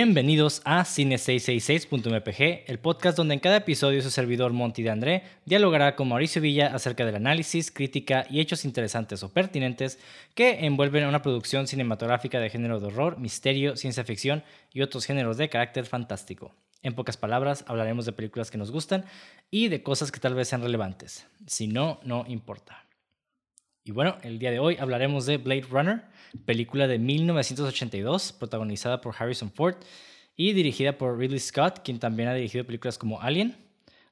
Bienvenidos 0.00 0.62
a 0.64 0.84
Cine666.mpg, 0.84 2.70
el 2.70 2.78
podcast 2.78 3.16
donde 3.16 3.34
en 3.34 3.40
cada 3.40 3.56
episodio 3.56 4.00
su 4.00 4.12
servidor 4.12 4.52
Monty 4.52 4.84
de 4.84 4.90
André 4.90 5.24
dialogará 5.44 5.96
con 5.96 6.08
Mauricio 6.08 6.40
Villa 6.40 6.72
acerca 6.72 7.04
del 7.04 7.16
análisis, 7.16 7.72
crítica 7.72 8.24
y 8.30 8.38
hechos 8.38 8.64
interesantes 8.64 9.24
o 9.24 9.32
pertinentes 9.32 9.98
que 10.36 10.64
envuelven 10.64 11.08
una 11.08 11.20
producción 11.20 11.66
cinematográfica 11.66 12.38
de 12.38 12.48
género 12.48 12.78
de 12.78 12.86
horror, 12.86 13.18
misterio, 13.18 13.74
ciencia 13.74 14.04
ficción 14.04 14.44
y 14.72 14.82
otros 14.82 15.04
géneros 15.04 15.36
de 15.36 15.48
carácter 15.48 15.84
fantástico. 15.84 16.54
En 16.84 16.94
pocas 16.94 17.16
palabras, 17.16 17.64
hablaremos 17.66 18.06
de 18.06 18.12
películas 18.12 18.52
que 18.52 18.58
nos 18.58 18.70
gustan 18.70 19.04
y 19.50 19.66
de 19.66 19.82
cosas 19.82 20.12
que 20.12 20.20
tal 20.20 20.36
vez 20.36 20.46
sean 20.46 20.62
relevantes. 20.62 21.26
Si 21.48 21.66
no, 21.66 21.98
no 22.04 22.24
importa. 22.28 22.84
Y 23.88 23.90
bueno, 23.90 24.18
el 24.20 24.38
día 24.38 24.50
de 24.50 24.58
hoy 24.58 24.76
hablaremos 24.78 25.24
de 25.24 25.38
Blade 25.38 25.64
Runner, 25.70 26.02
película 26.44 26.86
de 26.86 26.98
1982, 26.98 28.34
protagonizada 28.34 29.00
por 29.00 29.14
Harrison 29.18 29.50
Ford 29.50 29.76
y 30.36 30.52
dirigida 30.52 30.98
por 30.98 31.16
Ridley 31.16 31.38
Scott, 31.38 31.80
quien 31.82 31.98
también 31.98 32.28
ha 32.28 32.34
dirigido 32.34 32.66
películas 32.66 32.98
como 32.98 33.22
Alien, 33.22 33.56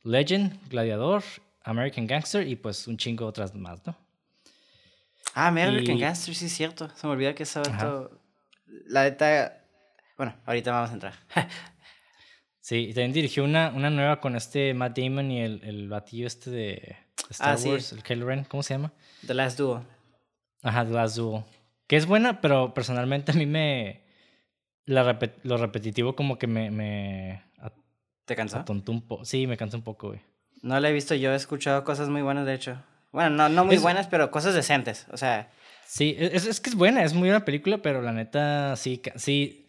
Legend, 0.03 0.67
Gladiador, 0.71 1.23
American 1.63 2.07
Gangster 2.07 2.49
y 2.49 2.57
pues 2.57 2.89
un 2.89 2.97
chingo 2.97 3.27
otras 3.27 3.55
más, 3.55 3.85
¿no? 3.85 3.95
Ah, 5.35 5.49
American 5.49 5.99
Gangster, 5.99 6.35
sí 6.35 6.47
es 6.47 6.53
cierto. 6.55 6.89
Se 6.97 7.07
me 7.07 7.13
olvida 7.13 7.35
que 7.35 7.43
estaba 7.43 7.77
todo... 7.77 8.19
La 8.87 9.05
neta... 9.05 9.63
Bueno, 10.17 10.37
ahorita 10.47 10.73
vamos 10.73 10.89
a 10.89 10.95
entrar. 10.95 11.15
sí, 12.61 12.95
también 12.95 13.13
dirigió 13.13 13.45
una, 13.45 13.69
una 13.77 13.91
nueva 13.91 14.23
con 14.23 14.37
este 14.37 14.73
Matt 14.73 14.97
Damon 14.99 15.31
y 15.31 15.43
el, 15.43 15.61
el 15.65 15.89
batillo 15.91 16.27
este 16.27 16.51
de 16.51 16.97
Star 17.29 17.59
ah, 17.59 17.69
Wars, 17.69 17.93
el 17.93 18.03
Kylo 18.03 18.25
Ren, 18.25 18.45
¿cómo 18.45 18.63
se 18.63 18.73
llama? 18.73 18.91
The 19.27 19.35
Last 19.35 19.59
Duel. 19.59 19.83
Ajá, 20.63 20.85
The 20.85 20.93
Last 20.93 21.17
Duel. 21.17 21.45
Que 21.87 21.97
es 21.97 22.07
buena, 22.07 22.41
pero 22.41 22.75
personalmente 22.75 23.33
a 23.33 23.35
mí 23.35 23.47
me... 23.47 24.05
La 24.85 25.19
lo 25.43 25.57
repetitivo 25.57 26.15
como 26.15 26.39
que 26.39 26.47
me... 26.47 26.71
me 26.71 27.43
¿Te 28.25 28.35
cansó? 28.35 28.65
Un 28.69 29.05
sí, 29.25 29.47
me 29.47 29.57
cansó 29.57 29.77
un 29.77 29.85
poco, 29.85 30.09
güey. 30.09 30.21
No 30.63 30.79
la 30.81 30.89
he 30.89 30.93
visto, 30.93 31.15
yo 31.15 31.33
he 31.33 31.37
escuchado 31.37 31.85
cosas 31.85 32.09
muy 32.09 32.23
buenas, 32.23 32.47
de 32.47 32.55
hecho. 32.55 32.83
Bueno, 33.13 33.31
no, 33.31 33.49
no 33.49 33.65
muy 33.65 33.79
buenas, 33.79 34.09
pero 34.09 34.31
cosas 34.31 34.55
decentes, 34.55 35.07
o 35.13 35.17
sea... 35.17 35.51
Sí, 35.87 36.17
es, 36.19 36.47
es, 36.47 36.61
que 36.61 36.71
es 36.71 36.77
buena, 36.77 37.05
es 37.05 37.15
muy 37.15 37.29
buena 37.29 37.45
película, 37.45 37.79
pero 37.79 38.03
la 38.03 38.13
neta, 38.13 38.75
sí, 38.75 39.01
sí, 39.15 39.67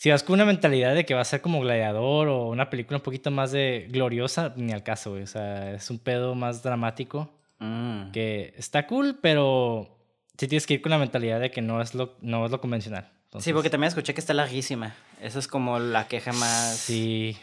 si 0.00 0.08
vas 0.10 0.22
con 0.22 0.32
una 0.32 0.46
mentalidad 0.46 0.94
de 0.94 1.04
que 1.04 1.12
va 1.12 1.20
a 1.20 1.26
ser 1.26 1.42
como 1.42 1.60
Gladiador 1.60 2.28
o 2.28 2.48
una 2.48 2.70
película 2.70 2.96
un 2.96 3.02
poquito 3.02 3.30
más 3.30 3.52
de 3.52 3.86
gloriosa, 3.90 4.54
ni 4.56 4.72
al 4.72 4.82
caso, 4.82 5.10
güey. 5.10 5.24
O 5.24 5.26
sea, 5.26 5.72
es 5.74 5.90
un 5.90 5.98
pedo 5.98 6.34
más 6.34 6.62
dramático. 6.62 7.30
Mm. 7.60 8.10
Que 8.10 8.54
está 8.56 8.86
cool, 8.86 9.18
pero 9.22 9.96
sí 10.36 10.48
tienes 10.48 10.66
que 10.66 10.74
ir 10.74 10.82
con 10.82 10.90
la 10.90 10.98
mentalidad 10.98 11.40
de 11.40 11.50
que 11.50 11.62
no 11.62 11.80
es 11.80 11.94
lo, 11.94 12.16
no 12.20 12.44
es 12.44 12.50
lo 12.50 12.60
convencional. 12.60 13.12
Sí, 13.38 13.52
porque 13.52 13.70
también 13.70 13.88
escuché 13.88 14.12
que 14.12 14.20
está 14.20 14.34
larguísima. 14.34 14.94
Eso 15.20 15.38
es 15.38 15.46
como 15.46 15.78
la 15.78 16.08
queja 16.08 16.32
más. 16.32 16.76
Sí. 16.76 17.36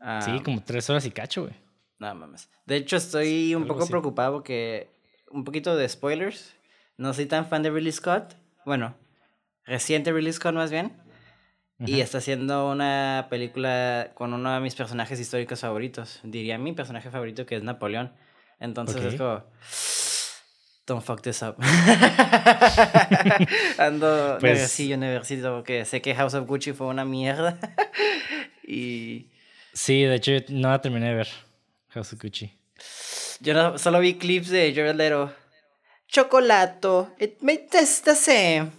Ah. 0.00 0.22
sí, 0.24 0.40
como 0.42 0.62
tres 0.62 0.88
horas 0.88 1.04
y 1.04 1.10
cacho, 1.10 1.42
güey. 1.42 1.54
No 1.98 2.14
mames. 2.14 2.48
De 2.64 2.76
hecho, 2.76 2.96
estoy 2.96 3.54
un 3.54 3.66
poco 3.66 3.86
preocupado 3.86 4.32
porque. 4.32 4.88
Un 5.30 5.44
poquito 5.44 5.76
de 5.76 5.88
spoilers. 5.88 6.54
No 6.96 7.12
soy 7.12 7.26
tan 7.26 7.46
fan 7.46 7.62
de 7.62 7.70
Ridley 7.70 7.92
Scott. 7.92 8.34
Bueno, 8.64 8.94
reciente 9.64 10.12
Ridley 10.12 10.32
Scott 10.32 10.54
más 10.54 10.70
bien. 10.70 10.92
Y 11.80 12.00
está 12.00 12.18
haciendo 12.18 12.70
una 12.70 13.26
película 13.28 14.12
con 14.14 14.32
uno 14.32 14.54
de 14.54 14.60
mis 14.60 14.74
personajes 14.74 15.18
históricos 15.18 15.60
favoritos. 15.60 16.20
Diría 16.22 16.56
mi 16.56 16.72
personaje 16.72 17.10
favorito 17.10 17.44
que 17.46 17.56
es 17.56 17.62
Napoleón. 17.62 18.12
Entonces 18.60 19.02
es 19.04 19.14
como. 19.16 19.42
Don't 20.86 21.02
fuck 21.02 21.22
this 21.22 21.40
up. 21.42 21.56
Ando 23.78 24.36
pues, 24.38 24.76
yo 24.76 24.98
necesito 24.98 25.54
porque 25.54 25.86
sé 25.86 26.02
que 26.02 26.14
House 26.14 26.34
of 26.34 26.46
Gucci 26.46 26.72
fue 26.72 26.88
una 26.88 27.06
mierda. 27.06 27.58
y. 28.68 29.30
Sí, 29.72 30.02
de 30.02 30.16
hecho, 30.16 30.32
no 30.50 30.68
la 30.68 30.82
terminé 30.82 31.08
de 31.08 31.14
ver. 31.14 31.28
House 31.88 32.12
of 32.12 32.20
Gucci. 32.20 32.52
Yo 33.40 33.78
solo 33.78 34.00
vi 34.00 34.14
clips 34.14 34.50
de 34.50 34.74
Jared 34.74 34.96
Leto. 34.96 35.32
Chocolato. 36.06 37.10
It 37.18 37.40
may 37.40 37.66
taste 37.66 38.04
the 38.04 38.14
same. 38.14 38.70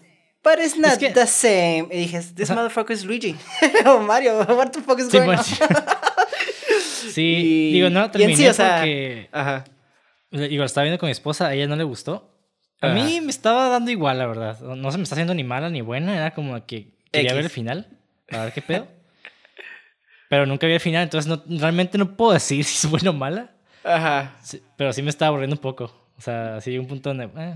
But 0.44 0.60
it's 0.60 0.78
not 0.78 1.00
the 1.00 1.26
same. 1.26 1.88
Y 1.92 2.06
dije, 2.06 2.22
this 2.36 2.52
motherfucker 2.52 2.92
is 2.92 3.04
Luigi. 3.04 3.36
o 3.86 4.00
Mario, 4.00 4.46
what 4.56 4.72
the 4.72 4.82
fuck 4.82 5.00
is 5.00 5.10
sí, 5.10 5.14
going 5.14 5.40
on? 5.40 5.44
Sí, 7.12 7.72
digo, 7.74 7.90
no 7.90 8.10
terminé 8.12 8.36
sí, 8.36 8.48
o 8.48 8.54
sea, 8.54 8.78
porque... 8.78 9.30
Ajá. 9.32 9.66
Digo, 10.32 10.62
lo 10.62 10.66
estaba 10.66 10.84
viendo 10.84 11.00
con 11.00 11.08
mi 11.08 11.12
esposa, 11.12 11.48
a 11.48 11.54
ella 11.54 11.68
no 11.68 11.76
le 11.76 11.84
gustó. 11.84 12.36
A 12.82 12.90
mí 12.90 13.22
me 13.22 13.32
estaba 13.32 13.70
dando 13.70 13.92
igual, 13.92 14.18
la 14.18 14.28
verdad. 14.28 14.60
No 14.60 14.92
se 14.92 14.98
me 14.98 15.04
está 15.04 15.16
haciendo 15.16 15.34
ni 15.34 15.44
mala 15.44 15.70
ni 15.70 15.82
buena. 15.82 16.16
Era 16.16 16.34
como 16.34 16.66
que 16.66 16.94
quería 17.12 17.34
ver 17.34 17.46
el 17.46 17.50
final. 17.50 17.88
A 18.32 18.46
ver 18.46 18.54
qué 18.54 18.62
pedo. 18.62 18.88
pero 20.30 20.46
nunca 20.46 20.68
vi 20.68 20.74
el 20.74 20.80
final, 20.80 21.04
entonces 21.04 21.30
no, 21.30 21.44
realmente 21.60 21.98
no 21.98 22.16
puedo 22.16 22.34
decir 22.34 22.64
si 22.66 22.86
es 22.86 22.92
buena 22.92 23.12
o 23.12 23.14
mala. 23.14 23.52
Ajá. 23.84 24.36
pero 24.78 24.92
sí 24.94 25.04
me 25.04 25.10
estaba 25.10 25.30
aburriendo 25.30 25.56
un 25.56 25.62
poco. 25.62 25.86
O 26.18 26.22
sea, 26.22 26.60
sí 26.62 26.78
un 26.78 26.88
punto 26.88 27.10
donde... 27.14 27.30
Eh, 27.38 27.56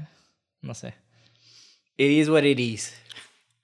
no 0.62 0.74
sé. 0.74 0.94
It 1.98 2.12
is 2.12 2.30
what 2.30 2.44
it 2.44 2.60
is. 2.60 2.96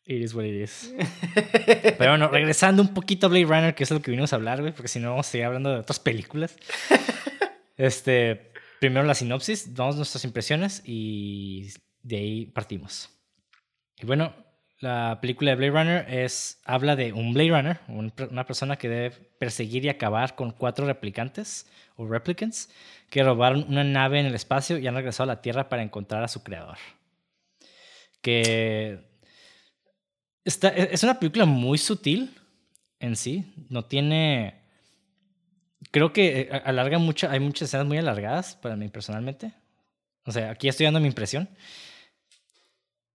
It 0.07 0.21
is 0.21 0.35
what 0.35 0.43
it 0.43 0.53
is. 0.53 0.93
Pero 1.97 2.11
bueno, 2.11 2.27
regresando 2.27 2.83
un 2.83 2.93
poquito 2.93 3.25
a 3.25 3.29
Blade 3.29 3.45
Runner, 3.45 3.75
que 3.75 3.83
es 3.83 3.91
lo 3.91 4.01
que 4.01 4.11
vinimos 4.11 4.33
a 4.33 4.35
hablar, 4.35 4.61
güey, 4.61 4.71
porque 4.71 4.87
si 4.87 4.99
no 4.99 5.09
vamos 5.09 5.27
a 5.27 5.31
seguir 5.31 5.45
hablando 5.45 5.71
de 5.71 5.77
otras 5.77 5.99
películas. 5.99 6.55
Este, 7.77 8.53
primero 8.79 9.05
la 9.05 9.15
sinopsis, 9.15 9.75
damos 9.75 9.97
nuestras 9.97 10.23
impresiones 10.23 10.81
y 10.85 11.73
de 12.03 12.15
ahí 12.15 12.45
partimos. 12.45 13.09
Y 13.97 14.05
bueno, 14.05 14.33
la 14.79 15.19
película 15.19 15.51
de 15.51 15.57
Blade 15.57 15.71
Runner 15.71 16.05
es, 16.07 16.61
habla 16.63 16.95
de 16.95 17.11
un 17.11 17.33
Blade 17.33 17.49
Runner, 17.49 17.79
una 17.89 18.45
persona 18.45 18.77
que 18.77 18.87
debe 18.87 19.11
perseguir 19.11 19.83
y 19.83 19.89
acabar 19.89 20.35
con 20.35 20.51
cuatro 20.51 20.85
replicantes 20.85 21.69
o 21.97 22.07
replicants 22.07 22.69
que 23.09 23.23
robaron 23.23 23.65
una 23.67 23.83
nave 23.83 24.21
en 24.21 24.27
el 24.27 24.35
espacio 24.35 24.77
y 24.77 24.87
han 24.87 24.95
regresado 24.95 25.29
a 25.29 25.35
la 25.35 25.41
Tierra 25.41 25.67
para 25.67 25.83
encontrar 25.83 26.23
a 26.23 26.29
su 26.29 26.43
creador 26.43 26.77
que 28.25 29.14
está, 30.45 30.69
e, 30.69 30.89
es 30.93 31.03
una 31.03 31.19
película 31.19 31.45
muy 31.45 31.77
sutil 31.77 32.33
en 32.99 33.15
sí, 33.15 33.53
no 33.69 33.83
tiene... 33.83 34.61
Creo 35.91 36.13
que 36.13 36.41
eh, 36.41 36.61
alarga 36.63 36.97
mucho, 36.97 37.29
hay 37.29 37.39
muchas 37.39 37.69
escenas 37.69 37.87
muy 37.87 37.97
alargadas 37.97 38.55
para 38.55 38.75
mí 38.75 38.87
personalmente. 38.87 39.53
O 40.25 40.31
sea, 40.31 40.51
aquí 40.51 40.67
estoy 40.67 40.85
dando 40.85 40.99
mi 40.99 41.07
impresión. 41.07 41.49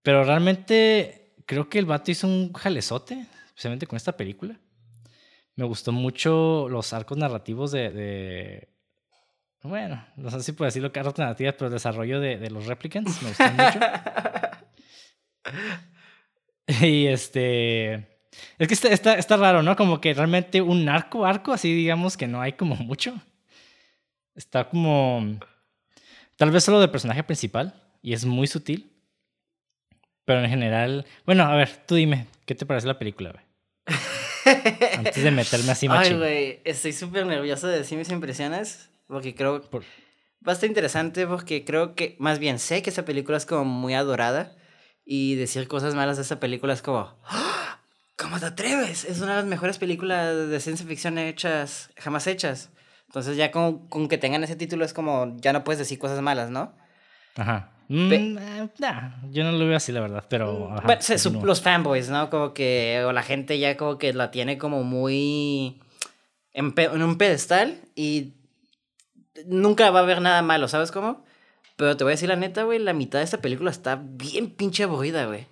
Pero 0.02 0.24
realmente 0.24 1.34
creo 1.46 1.68
que 1.68 1.78
el 1.78 1.86
vato 1.86 2.10
hizo 2.10 2.26
un 2.26 2.52
jalezote, 2.52 3.26
especialmente 3.46 3.86
con 3.86 3.96
esta 3.96 4.16
película. 4.16 4.58
Me 5.56 5.64
gustó 5.64 5.92
mucho 5.92 6.68
los 6.68 6.92
arcos 6.92 7.18
narrativos 7.18 7.72
de, 7.72 8.68
bueno, 9.62 10.06
no 10.16 10.30
sé 10.30 10.42
si 10.42 10.52
puedo 10.52 10.66
decirlo 10.66 10.90
arcos 10.94 11.18
narrativos, 11.18 11.54
pero 11.54 11.66
el 11.66 11.72
desarrollo 11.72 12.20
de, 12.20 12.38
de 12.38 12.50
los 12.50 12.66
replicants 12.66 13.20
me 13.22 13.28
gustó 13.28 13.44
mucho. 13.50 13.80
y 16.82 17.06
este. 17.06 18.06
Es 18.58 18.68
que 18.68 18.74
está, 18.74 19.14
está, 19.14 19.36
raro, 19.36 19.62
¿no? 19.62 19.76
Como 19.76 20.00
que 20.00 20.14
realmente 20.14 20.62
un 20.62 20.88
arco, 20.88 21.26
arco, 21.26 21.52
así 21.52 21.74
digamos 21.74 22.16
que 22.16 22.28
no 22.28 22.40
hay 22.40 22.52
como 22.52 22.76
mucho. 22.76 23.20
Está 24.34 24.68
como. 24.68 25.38
Tal 26.36 26.50
vez 26.50 26.64
solo 26.64 26.80
del 26.80 26.90
personaje 26.90 27.22
principal. 27.22 27.74
Y 28.02 28.14
es 28.14 28.24
muy 28.24 28.46
sutil. 28.46 28.90
Pero 30.24 30.42
en 30.42 30.50
general. 30.50 31.06
Bueno, 31.26 31.44
a 31.44 31.54
ver, 31.54 31.70
tú 31.86 31.96
dime, 31.96 32.26
¿qué 32.46 32.54
te 32.54 32.66
parece 32.66 32.86
la 32.86 32.98
película, 32.98 33.32
güey? 33.32 33.44
Antes 34.96 35.22
de 35.22 35.30
meterme 35.30 35.72
así 35.72 35.86
Ay, 35.90 36.14
güey, 36.14 36.60
estoy 36.64 36.92
súper 36.92 37.26
nervioso 37.26 37.66
de 37.66 37.78
decir 37.78 37.98
mis 37.98 38.10
impresiones. 38.10 38.90
Porque 39.06 39.34
creo. 39.34 39.62
Por... 39.62 39.82
Va 40.46 40.52
a 40.52 40.54
estar 40.54 40.68
interesante 40.68 41.26
porque 41.26 41.64
creo 41.64 41.94
que. 41.94 42.16
Más 42.18 42.38
bien, 42.38 42.58
sé 42.58 42.82
que 42.82 42.90
esa 42.90 43.04
película 43.04 43.36
es 43.36 43.44
como 43.44 43.64
muy 43.64 43.94
adorada. 43.94 44.56
Y 45.12 45.34
decir 45.34 45.66
cosas 45.66 45.96
malas 45.96 46.18
de 46.18 46.22
esa 46.22 46.38
película 46.38 46.72
es 46.72 46.82
como, 46.82 47.12
¡Ah! 47.26 47.80
¿cómo 48.14 48.38
te 48.38 48.46
atreves? 48.46 49.04
Es 49.04 49.20
una 49.20 49.30
de 49.32 49.36
las 49.38 49.44
mejores 49.44 49.76
películas 49.76 50.48
de 50.48 50.60
ciencia 50.60 50.86
ficción 50.86 51.18
hechas, 51.18 51.90
jamás 51.96 52.28
hechas. 52.28 52.70
Entonces 53.08 53.36
ya 53.36 53.50
con, 53.50 53.88
con 53.88 54.06
que 54.06 54.18
tengan 54.18 54.44
ese 54.44 54.54
título 54.54 54.84
es 54.84 54.94
como, 54.94 55.36
ya 55.38 55.52
no 55.52 55.64
puedes 55.64 55.80
decir 55.80 55.98
cosas 55.98 56.22
malas, 56.22 56.50
¿no? 56.50 56.76
Ajá. 57.34 57.72
Mm, 57.88 58.12
eh, 58.12 58.68
yo 59.32 59.42
no 59.42 59.50
lo 59.50 59.66
veo 59.66 59.76
así, 59.76 59.90
la 59.90 60.00
verdad, 60.00 60.26
pero... 60.28 60.70
Mm, 60.70 61.42
los 61.42 61.60
fanboys, 61.60 62.08
¿no? 62.08 62.30
Como 62.30 62.54
que, 62.54 63.02
o 63.04 63.10
la 63.10 63.24
gente 63.24 63.58
ya 63.58 63.76
como 63.76 63.98
que 63.98 64.12
la 64.12 64.30
tiene 64.30 64.58
como 64.58 64.84
muy 64.84 65.82
en, 66.52 66.72
en 66.76 67.02
un 67.02 67.18
pedestal 67.18 67.80
y 67.96 68.34
nunca 69.44 69.90
va 69.90 69.98
a 69.98 70.02
haber 70.04 70.20
nada 70.22 70.40
malo, 70.42 70.68
¿sabes 70.68 70.92
cómo? 70.92 71.24
Pero 71.80 71.96
te 71.96 72.04
voy 72.04 72.10
a 72.10 72.12
decir 72.12 72.28
la 72.28 72.36
neta, 72.36 72.64
güey, 72.64 72.78
la 72.78 72.92
mitad 72.92 73.20
de 73.20 73.24
esta 73.24 73.38
película 73.38 73.70
está 73.70 73.98
bien 73.98 74.50
pinche 74.50 74.82
aburrida, 74.82 75.24
güey. 75.24 75.46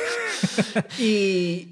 y, 0.98 1.68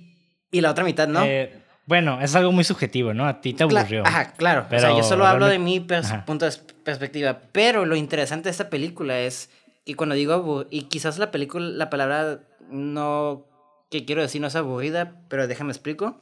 y 0.50 0.60
la 0.60 0.70
otra 0.70 0.84
mitad, 0.84 1.08
¿no? 1.08 1.24
Eh, 1.24 1.58
bueno, 1.86 2.20
es 2.20 2.34
algo 2.34 2.52
muy 2.52 2.64
subjetivo, 2.64 3.14
¿no? 3.14 3.26
A 3.26 3.40
ti 3.40 3.54
te 3.54 3.62
aburrió. 3.62 4.06
ajá, 4.06 4.34
claro. 4.34 4.66
o 4.70 4.78
sea, 4.78 4.94
yo 4.94 5.02
solo 5.02 5.26
hablo 5.26 5.46
de 5.46 5.58
mi 5.58 5.80
punto 5.80 6.44
de 6.44 6.52
perspectiva. 6.84 7.40
Pero 7.52 7.86
lo 7.86 7.96
interesante 7.96 8.44
de 8.44 8.50
esta 8.50 8.68
película 8.68 9.18
es 9.20 9.48
que 9.86 9.96
cuando 9.96 10.16
digo 10.16 10.66
y 10.68 10.82
quizás 10.82 11.16
la 11.16 11.30
película, 11.30 11.66
la 11.66 11.88
palabra 11.88 12.40
no 12.68 13.46
que 13.90 14.04
quiero 14.04 14.20
decir 14.20 14.42
no 14.42 14.48
es 14.48 14.54
aburrida, 14.54 15.14
pero 15.28 15.46
déjame 15.46 15.72
explico. 15.72 16.20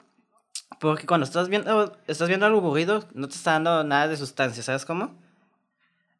Porque 0.78 1.04
cuando 1.04 1.24
estás 1.24 1.48
viendo, 1.48 1.96
estás 2.06 2.28
viendo 2.28 2.46
algo 2.46 2.58
aburrido, 2.58 3.08
no 3.12 3.26
te 3.26 3.34
está 3.34 3.54
dando 3.54 3.82
nada 3.82 4.06
de 4.06 4.16
sustancia, 4.16 4.62
¿sabes 4.62 4.84
cómo? 4.84 5.18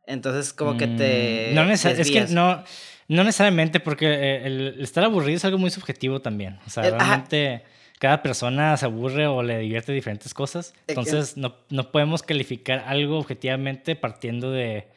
Entonces, 0.07 0.53
como 0.53 0.77
que 0.77 0.87
te. 0.87 1.51
Mm, 1.53 1.55
no 1.55 1.71
es 1.71 1.83
que 1.83 2.27
no, 2.31 2.65
no 3.09 3.25
necesariamente, 3.25 3.81
porque 3.81 4.07
eh, 4.07 4.47
el, 4.47 4.81
estar 4.81 5.05
aburrido 5.05 5.37
es 5.37 5.45
algo 5.45 5.59
muy 5.59 5.71
subjetivo 5.71 6.21
también. 6.21 6.59
O 6.67 6.71
sea, 6.71 6.85
realmente 6.85 7.63
cada 7.99 8.23
persona 8.23 8.77
se 8.77 8.87
aburre 8.87 9.27
o 9.27 9.43
le 9.43 9.59
divierte 9.59 9.93
diferentes 9.93 10.33
cosas. 10.35 10.75
Entonces, 10.87 11.37
no, 11.37 11.57
no 11.69 11.91
podemos 11.93 12.23
calificar 12.23 12.85
algo 12.87 13.19
objetivamente 13.19 13.95
partiendo 13.95 14.51
de, 14.51 14.89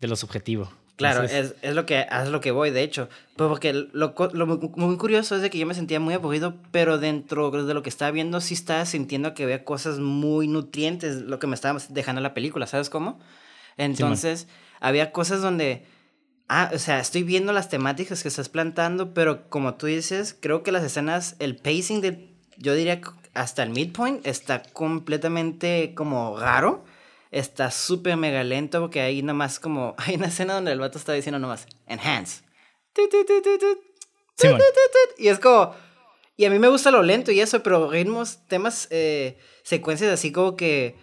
de 0.00 0.08
lo 0.08 0.16
subjetivo. 0.16 0.70
Claro, 0.96 1.22
es, 1.22 1.54
es, 1.62 1.74
lo 1.74 1.86
que, 1.86 2.06
es 2.10 2.28
lo 2.28 2.40
que 2.40 2.50
voy, 2.50 2.70
de 2.70 2.82
hecho. 2.82 3.08
Porque 3.36 3.72
lo, 3.72 4.14
lo, 4.32 4.46
muy 4.46 4.96
curioso 4.98 5.36
es 5.36 5.42
de 5.42 5.48
que 5.48 5.58
yo 5.58 5.66
me 5.66 5.74
sentía 5.74 5.98
muy 5.98 6.12
aburrido, 6.12 6.56
pero 6.72 6.98
dentro 6.98 7.50
de 7.50 7.72
lo 7.72 7.82
que 7.82 7.88
estaba 7.88 8.10
viendo 8.10 8.40
sí 8.42 8.52
estaba 8.52 8.84
sintiendo 8.84 9.32
que 9.32 9.44
había 9.44 9.64
cosas 9.64 9.98
muy 9.98 10.46
nutrientes, 10.46 11.22
lo 11.22 11.38
que 11.38 11.46
me 11.46 11.54
estaba 11.54 11.80
dejando 11.88 12.20
la 12.20 12.34
película, 12.34 12.66
¿sabes 12.66 12.90
cómo? 12.90 13.18
Entonces, 13.80 14.46
había 14.78 15.10
cosas 15.10 15.40
donde, 15.40 15.86
ah, 16.48 16.70
o 16.74 16.78
sea, 16.78 17.00
estoy 17.00 17.22
viendo 17.22 17.52
las 17.54 17.70
temáticas 17.70 18.22
que 18.22 18.28
estás 18.28 18.50
plantando, 18.50 19.14
pero 19.14 19.48
como 19.48 19.74
tú 19.76 19.86
dices, 19.86 20.36
creo 20.38 20.62
que 20.62 20.70
las 20.70 20.84
escenas, 20.84 21.36
el 21.38 21.56
pacing 21.56 22.02
de, 22.02 22.36
yo 22.58 22.74
diría 22.74 23.00
hasta 23.32 23.62
el 23.62 23.70
midpoint 23.70 24.26
está 24.26 24.62
completamente 24.62 25.94
como 25.94 26.38
raro. 26.38 26.84
Está 27.30 27.70
súper 27.70 28.16
mega 28.16 28.44
lento 28.44 28.80
porque 28.80 29.00
hay 29.00 29.22
nomás 29.22 29.60
como, 29.60 29.94
hay 29.98 30.16
una 30.16 30.26
escena 30.26 30.54
donde 30.54 30.72
el 30.72 30.80
vato 30.80 30.98
está 30.98 31.14
diciendo 31.14 31.38
nomás, 31.38 31.66
enhance. 31.86 32.42
y 35.16 35.28
es 35.28 35.38
como, 35.38 35.74
y 36.36 36.44
a 36.44 36.50
mí 36.50 36.58
me 36.58 36.68
gusta 36.68 36.90
lo 36.90 37.02
lento 37.02 37.32
y 37.32 37.40
eso, 37.40 37.62
pero 37.62 37.90
ritmos, 37.90 38.46
temas, 38.46 38.88
eh, 38.90 39.38
secuencias 39.62 40.12
así 40.12 40.32
como 40.32 40.54
que, 40.56 40.96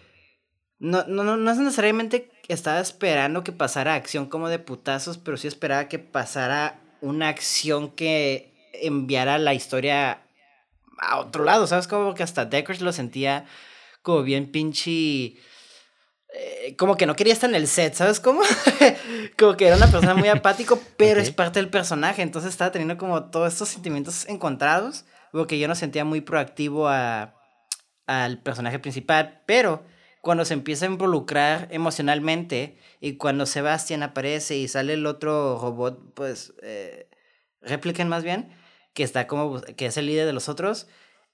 no, 0.78 1.04
no, 1.08 1.24
no, 1.24 1.36
no 1.36 1.50
es 1.50 1.58
necesariamente 1.58 2.30
estaba 2.48 2.80
esperando 2.80 3.44
que 3.44 3.52
pasara 3.52 3.94
acción 3.94 4.26
como 4.26 4.48
de 4.48 4.58
putazos, 4.58 5.18
pero 5.18 5.36
sí 5.36 5.46
esperaba 5.46 5.88
que 5.88 5.98
pasara 5.98 6.80
una 7.00 7.28
acción 7.28 7.90
que 7.90 8.54
enviara 8.72 9.38
la 9.38 9.54
historia 9.54 10.22
a 10.98 11.18
otro 11.18 11.44
lado, 11.44 11.66
¿sabes? 11.66 11.86
Como 11.86 12.14
que 12.14 12.22
hasta 12.22 12.46
Deckers 12.46 12.80
lo 12.80 12.92
sentía 12.92 13.46
como 14.02 14.22
bien 14.22 14.50
pinche 14.50 15.36
eh, 16.34 16.76
como 16.76 16.96
que 16.96 17.06
no 17.06 17.16
quería 17.16 17.32
estar 17.32 17.48
en 17.48 17.56
el 17.56 17.66
set, 17.66 17.94
¿sabes 17.94 18.20
cómo? 18.20 18.42
como 19.38 19.56
que 19.56 19.66
era 19.66 19.76
una 19.76 19.86
persona 19.86 20.14
muy 20.14 20.28
apático, 20.28 20.78
pero 20.98 21.20
es 21.20 21.30
parte 21.30 21.58
del 21.58 21.70
personaje, 21.70 22.20
entonces 22.20 22.50
estaba 22.50 22.70
teniendo 22.70 22.98
como 22.98 23.30
todos 23.30 23.52
estos 23.52 23.70
sentimientos 23.70 24.28
encontrados, 24.28 25.06
porque 25.32 25.58
yo 25.58 25.68
no 25.68 25.74
sentía 25.74 26.04
muy 26.04 26.20
proactivo 26.20 26.86
a, 26.86 27.34
al 28.06 28.42
personaje 28.42 28.78
principal, 28.78 29.42
pero 29.46 29.82
cuando 30.20 30.44
se 30.44 30.54
empieza 30.54 30.86
a 30.86 30.90
involucrar 30.90 31.68
emocionalmente 31.70 32.78
y 33.00 33.16
cuando 33.16 33.46
Sebastián 33.46 34.02
aparece 34.02 34.56
y 34.56 34.68
sale 34.68 34.94
el 34.94 35.06
otro 35.06 35.58
robot, 35.60 36.14
pues, 36.14 36.54
eh, 36.62 37.08
repliquen 37.60 38.08
más 38.08 38.24
bien, 38.24 38.50
que 38.94 39.02
está 39.02 39.26
como, 39.26 39.60
que 39.60 39.86
es 39.86 39.96
el 39.96 40.06
líder 40.06 40.26
de 40.26 40.32
los 40.32 40.48
otros, 40.48 40.88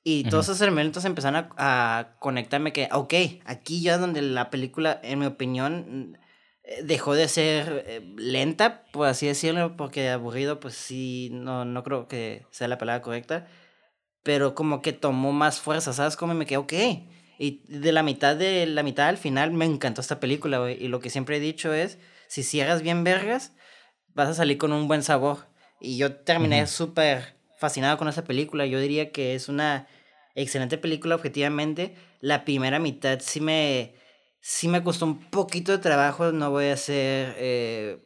y 0.07 0.25
todos 0.25 0.47
esos 0.47 0.61
elementos 0.61 1.07
empezaron 1.07 1.49
a, 1.57 2.17
conectarme 2.21 2.75
que, 2.75 2.91
ok, 2.93 3.15
aquí 3.47 3.81
ya 3.81 3.97
donde 3.97 4.21
la 4.21 4.51
película, 4.51 5.01
en 5.03 5.19
mi 5.19 5.27
opinión, 5.27 6.19
eh, 6.63 6.83
dejó 6.85 7.15
de 7.15 7.27
ser 7.27 7.85
eh, 7.87 8.03
lenta, 8.19 8.85
por 8.93 9.09
así 9.09 9.27
decirlo, 9.27 9.77
porque 9.79 10.11
aburrido, 10.11 10.61
pues 10.61 10.75
sí, 10.75 11.31
no, 11.33 11.65
no 11.65 11.83
creo 11.83 12.07
que 12.07 12.47
sea 12.51 12.69
la 12.69 12.77
palabra 12.77 13.01
correcta, 13.01 13.47
pero 14.23 14.55
como 14.55 14.83
que 14.83 14.93
tomó 14.93 15.33
más 15.33 15.61
fuerza, 15.61 15.95
¿sabes? 15.95 16.17
Como 16.17 16.35
me 16.35 16.47
quedé, 16.47 16.59
ok. 16.59 16.75
Y 17.39 17.63
de 17.69 17.93
la 17.93 18.03
mitad 18.03 18.37
de 18.37 18.67
la 18.67 18.83
mitad 18.83 19.09
al 19.09 19.19
final 19.19 19.53
me 19.53 19.65
encantó 19.65 20.01
esta 20.01 20.21
película, 20.21 20.59
güey. 20.59 20.83
Y 20.83 20.89
lo 20.89 21.01
que 21.01 21.11
siempre 21.11 21.37
he 21.37 21.41
dicho 21.41 21.73
es, 21.73 21.99
si 22.29 22.43
cierras 22.43 22.83
bien 22.83 23.05
vergas, 23.05 23.53
vas 24.15 24.29
a 24.29 24.35
salir 24.35 24.59
con 24.59 24.73
un 24.73 24.89
buen 24.89 25.03
sabor. 25.03 25.47
Y 25.81 25.97
yo 25.97 26.17
terminé 26.17 26.67
súper 26.67 27.37
fascinado 27.59 27.99
con 27.99 28.09
esa 28.09 28.25
película. 28.25 28.67
Yo 28.67 28.81
diría 28.81 29.11
que 29.13 29.35
es 29.35 29.49
una 29.49 29.87
excelente 30.35 30.79
película 30.79 31.15
objetivamente. 31.15 31.95
La 32.21 32.45
primera 32.45 32.79
mitad 32.79 33.21
sí 33.21 33.41
me, 33.41 33.95
sí 34.41 34.69
me 34.69 34.83
costó 34.83 35.07
un 35.07 35.31
poquito 35.31 35.73
de 35.73 35.79
trabajo, 35.79 36.33
no 36.33 36.51
voy 36.51 36.67
a 36.67 36.77
ser, 36.77 37.35
eh, 37.39 37.99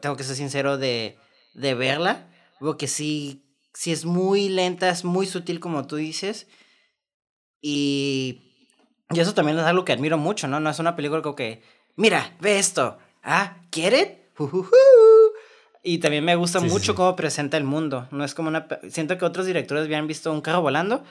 tengo 0.00 0.16
que 0.16 0.24
ser 0.24 0.36
sincero 0.36 0.78
de, 0.78 1.18
de 1.54 1.74
verla, 1.74 2.28
porque 2.60 2.88
sí, 2.88 3.44
sí 3.72 3.92
es 3.92 4.04
muy 4.04 4.48
lenta, 4.48 4.90
es 4.90 5.04
muy 5.04 5.26
sutil 5.26 5.60
como 5.60 5.86
tú 5.86 5.96
dices. 5.96 6.46
Y, 7.66 8.42
y 9.10 9.20
eso 9.20 9.32
también 9.32 9.58
es 9.58 9.64
algo 9.64 9.86
que 9.86 9.92
admiro 9.92 10.18
mucho, 10.18 10.46
¿no? 10.46 10.60
No 10.60 10.68
es 10.68 10.78
una 10.80 10.96
película 10.96 11.22
como 11.22 11.34
que, 11.34 11.62
mira, 11.96 12.34
ve 12.38 12.58
esto, 12.58 12.98
ah, 13.22 13.56
¿quiere? 13.70 14.28
Y 15.82 15.96
también 15.96 16.26
me 16.26 16.36
gusta 16.36 16.60
mucho 16.60 16.94
cómo 16.94 17.16
presenta 17.16 17.56
el 17.56 17.64
mundo. 17.64 18.06
No 18.10 18.22
es 18.22 18.34
como 18.34 18.48
una. 18.50 18.66
Siento 18.90 19.16
que 19.16 19.24
otros 19.24 19.46
directores 19.46 19.86
habían 19.86 20.06
visto 20.06 20.30
un 20.30 20.42
carro 20.42 20.60
volando 20.60 21.04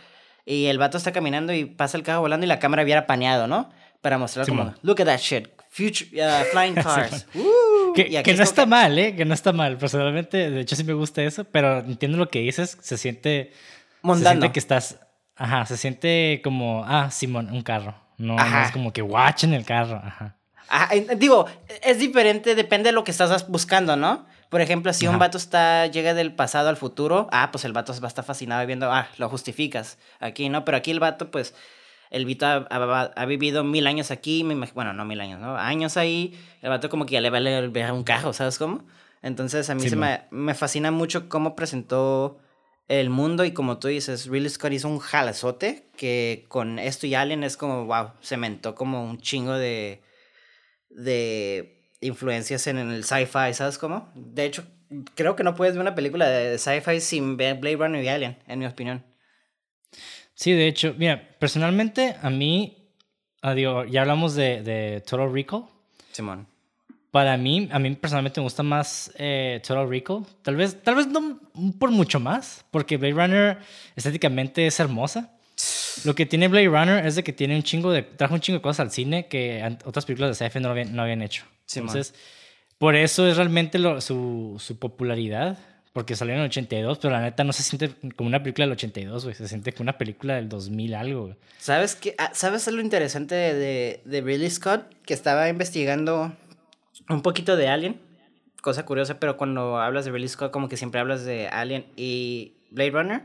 y 0.46 0.66
el 0.66 0.78
vato 0.78 0.98
está 0.98 1.12
caminando 1.12 1.54
y 1.54 1.66
pasa 1.66 1.98
el 1.98 2.04
carro 2.04 2.22
volando 2.22 2.46
y 2.46 2.50
la 2.50 2.60
cámara 2.60 2.84
hubiera 2.84 3.08
paneado, 3.08 3.48
¿no? 3.48 3.72
Para 4.02 4.20
mostrar 4.20 4.48
como, 4.48 4.76
look 4.84 5.02
at 5.02 5.06
that 5.06 5.20
shit, 5.20 5.48
future, 5.72 6.08
uh, 6.22 6.44
flying 6.51 6.75
cars. 6.84 7.25
que, 7.96 8.34
no 8.38 8.44
está 8.44 8.68
mal, 8.68 9.00
¿eh? 9.00 9.16
Que 9.16 9.25
no 9.25 9.34
está 9.34 9.54
mal. 9.54 9.77
Personalmente, 9.77 10.51
de 10.51 10.62
hecho 10.62 10.75
sí 10.75 10.84
me 10.84 10.94
gusta 10.94 11.24
eso, 11.24 11.46
pero 11.46 11.80
entiendo 11.80 12.20
lo 12.20 12.30
que 12.30 12.42
dices, 12.42 12.77
se 12.80 13.00
siente... 13.00 13.54
Se 14.04 14.16
siente 14.20 14.51
que 14.51 14.60
estás... 14.60 15.00
Ajá, 15.36 15.66
se 15.66 15.78
siente 15.78 16.42
como, 16.44 16.84
ah, 16.86 17.10
Simón, 17.12 17.50
un 17.52 17.62
carro. 17.62 17.96
No, 18.18 18.38
es 18.38 18.72
como 18.72 18.94
que 18.94 19.02
watch 19.02 19.44
en 19.44 19.54
el 19.54 19.66
carro. 19.66 20.02
Ajá. 20.04 20.38
digo, 21.18 21.48
es 21.82 22.00
diferente, 22.00 22.56
depende 22.56 22.90
de 22.90 22.94
lo 22.94 23.04
que 23.04 23.12
estás 23.12 23.50
buscando, 23.50 23.96
¿no? 23.96 24.25
Por 24.50 24.62
ejemplo, 24.62 24.94
si 24.94 25.08
un 25.08 25.18
vato 25.18 25.38
está, 25.38 25.88
llega 25.88 26.13
del 26.13 26.36
pasado 26.36 26.70
al 26.70 26.78
futuro, 26.78 27.28
ah, 27.32 27.50
pues 27.52 27.66
el 27.66 27.74
vato 27.74 27.92
va 27.94 28.06
a 28.06 28.08
estar 28.08 28.24
fascinado 28.24 28.66
viendo, 28.68 28.92
ah, 28.92 29.08
lo 29.18 29.28
justificas 29.28 29.98
aquí, 30.20 30.48
¿no? 30.50 30.63
Pero 30.63 30.78
aquí 30.78 30.92
el 30.92 31.00
vato, 31.00 31.32
pues, 31.32 31.56
el 32.12 32.25
Vito 32.25 32.46
ha, 32.46 33.25
vivido 33.25 33.63
mil 33.63 33.88
años 33.88 34.12
aquí, 34.12 34.48
bueno, 34.75 34.94
no 34.94 35.06
mil 35.06 35.20
años, 35.20 35.40
¿no? 35.40 35.58
Años 35.58 35.98
ahí, 35.98 36.40
el 36.62 36.70
vato 36.70 36.88
como 36.88 37.08
que 37.08 37.13
ya 37.13 37.22
le 37.22 37.32
vale 37.32 37.68
ver 37.70 37.92
un 37.92 38.04
carro, 38.04 38.32
¿sabes 38.34 38.60
cómo? 38.60 38.84
Entonces 39.24 39.72
a 39.72 39.75
mí 39.75 39.90
se 39.90 39.96
me, 39.96 40.22
me, 40.30 40.54
fascina 40.54 40.92
mucho 40.92 41.28
cómo 41.30 41.56
presentó 41.56 42.38
el 42.88 43.10
mundo 43.10 43.46
y 43.46 43.54
como 43.54 43.80
tú 43.80 43.88
dices, 43.88 44.28
Ridley 44.28 44.50
Scott 44.50 44.74
hizo 44.74 44.90
un 44.90 45.00
jalazote 45.00 45.90
que 45.96 46.46
con 46.48 46.80
esto 46.80 47.08
y 47.08 47.16
Alien 47.16 47.44
es 47.44 47.58
como, 47.58 47.86
wow, 47.86 48.12
cementó 48.22 48.75
como 48.75 49.04
un 49.04 49.20
chingo 49.20 49.54
de, 49.54 50.02
de 50.90 51.90
influencias 52.02 52.68
en 52.68 52.78
el 52.78 53.04
sci-fi, 53.04 53.54
¿sabes 53.54 53.78
cómo? 53.78 54.12
De 54.16 54.46
hecho, 54.46 54.66
creo 55.16 55.36
que 55.36 55.44
no 55.44 55.56
puedes 55.56 55.75
ver 55.75 55.82
una 55.82 55.96
película 55.96 56.28
de 56.28 56.58
sci-fi 56.58 57.00
sin 57.00 57.38
ver 57.38 57.58
Blade 57.58 57.78
Runner 57.78 58.04
y 58.04 58.10
Alien, 58.10 58.38
en 58.48 58.60
mi 58.60 58.66
opinión. 58.66 59.04
Sí, 60.36 60.52
de 60.52 60.68
hecho, 60.68 60.96
mira, 60.98 61.36
personalmente 61.40 62.16
a 62.22 62.30
mí, 62.30 62.92
adiós, 63.42 63.88
ya 63.90 64.02
hablamos 64.02 64.36
de, 64.36 64.62
de 64.63 65.02
Total 65.02 65.32
Recall. 65.32 65.66
Simón. 66.12 66.52
Para 67.13 67.38
mí, 67.38 67.70
a 67.72 67.77
mí 67.77 67.91
personalmente 67.93 68.39
me 68.39 68.46
gusta 68.46 68.63
más 68.63 69.12
eh, 69.20 69.62
Total 69.62 69.88
Recall. 69.88 70.25
Tal 70.41 70.55
vez, 70.55 70.82
tal 70.82 70.96
vez 70.96 71.05
no 71.05 71.39
por 71.77 71.91
mucho 71.91 72.20
más, 72.20 72.65
porque 72.72 72.98
Blade 72.98 73.13
Runner 73.13 73.58
estéticamente 73.96 74.65
es 74.65 74.79
hermosa. 74.79 75.29
Lo 76.05 76.15
que 76.15 76.25
tiene 76.25 76.48
Blade 76.48 76.70
Runner 76.70 77.05
es 77.05 77.15
de 77.15 77.24
que 77.24 77.32
tiene 77.32 77.55
un 77.55 77.62
chingo 77.62 77.91
de, 77.91 78.01
trajo 78.01 78.34
un 78.34 78.39
chingo 78.39 78.58
de 78.58 78.63
cosas 78.63 78.79
al 78.79 78.91
cine 78.91 79.27
que 79.27 79.77
otras 79.86 80.05
películas 80.05 80.32
de 80.32 80.43
sci-fi 80.43 80.60
no, 80.60 80.70
habían, 80.70 80.96
no 80.96 81.03
habían 81.03 81.22
hecho. 81.22 81.43
Entonces, 81.75 82.15
por 82.79 82.96
eso 82.96 83.27
es 83.27 83.38
realmente 83.38 83.77
su, 84.01 84.55
su, 84.60 84.79
popularidad, 84.79 85.60
porque 85.93 86.15
salió 86.15 86.34
en 86.34 86.39
el 86.39 86.48
82, 86.48 86.98
pero 86.98 87.13
la 87.13 87.22
neta 87.22 87.43
no 87.43 87.53
se 87.53 87.62
siente 87.62 87.91
como 88.15 88.27
una 88.27 88.41
película 88.41 88.65
del 88.65 88.74
82, 88.74 89.24
güey, 89.24 89.36
se 89.36 89.48
siente 89.48 89.72
como 89.72 89.84
una 89.84 90.00
película 90.00 90.34
del 90.34 90.50
2000 90.50 90.96
algo. 90.96 91.36
¿Sabes 91.60 91.93
qué? 91.96 92.15
Ah, 92.17 92.32
¿Sabes 92.34 92.65
lo 92.65 92.82
interesante 92.82 93.36
de, 93.36 94.01
de, 94.03 94.22
Ridley 94.22 94.50
Scott? 94.50 94.91
Que 95.05 95.13
estaba 95.13 95.48
investigando 95.48 96.36
un 97.10 97.22
poquito 97.22 97.55
de 97.55 97.67
Alien, 97.67 98.01
cosa 98.62 98.86
curiosa, 98.86 99.19
pero 99.19 99.38
cuando 99.38 99.77
hablas 99.79 100.05
de 100.05 100.12
Ridley 100.12 100.29
Scott 100.29 100.51
como 100.51 100.69
que 100.69 100.77
siempre 100.77 101.00
hablas 101.00 101.25
de 101.25 101.48
Alien 101.48 101.86
y 101.95 102.53
Blade 102.72 102.91
Runner, 102.91 103.24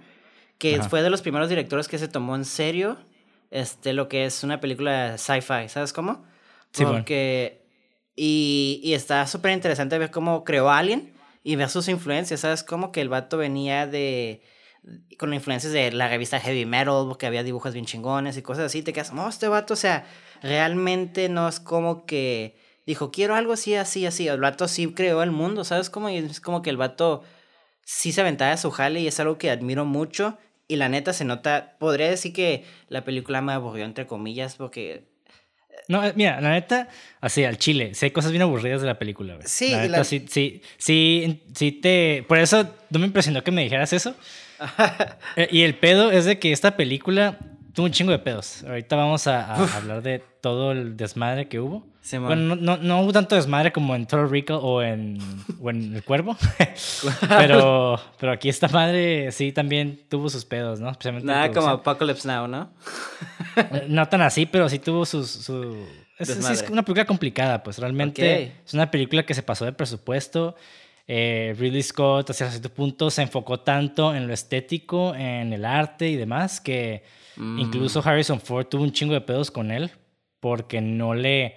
que 0.58 0.82
fue 0.82 1.02
de 1.02 1.10
los 1.10 1.22
primeros 1.22 1.48
directores 1.48 1.86
que 1.86 1.98
se 1.98 2.08
tomó 2.08 2.34
en 2.34 2.44
serio 2.44 2.98
este, 3.50 3.92
lo 3.92 4.08
que 4.08 4.24
es 4.24 4.42
una 4.42 4.60
película 4.60 5.16
sci-fi, 5.16 5.68
¿sabes 5.68 5.92
cómo? 5.92 6.24
Porque 6.76 7.64
y, 8.14 8.80
y 8.82 8.94
está 8.94 9.26
súper 9.26 9.52
interesante 9.52 9.96
ver 9.98 10.10
cómo 10.10 10.44
creó 10.44 10.70
Alien 10.70 11.14
y 11.44 11.56
ver 11.56 11.68
sus 11.68 11.88
influencias, 11.88 12.40
¿sabes? 12.40 12.64
Como 12.64 12.92
que 12.92 13.00
el 13.00 13.08
vato 13.08 13.38
venía 13.38 13.86
de 13.86 14.42
con 15.18 15.32
influencias 15.34 15.72
de 15.72 15.92
la 15.92 16.08
revista 16.08 16.40
Heavy 16.40 16.64
Metal, 16.64 17.04
porque 17.06 17.26
había 17.26 17.42
dibujos 17.42 17.74
bien 17.74 17.84
chingones 17.84 18.36
y 18.36 18.42
cosas 18.42 18.66
así, 18.66 18.82
te 18.82 18.92
quedas, 18.92 19.12
oh, 19.16 19.28
este 19.28 19.48
vato, 19.48 19.74
o 19.74 19.76
sea, 19.76 20.06
realmente 20.42 21.28
no 21.28 21.48
es 21.48 21.60
como 21.60 22.06
que 22.06 22.56
dijo, 22.88 23.10
quiero 23.10 23.34
algo 23.34 23.52
así, 23.52 23.74
así, 23.74 24.06
así, 24.06 24.28
el 24.28 24.40
vato 24.40 24.66
sí 24.66 24.86
creó 24.94 25.22
el 25.22 25.30
mundo, 25.30 25.62
¿sabes? 25.62 25.90
Como, 25.90 26.08
es 26.08 26.40
como 26.40 26.62
que 26.62 26.70
el 26.70 26.78
vato 26.78 27.22
sí 27.84 28.12
se 28.12 28.22
aventaba 28.22 28.52
a 28.52 28.56
su 28.56 28.70
jale 28.70 29.00
y 29.00 29.06
es 29.06 29.20
algo 29.20 29.36
que 29.36 29.50
admiro 29.50 29.84
mucho 29.84 30.38
Y 30.68 30.76
la 30.76 30.88
neta 30.88 31.12
se 31.12 31.26
nota, 31.26 31.76
podría 31.78 32.08
decir 32.08 32.32
que 32.32 32.64
la 32.88 33.04
película 33.04 33.42
me 33.42 33.52
aburrió 33.52 33.84
entre 33.84 34.06
comillas 34.06 34.56
porque 34.56 35.06
no, 35.86 36.04
eh, 36.04 36.12
mira, 36.16 36.40
la 36.40 36.50
neta, 36.50 36.88
así 37.20 37.44
al 37.44 37.58
chile, 37.58 37.94
sí 37.94 38.06
hay 38.06 38.10
cosas 38.10 38.30
bien 38.30 38.42
aburridas 38.42 38.80
de 38.80 38.86
la 38.86 38.98
película, 38.98 39.34
güey. 39.34 39.46
Sí, 39.46 39.70
la 39.70 39.82
neta, 39.82 40.04
sí, 40.04 40.26
sí, 40.28 40.62
sí, 40.76 41.42
sí 41.54 41.72
te... 41.72 42.24
Por 42.26 42.38
eso 42.38 42.74
no 42.90 42.98
me 42.98 43.06
impresionó 43.06 43.44
que 43.44 43.50
me 43.50 43.62
dijeras 43.62 43.92
eso. 43.92 44.14
Eh, 45.36 45.46
y 45.52 45.62
el 45.62 45.76
pedo 45.76 46.10
es 46.10 46.24
de 46.24 46.40
que 46.40 46.50
esta 46.50 46.76
película 46.76 47.38
tuvo 47.78 47.86
un 47.86 47.92
chingo 47.92 48.10
de 48.10 48.18
pedos. 48.18 48.64
Ahorita 48.64 48.96
vamos 48.96 49.28
a, 49.28 49.54
hablar 49.76 50.02
de 50.02 50.20
todo 50.40 50.72
el 50.72 50.96
desmadre 50.96 51.46
que 51.46 51.60
hubo. 51.60 51.86
bueno, 52.10 52.56
no, 52.56 52.76
no, 52.76 53.02
hubo 53.02 53.12
tanto 53.12 53.36
desmadre 53.36 53.70
como 53.70 53.94
en 53.94 54.04
Total 54.04 54.28
Rico 54.28 54.56
o 54.56 54.82
en, 54.82 55.20
o 55.62 55.70
en 55.70 55.94
El 55.94 56.02
Cuervo. 56.02 56.36
pero, 57.28 58.00
pero 58.18 58.32
aquí 58.32 58.48
esta 58.48 58.66
madre 58.66 59.30
sí 59.30 59.52
también 59.52 60.00
tuvo 60.08 60.28
sus 60.28 60.44
pedos, 60.44 60.80
¿no? 60.80 60.90
Especialmente 60.90 61.28
Nada 61.28 61.52
como 61.52 61.68
Apocalypse 61.68 62.26
Now, 62.26 62.48
¿no? 62.48 62.68
Eh, 63.54 63.86
no 63.88 64.08
tan 64.08 64.22
así, 64.22 64.44
pero 64.44 64.68
sí 64.68 64.80
tuvo 64.80 65.06
sus... 65.06 65.30
Su... 65.30 65.86
Es, 66.18 66.30
es, 66.30 66.68
una 66.68 66.82
película 66.82 67.04
complicada, 67.04 67.62
pues 67.62 67.78
realmente 67.78 68.54
es 68.66 68.74
una 68.74 68.90
película 68.90 69.22
que 69.22 69.34
se 69.34 69.44
pasó 69.44 69.64
de 69.64 69.72
presupuesto. 69.72 70.56
Eh, 71.06 71.54
Ridley 71.56 71.84
Scott, 71.84 72.30
hacia 72.30 72.50
cierto 72.50 72.70
punto, 72.70 73.08
se 73.08 73.22
enfocó 73.22 73.60
tanto 73.60 74.16
en 74.16 74.26
lo 74.26 74.34
estético, 74.34 75.14
en 75.14 75.52
el 75.52 75.64
arte 75.64 76.08
y 76.08 76.16
demás, 76.16 76.60
que 76.60 77.04
Mm. 77.38 77.60
Incluso 77.60 78.02
Harrison 78.04 78.40
Ford 78.40 78.66
tuvo 78.66 78.82
un 78.82 78.92
chingo 78.92 79.14
de 79.14 79.20
pedos 79.20 79.50
con 79.50 79.70
él 79.70 79.90
porque 80.40 80.80
no 80.80 81.14
le... 81.14 81.56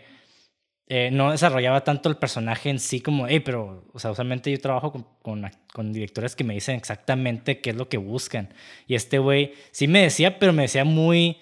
Eh, 0.87 1.09
no 1.09 1.31
desarrollaba 1.31 1.85
tanto 1.85 2.09
el 2.09 2.17
personaje 2.17 2.69
en 2.69 2.77
sí 2.77 2.99
como, 2.99 3.25
hey, 3.25 3.39
pero, 3.39 3.85
o 3.93 3.99
sea, 3.99 4.11
usualmente 4.11 4.51
yo 4.51 4.59
trabajo 4.59 4.91
con, 5.21 5.49
con, 5.71 5.93
directores 5.93 6.35
que 6.35 6.43
me 6.43 6.53
dicen 6.53 6.75
exactamente 6.75 7.61
qué 7.61 7.69
es 7.69 7.77
lo 7.77 7.87
que 7.87 7.95
buscan. 7.95 8.53
Y 8.87 8.95
este 8.95 9.17
güey 9.17 9.53
sí 9.71 9.87
me 9.87 10.01
decía, 10.01 10.37
pero 10.37 10.51
me 10.51 10.63
decía 10.63 10.83
muy, 10.83 11.37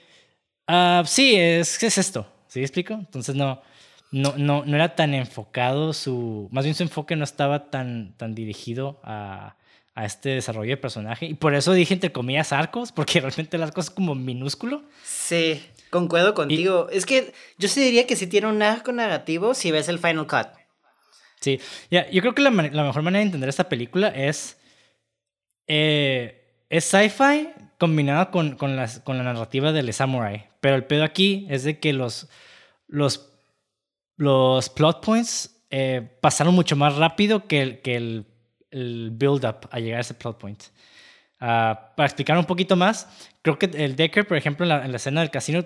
uh, 0.67 1.03
sí, 1.03 1.36
es, 1.36 1.81
es 1.81 1.98
esto, 1.98 2.31
¿sí 2.48 2.60
explico? 2.60 2.93
Entonces 2.93 3.34
no, 3.34 3.63
no, 4.12 4.38
no, 4.38 4.65
no 4.65 4.75
era 4.75 4.96
tan 4.96 5.15
enfocado 5.15 5.93
su, 5.93 6.48
más 6.51 6.63
bien 6.63 6.75
su 6.75 6.84
enfoque 6.84 7.15
no 7.15 7.24
estaba 7.24 7.72
tan, 7.72 8.13
tan 8.17 8.36
dirigido 8.36 9.00
a, 9.03 9.55
a 10.00 10.06
este 10.06 10.29
desarrollo 10.29 10.72
de 10.72 10.77
personaje. 10.77 11.25
Y 11.25 11.34
por 11.34 11.53
eso 11.53 11.74
dije 11.74 11.94
entre 11.94 12.12
comillas 12.12 12.53
arcos, 12.53 12.91
porque 12.91 13.20
realmente 13.22 13.58
el 13.58 13.63
arco 13.63 13.82
es 13.82 13.89
como 13.89 14.15
minúsculo. 14.15 14.84
Sí, 15.03 15.62
concuerdo 15.89 16.34
contigo. 16.34 16.88
es 16.91 17.06
que 17.06 17.34
yo 17.58 17.68
sí 17.68 17.82
diría 17.82 18.08
que 18.08 18.15
si 18.15 18.27
tiene 18.27 18.48
un 18.48 18.62
arco 18.62 18.91
negativo 18.91 19.53
si 19.53 19.72
ves 19.72 19.89
el 19.89 20.00
Final 20.00 20.27
Cut. 20.27 20.48
Sí, 21.41 21.60
yo 21.89 22.22
creo 22.22 22.36
que 22.36 22.41
la, 22.41 22.51
mejor 22.51 23.01
manera 23.01 23.20
de 23.20 23.25
entender 23.25 23.50
esta 23.50 23.70
película 23.70 24.10
es. 24.10 24.58
Eh, 25.68 26.36
es 26.70 26.86
sci-fi 26.86 27.50
combinado 27.77 28.29
con, 28.32 28.56
con, 28.56 28.75
las, 28.75 29.00
con 29.00 29.18
la 29.18 29.24
narrativa 29.24 29.72
del 29.72 29.94
samurai. 29.94 30.50
Pero 30.60 30.75
el 30.75 30.86
pedo 30.86 31.03
aquí 31.03 31.48
es 31.50 31.63
de 31.63 31.79
que 31.79 31.94
los, 31.94 32.29
los, 32.88 33.32
los 34.18 34.70
plot 34.70 35.03
points 35.03 35.63
eh, 35.70 36.18
pasaron 36.22 36.53
mucho 36.53 36.75
más 36.75 36.96
rápido 36.96 37.48
que 37.48 37.62
el, 37.62 37.82
que 37.82 37.96
el 37.96 38.25
el 38.72 39.12
build-up 39.12 39.68
a 39.72 39.80
llegar 39.80 39.98
a 39.98 40.02
ese 40.02 40.14
plot 40.14 40.38
point. 40.38 40.64
Ah, 41.40 41.94
para 41.96 42.08
explicar 42.08 42.38
un 42.38 42.46
poquito 42.46 42.76
más, 42.76 43.08
creo 43.42 43.58
que 43.58 43.68
el 43.74 43.96
Decker, 43.96 44.28
por 44.28 44.38
ejemplo, 44.38 44.66
en 44.66 44.92
la, 44.92 44.96
escena 44.98 45.22
del 45.22 45.32
casino, 45.32 45.66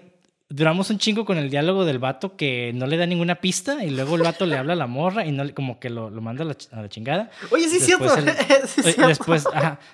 duramos 0.49 0.91
un 0.91 0.99
chingo 0.99 1.25
con 1.25 1.37
el 1.39 1.49
diálogo 1.49 1.83
del 1.83 1.97
vato 1.97 2.35
que 2.35 2.71
no 2.75 2.85
le 2.85 2.97
da 2.97 3.07
ninguna 3.07 3.35
pista 3.35 3.83
y 3.83 3.89
luego 3.89 4.15
el 4.15 4.21
vato 4.21 4.45
le 4.45 4.55
habla 4.55 4.73
a 4.73 4.75
la 4.75 4.85
morra 4.85 5.25
y 5.25 5.31
no 5.31 5.51
como 5.55 5.79
que 5.79 5.89
lo, 5.89 6.11
lo 6.11 6.21
manda 6.21 6.43
a 6.43 6.81
la, 6.81 6.89
chingada. 6.89 7.31
Oye, 7.49 7.67
sí, 7.67 7.79
después 7.79 8.13
cierto. 8.13 9.07
después, 9.07 9.45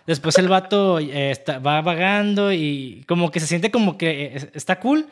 después 0.06 0.38
el 0.38 0.50
vato 0.50 1.00
eh, 1.00 1.32
está, 1.32 1.60
va 1.60 1.82
vagando 1.82 2.52
y 2.52 3.06
como 3.08 3.32
que 3.32 3.40
se 3.40 3.48
siente 3.48 3.72
como 3.72 3.98
que 3.98 4.36
eh, 4.36 4.50
está 4.54 4.82
cool, 4.82 5.08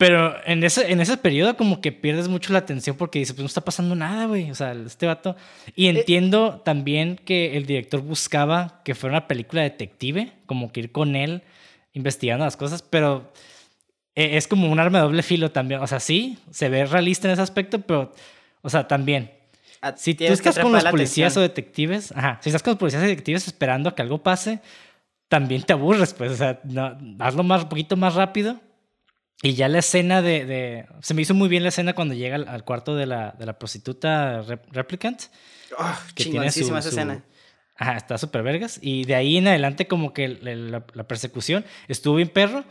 pero 0.00 0.34
en 0.46 0.64
ese, 0.64 0.90
en 0.90 1.02
ese 1.02 1.18
periodo 1.18 1.58
como 1.58 1.82
que 1.82 1.92
pierdes 1.92 2.26
mucho 2.26 2.54
la 2.54 2.60
atención 2.60 2.96
porque 2.96 3.18
dices, 3.18 3.34
pues 3.34 3.42
no 3.42 3.48
está 3.48 3.60
pasando 3.60 3.94
nada, 3.94 4.24
güey. 4.24 4.50
O 4.50 4.54
sea, 4.54 4.72
este 4.72 5.04
vato... 5.04 5.36
Y 5.76 5.88
eh, 5.88 5.90
entiendo 5.90 6.62
también 6.64 7.20
que 7.22 7.54
el 7.58 7.66
director 7.66 8.00
buscaba 8.00 8.80
que 8.82 8.94
fuera 8.94 9.18
una 9.18 9.28
película 9.28 9.60
detective, 9.60 10.32
como 10.46 10.72
que 10.72 10.80
ir 10.80 10.90
con 10.90 11.16
él 11.16 11.42
investigando 11.92 12.46
las 12.46 12.56
cosas, 12.56 12.80
pero 12.80 13.30
e, 14.14 14.38
es 14.38 14.48
como 14.48 14.72
un 14.72 14.80
arma 14.80 15.00
de 15.00 15.04
doble 15.04 15.22
filo 15.22 15.50
también. 15.50 15.82
O 15.82 15.86
sea, 15.86 16.00
sí, 16.00 16.38
se 16.50 16.70
ve 16.70 16.86
realista 16.86 17.28
en 17.28 17.34
ese 17.34 17.42
aspecto, 17.42 17.82
pero, 17.82 18.14
o 18.62 18.70
sea, 18.70 18.88
también. 18.88 19.30
Si 19.96 20.14
tú 20.14 20.24
estás 20.24 20.58
con 20.58 20.72
los 20.72 20.82
policías 20.82 21.36
o 21.36 21.42
detectives, 21.42 22.10
ajá, 22.12 22.38
si 22.40 22.48
estás 22.48 22.62
con 22.62 22.70
los 22.70 22.78
policías 22.78 23.02
o 23.02 23.06
detectives 23.06 23.46
esperando 23.46 23.90
a 23.90 23.94
que 23.94 24.00
algo 24.00 24.22
pase, 24.22 24.60
también 25.28 25.62
te 25.62 25.74
aburres, 25.74 26.14
pues, 26.14 26.32
o 26.32 26.36
sea, 26.36 26.58
no, 26.64 26.96
hazlo 27.18 27.42
más, 27.42 27.64
un 27.64 27.68
poquito 27.68 27.98
más 27.98 28.14
rápido 28.14 28.58
y 29.42 29.54
ya 29.54 29.68
la 29.68 29.78
escena 29.78 30.20
de, 30.20 30.86
Se 31.00 31.14
me 31.14 31.22
hizo 31.22 31.34
muy 31.34 31.48
bien 31.48 31.62
la 31.62 31.70
escena 31.70 31.94
cuando 31.94 32.14
llega 32.14 32.36
al, 32.36 32.64
cuarto 32.64 32.94
de 32.94 33.06
la, 33.06 33.34
de 33.38 33.46
la 33.46 33.58
prostituta 33.58 34.42
Replicant. 34.70 35.22
Oh, 35.78 35.98
que 36.14 36.24
tiene 36.24 36.50
su, 36.50 36.76
esa 36.76 36.88
escena. 36.88 37.24
Ajá, 37.76 37.96
está 37.96 38.18
súper 38.18 38.42
vergas. 38.42 38.78
Y 38.82 39.04
de 39.04 39.14
ahí 39.14 39.38
en 39.38 39.48
adelante 39.48 39.86
como 39.86 40.12
que 40.12 40.28
la, 40.28 41.06
persecución 41.06 41.64
estuvo 41.88 42.16
bien 42.16 42.28
perro. 42.28 42.64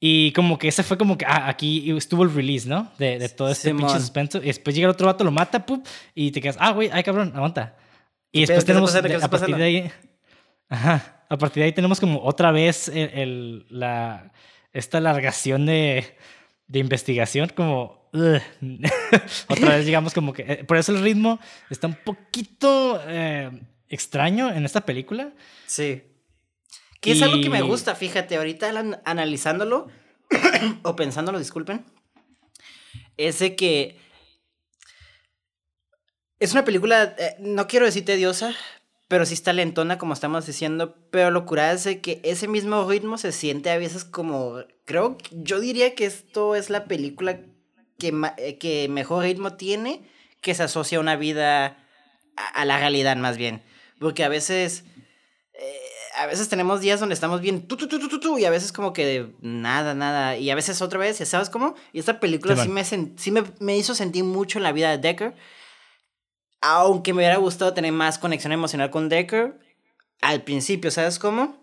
Y 0.00 0.32
como 0.32 0.58
que 0.58 0.66
ese 0.66 0.82
fue 0.82 0.98
como 0.98 1.16
que, 1.16 1.24
ah, 1.24 1.48
aquí 1.48 1.88
estuvo 1.96 2.24
el 2.24 2.34
release, 2.34 2.68
¿no? 2.68 2.90
De, 2.98 3.20
de 3.20 3.28
todo 3.28 3.50
este 3.50 3.72
pinche 3.72 4.00
suspenso. 4.00 4.38
Y 4.38 4.46
después 4.46 4.74
llega 4.74 4.86
el 4.86 4.90
otro 4.90 5.06
vato, 5.06 5.22
lo 5.22 5.30
mata, 5.30 5.64
pup, 5.64 5.86
y 6.12 6.32
te 6.32 6.40
quedas, 6.40 6.56
ah, 6.58 6.72
güey, 6.72 6.90
ay, 6.92 7.04
cabrón, 7.04 7.30
aguanta. 7.36 7.76
Y 8.32 8.40
después 8.40 8.64
tenemos, 8.64 8.92
a 8.96 9.30
partir 9.30 9.54
de 9.54 9.62
ahí, 9.62 9.92
ajá, 10.68 11.22
a 11.28 11.38
partir 11.38 11.60
de 11.60 11.66
ahí 11.66 11.72
tenemos 11.72 12.00
como 12.00 12.20
otra 12.24 12.50
vez 12.50 12.88
el 12.88 13.64
la 13.68 14.32
esta 14.72 15.00
largación 15.00 15.66
de, 15.66 16.16
de 16.66 16.78
investigación, 16.78 17.50
como... 17.54 18.02
Otra 19.48 19.76
vez, 19.76 19.86
digamos, 19.86 20.12
como 20.12 20.32
que... 20.32 20.42
Eh, 20.42 20.64
por 20.64 20.76
eso 20.76 20.92
el 20.92 21.02
ritmo 21.02 21.40
está 21.70 21.86
un 21.86 21.96
poquito 21.96 23.00
eh, 23.06 23.50
extraño 23.88 24.52
en 24.52 24.64
esta 24.64 24.82
película. 24.82 25.32
Sí. 25.66 26.02
Que 27.00 27.12
es 27.12 27.22
algo 27.22 27.40
que 27.40 27.50
me 27.50 27.62
gusta, 27.62 27.94
fíjate, 27.94 28.36
ahorita 28.36 28.70
analizándolo, 29.04 29.88
o 30.82 30.94
pensándolo, 30.94 31.38
disculpen, 31.38 31.84
es 33.16 33.40
de 33.40 33.56
que 33.56 33.98
es 36.38 36.52
una 36.52 36.64
película, 36.64 37.14
eh, 37.18 37.36
no 37.40 37.66
quiero 37.66 37.86
decir 37.86 38.04
tediosa, 38.04 38.54
pero 39.12 39.26
sí 39.26 39.34
está 39.34 39.52
lentona, 39.52 39.98
como 39.98 40.14
estamos 40.14 40.46
diciendo. 40.46 40.96
Pero 41.10 41.30
lo 41.30 41.44
curada 41.44 41.74
es 41.74 41.84
que 41.98 42.22
ese 42.24 42.48
mismo 42.48 42.88
ritmo 42.88 43.18
se 43.18 43.30
siente 43.30 43.68
a 43.68 43.76
veces 43.76 44.06
como. 44.06 44.60
Creo, 44.86 45.18
yo 45.32 45.60
diría 45.60 45.94
que 45.94 46.06
esto 46.06 46.56
es 46.56 46.70
la 46.70 46.86
película 46.86 47.40
que, 47.98 48.14
eh, 48.38 48.56
que 48.56 48.88
mejor 48.88 49.24
ritmo 49.24 49.52
tiene, 49.52 50.00
que 50.40 50.54
se 50.54 50.62
asocia 50.62 50.96
a 50.96 51.02
una 51.02 51.16
vida. 51.16 51.76
a, 52.36 52.64
la 52.64 52.78
realidad, 52.78 53.18
más 53.18 53.36
bien. 53.36 53.62
Porque 53.98 54.24
a 54.24 54.30
veces. 54.30 54.84
Eh, 55.60 55.76
a 56.16 56.24
veces 56.24 56.48
tenemos 56.48 56.80
días 56.80 56.98
donde 56.98 57.14
estamos 57.14 57.42
bien 57.42 57.68
tu, 57.68 57.76
tu, 57.76 57.88
tu, 57.88 58.38
y 58.38 58.46
a 58.46 58.50
veces 58.50 58.72
como 58.72 58.94
que 58.94 59.26
nada, 59.42 59.92
nada. 59.92 60.38
Y 60.38 60.48
a 60.48 60.54
veces 60.54 60.80
otra 60.80 60.98
vez, 60.98 61.18
¿sabes 61.28 61.50
cómo? 61.50 61.74
Y 61.92 61.98
esta 61.98 62.18
película 62.18 62.56
sí, 62.56 62.70
me, 62.70 62.82
sí 62.82 63.30
me, 63.30 63.44
me 63.60 63.76
hizo 63.76 63.94
sentir 63.94 64.24
mucho 64.24 64.58
en 64.58 64.62
la 64.62 64.72
vida 64.72 64.90
de 64.90 64.96
Decker 64.96 65.34
aunque 66.62 67.12
me 67.12 67.18
hubiera 67.18 67.36
gustado 67.36 67.74
tener 67.74 67.92
más 67.92 68.18
conexión 68.18 68.52
emocional 68.52 68.90
con 68.90 69.08
Decker 69.08 69.58
al 70.20 70.42
principio, 70.42 70.90
¿sabes 70.90 71.18
cómo? 71.18 71.60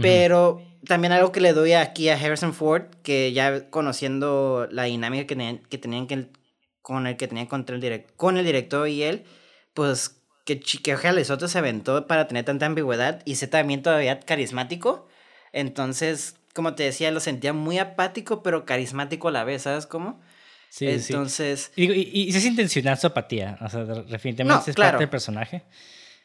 Pero 0.00 0.60
también 0.86 1.12
algo 1.12 1.30
que 1.30 1.40
le 1.40 1.52
doy 1.52 1.72
aquí 1.72 2.08
a 2.08 2.14
Harrison 2.14 2.52
Ford, 2.52 2.84
que 3.02 3.32
ya 3.32 3.70
conociendo 3.70 4.66
la 4.70 4.84
dinámica 4.84 5.26
que 5.26 5.34
tenían, 5.36 5.58
que 5.58 5.78
tenían 5.78 6.06
que, 6.06 6.28
con 6.82 7.06
el 7.06 7.16
que 7.16 7.28
tenían 7.28 7.46
contra 7.46 7.76
el 7.76 7.80
direct, 7.80 8.16
con 8.16 8.36
el 8.36 8.44
director 8.44 8.88
y 8.88 9.02
él, 9.02 9.24
pues 9.72 10.20
que, 10.44 10.60
que 10.60 11.12
Lesoto 11.12 11.48
se 11.48 11.58
aventó 11.58 12.06
para 12.06 12.26
tener 12.26 12.44
tanta 12.44 12.66
ambigüedad 12.66 13.22
y 13.24 13.36
ser 13.36 13.50
también 13.50 13.82
todavía 13.82 14.20
carismático. 14.20 15.06
Entonces, 15.52 16.36
como 16.54 16.74
te 16.74 16.82
decía, 16.82 17.10
lo 17.10 17.20
sentía 17.20 17.52
muy 17.52 17.78
apático, 17.78 18.42
pero 18.42 18.64
carismático 18.64 19.28
a 19.28 19.32
la 19.32 19.44
vez, 19.44 19.62
¿sabes 19.62 19.86
cómo? 19.86 20.20
Sí, 20.74 20.88
Entonces. 20.88 21.70
Y, 21.76 21.84
y, 21.84 22.10
y, 22.12 22.28
es 22.30 22.44
intencional 22.44 22.98
su 22.98 23.06
apatía. 23.06 23.56
O 23.60 23.68
sea, 23.68 23.84
definitivamente 23.84 24.72
es 24.72 24.76
parte 24.76 24.98
del 24.98 25.08
personaje. 25.08 25.62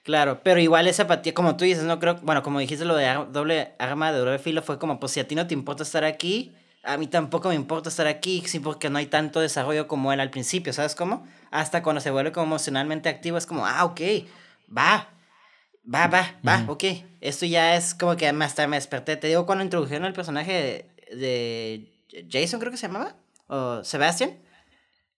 Claro, 0.01 0.41
pero 0.41 0.59
igual 0.59 0.87
esa 0.87 1.03
apatía, 1.03 1.35
como 1.35 1.55
tú 1.55 1.65
dices, 1.65 1.83
no 1.83 1.99
creo. 1.99 2.15
Bueno, 2.23 2.41
como 2.41 2.57
dijiste 2.57 2.83
lo 2.83 2.95
de 2.95 3.27
doble 3.31 3.73
arma 3.77 4.11
de 4.11 4.17
doble 4.17 4.39
filo, 4.39 4.63
fue 4.63 4.79
como, 4.79 4.99
pues 4.99 5.11
si 5.11 5.19
a 5.19 5.27
ti 5.27 5.35
no 5.35 5.45
te 5.45 5.53
importa 5.53 5.83
estar 5.83 6.03
aquí, 6.03 6.51
a 6.81 6.97
mí 6.97 7.05
tampoco 7.05 7.49
me 7.49 7.53
importa 7.53 7.89
estar 7.89 8.07
aquí, 8.07 8.41
sí, 8.47 8.59
porque 8.59 8.89
no 8.89 8.97
hay 8.97 9.05
tanto 9.05 9.39
desarrollo 9.39 9.87
como 9.87 10.11
él 10.11 10.19
al 10.19 10.31
principio, 10.31 10.73
¿sabes 10.73 10.95
cómo? 10.95 11.27
Hasta 11.51 11.83
cuando 11.83 12.01
se 12.01 12.09
vuelve 12.09 12.31
como 12.31 12.47
emocionalmente 12.47 13.07
activo, 13.07 13.37
es 13.37 13.45
como, 13.45 13.67
ah, 13.67 13.85
ok, 13.85 14.01
va, 14.75 15.09
va, 15.93 16.07
va, 16.07 16.39
va, 16.47 16.65
ok. 16.67 16.85
Esto 17.21 17.45
ya 17.45 17.75
es 17.75 17.93
como 17.93 18.17
que 18.17 18.27
hasta 18.27 18.65
me 18.65 18.77
desperté. 18.77 19.15
Te 19.15 19.27
digo, 19.27 19.45
cuando 19.45 19.63
introdujeron 19.63 20.05
el 20.05 20.13
personaje 20.13 20.87
de, 21.11 21.85
de 22.11 22.27
Jason, 22.31 22.59
creo 22.59 22.71
que 22.71 22.77
se 22.77 22.87
llamaba 22.87 23.15
o 23.49 23.83
Sebastian, 23.83 24.39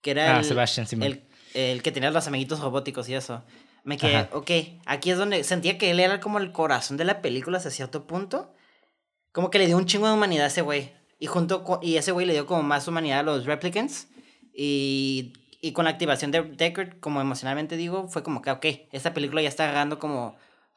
que 0.02 0.12
era 0.12 0.38
ah, 0.38 0.42
el, 0.42 1.04
el, 1.04 1.24
el, 1.54 1.84
que 1.84 1.92
tenía 1.92 2.10
los 2.10 2.28
amiguitos 2.28 2.60
robóticos 2.60 3.08
y 3.10 3.14
eso. 3.14 3.44
Me 3.84 3.98
quedé, 3.98 4.28
ok, 4.32 4.52
aquí 4.86 5.12
es 5.12 5.18
donde 5.18 5.44
sentía 5.44 5.78
que 5.78 5.92
él 5.92 6.00
era 6.00 6.20
como 6.20 6.38
el 6.38 6.52
corazón 6.52 6.98
de 6.98 7.06
la 7.06 7.22
película 7.22 7.58
hasta 7.58 7.72
cierto 7.72 8.06
punto. 8.06 8.54
como 9.32 9.50
que 9.50 9.58
le 9.58 9.68
dio 9.68 9.78
un 9.78 9.86
chingo 9.86 10.08
de 10.08 10.14
humanidad 10.14 10.46
a 10.46 10.48
ese 10.48 10.62
güey. 10.62 10.92
Y, 11.20 11.28
junto 11.28 11.80
y 11.82 11.98
ese 11.98 12.12
güey 12.12 12.26
le 12.26 12.34
dio 12.34 12.46
como 12.46 12.64
más 12.64 12.88
humanidad 12.88 13.20
a 13.20 13.24
los 13.24 13.46
replicants. 13.46 14.08
Y, 14.54 15.34
y 15.62 15.74
con 15.74 15.86
la 15.86 15.92
activación 15.92 16.32
de 16.32 16.42
Deckard, 16.44 17.00
como 17.00 17.22
emocionalmente 17.22 17.76
digo, 17.76 18.08
fue 18.08 18.24
como 18.24 18.42
que, 18.42 18.52
ok, 18.52 18.66
esta 18.92 19.14
película 19.14 19.42
ya 19.42 19.50
está 19.50 19.64
agarrando 19.64 20.00
como 20.00 20.36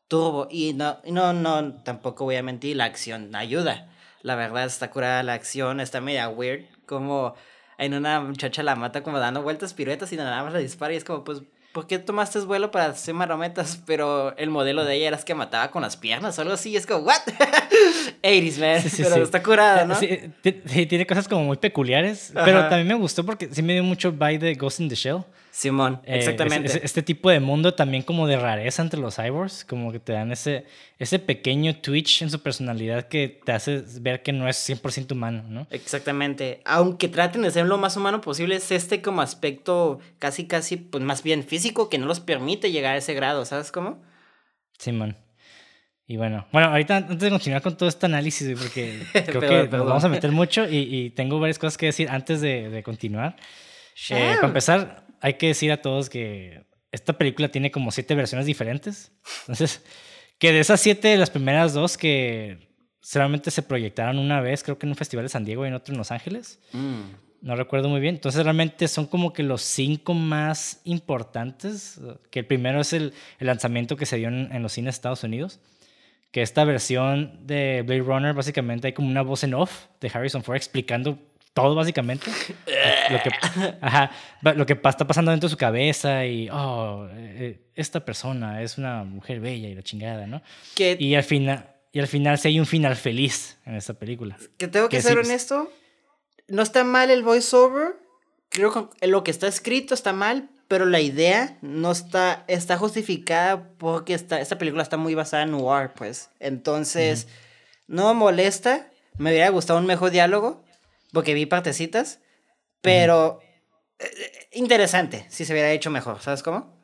turbo. 0.09 0.49
Y 0.51 0.73
no, 0.73 0.99
no, 1.07 1.33
no, 1.33 1.83
tampoco 1.83 2.25
voy 2.25 2.37
a 2.37 2.43
mentir, 2.43 2.77
la 2.77 2.85
acción 2.85 3.35
ayuda. 3.35 3.91
La 4.23 4.35
verdad 4.35 4.65
está 4.65 4.91
curada 4.91 5.23
la 5.23 5.35
acción, 5.35 5.81
está 5.81 6.01
media 6.01 6.29
weird. 6.29 6.67
Como 6.87 7.35
en 7.79 7.95
una 7.95 8.21
muchacha 8.21 8.63
la 8.63 8.77
mata 8.77 9.03
como 9.03 9.19
dando 9.19 9.43
vueltas, 9.43 9.75
piruetas 9.75 10.13
y 10.13 10.17
nada 10.17 10.43
más 10.43 10.53
la 10.53 10.59
dispara 10.59 10.95
y 10.95 10.97
es 10.97 11.05
como, 11.05 11.25
pues, 11.25 11.43
¿por 11.73 11.87
qué 11.87 11.99
tomaste 11.99 12.39
vuelo 12.41 12.71
para 12.71 12.87
hacer 12.87 13.15
marometas? 13.15 13.81
Pero 13.87 14.37
el 14.37 14.51
modelo 14.51 14.85
de 14.85 14.95
ella 14.95 15.09
era 15.09 15.19
que 15.19 15.35
mataba 15.35 15.71
con 15.71 15.83
las 15.83 15.97
piernas 15.97 16.39
o 16.39 16.43
algo 16.43 16.55
así. 16.55 16.77
Es 16.77 16.87
como, 16.87 17.01
¿what? 17.01 17.21
80s, 18.23 18.59
man. 18.61 18.83
pero 18.97 19.25
está 19.25 19.43
curada, 19.43 19.85
¿no? 19.85 19.95
Sí, 19.97 20.33
tiene 20.43 21.07
cosas 21.07 21.29
como 21.29 21.45
muy 21.45 21.57
peculiares. 21.57 22.33
Pero 22.45 22.61
también 22.69 22.89
me 22.89 22.95
gustó 22.95 23.25
porque 23.27 23.49
sí 23.51 23.63
me 23.63 23.75
dio 23.75 23.83
mucho 23.83 24.13
vibe 24.13 24.39
de 24.39 24.55
Ghost 24.55 24.81
in 24.81 24.89
the 24.89 24.95
Shell. 24.95 25.25
Simón, 25.55 26.01
eh, 26.05 26.17
exactamente. 26.17 26.81
este 26.83 27.01
tipo 27.01 27.31
de 27.31 27.39
mundo 27.39 27.75
también 27.75 28.03
como 28.03 28.27
de 28.27 28.37
rareza 28.37 28.83
entre 28.83 28.99
los 28.99 29.15
cyborgs, 29.15 29.65
como 29.65 29.93
que 29.93 30.01
te 30.01 30.13
dan 30.13 30.33
ese, 30.33 30.67
ese 30.99 31.21
pequeño 31.21 31.77
twitch 31.77 32.23
en 32.23 32.31
su 32.31 32.43
personalidad 32.43 33.07
que 33.07 33.41
te 33.45 33.53
hace 33.53 33.85
ver 34.01 34.25
que 34.25 34.33
no 34.33 34.49
es 34.49 34.69
100% 34.69 35.13
humano, 35.13 35.45
¿no? 35.49 35.69
Exactamente. 35.71 36.61
Aunque 36.65 37.07
traten 37.07 37.43
de 37.43 37.53
ser 37.53 37.67
lo 37.67 37.79
más 37.79 37.97
humano 37.97 38.21
posible, 38.21 38.57
es 38.57 38.73
este 38.73 39.01
como 39.01 39.23
aspecto 39.23 40.01
casi, 40.19 40.49
casi, 40.49 40.77
pues 40.77 41.05
más 41.05 41.23
bien 41.23 41.45
físico 41.45 41.89
que 41.89 41.99
no 41.99 42.07
los 42.07 42.19
permite 42.19 42.73
llegar 42.73 42.97
a 42.97 42.99
ese 42.99 43.15
grado, 43.15 43.45
¿sabes 43.45 43.71
cómo? 43.71 44.03
Simón. 44.77 45.17
Y 46.09 46.17
bueno, 46.17 46.49
bueno, 46.51 46.67
ahorita 46.67 46.97
antes 46.97 47.21
de 47.21 47.31
continuar 47.31 47.63
con 47.63 47.77
todo 47.77 47.89
este 47.89 48.07
análisis, 48.07 48.59
porque 48.59 49.05
creo 49.25 49.41
que 49.41 49.69
nos 49.69 49.87
vamos 49.87 50.03
a 50.03 50.09
meter 50.09 50.33
mucho 50.33 50.69
y, 50.69 50.79
y, 50.79 51.11
tengo 51.11 51.39
varias 51.39 51.61
cosas 51.61 51.79
que 51.79 51.87
decir 51.87 52.09
antes 52.11 52.41
de, 52.41 52.71
de 52.71 52.83
continuar. 52.83 53.37
Eh, 54.11 54.35
para 54.35 54.49
empezar, 54.49 55.04
hay 55.25 55.35
que 55.35 55.47
decir 55.47 55.73
a 55.73 55.81
todos 55.81 56.11
que 56.11 56.67
esta 56.93 57.15
película 57.15 57.49
tiene 57.49 57.71
como 57.71 57.91
siete 57.91 58.15
versiones 58.15 58.45
diferentes. 58.45 59.11
Entonces, 59.41 59.83
que 60.39 60.53
de 60.53 60.61
esas 60.61 60.83
siete, 60.83 61.17
las 61.17 61.31
primeras 61.31 61.73
dos 61.73 61.97
que 61.97 62.69
solamente 63.01 63.51
se 63.51 63.63
proyectaron 63.63 64.19
una 64.19 64.43
vez, 64.43 64.63
creo 64.63 64.79
que 64.79 64.85
en 64.85 64.91
un 64.91 64.97
festival 64.97 65.25
de 65.25 65.31
San 65.31 65.47
Diego 65.47 65.65
y 65.65 65.69
en 65.69 65.75
otro 65.75 65.95
en 65.95 65.99
Los 65.99 66.11
Ángeles. 66.11 66.61
Mm. 66.73 67.05
No 67.41 67.57
recuerdo 67.57 67.89
muy 67.89 68.03
bien. 68.03 68.17
Entonces, 68.17 68.45
realmente 68.45 68.87
son 68.87 69.07
como 69.07 69.33
que 69.33 69.43
los 69.43 69.63
cinco 69.63 70.13
más 70.13 70.83
importantes. 70.85 71.99
Que 72.31 72.41
el 72.41 72.47
primero 72.47 72.83
es 72.83 72.93
el, 72.93 73.15
lanzamiento 73.39 73.97
que 73.97 74.05
se 74.05 74.19
dio 74.19 74.29
en, 74.29 74.53
en 74.53 74.63
los 74.63 74.73
cines 74.73 74.93
de 74.93 74.97
Estados 74.97 75.25
Unidos 75.25 75.59
que 76.33 76.43
esta 76.43 76.65
versión 76.65 77.47
de 77.47 77.83
Blade 77.87 78.03
Runner 78.03 78.35
básicamente 78.35 78.89
hay 78.89 78.93
como 78.93 79.09
una 79.09 79.23
voz 79.23 79.45
en 79.45 79.55
off 79.55 79.87
de 80.01 80.11
Harrison 80.13 80.43
Ford 80.43 80.57
explicando 80.57 81.17
todo 81.55 81.75
básicamente. 81.75 82.31
lo, 83.11 83.23
que, 83.23 83.31
ajá, 83.81 84.11
lo 84.43 84.67
que 84.67 84.79
está 84.85 85.07
pasando 85.07 85.31
dentro 85.31 85.49
de 85.49 85.53
su 85.53 85.59
cabeza 85.59 86.27
y, 86.27 86.49
oh, 86.51 87.09
eh, 87.13 87.61
esta 87.75 88.05
persona 88.05 88.63
es 88.63 88.79
una 88.79 89.05
mujer 89.05 89.41
bella 89.41 89.69
y 89.69 89.75
la 89.75 89.83
chingada, 89.83 90.27
¿no? 90.27 90.43
Y 90.77 91.15
al 91.15 91.25
final... 91.25 91.71
Y 91.95 92.01
al 92.01 92.09
final 92.09 92.37
sí 92.39 92.49
hay 92.49 92.59
un 92.59 92.67
final 92.67 92.97
feliz 92.97 93.57
en 93.65 93.77
esta 93.77 93.95
película. 93.95 94.37
Que 94.59 94.67
tengo 94.67 94.89
que, 94.89 95.01
ser 95.01 95.17
honesto, 95.17 95.71
no 96.49 96.63
está 96.63 96.83
mal 96.83 97.09
el 97.09 97.23
voiceover. 97.23 97.95
Creo 98.49 98.91
que 98.91 99.07
lo 99.07 99.23
que 99.23 99.31
está 99.31 99.47
escrito 99.47 99.95
está 99.95 100.13
mal, 100.13 100.51
pero 100.67 100.87
la 100.87 101.01
idea 101.01 101.57
no 101.63 101.93
está, 101.93 102.45
está 102.49 102.77
justificada 102.77 103.69
porque 103.79 104.15
está, 104.15 104.41
esta 104.41 104.59
película 104.59 104.83
está 104.83 104.97
muy 104.97 105.15
basada 105.15 105.45
en 105.45 105.53
noir, 105.53 105.93
pues. 105.95 106.31
Entonces, 106.41 107.29
no 107.87 108.13
me 108.13 108.19
molesta. 108.19 108.89
Me 109.17 109.31
hubiera 109.31 109.51
gustado 109.51 109.79
un 109.79 109.87
mejor 109.87 110.11
diálogo, 110.11 110.65
porque 111.13 111.33
vi 111.33 111.47
partecitas, 111.47 112.19
pero 112.85 113.41
eh, 113.99 114.49
interesante 114.53 115.27
si 115.29 115.45
se 115.45 115.53
hubiera 115.53 115.73
hecho 115.73 115.91
mejor, 115.91 116.21
¿sabes 116.21 116.43
cómo? 116.43 116.75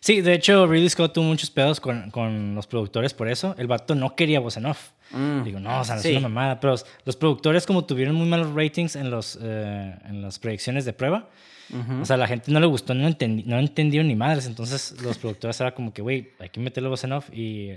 Sí, 0.00 0.20
de 0.20 0.34
hecho, 0.34 0.66
Ridley 0.66 0.90
Scott 0.90 1.14
tuvo 1.14 1.24
muchos 1.24 1.50
pedos 1.50 1.80
con, 1.80 2.10
con 2.10 2.54
los 2.54 2.66
productores 2.66 3.14
por 3.14 3.28
eso. 3.28 3.54
El 3.58 3.66
vato 3.66 3.94
no 3.94 4.14
quería 4.14 4.40
voz 4.40 4.56
en 4.56 4.66
off. 4.66 4.90
Mm. 5.10 5.42
Digo, 5.44 5.60
no, 5.60 5.80
o 5.80 5.84
sea, 5.84 5.94
no 5.94 6.00
es 6.00 6.06
una 6.10 6.28
mamada. 6.28 6.60
Pero 6.60 6.74
los 7.04 7.16
productores, 7.16 7.64
como 7.64 7.84
tuvieron 7.84 8.14
muy 8.14 8.26
malos 8.26 8.52
ratings 8.54 8.96
en, 8.96 9.10
los, 9.10 9.38
eh, 9.40 9.94
en 10.04 10.20
las 10.20 10.38
proyecciones 10.38 10.84
de 10.84 10.92
prueba, 10.92 11.28
o 12.00 12.04
sea, 12.06 12.16
la 12.16 12.26
gente 12.26 12.50
no 12.50 12.60
le 12.60 12.66
gustó, 12.66 12.94
no, 12.94 13.06
entendi 13.06 13.44
no 13.44 13.58
entendió 13.58 14.02
ni 14.02 14.16
madres. 14.16 14.46
Entonces, 14.46 15.00
los 15.02 15.18
productores 15.18 15.60
era 15.60 15.74
como 15.74 15.92
que, 15.92 16.02
güey, 16.02 16.32
hay 16.38 16.48
que 16.48 16.60
meterle 16.60 16.88
voz 16.88 17.04
en 17.04 17.12
off. 17.12 17.28
Y, 17.32 17.72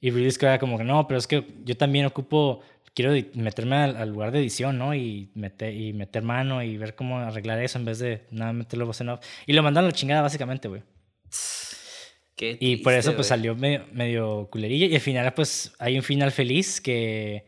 y 0.00 0.10
Ridley 0.10 0.30
Scott 0.30 0.44
era 0.44 0.58
como 0.58 0.78
que, 0.78 0.84
no, 0.84 1.06
pero 1.06 1.18
es 1.18 1.26
que 1.26 1.46
yo 1.64 1.76
también 1.76 2.06
ocupo 2.06 2.60
quiero 2.94 3.12
meterme 3.34 3.76
al, 3.76 4.08
lugar 4.08 4.30
de 4.30 4.38
edición, 4.38 4.78
¿no? 4.78 4.94
Y 4.94 5.30
meter, 5.34 5.74
y 5.74 5.92
meter 5.92 6.22
mano 6.22 6.62
y 6.62 6.76
ver 6.76 6.94
cómo 6.94 7.18
arreglar 7.18 7.60
eso 7.60 7.78
en 7.78 7.84
vez 7.84 7.98
de 7.98 8.24
nada 8.30 8.52
meterlo 8.52 8.86
voz 8.86 9.00
en 9.00 9.10
off. 9.10 9.20
Y 9.46 9.52
lo 9.52 9.62
mandaron 9.62 9.88
a 9.88 9.90
la 9.90 9.96
chingada, 9.96 10.22
básicamente, 10.22 10.68
güey. 10.68 10.82
y 12.38 12.76
por 12.76 12.94
eso, 12.94 13.14
pues 13.14 13.26
salió 13.26 13.54
medio, 13.56 13.84
medio 13.92 14.48
culerilla. 14.50 14.86
Y 14.86 14.94
al 14.94 15.00
final, 15.00 15.34
pues 15.34 15.74
hay 15.78 15.96
un 15.96 16.02
final 16.02 16.30
feliz 16.30 16.80
que 16.80 17.46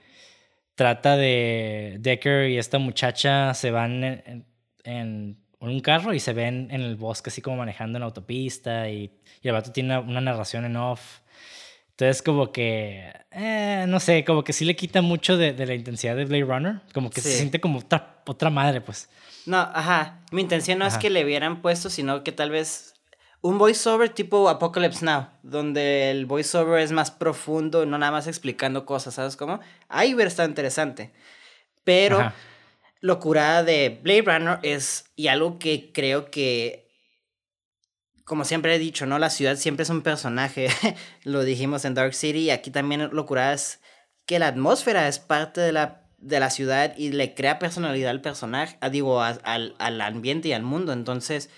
trata 0.74 1.16
de 1.16 1.96
Decker 2.00 2.50
y 2.50 2.58
esta 2.58 2.78
muchacha 2.78 3.54
se 3.54 3.70
van 3.70 4.44
en, 4.84 5.38
un 5.58 5.80
carro 5.80 6.12
y 6.12 6.20
se 6.20 6.32
ven 6.32 6.68
en 6.70 6.82
el 6.82 6.96
bosque, 6.96 7.30
así 7.30 7.40
como 7.40 7.56
manejando 7.56 7.96
en 7.96 8.00
la 8.00 8.06
autopista. 8.06 8.90
Y, 8.90 9.10
y 9.42 9.48
el 9.48 9.52
vato 9.52 9.72
tiene 9.72 9.98
una 9.98 10.20
narración 10.20 10.64
en 10.64 10.76
off 10.76 11.20
entonces, 11.98 12.20
como 12.20 12.52
que, 12.52 13.10
eh, 13.30 13.86
no 13.88 14.00
sé, 14.00 14.22
como 14.26 14.44
que 14.44 14.52
sí 14.52 14.66
le 14.66 14.76
quita 14.76 15.00
mucho 15.00 15.38
de, 15.38 15.54
de 15.54 15.64
la 15.64 15.72
intensidad 15.72 16.14
de 16.14 16.26
Blade 16.26 16.44
Runner. 16.44 16.80
Como 16.92 17.08
que 17.08 17.22
se 17.22 17.32
siente 17.32 17.58
como 17.58 17.78
otra, 17.78 18.20
otra 18.26 18.50
madre, 18.50 18.82
pues. 18.82 19.08
No, 19.46 19.56
ajá. 19.56 20.20
Mi 20.30 20.42
intención 20.42 20.78
no 20.78 20.86
es 20.86 20.98
que 20.98 21.08
le 21.08 21.24
hubieran 21.24 21.62
puesto, 21.62 21.88
sino 21.88 22.22
que 22.22 22.32
tal 22.32 22.50
vez 22.50 22.96
un 23.40 23.56
voiceover 23.56 24.10
tipo 24.10 24.50
Apocalypse 24.50 25.06
Now, 25.06 25.28
donde 25.42 26.10
el 26.10 26.26
voiceover 26.26 26.80
es 26.80 26.92
más 26.92 27.10
profundo, 27.10 27.86
no 27.86 27.96
nada 27.96 28.12
más 28.12 28.26
explicando 28.26 28.84
cosas, 28.84 29.14
¿sabes 29.14 29.34
cómo? 29.34 29.60
Ahí 29.88 30.14
hubiera 30.14 30.28
estado 30.28 30.50
interesante. 30.50 31.12
Pero 31.82 32.30
locura 33.00 33.62
de 33.62 34.00
Blade 34.02 34.22
Runner 34.22 34.58
es, 34.62 35.06
y 35.16 35.28
algo 35.28 35.58
que 35.58 35.92
creo 35.94 36.30
que 36.30 36.85
como 38.26 38.44
siempre 38.44 38.74
he 38.74 38.78
dicho, 38.80 39.06
¿no? 39.06 39.20
La 39.20 39.30
ciudad 39.30 39.56
siempre 39.56 39.84
es 39.84 39.90
un 39.90 40.02
personaje. 40.02 40.68
Lo 41.22 41.44
dijimos 41.44 41.84
en 41.84 41.94
Dark 41.94 42.12
City. 42.12 42.50
Aquí 42.50 42.72
también 42.72 43.08
lo 43.12 43.24
curada 43.24 43.56
que 44.26 44.40
la 44.40 44.48
atmósfera 44.48 45.06
es 45.06 45.20
parte 45.20 45.60
de 45.60 45.70
la, 45.70 46.02
de 46.18 46.40
la 46.40 46.50
ciudad 46.50 46.92
y 46.96 47.12
le 47.12 47.34
crea 47.34 47.60
personalidad 47.60 48.10
al 48.10 48.20
personaje, 48.20 48.76
digo, 48.90 49.22
al, 49.22 49.76
al 49.78 50.00
ambiente 50.00 50.48
y 50.48 50.52
al 50.52 50.64
mundo. 50.64 50.92
Entonces, 50.92 51.50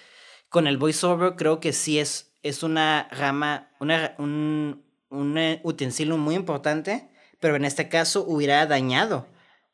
con 0.50 0.66
el 0.66 0.76
voiceover 0.76 1.36
creo 1.36 1.58
que 1.58 1.72
sí 1.72 1.98
es, 1.98 2.34
es 2.42 2.62
una 2.62 3.08
rama, 3.12 3.70
una, 3.80 4.14
un, 4.18 4.84
un 5.08 5.38
eh, 5.38 5.60
utensilio 5.64 6.18
muy 6.18 6.34
importante, 6.34 7.08
pero 7.40 7.56
en 7.56 7.64
este 7.64 7.88
caso 7.88 8.26
hubiera 8.28 8.66
dañado 8.66 9.26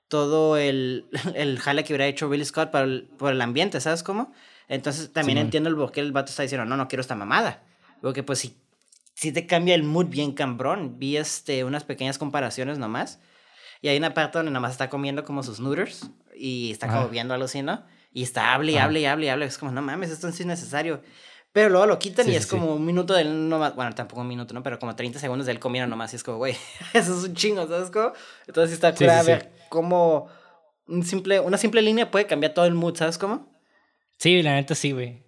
todo 0.07 0.57
el, 0.59 1.09
el 1.35 1.59
jale 1.59 1.83
que 1.83 1.93
hubiera 1.93 2.07
hecho 2.07 2.29
Billy 2.29 2.45
Scott 2.45 2.71
para 2.71 2.87
por 3.19 3.33
el 3.33 3.41
ambiente, 3.41 3.81
¿sabes 3.81 4.05
cómo? 4.05 4.33
Entonces 4.69 5.13
también 5.13 5.39
entiendo 5.39 5.69
el 5.69 5.77
por 5.77 5.93
qué 5.93 6.01
el 6.01 6.13
vato 6.13 6.31
está 6.31 6.43
diciendo, 6.43 6.65
no, 6.65 6.77
no 6.77 6.89
quiero 6.89 7.01
esta 7.01 7.15
mamada. 7.15 7.63
Porque 8.01 8.23
pues 8.23 8.39
si, 8.39 8.57
si 9.15 9.33
te 9.33 9.47
cambia 9.47 9.75
el 9.75 9.83
mood 9.83 10.07
bien 10.07 10.33
cambrón. 10.33 10.99
Vi 10.99 11.17
este, 11.17 11.65
unas 11.65 11.85
pequeñas 11.85 12.19
comparaciones 12.19 12.79
nomás. 12.79 13.21
Y 13.81 13.89
hay 13.89 13.99
una 13.99 14.15
parte 14.15 14.39
donde 14.39 14.53
nomás 14.53 14.73
está 14.73 14.89
comiendo 14.89 15.25
como 15.25 15.43
sus 15.43 15.61
noodles 15.61 16.11
y 16.35 16.71
está 16.71 16.89
como 16.89 17.09
viendo 17.09 17.35
algo 17.35 17.45
así, 17.45 17.63
¿no? 17.63 17.85
Y 18.13 18.23
está 18.23 18.55
hable 18.55 18.73
y 18.73 18.77
hable 18.79 19.01
y 19.01 19.07
hable 19.07 19.27
y 19.27 19.29
hable. 19.29 19.45
Es 19.45 19.59
como, 19.59 19.73
no 19.73 19.83
mames, 19.83 20.11
esto 20.11 20.29
es 20.29 20.41
innecesario. 20.41 21.03
Pero 21.53 21.69
luego 21.69 21.87
lo 21.87 21.99
quitan 21.99 22.29
y 22.29 22.35
es 22.35 22.47
como 22.47 22.75
un 22.75 22.85
minuto 22.85 23.15
del 23.15 23.49
nomás. 23.49 23.75
Bueno, 23.75 23.95
tampoco 23.95 24.23
un 24.23 24.29
minuto, 24.29 24.55
¿no? 24.55 24.63
Pero 24.63 24.79
como 24.79 24.97
30 24.97 25.19
segundos 25.19 25.47
de 25.47 25.53
él 25.53 25.61
comiendo 25.61 25.89
nomás. 25.89 26.13
Y 26.13 26.17
es 26.17 26.25
como, 26.25 26.39
güey, 26.39 26.57
eso 26.95 27.19
es 27.19 27.25
un 27.25 27.35
chingo, 27.35 27.67
¿sabes 27.69 27.91
cómo? 27.91 28.13
Entonces 28.47 28.75
está 28.75 28.95
cura 28.95 29.21
a 29.21 29.23
ver 29.23 29.53
cómo 29.69 30.29
un 30.87 31.05
simple, 31.05 31.41
una 31.41 31.59
simple 31.59 31.83
línea 31.83 32.11
puede 32.11 32.27
cambiar 32.27 32.55
todo 32.55 32.65
el 32.65 32.75
mood, 32.75 32.97
¿sabes 32.97 33.19
cómo? 33.19 33.54
Sí, 34.19 34.43
la 34.43 34.55
neta 34.55 34.75
sí, 34.75 34.93
güey. 34.93 35.25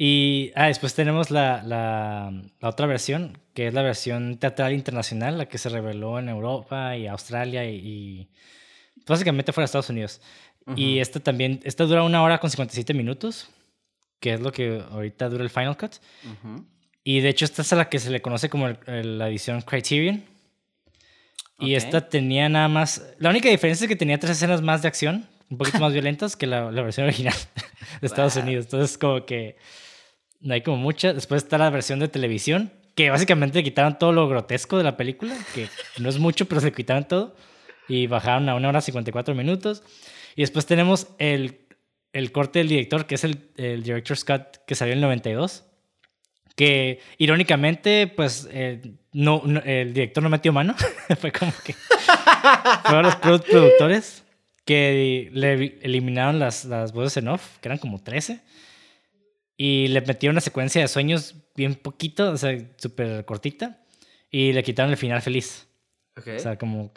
Y 0.00 0.52
ah, 0.54 0.68
después 0.68 0.94
tenemos 0.94 1.32
la, 1.32 1.60
la, 1.64 2.32
la, 2.60 2.68
otra 2.68 2.86
versión, 2.86 3.38
que 3.52 3.66
es 3.66 3.74
la 3.74 3.82
versión 3.82 4.38
teatral 4.38 4.72
internacional, 4.72 5.38
la 5.38 5.46
que 5.46 5.58
se 5.58 5.68
reveló 5.68 6.20
en 6.20 6.28
Europa 6.28 6.96
y 6.96 7.08
Australia 7.08 7.64
y, 7.68 8.30
básicamente 9.06 9.52
fuera 9.52 9.64
de 9.64 9.66
Estados 9.66 9.90
Unidos. 9.90 10.20
Y 10.76 10.98
esta 10.98 11.18
también, 11.18 11.60
esta 11.64 11.84
dura 11.84 12.02
una 12.02 12.22
hora 12.22 12.38
con 12.38 12.50
57 12.50 12.92
minutos, 12.92 13.48
que 14.20 14.34
es 14.34 14.40
lo 14.40 14.52
que 14.52 14.84
ahorita 14.90 15.30
dura 15.30 15.42
el 15.42 15.50
Final 15.50 15.76
Cut. 15.76 15.94
Y 17.02 17.20
de 17.20 17.30
hecho 17.30 17.46
esta 17.46 17.62
es 17.62 17.72
a 17.72 17.76
la 17.76 17.88
que 17.88 17.98
se 17.98 18.10
le 18.10 18.20
conoce 18.20 18.50
como 18.50 18.68
la 18.68 19.28
edición 19.28 19.62
Criterion. 19.62 20.22
Y 21.58 21.74
esta 21.74 22.08
tenía 22.08 22.48
nada 22.48 22.68
más, 22.68 23.02
la 23.18 23.30
única 23.30 23.48
diferencia 23.48 23.86
es 23.86 23.88
que 23.88 23.96
tenía 23.96 24.20
tres 24.20 24.36
escenas 24.36 24.62
más 24.62 24.82
de 24.82 24.88
acción, 24.88 25.26
un 25.50 25.58
poquito 25.58 25.78
más 25.78 25.92
violentas 25.92 26.36
que 26.36 26.46
la, 26.46 26.70
la 26.70 26.82
versión 26.82 27.06
original 27.06 27.34
de 28.00 28.06
Estados 28.06 28.36
Unidos. 28.36 28.66
Entonces, 28.66 28.98
como 28.98 29.24
que 29.24 29.56
no 30.40 30.54
hay 30.54 30.62
como 30.62 30.76
mucha. 30.76 31.12
Después 31.12 31.42
está 31.42 31.58
la 31.58 31.70
versión 31.70 31.98
de 31.98 32.08
televisión, 32.08 32.72
que 32.94 33.10
básicamente 33.10 33.62
quitaron 33.62 33.98
todo 33.98 34.12
lo 34.12 34.28
grotesco 34.28 34.76
de 34.76 34.84
la 34.84 34.96
película, 34.96 35.34
que 35.54 35.68
no 35.98 36.08
es 36.08 36.18
mucho, 36.18 36.46
pero 36.46 36.60
se 36.60 36.72
quitaron 36.72 37.04
todo. 37.04 37.36
y 37.88 38.06
bajaron 38.06 38.48
a 38.48 38.54
una 38.54 38.68
hora 38.68 38.80
54 38.80 39.34
minutos. 39.34 39.82
Y 40.36 40.42
después 40.42 40.66
tenemos 40.66 41.08
el, 41.18 41.66
el 42.12 42.32
corte 42.32 42.60
del 42.60 42.68
director, 42.68 43.06
que 43.06 43.14
es 43.16 43.24
el, 43.24 43.50
el 43.56 43.82
Director 43.82 44.16
Scott, 44.16 44.58
que 44.66 44.74
salió 44.74 44.92
en 44.92 44.98
el 44.98 45.02
92. 45.02 45.64
Que 46.54 47.00
irónicamente, 47.18 48.08
pues 48.08 48.48
eh, 48.50 48.82
no, 49.12 49.42
el 49.64 49.94
director 49.94 50.22
no 50.22 50.28
metió 50.28 50.52
mano. 50.52 50.74
Fue 51.20 51.32
como 51.32 51.52
que. 51.64 51.74
fueron 52.84 53.04
los 53.04 53.16
productores 53.16 54.24
que 54.68 55.30
le 55.32 55.78
eliminaron 55.80 56.38
las, 56.38 56.66
las 56.66 56.92
voces 56.92 57.16
en 57.16 57.28
off, 57.28 57.56
que 57.62 57.68
eran 57.68 57.78
como 57.78 58.02
13. 58.02 58.38
Y 59.56 59.88
le 59.88 60.02
metieron 60.02 60.34
una 60.34 60.42
secuencia 60.42 60.82
de 60.82 60.88
sueños 60.88 61.36
bien 61.56 61.74
poquito, 61.74 62.32
o 62.32 62.36
sea, 62.36 62.54
súper 62.76 63.24
cortita. 63.24 63.80
Y 64.30 64.52
le 64.52 64.62
quitaron 64.62 64.90
el 64.90 64.98
final 64.98 65.22
feliz. 65.22 65.66
O 66.18 66.38
sea, 66.38 66.58
como... 66.58 66.92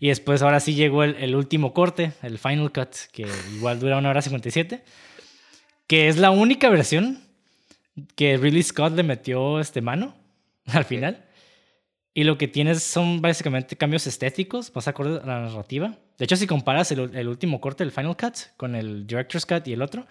Y 0.00 0.08
después 0.08 0.42
ahora 0.42 0.58
sí 0.58 0.74
llegó 0.74 1.04
el, 1.04 1.14
el, 1.14 1.36
último 1.36 1.72
corte, 1.72 2.10
el 2.22 2.40
final 2.40 2.72
cut, 2.72 2.92
que 3.12 3.28
igual 3.54 3.78
dura 3.78 3.98
una 3.98 4.10
hora 4.10 4.20
57, 4.20 4.82
que 5.86 6.08
es 6.08 6.16
la 6.16 6.32
única 6.32 6.70
versión 6.70 7.22
que 8.16 8.36
Ridley 8.36 8.64
Scott 8.64 8.96
le 8.96 9.04
metió 9.04 9.60
este 9.60 9.80
mano 9.80 10.16
al 10.66 10.84
final. 10.84 11.24
Y 12.14 12.24
lo 12.24 12.36
que 12.36 12.46
tienes 12.46 12.82
son 12.82 13.22
básicamente 13.22 13.76
cambios 13.76 14.06
estéticos, 14.06 14.74
más 14.74 14.86
acorde 14.86 15.20
a 15.22 15.26
la 15.26 15.40
narrativa. 15.40 15.96
De 16.18 16.26
hecho, 16.26 16.36
si 16.36 16.46
comparas 16.46 16.92
el, 16.92 17.14
el, 17.16 17.26
último 17.26 17.60
corte, 17.60 17.84
el 17.84 17.90
Final 17.90 18.16
Cut, 18.16 18.34
con 18.58 18.74
el 18.74 19.06
Director's 19.06 19.46
Cut 19.46 19.66
y 19.66 19.72
el 19.72 19.80
otro, 19.80 20.06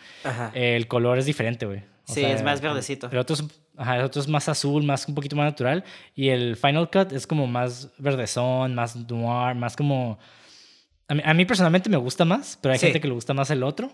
el 0.53 0.87
color 0.87 1.19
es 1.19 1.25
diferente, 1.27 1.65
güey. 1.65 1.83
Sí, 2.05 2.23
es 2.23 2.43
más 2.43 2.59
verdecito. 2.59 3.07
El 3.11 3.19
otro 3.19 3.35
es, 3.35 3.43
el 3.77 4.01
otro 4.01 4.21
es 4.21 4.27
más 4.27 4.49
azul, 4.49 4.83
más 4.83 5.07
un 5.07 5.15
poquito 5.15 5.35
más 5.35 5.45
natural. 5.45 5.83
Y 6.15 6.29
el 6.29 6.55
Final 6.57 6.89
Cut 6.89 7.11
es 7.11 7.27
como 7.27 7.47
más 7.47 7.89
verdezón, 7.97 8.75
más 8.75 8.95
noir, 8.95 9.55
más 9.55 9.75
como... 9.75 10.17
A 11.07 11.33
mí, 11.33 11.45
personalmente 11.45 11.89
me 11.89 11.97
gusta 11.97 12.23
más, 12.23 12.57
pero 12.61 12.73
hay 12.73 12.79
gente 12.79 13.01
que 13.01 13.07
le 13.07 13.13
gusta 13.13 13.33
más 13.33 13.51
el 13.51 13.63
otro. 13.63 13.91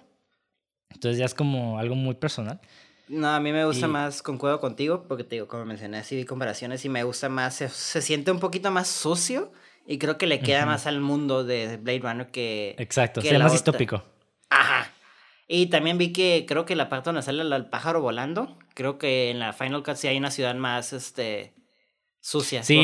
Entonces 0.89 1.17
ya 1.17 1.25
es 1.25 1.33
como 1.33 1.79
algo 1.79 1.95
muy 1.95 2.15
personal. 2.15 2.59
No, 3.07 3.29
a 3.29 3.39
mí 3.39 3.51
me 3.51 3.65
gusta 3.65 3.87
más, 3.87 4.21
concuerdo 4.21 4.59
contigo, 4.59 5.05
porque 5.07 5.23
te 5.23 5.35
digo, 5.35 5.47
como 5.47 5.65
mencioné, 5.65 5.99
así 5.99 6.15
vi 6.15 6.25
comparaciones 6.25 6.83
y 6.83 6.89
me 6.89 7.03
gusta 7.03 7.29
más, 7.29 7.55
se, 7.55 7.69
se 7.69 8.01
siente 8.01 8.31
un 8.31 8.39
poquito 8.39 8.69
más 8.69 8.87
sucio 8.87 9.51
y 9.85 9.97
creo 9.97 10.17
que 10.17 10.27
le 10.27 10.41
queda 10.41 10.65
más 10.65 10.85
al 10.85 10.99
mundo 10.99 11.45
de 11.45 11.77
Blade 11.77 11.99
Runner 11.99 12.27
que. 12.27 12.75
Exacto, 12.77 13.21
que 13.21 13.39
más 13.39 13.53
distópico. 13.53 14.03
Ajá. 14.49 14.91
Y 15.47 15.67
también 15.67 15.97
vi 15.97 16.11
que 16.11 16.45
creo 16.45 16.65
que 16.65 16.75
la 16.75 16.89
parte 16.89 17.05
donde 17.05 17.21
sale 17.21 17.41
el, 17.41 17.65
pájaro 17.67 18.01
volando, 18.01 18.59
creo 18.73 18.97
que 18.97 19.31
en 19.31 19.39
la 19.39 19.53
Final 19.53 19.83
Cut 19.83 19.95
sí 19.95 20.09
hay 20.09 20.17
una 20.17 20.29
ciudad 20.29 20.53
más 20.55 20.91
este 20.91 21.53
sucia. 22.19 22.63
Sí, 22.63 22.75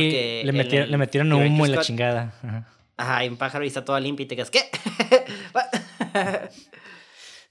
le, 0.45 0.51
metieron, 0.53 0.89
le 0.89 0.97
metieron 0.97 1.33
humo 1.33 1.65
y 1.65 1.69
la 1.69 1.81
chingada. 1.81 2.33
Ajá. 2.41 2.67
Ajá, 2.95 3.17
hay 3.17 3.27
un 3.27 3.35
pájaro 3.37 3.65
y 3.65 3.67
está 3.67 3.83
todo 3.83 3.99
limpio 3.99 4.23
y 4.23 4.27
te 4.27 4.35
quedas, 4.37 4.51
¿qué? 4.51 4.61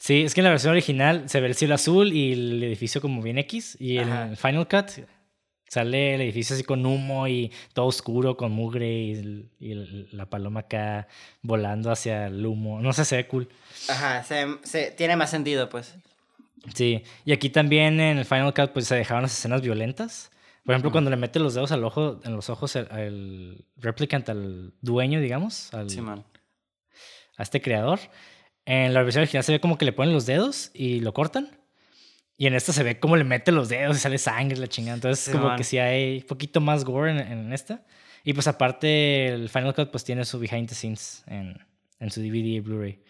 sí, 0.05 0.23
es 0.23 0.35
que 0.35 0.41
en 0.41 0.45
la 0.45 0.51
versión 0.51 0.73
original 0.73 1.29
se 1.29 1.41
ve 1.41 1.47
el 1.47 1.55
cielo 1.55 1.75
azul 1.75 2.13
y 2.13 2.33
el 2.33 2.63
edificio 2.63 3.01
como 3.01 3.23
bien 3.23 3.39
X. 3.39 3.77
Y 3.81 3.99
en 3.99 4.09
el 4.09 4.37
Final 4.37 4.67
Cut 4.69 5.05
Sale 5.73 6.17
el 6.17 6.21
edificio 6.21 6.55
así 6.55 6.65
con 6.65 6.85
humo 6.85 7.27
y 7.29 7.51
todo 7.73 7.87
oscuro, 7.87 8.37
con 8.37 8.53
mugre 8.53 8.93
y, 8.93 10.09
la 10.13 10.29
paloma 10.29 10.61
acá 10.61 11.09
volando 11.41 11.91
hacia 11.91 12.27
el 12.27 12.45
humo. 12.45 12.83
No 12.83 12.93
sé, 12.93 13.07
se 13.07 13.17
ve 13.17 13.27
cool. 13.27 13.49
Ajá, 13.89 14.23
se, 14.23 14.91
tiene 14.91 15.17
más 15.17 15.31
sentido, 15.31 15.71
pues. 15.71 15.95
Sí, 16.75 17.03
y 17.25 17.33
aquí 17.33 17.49
también 17.49 18.01
en 18.01 18.19
el 18.19 18.27
Final 18.27 18.53
Cut 18.53 18.73
pues 18.73 18.87
se 18.87 18.97
dejaron 18.97 19.23
las 19.23 19.33
escenas 19.33 19.63
violentas. 19.63 20.31
Por 20.63 20.75
ejemplo, 20.75 20.93
cuando 20.93 21.09
le 21.09 21.17
mete 21.17 21.39
los 21.39 21.55
dedos 21.55 21.73
al 21.73 21.83
ojo, 21.85 22.21
en 22.23 22.37
los 22.37 22.51
ojos 22.51 22.77
al 22.77 23.65
replicant, 23.79 24.29
al 24.29 24.75
dueño, 24.83 25.23
digamos, 25.23 25.73
al, 25.73 25.89
sí, 25.89 26.03
man. 26.03 26.23
a 27.39 27.43
este 27.45 27.63
creador. 27.63 27.99
En 28.65 28.95
la 28.95 29.03
versión 29.03 29.23
original 29.23 29.45
se 29.45 29.53
ve 29.53 29.61
como 29.61 29.79
que 29.79 29.85
le 29.85 29.93
ponen 29.93 30.15
los 30.15 30.27
dedos 30.27 30.71
y 30.75 31.01
lo 31.01 31.13
cortan. 31.13 31.59
Y 32.37 32.47
en 32.47 32.55
esta 32.55 32.73
se 32.73 32.83
ve 32.83 32.99
cómo 32.99 33.17
le 33.17 33.25
mete 33.25 33.53
los 33.53 33.69
dedos 33.69 33.97
y 33.97 34.01
sale 34.01 34.19
sangre, 34.19 34.57
la 34.57 34.67
chingada. 34.67 34.95
Entonces, 34.95 35.35
como 35.35 35.55
que 35.57 35.65
sí 35.65 35.79
hay 35.79 36.19
un 36.19 36.27
poquito 36.27 36.61
más 36.61 36.85
gore 36.85 37.11
en, 37.11 37.53
esta. 37.53 37.85
Y 38.25 38.33
pues 38.33 38.47
aparte, 38.47 39.27
el 39.27 39.49
Final 39.49 39.75
Cut 39.75 39.91
pues 39.91 40.05
tiene 40.05 40.25
su 40.25 40.39
behind 40.39 40.69
the 40.69 40.75
scenes 40.75 41.25
en, 41.27 41.59
en 41.99 42.11
su 42.11 42.21
DVD 42.21 42.47
y 42.47 42.61
Blu-ray. 42.61 43.03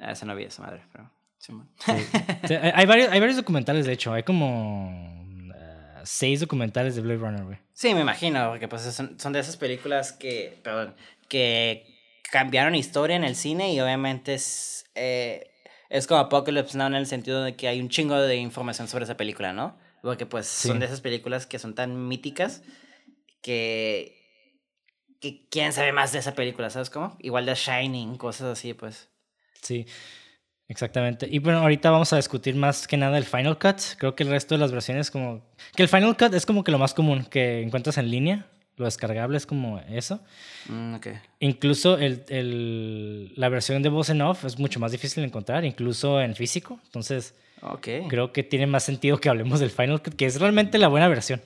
Ah, 0.00 0.12
esa 0.12 0.26
no 0.26 0.34
vi 0.34 0.44
esa 0.44 0.62
madre, 0.62 0.82
pero... 0.92 1.10
Sí, 1.38 1.52
hay, 2.74 2.86
varios, 2.86 3.10
hay 3.10 3.20
varios 3.20 3.36
documentales, 3.36 3.84
de 3.84 3.92
hecho. 3.92 4.14
Hay 4.14 4.22
como 4.22 5.22
uh, 5.48 6.00
seis 6.02 6.40
documentales 6.40 6.94
de 6.96 7.02
Blade 7.02 7.18
Runner, 7.18 7.44
güey. 7.44 7.58
Sí, 7.74 7.92
me 7.92 8.00
imagino, 8.00 8.48
porque 8.48 8.66
pues 8.66 8.82
son, 8.82 9.20
son 9.20 9.32
de 9.34 9.40
esas 9.40 9.58
películas 9.58 10.12
que, 10.12 10.58
perdón, 10.62 10.94
que 11.28 11.86
cambiaron 12.30 12.74
historia 12.74 13.16
en 13.16 13.24
el 13.24 13.36
cine 13.36 13.74
y 13.74 13.80
obviamente 13.80 14.34
es... 14.34 14.83
Eh, 14.94 15.50
es 15.90 16.06
como 16.06 16.20
Apocalypse 16.20 16.76
Now 16.76 16.88
en 16.88 16.94
el 16.94 17.06
sentido 17.06 17.42
de 17.42 17.56
que 17.56 17.68
hay 17.68 17.80
un 17.80 17.88
chingo 17.88 18.16
de 18.20 18.36
información 18.36 18.88
sobre 18.88 19.04
esa 19.04 19.16
película, 19.16 19.52
¿no? 19.52 19.78
Porque 20.02 20.26
pues 20.26 20.46
son 20.46 20.80
de 20.80 20.86
esas 20.86 21.00
películas 21.00 21.46
que 21.46 21.58
son 21.58 21.74
tan 21.74 22.08
míticas 22.08 22.62
que... 23.42 24.16
que 25.20 25.48
quién 25.48 25.72
sabe 25.72 25.92
más 25.92 26.12
de 26.12 26.18
esa 26.18 26.34
película, 26.34 26.68
¿sabes 26.68 26.90
cómo? 26.90 27.16
Igual 27.20 27.46
de 27.46 27.54
Shining, 27.54 28.16
cosas 28.16 28.58
así, 28.58 28.74
pues. 28.74 29.08
Sí, 29.62 29.86
exactamente. 30.68 31.26
Y 31.30 31.38
bueno, 31.38 31.60
ahorita 31.60 31.90
vamos 31.90 32.12
a 32.12 32.16
discutir 32.16 32.54
más 32.54 32.86
que 32.86 32.98
nada 32.98 33.16
el 33.16 33.24
Final 33.24 33.58
Cut. 33.58 33.80
Creo 33.96 34.14
que 34.14 34.24
el 34.24 34.30
resto 34.30 34.54
de 34.54 34.58
las 34.58 34.72
versiones 34.72 35.10
como... 35.10 35.54
Que 35.74 35.82
el 35.82 35.88
Final 35.88 36.16
Cut 36.16 36.34
es 36.34 36.44
como 36.44 36.64
que 36.64 36.72
lo 36.72 36.78
más 36.78 36.92
común 36.92 37.24
que 37.24 37.62
encuentras 37.62 37.96
en 37.96 38.10
línea. 38.10 38.50
Lo 38.76 38.86
descargable 38.86 39.36
es 39.36 39.46
como 39.46 39.78
eso. 39.88 40.20
Mm, 40.68 40.94
okay. 40.94 41.14
Incluso 41.38 41.96
el, 41.96 42.24
el, 42.28 43.32
la 43.36 43.48
versión 43.48 43.82
de 43.82 43.88
voz 43.88 44.10
en 44.10 44.20
off 44.20 44.44
es 44.44 44.58
mucho 44.58 44.80
más 44.80 44.90
difícil 44.90 45.22
de 45.22 45.28
encontrar, 45.28 45.64
incluso 45.64 46.20
en 46.20 46.34
físico. 46.34 46.80
Entonces, 46.86 47.34
okay. 47.62 48.06
creo 48.08 48.32
que 48.32 48.42
tiene 48.42 48.66
más 48.66 48.82
sentido 48.82 49.18
que 49.18 49.28
hablemos 49.28 49.60
del 49.60 49.70
Final 49.70 50.02
Cut, 50.02 50.14
que 50.14 50.26
es 50.26 50.40
realmente 50.40 50.78
la 50.78 50.88
buena 50.88 51.06
versión. 51.06 51.40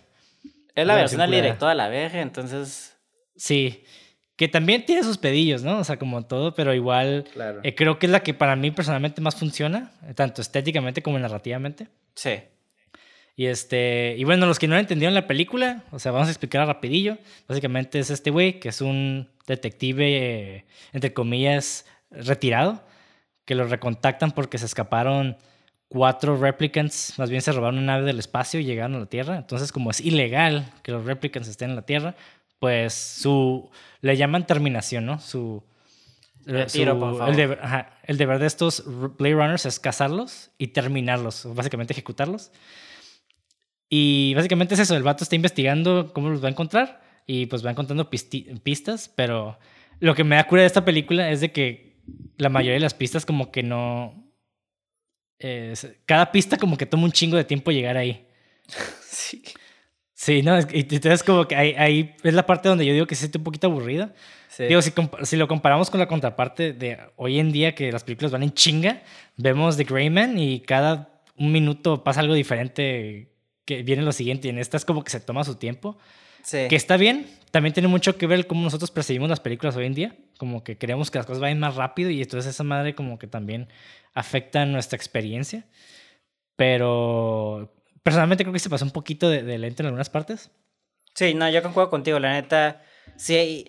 Es 0.75 0.87
la, 0.87 0.95
versión 0.95 1.21
al 1.21 1.31
directo 1.31 1.67
a 1.67 1.75
la 1.75 1.89
verga, 1.89 2.23
entonces. 2.23 2.97
Sí. 3.37 3.85
Que 4.37 4.49
también 4.49 4.87
tiene 4.87 5.03
sus 5.03 5.19
pedillos, 5.19 5.63
¿no? 5.65 5.81
O 5.81 5.85
sea, 5.85 5.99
como 5.99 6.25
todo, 6.25 6.55
pero 6.55 6.73
igual 6.73 7.25
claro. 7.33 7.61
Eh, 7.65 7.75
creo 7.75 7.99
que 7.99 8.07
es 8.07 8.13
la 8.13 8.21
que 8.21 8.33
para 8.33 8.55
mí 8.55 8.71
personalmente 8.71 9.21
más 9.21 9.35
funciona, 9.35 9.91
tanto 10.15 10.41
estéticamente 10.41 11.03
como 11.03 11.19
narrativamente. 11.19 11.89
Sí. 12.15 12.41
Y, 13.39 13.47
este, 13.47 14.17
y 14.19 14.25
bueno, 14.25 14.47
los 14.47 14.59
que 14.59 14.67
no 14.67 14.77
entendieron 14.77 15.15
la 15.15 15.29
película, 15.29 15.85
o 15.93 16.01
sea, 16.01 16.11
vamos 16.11 16.27
a 16.27 16.33
explicar 16.33 16.67
rapidillo. 16.67 17.19
Básicamente 17.47 18.01
es 18.01 18.11
este 18.11 18.31
güey 18.31 18.59
que 18.59 18.71
es 18.71 18.81
un 18.81 19.29
detective, 19.47 20.65
entre 20.93 21.13
comillas, 21.13 21.87
retirado, 22.11 22.83
que 23.45 23.55
lo 23.55 23.69
recontactan 23.69 24.33
porque 24.33 24.59
se 24.59 24.67
escaparon 24.67 25.37
cuatro 25.87 26.37
replicants, 26.37 27.17
más 27.17 27.31
bien 27.31 27.41
se 27.41 27.53
robaron 27.53 27.79
una 27.79 27.93
nave 27.93 28.07
del 28.07 28.19
espacio 28.19 28.59
y 28.59 28.65
llegaron 28.65 28.97
a 28.97 28.99
la 28.99 29.07
Tierra. 29.07 29.37
Entonces, 29.37 29.71
como 29.71 29.93
es 29.93 30.01
ilegal 30.01 30.73
que 30.83 30.91
los 30.91 31.05
replicants 31.05 31.49
estén 31.49 31.71
en 31.71 31.77
la 31.77 31.83
Tierra, 31.83 32.17
pues 32.59 32.93
su 32.93 33.71
le 34.01 34.17
llaman 34.17 34.49
terminación, 34.49 35.07
¿no? 35.07 35.21
Su, 35.21 35.63
Retiro, 36.45 36.99
por 36.99 37.13
favor. 37.13 37.31
El, 37.31 37.37
deber, 37.37 37.61
el 38.03 38.19
deber 38.19 38.41
de 38.41 38.47
estos 38.47 38.83
Blade 38.85 39.35
Runners 39.35 39.65
es 39.65 39.79
cazarlos 39.79 40.51
y 40.59 40.69
terminarlos, 40.69 41.47
básicamente 41.55 41.93
ejecutarlos. 41.93 42.51
Y 43.89 44.35
básicamente 44.35 44.75
es 44.75 44.81
eso, 44.81 44.97
el 44.97 45.03
vato 45.03 45.25
está 45.25 45.37
investigando 45.37 46.13
cómo 46.13 46.29
los 46.29 46.43
va 46.43 46.49
a 46.49 46.51
encontrar 46.51 47.01
y 47.27 47.47
pues 47.47 47.65
va 47.65 47.71
encontrando 47.71 48.11
pistas, 48.11 49.11
pero 49.15 49.59
lo 50.01 50.15
que 50.15 50.25
me 50.25 50.37
da 50.37 50.47
cura 50.47 50.63
de 50.63 50.67
esta 50.67 50.85
película 50.85 51.31
es 51.31 51.41
de 51.41 51.53
que 51.53 51.97
la 52.37 52.49
mayoría 52.49 52.75
de 52.75 52.81
las 52.81 52.95
pistas 52.95 53.25
como 53.25 53.51
que 53.51 53.63
no... 53.63 54.33
cada 56.07 56.33
pista 56.33 56.57
como 56.57 56.77
que 56.77 56.87
toma 56.87 57.05
un 57.05 57.13
chingo 57.13 57.37
de 57.37 57.45
tiempo 57.45 57.71
llegar 57.71 57.97
ahí. 57.97 58.27
Sí. 59.11 59.43
Sí, 60.15 60.43
¿no? 60.43 60.59
Y 60.59 60.81
entonces 60.81 61.23
como 61.23 61.47
que 61.47 61.55
ahí, 61.55 61.75
ahí, 61.79 62.17
es 62.25 62.35
la 62.35 62.45
parte 62.45 62.69
donde 62.69 62.85
yo 62.85 62.93
digo 62.93 63.07
que 63.07 63.15
se 63.15 63.21
siente 63.21 63.39
un 63.39 63.45
poquito 63.45 63.69
aburrida. 63.69 64.15
Sí. 64.49 64.65
Digo, 64.65 64.83
si, 64.83 64.93
si, 65.23 65.37
lo 65.37 65.47
comparamos 65.47 65.91
con 65.91 66.01
la 66.01 66.09
contraparte 66.09 66.73
de 66.73 66.99
hoy 67.17 67.39
en 67.39 67.53
día 67.53 67.75
que 67.75 67.93
las 67.93 68.03
películas 68.03 68.33
van 68.33 68.43
en 68.43 68.53
chinga, 68.53 69.03
vemos 69.37 69.77
The 69.77 69.85
Greyman 69.85 70.37
y 70.39 70.61
cada 70.61 71.23
un 71.37 71.53
minuto 71.53 72.03
pasa 72.03 72.21
algo 72.21 72.35
diferente 72.35 73.38
que 73.69 73.83
viene 73.83 74.01
lo 74.01 74.13
siguiente 74.13 74.49
y 74.49 74.51
en 74.51 74.59
esta 74.59 74.79
es 74.79 74.87
como 74.87 75.05
que 75.05 75.11
se 75.11 75.21
toma 75.21 75.45
su 75.45 75.57
tiempo. 75.57 75.99
Sí. 76.43 76.67
Que 76.71 76.77
está 76.77 76.97
bien, 76.97 77.27
también 77.51 77.75
tiene 77.75 77.89
mucho 77.89 78.17
que 78.17 78.27
ver 78.27 78.47
cómo 78.47 78.63
nosotros 78.63 78.91
percibimos 78.91 79.29
las 79.29 79.41
películas 79.41 79.77
hoy 79.77 79.85
en 79.85 79.93
día, 79.93 80.17
como 80.39 80.65
que 80.65 80.79
queremos 80.79 81.11
que 81.11 81.19
las 81.19 81.27
cosas 81.27 81.43
vayan 81.43 81.61
más 81.61 81.75
rápido 81.75 82.09
y 82.09 82.23
entonces 82.23 82.55
esa 82.55 82.65
madre 82.65 82.95
como 82.95 83.19
que 83.19 83.27
también 83.27 83.69
afecta 84.15 84.65
nuestra 84.65 84.97
experiencia. 84.97 85.67
Pero 86.57 87.75
personalmente 88.03 88.43
creo 88.43 88.55
que 88.55 88.59
se 88.59 88.71
pasó 88.71 88.87
un 88.87 88.91
poquito 88.91 89.29
de, 89.29 89.43
de 89.43 89.59
lento 89.59 89.83
en 89.83 89.89
algunas 89.89 90.09
partes. 90.09 90.51
Sí, 91.15 91.35
no, 91.35 91.51
yo 91.51 91.63
concuerdo 91.63 91.91
contigo, 91.91 92.19
la 92.19 92.33
neta. 92.33 92.83
Sí, 93.19 93.69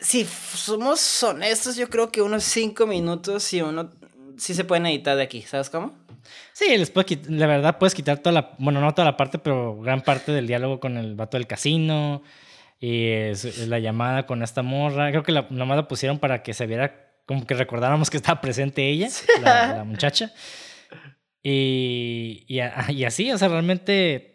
si 0.00 0.24
somos 0.24 1.22
honestos, 1.22 1.76
yo 1.76 1.90
creo 1.90 2.10
que 2.10 2.22
unos 2.22 2.44
cinco 2.44 2.86
minutos 2.86 3.52
y 3.52 3.60
uno 3.60 3.90
sí 4.38 4.54
se 4.54 4.64
pueden 4.64 4.86
editar 4.86 5.16
de 5.16 5.22
aquí, 5.22 5.42
¿sabes 5.42 5.68
cómo? 5.68 5.94
Sí, 6.52 6.76
les 6.76 6.92
la 7.28 7.46
verdad 7.46 7.78
puedes 7.78 7.94
quitar 7.94 8.18
toda 8.18 8.32
la, 8.32 8.54
bueno, 8.58 8.80
no 8.80 8.92
toda 8.94 9.06
la 9.06 9.16
parte, 9.16 9.38
pero 9.38 9.80
gran 9.80 10.02
parte 10.02 10.32
del 10.32 10.46
diálogo 10.46 10.80
con 10.80 10.96
el 10.96 11.14
vato 11.14 11.36
del 11.36 11.46
casino 11.46 12.22
Y 12.80 13.08
es, 13.08 13.66
la 13.68 13.78
llamada 13.78 14.26
con 14.26 14.42
esta 14.42 14.62
morra. 14.62 15.10
Creo 15.10 15.22
que 15.22 15.32
la, 15.32 15.46
nomás 15.50 15.76
la 15.76 15.88
pusieron 15.88 16.18
para 16.18 16.42
que 16.42 16.54
se 16.54 16.66
viera, 16.66 17.10
como 17.26 17.46
que 17.46 17.54
recordáramos 17.54 18.10
que 18.10 18.16
estaba 18.16 18.40
presente 18.40 18.88
ella, 18.88 19.08
la, 19.42 19.76
la 19.76 19.84
muchacha. 19.84 20.32
Y, 21.42 22.44
y, 22.46 22.60
y, 22.92 23.04
así, 23.04 23.32
o 23.32 23.38
sea, 23.38 23.48
realmente 23.48 24.32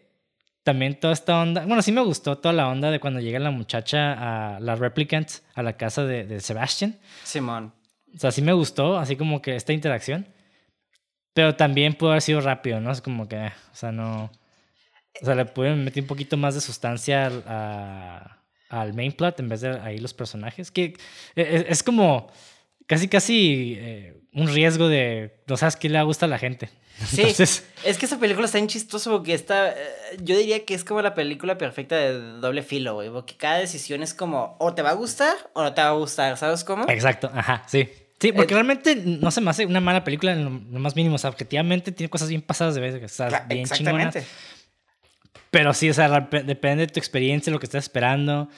también 0.64 1.00
toda 1.00 1.14
esta 1.14 1.40
onda. 1.40 1.66
Bueno, 1.66 1.82
sí 1.82 1.94
me 1.94 2.02
gustó 2.02 2.38
toda 2.40 2.54
la 2.54 2.68
onda 2.68 2.92
de 2.92 3.00
cuando 3.00 3.22
llega 3.22 3.40
la 3.40 3.52
muchacha 3.52 4.56
a 4.56 4.60
la 4.60 4.76
Replicant, 4.76 5.30
a 5.56 5.64
la 5.64 5.78
casa 5.78 6.04
de, 6.04 6.26
de 6.26 6.42
Sebastian. 6.42 7.00
Simón. 7.24 7.74
O 8.14 8.20
sea, 8.20 8.32
sí 8.32 8.42
me 8.42 8.52
gustó, 8.52 8.98
así 8.98 9.16
como 9.16 9.42
que 9.42 9.56
esta 9.56 9.72
interacción. 9.72 10.28
Pero 11.38 11.54
también 11.54 11.94
pudo 11.94 12.10
haber 12.10 12.24
sido 12.24 12.42
rápido, 12.42 12.82
¿no? 12.82 12.92
Es 12.92 13.00
como 13.00 13.28
que, 13.28 13.38
o 13.38 13.76
sea, 13.76 13.92
no. 13.92 14.32
O 15.22 15.26
sea, 15.26 15.36
le 15.36 15.46
pueden 15.46 15.84
meter 15.84 16.02
un 16.02 16.08
poquito 16.08 16.36
más 16.36 16.56
de 16.56 16.62
sustancia 16.62 17.32
a, 17.46 18.40
al 18.70 18.96
main 18.96 19.12
plot 19.12 19.40
en 19.40 19.48
vez 19.48 19.62
de 19.62 19.80
ahí 19.82 20.00
los 20.00 20.16
personajes. 20.16 20.72
Que 20.72 20.96
e, 21.36 21.42
e, 21.42 21.66
es, 21.70 21.84
como 21.84 22.32
casi, 22.88 23.08
casi 23.08 23.76
eh, 23.78 24.20
un 24.34 24.48
riesgo 24.48 24.88
de 24.88 25.44
no 25.46 25.58
sabes 25.58 25.76
qué 25.76 25.90
le 25.90 26.02
gusta 26.02 26.26
a 26.26 26.30
la 26.30 26.40
gente. 26.40 26.72
Sí, 27.06 27.22
es 27.84 27.98
que 28.00 28.08
esa 28.08 28.18
película 28.18 28.48
está 28.48 28.58
bien 28.58 28.68
chistoso 28.68 29.12
porque 29.12 29.36
está, 29.36 29.70
eh, 29.70 29.76
yo 30.24 30.36
diría 30.36 30.66
que 30.66 30.74
es 30.74 30.84
como 30.84 31.04
la 31.04 31.14
película 31.14 31.60
perfecta 31.60 31.98
de 31.98 32.14
doble 32.14 32.64
filo, 32.64 32.96
güey, 32.96 33.12
porque 33.12 33.38
cada 33.38 33.60
decisión 33.60 34.02
es 34.02 34.16
como, 34.16 34.56
o 34.58 34.74
te 34.74 34.82
va 34.82 34.90
a 34.90 34.94
gustar 34.94 35.36
o 35.54 35.62
no 35.62 35.72
te 35.76 35.82
va 35.82 35.90
a 35.90 35.92
gustar, 35.92 36.36
¿sabes 36.36 36.64
cómo? 36.64 36.90
Exacto, 36.90 37.30
ajá, 37.32 37.62
sí. 37.68 37.88
Sí, 38.20 38.32
porque 38.32 38.54
eh, 38.54 38.58
realmente 38.58 38.96
no 38.96 39.30
se 39.30 39.42
me 39.42 39.52
hace 39.52 39.66
una 39.66 39.80
mala 39.80 40.04
película 40.04 40.34
en 40.34 40.44
lo, 40.44 40.80
más 40.80 40.96
mínimo, 40.96 41.16
o 41.16 41.18
sea, 41.18 41.30
objetivamente 41.30 41.92
tiene 41.92 42.10
cosas 42.10 42.30
bien 42.30 42.42
pasadas 42.42 42.76
de 42.76 42.82
veces, 42.82 43.04
o 43.04 43.08
sea, 43.08 43.46
bien 43.48 43.62
Exactamente. 43.62 44.24
Pero 45.52 45.74
sí, 45.74 45.90
o 45.90 45.94
sea, 45.94 46.10
depende 46.20 46.88
de 46.88 46.92
tu 46.92 47.00
experiencia, 47.00 47.52
lo 47.54 47.60
que 47.60 47.66
estás 47.66 47.86
esperando. 47.86 48.50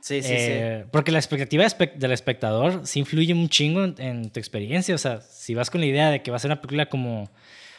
Sí, 0.00 0.20
sí, 0.20 0.28
sí. 0.28 0.34
Eh, 0.36 0.84
porque 0.90 1.10
la 1.10 1.18
expectativa 1.18 1.64
del 1.66 2.12
espectador 2.12 2.86
sí 2.86 3.00
influye 3.00 3.32
un 3.32 3.48
chingo 3.48 3.84
en, 3.84 4.30
tu 4.30 4.38
experiencia. 4.38 4.94
O 4.94 4.98
sea, 4.98 5.22
si 5.22 5.54
vas 5.54 5.70
con 5.70 5.80
la 5.80 5.86
idea 5.86 6.10
de 6.10 6.22
que 6.22 6.30
va 6.30 6.36
a 6.36 6.40
ser 6.40 6.50
una 6.50 6.60
película 6.60 6.90
como, 6.90 7.30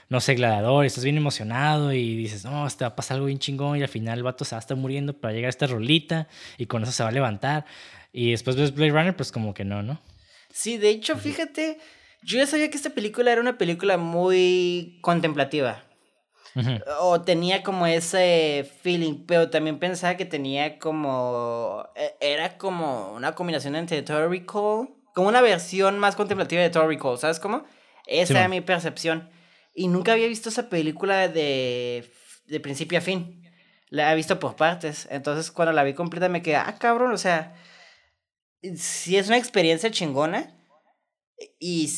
no 0.10 0.20
sé, 0.20 0.34
Gladiador, 0.34 0.84
y 0.84 0.88
estás 0.88 1.04
bien 1.04 1.18
emocionado 1.18 1.94
y 1.94 2.16
dices, 2.16 2.44
no, 2.44 2.68
te 2.68 2.84
va 2.84 2.88
a 2.88 2.96
pasar 2.96 3.16
algo 3.16 3.28
bien 3.28 3.38
chingón 3.38 3.78
y 3.78 3.84
al 3.84 3.90
final 3.90 4.18
el 4.18 4.24
vato 4.24 4.44
se 4.44 4.56
va 4.56 4.60
a 4.60 4.62
estar 4.62 4.76
muriendo 4.76 5.14
para 5.14 5.34
llegar 5.34 5.48
a 5.48 5.50
esta 5.50 5.68
rolita 5.68 6.28
y 6.58 6.66
con 6.66 6.82
eso 6.82 6.92
se 6.92 7.04
va 7.04 7.10
a 7.10 7.12
levantar. 7.12 7.66
Y 8.12 8.32
después 8.32 8.56
ves 8.56 8.74
Blade 8.74 8.92
Runner, 8.92 9.16
pues 9.16 9.32
como 9.32 9.54
que 9.54 9.64
no, 9.64 9.84
¿no? 9.84 10.02
Sí, 10.56 10.78
de 10.78 10.90
hecho, 10.90 11.18
fíjate, 11.18 11.80
yo 12.24 12.38
ya 12.38 12.48
sabía 12.48 12.70
que 12.70 12.78
esta 12.78 12.92
película 12.92 13.30
era 13.30 13.42
una 13.42 13.58
película 13.58 13.98
muy 13.98 15.00
contemplativa. 15.02 15.84
O 17.02 17.20
tenía 17.20 17.62
como 17.62 17.86
ese 17.86 18.66
feeling, 18.82 19.26
pero 19.28 19.50
también 19.50 19.80
pensaba 19.80 20.16
que 20.16 20.24
tenía 20.24 20.80
como. 20.80 21.86
E, 21.98 22.16
era 22.22 22.58
como 22.58 23.12
una 23.12 23.36
combinación 23.36 23.76
entre 23.76 24.02
Total 24.02 24.30
Recall, 24.30 24.88
como 25.14 25.28
una 25.28 25.42
versión 25.42 26.00
más 26.00 26.16
contemplativa 26.16 26.62
de 26.62 26.70
Total 26.70 26.88
Recall, 26.88 27.18
¿sabes 27.18 27.42
cómo? 27.42 27.66
Esa 28.08 28.40
era 28.40 28.48
mi 28.48 28.62
percepción. 28.62 29.30
Y 29.74 29.90
nunca 29.90 30.14
había 30.14 30.28
visto 30.28 30.48
esa 30.48 30.70
película 30.70 31.28
de, 31.28 32.10
de 32.48 32.60
principio 32.62 32.98
a 33.00 33.02
fin. 33.02 33.44
La 33.90 34.14
he 34.14 34.16
visto 34.16 34.40
por 34.40 34.56
partes. 34.56 35.06
Entonces, 35.12 35.52
cuando 35.52 35.74
la 35.74 35.84
vi 35.84 35.94
completa, 35.94 36.30
me 36.30 36.42
quedé, 36.42 36.56
ah, 36.56 36.78
cabrón, 36.80 37.12
o 37.12 37.18
sea. 37.18 37.54
Sí, 38.62 39.18
es 39.18 39.28
una 39.28 39.38
experiencia 39.38 39.92
chingona. 39.92 40.52
Y, 41.60 41.90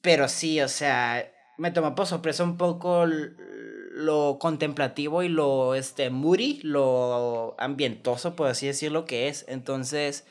pero 0.00 0.28
sí, 0.28 0.60
o 0.60 0.68
sea, 0.68 1.30
me 1.58 1.70
tomó 1.70 1.94
por 1.94 2.06
sorpresa 2.06 2.44
un 2.44 2.56
poco 2.56 3.06
lo 3.06 4.38
contemplativo 4.38 5.22
y 5.22 5.28
lo 5.28 5.74
este, 5.74 6.10
moody, 6.10 6.60
lo 6.62 7.54
ambientoso, 7.58 8.36
por 8.36 8.48
así 8.48 8.66
decirlo, 8.66 9.04
que 9.04 9.28
es. 9.28 9.44
Entonces, 9.48 10.24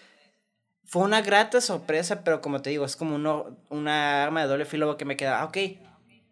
fue 0.86 1.04
una 1.04 1.22
grata 1.22 1.62
sorpresa, 1.62 2.24
pero 2.24 2.42
como 2.42 2.62
te 2.62 2.70
digo, 2.70 2.86
es 2.86 2.96
como 2.96 3.16
uno, 3.16 3.58
una 3.70 4.24
arma 4.24 4.42
de 4.42 4.48
doble 4.48 4.66
filo 4.66 4.98
que 4.98 5.06
me 5.06 5.18
queda, 5.18 5.42
ah, 5.42 5.46
ok, 5.46 5.58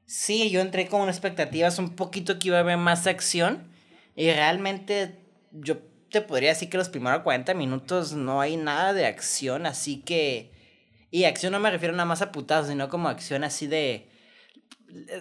sí, 0.05 0.49
yo 0.51 0.61
entré 0.61 0.87
con 0.87 1.09
expectativas 1.09 1.79
un 1.79 1.95
poquito 1.95 2.37
que 2.37 2.49
iba 2.49 2.57
a 2.57 2.61
haber 2.61 2.77
más 2.77 3.07
acción 3.07 3.71
y 4.15 4.31
realmente 4.31 5.17
yo 5.51 5.77
te 6.13 6.21
podría 6.21 6.49
decir 6.49 6.69
que 6.69 6.77
los 6.77 6.87
primeros 6.87 7.23
40 7.23 7.53
minutos 7.55 8.13
no 8.13 8.39
hay 8.39 8.55
nada 8.55 8.93
de 8.93 9.05
acción, 9.05 9.65
así 9.65 9.97
que... 10.01 10.53
Y 11.11 11.25
acción 11.25 11.51
no 11.51 11.59
me 11.59 11.69
refiero 11.69 11.93
nada 11.93 12.05
más 12.05 12.21
a 12.21 12.31
putados, 12.31 12.67
sino 12.67 12.87
como 12.87 13.09
acción 13.09 13.43
así 13.43 13.67
de 13.67 14.07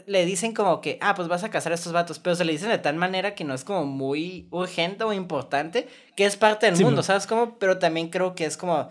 le 0.07 0.27
dicen 0.27 0.53
como 0.53 0.81
que, 0.81 0.99
ah, 1.01 1.15
pues 1.15 1.29
vas 1.29 1.45
a 1.45 1.51
cazar 1.51 1.73
a 1.73 1.77
estos 1.77 1.93
vatos, 1.93 2.19
pero 2.19 2.37
se 2.37 2.45
le 2.45 2.53
dicen 2.53 2.69
de 2.69 2.79
tal 2.79 2.97
manera 2.97 3.35
que 3.35 3.45
no 3.45 3.55
es 3.55 3.65
como 3.65 3.87
muy 3.87 4.47
urgente 4.51 5.05
o 5.05 5.13
importante, 5.13 5.89
que 6.15 6.27
es 6.27 6.37
parte 6.37 6.67
del 6.71 6.83
mundo, 6.83 7.03
¿sabes 7.03 7.27
cómo? 7.27 7.59
Pero 7.59 7.79
también 7.79 8.11
creo 8.11 8.35
que 8.35 8.45
es 8.45 8.57
como, 8.57 8.89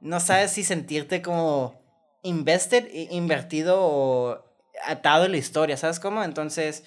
no 0.00 0.20
sabes 0.20 0.50
si 0.50 0.64
sentirte 0.64 1.22
como 1.22 1.80
invested, 2.22 2.88
invertido 3.10 3.78
o 3.80 4.44
atado 4.84 5.26
en 5.26 5.32
la 5.32 5.38
historia, 5.38 5.76
¿sabes 5.76 6.00
cómo? 6.00 6.24
Entonces, 6.24 6.84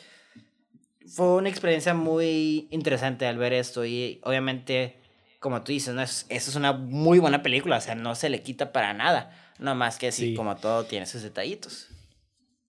fue 1.08 1.36
una 1.36 1.50
experiencia 1.50 1.94
muy 1.94 2.68
interesante 2.72 3.26
al 3.26 3.38
ver 3.38 3.54
esto 3.54 3.86
y 3.86 4.20
obviamente, 4.24 4.98
como 5.40 5.64
tú 5.64 5.72
dices, 5.72 5.94
¿no? 5.94 6.02
es, 6.02 6.26
eso 6.30 6.50
es 6.50 6.56
una 6.56 6.74
muy 6.74 7.20
buena 7.20 7.42
película, 7.42 7.78
o 7.78 7.82
sea, 7.82 7.96
no 7.96 8.16
se 8.16 8.30
le 8.30 8.42
quita 8.44 8.72
para 8.72 8.94
nada, 8.94 9.32
no 9.60 9.76
más 9.76 9.98
que 9.98 10.08
así 10.08 10.34
como 10.34 10.56
todo 10.58 10.86
tiene 10.86 11.06
sus 11.06 11.24
detallitos. 11.24 11.88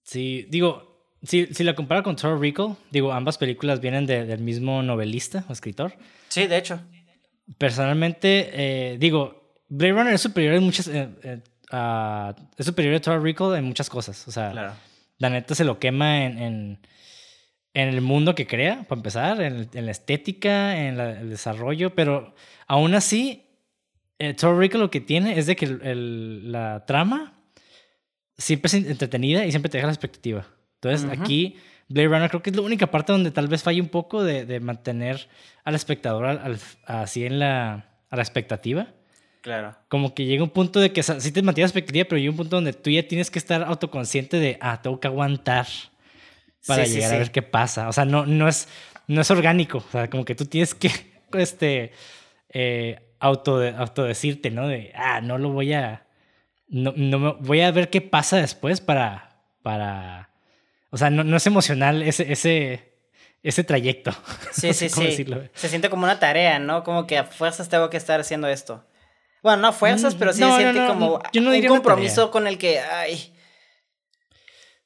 Sí, 0.03 0.47
digo, 0.49 0.89
si, 1.23 1.47
si 1.47 1.63
la 1.63 1.75
compara 1.75 2.01
con 2.01 2.15
Total 2.15 2.39
Recall, 2.39 2.77
digo, 2.91 3.11
ambas 3.11 3.37
películas 3.37 3.81
vienen 3.81 4.05
del 4.05 4.39
mismo 4.39 4.81
novelista 4.81 5.43
o 5.49 5.53
escritor. 5.53 5.93
Sí, 6.29 6.47
de 6.47 6.57
hecho. 6.57 6.79
Personalmente, 7.57 8.49
eh, 8.53 8.97
digo, 8.97 9.53
Blade 9.67 9.93
Runner 9.93 10.13
es 10.13 10.21
superior 10.21 10.55
en 10.55 10.63
muchas. 10.63 10.87
Eh, 10.87 11.09
eh, 11.23 11.41
es 12.57 12.65
superior 12.65 12.95
a 12.95 13.01
Total 13.01 13.21
Recall 13.21 13.57
en 13.57 13.65
muchas 13.65 13.89
cosas. 13.89 14.27
O 14.27 14.31
sea, 14.31 14.75
la 15.17 15.29
neta 15.29 15.53
se 15.55 15.65
lo 15.65 15.77
quema 15.77 16.23
en, 16.25 16.39
en, 16.39 16.79
en, 17.73 17.89
el 17.89 18.01
mundo 18.01 18.35
que 18.35 18.47
crea, 18.47 18.83
para 18.87 18.99
empezar, 18.99 19.41
en, 19.41 19.69
en 19.73 19.85
la 19.85 19.91
estética, 19.91 20.87
en 20.87 20.99
el 20.99 21.29
desarrollo, 21.29 21.95
pero 21.95 22.33
aún 22.67 22.95
así, 22.95 23.49
Total 24.17 24.57
Recall 24.57 24.81
lo 24.81 24.91
que 24.91 24.99
tiene 24.99 25.39
es 25.39 25.45
de 25.45 25.55
que 25.55 25.65
el, 25.65 26.51
la 26.51 26.85
trama 26.85 27.41
siempre 28.37 28.67
es 28.67 28.73
entretenida 28.73 29.45
y 29.45 29.51
siempre 29.51 29.69
te 29.69 29.77
deja 29.77 29.87
la 29.87 29.93
expectativa. 29.93 30.45
Entonces, 30.75 31.09
aquí 31.09 31.57
Blade 31.87 32.07
Runner 32.07 32.29
creo 32.29 32.41
que 32.41 32.49
es 32.49 32.55
la 32.55 32.61
única 32.61 32.91
parte 32.91 33.11
donde 33.11 33.31
tal 33.31 33.47
vez 33.47 33.63
falle 33.63 33.81
un 33.81 33.89
poco 33.89 34.23
de, 34.23 34.45
de 34.45 34.59
mantener 34.59 35.27
al 35.63 35.75
espectador 35.75 36.25
al, 36.25 36.59
así 36.85 37.25
en 37.25 37.39
la, 37.39 37.89
a 38.09 38.15
la 38.15 38.21
expectativa. 38.21 38.87
Claro. 39.41 39.75
Como 39.87 40.13
que 40.13 40.25
llega 40.25 40.43
un 40.43 40.49
punto 40.49 40.81
de 40.81 40.91
que 40.91 41.01
sí 41.01 41.31
te 41.31 41.41
mantiene 41.41 41.65
la 41.65 41.69
expectativa, 41.69 42.05
pero 42.07 42.19
llega 42.19 42.31
un 42.31 42.37
punto 42.37 42.57
donde 42.57 42.73
tú 42.73 42.89
ya 42.89 43.07
tienes 43.07 43.31
que 43.31 43.39
estar 43.39 43.63
autoconsciente 43.63 44.37
de, 44.37 44.57
ah, 44.59 44.81
tengo 44.81 44.99
que 44.99 45.07
aguantar 45.07 45.65
para 46.67 46.85
llegar 46.85 47.13
a 47.13 47.17
ver 47.17 47.31
qué 47.31 47.41
pasa. 47.41 47.89
O 47.89 47.93
sea, 47.93 48.05
no, 48.05 48.25
no, 48.25 48.47
es, 48.47 48.67
no 49.07 49.21
es 49.21 49.31
orgánico. 49.31 49.79
O 49.79 49.91
sea, 49.91 50.09
como 50.09 50.25
que 50.25 50.35
tú 50.35 50.45
tienes 50.45 50.73
que 50.75 50.91
este, 51.33 51.91
eh, 52.49 52.99
auto, 53.19 53.61
autodecirte, 53.77 54.51
¿no? 54.51 54.67
De, 54.67 54.91
ah, 54.95 55.21
no 55.21 55.37
lo 55.37 55.49
voy 55.49 55.73
a 55.73 56.05
no, 56.69 56.93
no 56.95 57.35
voy 57.35 57.61
a 57.61 57.71
ver 57.71 57.89
qué 57.89 58.01
pasa 58.01 58.37
después 58.37 58.79
para, 58.79 59.41
para, 59.63 60.29
o 60.91 60.97
sea, 60.97 61.09
no, 61.09 61.23
no 61.23 61.37
es 61.37 61.47
emocional 61.47 62.03
ese, 62.03 62.31
ese, 62.31 62.93
ese 63.43 63.63
trayecto. 63.63 64.11
Sí, 64.51 64.73
sí, 64.73 64.89
sí. 64.89 65.25
Se 65.53 65.69
siente 65.69 65.89
como 65.89 66.03
una 66.03 66.19
tarea, 66.19 66.59
¿no? 66.59 66.83
Como 66.83 67.07
que 67.07 67.17
a 67.17 67.23
fuerzas 67.25 67.69
tengo 67.69 67.89
que 67.89 67.97
estar 67.97 68.19
haciendo 68.19 68.47
esto. 68.47 68.85
Bueno, 69.41 69.61
no 69.61 69.67
a 69.69 69.71
fuerzas, 69.71 70.15
pero 70.15 70.33
sí 70.33 70.43
se 70.43 70.57
siente 70.57 70.85
como 70.85 71.21
un 71.33 71.67
compromiso 71.67 72.29
con 72.29 72.45
el 72.45 72.57
que, 72.57 72.79
ay. 72.79 73.33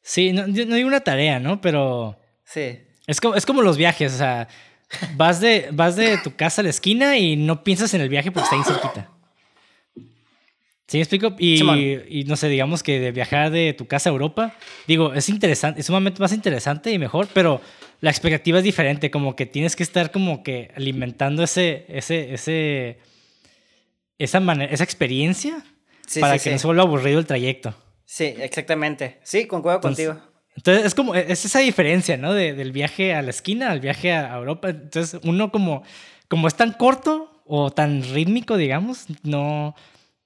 Sí, 0.03 0.33
no, 0.33 0.45
no 0.45 0.75
digo 0.75 0.87
una 0.87 0.99
tarea, 0.99 1.39
¿no? 1.39 1.61
Pero... 1.61 2.19
Sí. 2.43 2.77
Es 3.07 3.19
como, 3.19 3.35
es 3.35 3.45
como 3.45 3.61
los 3.61 3.77
viajes, 3.77 4.13
o 4.13 4.17
sea, 4.17 4.47
vas 5.15 5.39
de, 5.39 5.69
vas 5.71 5.95
de 5.95 6.17
tu 6.19 6.35
casa 6.35 6.61
a 6.61 6.63
la 6.63 6.69
esquina 6.69 7.17
y 7.17 7.35
no 7.35 7.63
piensas 7.63 7.93
en 7.93 8.01
el 8.01 8.09
viaje 8.09 8.31
porque 8.31 8.43
está 8.43 8.55
ahí 8.55 8.63
cerquita. 8.63 9.09
¿Sí 10.87 10.97
me 10.97 11.01
explico? 11.01 11.35
Y, 11.39 12.23
no 12.27 12.35
sé, 12.35 12.49
digamos 12.49 12.83
que 12.83 12.99
de 12.99 13.11
viajar 13.11 13.49
de 13.49 13.73
tu 13.73 13.87
casa 13.87 14.09
a 14.09 14.11
Europa, 14.11 14.55
digo, 14.85 15.13
es 15.13 15.27
interesante, 15.29 15.79
es 15.79 15.87
sumamente 15.87 16.21
más 16.21 16.33
interesante 16.33 16.91
y 16.91 16.99
mejor, 16.99 17.27
pero 17.33 17.61
la 17.99 18.11
expectativa 18.11 18.59
es 18.59 18.63
diferente, 18.63 19.09
como 19.09 19.35
que 19.35 19.45
tienes 19.45 19.75
que 19.75 19.83
estar 19.83 20.11
como 20.11 20.43
que 20.43 20.71
alimentando 20.75 21.41
ese, 21.41 21.85
ese, 21.87 22.33
ese, 22.33 22.99
esa 24.19 24.39
manera, 24.39 24.71
esa 24.71 24.83
experiencia 24.83 25.63
para 26.19 26.37
que 26.37 26.51
no 26.51 26.59
se 26.59 26.67
vuelva 26.67 26.83
aburrido 26.83 27.17
el 27.17 27.25
trayecto. 27.25 27.73
Sí, 28.05 28.25
exactamente. 28.37 29.19
Sí, 29.23 29.47
concuerdo 29.47 29.81
contigo. 29.81 30.17
Entonces 30.55 30.85
es 30.85 30.95
como, 30.95 31.15
es 31.15 31.45
esa 31.45 31.59
diferencia, 31.59 32.17
¿no? 32.17 32.33
De, 32.33 32.53
del 32.53 32.71
viaje 32.71 33.13
a 33.13 33.21
la 33.21 33.31
esquina 33.31 33.71
al 33.71 33.79
viaje 33.79 34.11
a 34.11 34.35
Europa. 34.35 34.69
Entonces 34.69 35.19
uno 35.23 35.51
como, 35.51 35.83
como 36.27 36.47
es 36.47 36.55
tan 36.55 36.73
corto 36.73 37.41
o 37.45 37.71
tan 37.71 38.03
rítmico, 38.03 38.57
digamos, 38.57 39.05
no 39.23 39.75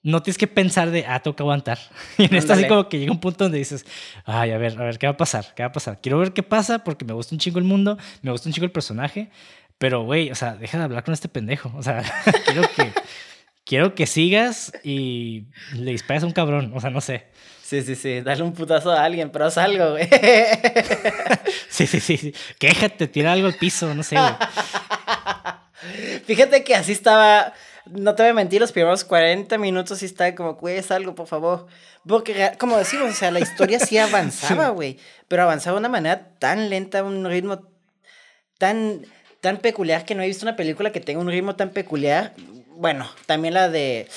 no 0.07 0.23
tienes 0.23 0.37
que 0.37 0.47
pensar 0.47 0.89
de, 0.89 1.05
ah, 1.05 1.19
tengo 1.21 1.35
que 1.35 1.43
aguantar. 1.43 1.79
Y 2.17 2.25
en 2.25 2.35
esta 2.35 2.53
así 2.53 2.65
como 2.65 2.87
que 2.87 2.97
llega 2.97 3.11
un 3.11 3.19
punto 3.19 3.43
donde 3.43 3.57
dices, 3.57 3.85
ay, 4.23 4.51
a 4.51 4.57
ver, 4.57 4.79
a 4.79 4.85
ver, 4.85 4.97
¿qué 4.97 5.05
va 5.05 5.13
a 5.13 5.17
pasar? 5.17 5.53
¿Qué 5.53 5.63
va 5.63 5.67
a 5.67 5.71
pasar? 5.73 5.99
Quiero 6.01 6.17
ver 6.17 6.31
qué 6.31 6.43
pasa 6.43 6.79
porque 6.79 7.03
me 7.03 7.11
gusta 7.11 7.35
un 7.35 7.39
chingo 7.39 7.59
el 7.59 7.65
mundo, 7.65 7.97
me 8.21 8.31
gusta 8.31 8.47
un 8.47 8.53
chingo 8.53 8.65
el 8.65 8.71
personaje, 8.71 9.29
pero, 9.77 10.03
güey, 10.03 10.31
o 10.31 10.35
sea, 10.35 10.55
deja 10.55 10.77
de 10.77 10.85
hablar 10.85 11.03
con 11.03 11.13
este 11.13 11.27
pendejo. 11.27 11.73
O 11.75 11.83
sea, 11.83 12.03
quiero 12.45 12.61
que, 12.73 12.93
quiero 13.65 13.95
que 13.95 14.05
sigas 14.05 14.71
y 14.81 15.47
le 15.73 15.91
dispares 15.91 16.23
a 16.23 16.27
un 16.27 16.31
cabrón, 16.31 16.71
o 16.73 16.79
sea, 16.79 16.89
no 16.89 17.01
sé. 17.01 17.27
Sí, 17.67 17.81
sí, 17.81 17.95
sí, 17.97 18.21
dale 18.21 18.43
un 18.43 18.53
putazo 18.53 18.93
a 18.93 19.03
alguien, 19.03 19.29
pero 19.29 19.43
haz 19.43 19.57
algo, 19.57 19.91
güey. 19.91 20.07
sí, 21.67 21.85
sí, 21.85 21.99
sí, 21.99 22.33
quéjate, 22.57 23.09
tira 23.09 23.33
algo 23.33 23.47
al 23.47 23.55
piso, 23.55 23.93
no 23.93 24.03
sé, 24.03 24.15
güey. 24.15 24.31
Fíjate 26.25 26.63
que 26.63 26.75
así 26.75 26.93
estaba, 26.93 27.51
no 27.87 28.15
te 28.15 28.23
voy 28.23 28.29
a 28.29 28.33
mentir, 28.33 28.61
los 28.61 28.71
primeros 28.71 29.03
40 29.03 29.57
minutos 29.57 29.99
sí 29.99 30.05
estaba 30.05 30.33
como, 30.33 30.53
güey, 30.53 30.81
algo, 30.91 31.13
por 31.13 31.27
favor. 31.27 31.67
Porque, 32.07 32.53
como 32.57 32.77
decimos, 32.77 33.09
o 33.09 33.13
sea, 33.13 33.31
la 33.31 33.41
historia 33.41 33.81
sí 33.81 33.97
avanzaba, 33.97 34.69
güey, 34.69 34.97
pero 35.27 35.43
avanzaba 35.43 35.75
de 35.75 35.79
una 35.79 35.89
manera 35.89 36.29
tan 36.39 36.69
lenta, 36.69 37.03
un 37.03 37.25
ritmo 37.25 37.67
tan, 38.57 39.05
tan 39.41 39.57
peculiar 39.57 40.05
que 40.05 40.15
no 40.15 40.23
he 40.23 40.27
visto 40.27 40.45
una 40.45 40.55
película 40.55 40.93
que 40.93 41.01
tenga 41.01 41.19
un 41.19 41.27
ritmo 41.27 41.57
tan 41.57 41.71
peculiar 41.71 42.33
bueno, 42.77 43.09
también 43.25 43.53
la 43.53 43.69
de 43.69 44.07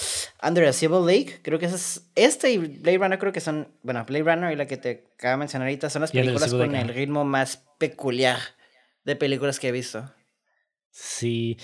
Under 0.43 0.67
a 0.67 0.73
Civil 0.73 1.07
League, 1.07 1.41
creo 1.43 1.59
que 1.59 1.67
esa 1.67 1.77
es 1.77 2.11
este 2.15 2.51
y 2.51 2.59
Blade 2.59 2.99
Runner 2.99 3.19
creo 3.19 3.33
que 3.33 3.41
son, 3.41 3.69
bueno, 3.83 4.05
Blade 4.05 4.25
Runner 4.25 4.53
y 4.53 4.57
la 4.57 4.67
que 4.67 4.77
te 4.77 5.05
acabo 5.15 5.33
de 5.33 5.37
mencionar 5.39 5.69
ahorita 5.69 5.91
son 5.91 6.03
las 6.03 6.13
películas 6.13 6.51
con 6.51 6.75
el 6.75 6.89
ritmo 6.89 7.25
más 7.25 7.65
peculiar 7.79 8.39
de 9.05 9.17
películas 9.17 9.59
que 9.59 9.69
he 9.69 9.73
visto. 9.73 10.13
Sí, 10.91 11.57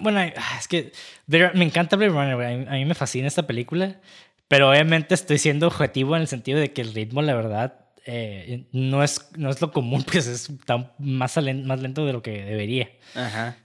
bueno, 0.00 0.20
ah, 0.20 0.56
es 0.58 0.68
que 0.68 0.92
me 1.26 1.64
encanta 1.64 1.96
Blade 1.96 2.12
Runner, 2.12 2.68
a 2.68 2.72
mí 2.72 2.84
me 2.84 2.94
fascina 2.94 3.26
esta 3.26 3.46
película, 3.46 4.00
pero 4.46 4.70
obviamente 4.70 5.14
estoy 5.14 5.38
siendo 5.38 5.66
objetivo 5.66 6.14
en 6.16 6.22
el 6.22 6.28
sentido 6.28 6.58
de 6.58 6.72
que 6.72 6.82
el 6.82 6.94
ritmo, 6.94 7.22
la 7.22 7.34
verdad, 7.34 7.86
eh, 8.06 8.66
no, 8.72 9.02
es, 9.02 9.30
no 9.36 9.50
es 9.50 9.60
lo 9.60 9.72
común, 9.72 10.04
pues 10.10 10.26
es 10.26 10.50
tan 10.66 10.92
más, 10.98 11.36
más 11.36 11.80
lento 11.80 12.06
de 12.06 12.12
lo 12.12 12.22
que 12.22 12.44
debería. 12.44 12.90
Ajá 13.14 13.56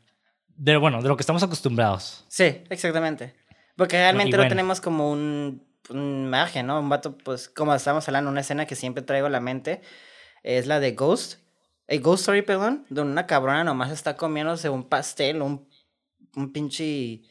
de, 0.59 0.75
bueno, 0.75 1.01
de 1.01 1.07
lo 1.07 1.15
que 1.15 1.21
estamos 1.21 1.41
acostumbrados. 1.41 2.25
Sí, 2.27 2.63
exactamente. 2.69 3.33
Porque 3.77 3.95
realmente 3.95 4.35
no 4.35 4.47
tenemos 4.49 4.81
como 4.81 5.09
un, 5.09 5.65
un, 5.89 6.29
margen, 6.29 6.67
¿no? 6.67 6.79
Un 6.79 6.89
vato, 6.89 7.17
pues, 7.17 7.47
como 7.47 7.73
estamos 7.73 8.05
hablando, 8.09 8.29
una 8.29 8.41
escena 8.41 8.65
que 8.65 8.75
siempre 8.75 9.01
traigo 9.01 9.27
a 9.27 9.29
la 9.29 9.39
mente 9.39 9.81
es 10.43 10.67
la 10.67 10.81
de 10.81 10.91
Ghost. 10.91 11.39
El 11.87 12.01
Ghost 12.01 12.21
Story, 12.21 12.41
perdón, 12.41 12.85
donde 12.89 13.13
una 13.13 13.25
cabrona 13.25 13.63
nomás 13.63 13.89
está 13.91 14.17
comiéndose 14.17 14.69
un 14.69 14.83
pastel, 14.83 15.41
un, 15.41 15.65
un 16.35 16.51
pinche 16.51 17.21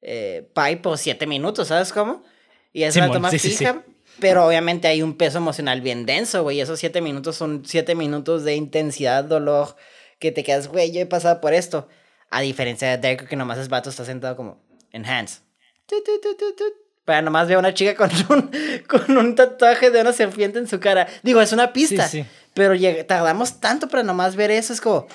eh, 0.00 0.50
pie 0.54 0.78
por 0.78 0.96
siete 0.96 1.26
minutos, 1.26 1.68
¿sabes 1.68 1.92
cómo? 1.92 2.24
Y 2.72 2.84
es 2.84 2.96
la 2.96 3.10
toma 3.10 3.30
fija, 3.30 3.84
pero 4.20 4.46
obviamente 4.46 4.88
hay 4.88 5.02
un 5.02 5.18
peso 5.18 5.36
emocional 5.36 5.82
bien 5.82 6.06
denso, 6.06 6.42
güey. 6.42 6.60
Esos 6.60 6.80
siete 6.80 7.02
minutos 7.02 7.36
son 7.36 7.62
siete 7.66 7.94
minutos 7.94 8.42
de 8.44 8.56
intensidad, 8.56 9.24
dolor, 9.24 9.76
que 10.18 10.32
te 10.32 10.42
quedas, 10.44 10.68
güey, 10.68 10.92
yo 10.92 11.00
he 11.02 11.06
pasado 11.06 11.42
por 11.42 11.52
esto. 11.52 11.86
A 12.30 12.40
diferencia 12.40 12.88
de 12.88 12.98
Deco, 12.98 13.26
que 13.26 13.36
nomás 13.36 13.58
es 13.58 13.68
vato, 13.68 13.90
está 13.90 14.04
sentado 14.04 14.36
como 14.36 14.62
en 14.92 15.04
hands. 15.04 15.42
Para 17.04 17.22
nomás 17.22 17.48
ver 17.48 17.56
a 17.56 17.58
una 17.60 17.74
chica 17.74 17.94
con 17.96 18.10
un, 18.28 18.50
con 18.86 19.18
un 19.18 19.34
tatuaje 19.34 19.90
de 19.90 20.00
una 20.00 20.12
serpiente 20.12 20.58
en 20.58 20.68
su 20.68 20.78
cara. 20.78 21.08
Digo, 21.22 21.40
es 21.40 21.52
una 21.52 21.72
pista. 21.72 22.08
Pero 22.54 22.74
tardamos 23.06 23.60
tanto 23.60 23.88
para 23.88 24.02
nomás 24.02 24.36
ver 24.36 24.50
eso. 24.50 24.72
Es 24.72 24.80
como. 24.80 25.08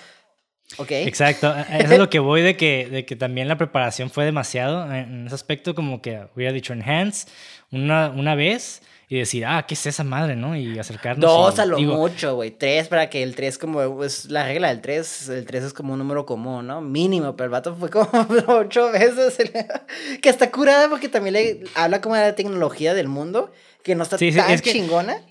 Ok. 0.78 0.92
Exacto. 0.92 1.56
Eso 1.70 1.94
es 1.94 2.00
lo 2.00 2.10
que 2.10 2.20
voy 2.20 2.42
de 2.42 2.58
que, 2.58 2.88
de 2.92 3.06
que 3.06 3.16
también 3.16 3.48
la 3.48 3.58
preparación 3.58 4.10
fue 4.10 4.26
demasiado. 4.26 4.92
En 4.94 5.28
ese 5.28 5.36
aspecto, 5.36 5.76
como 5.76 6.02
que 6.02 6.28
hubiera 6.36 6.52
dicho 6.52 6.74
en 6.74 6.82
hands 6.82 7.28
una, 7.72 8.10
una 8.10 8.36
vez 8.36 8.82
y 9.08 9.18
decir, 9.18 9.46
ah, 9.46 9.66
¿qué 9.68 9.76
es 9.76 9.86
esa 9.86 10.04
madre, 10.04 10.36
no? 10.36 10.56
Y 10.56 10.80
acercarnos. 10.80 11.22
Dos 11.22 11.60
a 11.60 11.66
lo 11.66 11.80
mucho, 11.80 12.36
güey. 12.36 12.52
Tres 12.52 12.88
para 12.88 13.10
que 13.10 13.22
el 13.22 13.36
tres 13.36 13.58
como, 13.58 14.04
es 14.04 14.32
la 14.32 14.46
regla 14.46 14.70
del 14.70 14.82
tres, 14.82 15.30
el 15.30 15.46
tres 15.46 15.64
es 15.64 15.74
como 15.74 15.94
un 15.94 16.00
número 16.00 16.26
común, 16.26 16.68
¿no? 16.68 16.82
Mínimo, 16.82 17.36
pero 17.36 17.46
el 17.46 17.52
vato 17.52 17.76
fue 17.76 17.90
como 17.90 18.10
ocho 18.48 18.92
veces. 18.92 19.38
que 20.22 20.30
está 20.30 20.52
curada 20.52 20.90
porque 20.90 21.10
también 21.10 21.34
le 21.34 21.64
habla 21.76 22.02
como 22.02 22.16
de 22.16 22.22
la 22.22 22.36
tecnología 22.36 22.94
del 22.94 23.08
mundo, 23.08 23.52
que 23.84 23.96
no 23.96 24.04
está 24.04 24.18
tan 24.18 24.60
chingona. 24.60 25.22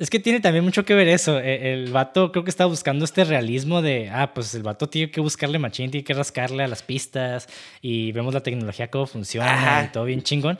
Es 0.00 0.08
que 0.08 0.18
tiene 0.18 0.40
también 0.40 0.64
mucho 0.64 0.86
que 0.86 0.94
ver 0.94 1.08
eso. 1.08 1.38
E, 1.38 1.74
el, 1.74 1.92
vato 1.92 2.32
creo 2.32 2.42
que 2.42 2.48
está 2.48 2.64
buscando 2.64 3.04
este 3.04 3.22
realismo 3.24 3.82
de, 3.82 4.08
ah, 4.08 4.32
pues 4.32 4.54
el 4.54 4.62
vato 4.62 4.88
tiene 4.88 5.10
que 5.10 5.20
buscarle 5.20 5.58
machín, 5.58 5.90
tiene 5.90 6.04
que 6.04 6.14
rascarle 6.14 6.64
a 6.64 6.68
las 6.68 6.82
pistas 6.82 7.48
y 7.82 8.10
vemos 8.12 8.32
la 8.32 8.42
tecnología 8.42 8.90
cómo 8.90 9.06
funciona 9.06 9.84
y 9.86 9.92
todo 9.92 10.04
bien 10.04 10.22
chingón. 10.22 10.58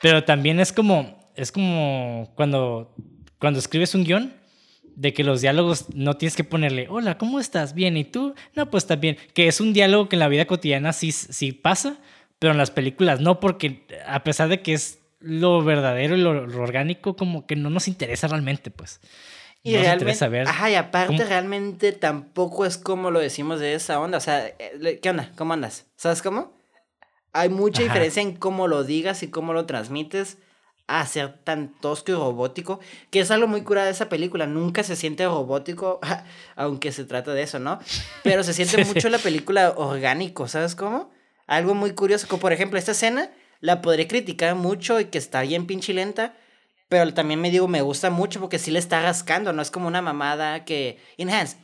Pero 0.00 0.24
también 0.24 0.60
es 0.60 0.72
como, 0.72 1.19
es 1.40 1.52
como 1.52 2.30
cuando, 2.34 2.94
cuando 3.38 3.58
escribes 3.58 3.94
un 3.94 4.04
guion, 4.04 4.34
de 4.94 5.14
que 5.14 5.24
los 5.24 5.40
diálogos 5.40 5.86
no 5.94 6.18
tienes 6.18 6.36
que 6.36 6.44
ponerle, 6.44 6.86
hola, 6.90 7.16
¿cómo 7.16 7.40
estás? 7.40 7.72
Bien, 7.72 7.96
¿y 7.96 8.04
tú? 8.04 8.34
No, 8.54 8.70
pues 8.70 8.86
bien. 9.00 9.16
Que 9.32 9.48
es 9.48 9.60
un 9.60 9.72
diálogo 9.72 10.10
que 10.10 10.16
en 10.16 10.20
la 10.20 10.28
vida 10.28 10.44
cotidiana 10.44 10.92
sí, 10.92 11.10
sí 11.12 11.52
pasa, 11.52 11.96
pero 12.38 12.52
en 12.52 12.58
las 12.58 12.70
películas 12.70 13.20
no, 13.20 13.40
porque 13.40 13.86
a 14.06 14.22
pesar 14.22 14.50
de 14.50 14.60
que 14.60 14.74
es 14.74 14.98
lo 15.20 15.62
verdadero 15.62 16.16
y 16.16 16.20
lo, 16.20 16.30
orgánico, 16.60 17.16
como 17.16 17.46
que 17.46 17.56
no 17.56 17.70
nos 17.70 17.88
interesa 17.88 18.28
realmente, 18.28 18.70
pues. 18.70 19.00
Y 19.62 19.72
no 19.72 19.78
realmente, 19.78 20.04
interesa 20.04 20.28
ver 20.28 20.48
ajá, 20.48 20.70
y 20.70 20.74
aparte 20.74 21.24
realmente 21.24 21.92
tampoco 21.92 22.66
es 22.66 22.76
como 22.76 23.10
lo 23.10 23.20
decimos 23.20 23.60
de 23.60 23.74
esa 23.74 24.00
onda, 24.00 24.18
o 24.18 24.20
sea, 24.20 24.46
eh, 24.46 24.98
¿qué 25.02 25.10
onda? 25.10 25.32
¿Cómo 25.36 25.52
andas? 25.52 25.86
¿Sabes 25.96 26.20
cómo? 26.20 26.52
Hay 27.32 27.48
mucha 27.48 27.82
diferencia 27.82 28.22
en 28.22 28.36
cómo 28.36 28.68
lo 28.68 28.84
digas 28.84 29.22
y 29.22 29.28
cómo 29.28 29.52
lo 29.52 29.66
transmites 29.66 30.38
a 30.90 31.06
ser 31.06 31.38
tan 31.44 31.68
tosco 31.80 32.10
y 32.10 32.14
robótico, 32.16 32.80
que 33.10 33.20
es 33.20 33.30
algo 33.30 33.46
muy 33.46 33.62
curado 33.62 33.86
de 33.86 33.92
esa 33.92 34.08
película. 34.08 34.48
Nunca 34.48 34.82
se 34.82 34.96
siente 34.96 35.24
robótico, 35.24 36.00
aunque 36.56 36.90
se 36.90 37.04
trata 37.04 37.32
de 37.32 37.42
eso, 37.42 37.60
¿no? 37.60 37.78
Pero 38.24 38.42
se 38.42 38.52
siente 38.52 38.84
mucho 38.84 39.08
la 39.08 39.18
película 39.18 39.72
orgánico, 39.76 40.48
¿sabes 40.48 40.74
cómo? 40.74 41.12
Algo 41.46 41.74
muy 41.74 41.92
curioso, 41.92 42.26
como 42.26 42.40
por 42.40 42.52
ejemplo 42.52 42.76
esta 42.76 42.90
escena, 42.90 43.30
la 43.60 43.82
podré 43.82 44.08
criticar 44.08 44.56
mucho 44.56 44.98
y 44.98 45.04
que 45.04 45.18
está 45.18 45.42
bien 45.42 45.66
pinche 45.66 45.94
lenta, 45.94 46.34
pero 46.88 47.14
también 47.14 47.40
me 47.40 47.52
digo, 47.52 47.68
me 47.68 47.82
gusta 47.82 48.10
mucho 48.10 48.40
porque 48.40 48.58
sí 48.58 48.72
le 48.72 48.80
está 48.80 49.00
rascando, 49.00 49.52
no 49.52 49.62
es 49.62 49.70
como 49.70 49.86
una 49.86 50.02
mamada 50.02 50.64
que 50.64 50.98
enhance. 51.18 51.56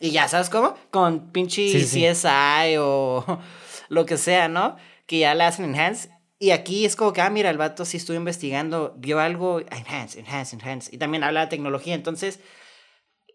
Y 0.00 0.10
ya, 0.10 0.28
¿sabes 0.28 0.50
cómo? 0.50 0.76
Con 0.90 1.32
pinche 1.32 1.72
CSI 1.72 2.76
o 2.78 3.40
lo 3.88 4.04
que 4.04 4.18
sea, 4.18 4.48
¿no? 4.48 4.76
Que 5.06 5.20
ya 5.20 5.34
le 5.34 5.44
hacen 5.44 5.64
enhance 5.64 6.10
y 6.38 6.52
aquí 6.52 6.84
es 6.84 6.94
como 6.94 7.12
que, 7.12 7.20
ah, 7.20 7.30
mira, 7.30 7.50
el 7.50 7.58
vato 7.58 7.84
sí 7.84 7.96
estuvo 7.96 8.16
investigando, 8.16 8.94
vio 8.96 9.18
algo, 9.18 9.60
enhance, 9.60 10.20
enhance, 10.20 10.54
enhance. 10.54 10.94
Y 10.94 10.98
también 10.98 11.24
habla 11.24 11.40
de 11.40 11.46
tecnología. 11.48 11.94
Entonces, 11.94 12.38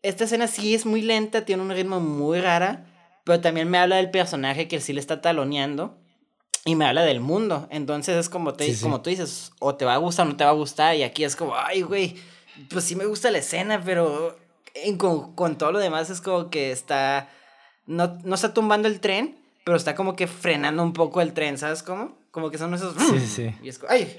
esta 0.03 0.23
escena 0.23 0.47
sí 0.47 0.73
es 0.73 0.85
muy 0.85 1.01
lenta, 1.01 1.43
tiene 1.43 1.63
un 1.63 1.71
ritmo 1.71 1.99
muy 1.99 2.39
rara, 2.39 2.85
pero 3.25 3.41
también 3.41 3.69
me 3.69 3.77
habla 3.77 3.97
del 3.97 4.09
personaje 4.09 4.69
que 4.69 4.79
sí 4.79 4.93
le 4.93 5.01
está 5.01 5.21
taloneando 5.21 5.97
y 6.63 6.75
me 6.75 6.85
habla 6.85 7.03
del 7.03 7.19
mundo. 7.19 7.67
Entonces 7.71 8.15
es 8.15 8.29
como, 8.29 8.53
te, 8.53 8.73
como 8.79 9.01
tú 9.01 9.09
dices, 9.09 9.51
o 9.59 9.75
te 9.75 9.83
va 9.83 9.95
a 9.95 9.97
gustar 9.97 10.25
o 10.25 10.29
no 10.29 10.37
te 10.37 10.45
va 10.45 10.51
a 10.51 10.53
gustar. 10.53 10.95
Y 10.95 11.03
aquí 11.03 11.25
es 11.25 11.35
como, 11.35 11.55
ay, 11.55 11.81
güey, 11.81 12.15
pues 12.69 12.85
sí 12.85 12.95
me 12.95 13.05
gusta 13.05 13.31
la 13.31 13.39
escena, 13.39 13.81
pero 13.83 14.37
con, 14.97 15.35
con 15.35 15.57
todo 15.57 15.73
lo 15.73 15.79
demás 15.79 16.09
es 16.09 16.21
como 16.21 16.49
que 16.49 16.71
está, 16.71 17.29
no, 17.85 18.17
no 18.23 18.35
está 18.35 18.53
tumbando 18.53 18.87
el 18.87 19.01
tren, 19.01 19.37
pero 19.65 19.75
está 19.75 19.93
como 19.93 20.15
que 20.15 20.27
frenando 20.27 20.83
un 20.83 20.93
poco 20.93 21.19
el 21.19 21.33
tren, 21.33 21.57
¿sabes 21.57 21.83
cómo? 21.83 22.22
Como 22.33 22.49
que 22.49 22.57
son 22.57 22.73
esos... 22.73 22.95
Sí, 22.95 23.19
sí. 23.19 23.53
Y 23.61 23.69
es 23.69 23.77
como, 23.77 23.91
¡ay! 23.91 24.17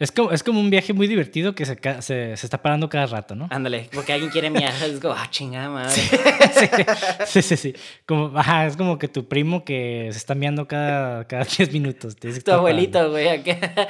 Es 0.00 0.10
como, 0.10 0.32
es 0.32 0.42
como 0.42 0.58
un 0.58 0.70
viaje 0.70 0.92
muy 0.92 1.06
divertido 1.06 1.54
que 1.54 1.64
se, 1.64 1.78
se, 2.02 2.32
está 2.32 2.60
parando 2.60 2.88
cada 2.88 3.06
rato, 3.06 3.36
¿no? 3.36 3.46
Ándale, 3.52 3.88
porque 3.94 4.12
alguien 4.12 4.32
quiere 4.32 4.50
viajar, 4.50 4.90
es 4.90 4.98
como, 4.98 5.14
ah, 5.14 5.28
chingada 5.30 5.70
madre. 5.70 6.02
Sí, 7.26 7.42
sí, 7.42 7.56
sí. 7.56 7.74
Como, 8.06 8.36
ajá, 8.36 8.66
es 8.66 8.76
como 8.76 8.98
que 8.98 9.06
tu 9.06 9.28
primo 9.28 9.64
que 9.64 10.08
se 10.10 10.18
está 10.18 10.34
miando 10.34 10.66
cada, 10.66 11.28
cada 11.28 11.44
10 11.56 11.72
minutos. 11.72 12.16
tu 12.16 12.50
abuelito, 12.50 13.08
güey, 13.08 13.28
acá. 13.28 13.86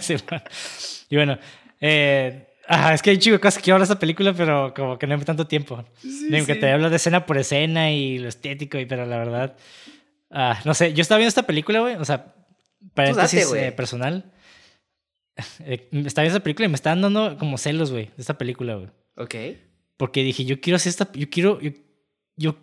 sí, 0.00 0.16
bueno. 0.26 0.44
Y 1.10 1.16
bueno, 1.16 1.38
eh, 1.82 2.46
Ajá, 2.66 2.94
es 2.94 3.02
que 3.02 3.10
hay 3.10 3.18
chico 3.18 3.38
cosas 3.38 3.58
que 3.58 3.64
quiero 3.64 3.74
hablar 3.74 3.88
de 3.88 3.92
esta 3.92 4.00
película, 4.00 4.32
pero 4.32 4.72
como 4.74 4.98
que 4.98 5.06
no 5.06 5.14
hay 5.14 5.20
tanto 5.20 5.46
tiempo. 5.46 5.84
Sí, 6.00 6.30
que 6.46 6.54
te 6.54 6.72
hablo 6.72 6.88
de 6.88 6.96
escena 6.96 7.26
por 7.26 7.36
escena 7.36 7.90
y 7.92 8.18
lo 8.18 8.28
estético, 8.28 8.78
y, 8.78 8.86
pero 8.86 9.04
la 9.04 9.18
verdad. 9.18 9.54
Ah, 10.32 10.60
no 10.64 10.74
sé, 10.74 10.94
yo 10.94 11.02
estaba 11.02 11.18
viendo 11.18 11.28
esta 11.28 11.46
película, 11.46 11.80
güey. 11.80 11.96
O 11.96 12.04
sea, 12.04 12.34
paréntesis 12.94 13.52
eh, 13.52 13.72
personal. 13.72 14.24
Eh, 15.64 15.88
estaba 16.04 16.24
viendo 16.24 16.36
esta 16.36 16.42
película 16.42 16.66
y 16.66 16.68
me 16.68 16.74
estaban 16.74 17.00
dando 17.00 17.38
como 17.38 17.56
celos, 17.56 17.90
güey, 17.90 18.06
de 18.08 18.20
esta 18.20 18.36
película, 18.36 18.74
güey. 18.74 18.90
Ok. 19.16 19.34
Porque 19.96 20.22
dije, 20.22 20.44
yo 20.44 20.60
quiero 20.60 20.76
hacer 20.76 20.90
esta. 20.90 21.10
Yo 21.14 21.30
quiero. 21.30 21.58
Yo, 21.58 21.70
yo, 22.36 22.56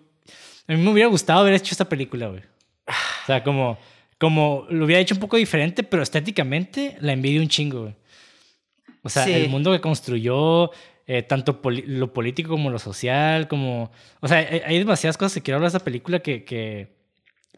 a 0.67 0.73
mí 0.73 0.77
me 0.77 0.91
hubiera 0.91 1.09
gustado 1.09 1.39
haber 1.39 1.55
hecho 1.55 1.71
esta 1.71 1.89
película, 1.89 2.27
güey. 2.27 2.43
O 2.85 3.25
sea, 3.25 3.43
como. 3.43 3.79
Como 4.19 4.67
lo 4.69 4.85
hubiera 4.85 5.01
hecho 5.01 5.15
un 5.15 5.19
poco 5.19 5.37
diferente, 5.37 5.81
pero 5.81 6.03
estéticamente 6.03 6.95
la 7.01 7.13
envidio 7.13 7.41
un 7.41 7.47
chingo, 7.47 7.81
güey. 7.81 7.95
O 9.01 9.09
sea, 9.09 9.25
el 9.25 9.49
mundo 9.49 9.71
que 9.71 9.81
construyó, 9.81 10.71
eh, 11.07 11.23
tanto 11.23 11.59
lo 11.63 12.13
político 12.13 12.49
como 12.49 12.69
lo 12.69 12.77
social, 12.77 13.47
como... 13.47 13.91
O 14.19 14.27
sea, 14.27 14.37
hay, 14.37 14.77
demasiadas 14.77 15.17
cosas 15.17 15.33
que 15.33 15.41
quiero 15.41 15.55
hablar 15.55 15.71
de 15.71 15.77
esa 15.77 15.83
película 15.83 16.19
que, 16.19 16.43
que 16.43 16.98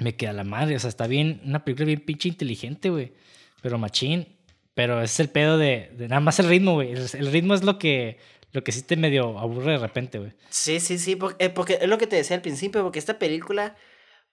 me 0.02 0.16
queda 0.16 0.34
la 0.34 0.44
madre. 0.44 0.76
O 0.76 0.80
sea, 0.80 0.90
está 0.90 1.08
bien, 1.08 1.42
una 1.46 1.64
película 1.64 1.86
bien 1.86 2.02
pinche 2.02 2.30
inteligente, 2.30 2.90
güey. 2.90 3.14
Pero 3.62 3.78
machín. 3.78 4.28
Pero 4.74 5.02
es 5.02 5.20
el 5.20 5.30
pedo 5.30 5.58
de, 5.58 5.92
de 5.98 6.08
nada 6.08 6.22
más 6.22 6.40
el 6.40 6.48
ritmo, 6.48 6.74
güey. 6.74 6.94
El, 6.94 7.32
ritmo 7.32 7.54
es 7.54 7.64
lo 7.64 7.78
que, 7.78 8.18
lo 8.52 8.64
que 8.64 8.72
sí 8.72 8.82
te 8.82 8.96
medio 8.96 9.38
aburre 9.38 9.74
de 9.74 9.78
repente, 9.78 10.18
güey. 10.18 10.32
Sí, 10.50 10.80
sí, 10.80 10.98
sí. 10.98 11.16
Porque, 11.16 11.46
eh, 11.46 11.50
porque 11.50 11.80
es 11.82 11.88
lo 11.88 11.98
que 11.98 12.08
te 12.08 12.16
decía 12.16 12.36
al 12.36 12.42
principio, 12.42 12.82
porque 12.84 13.00
esta 13.00 13.20
película 13.20 13.76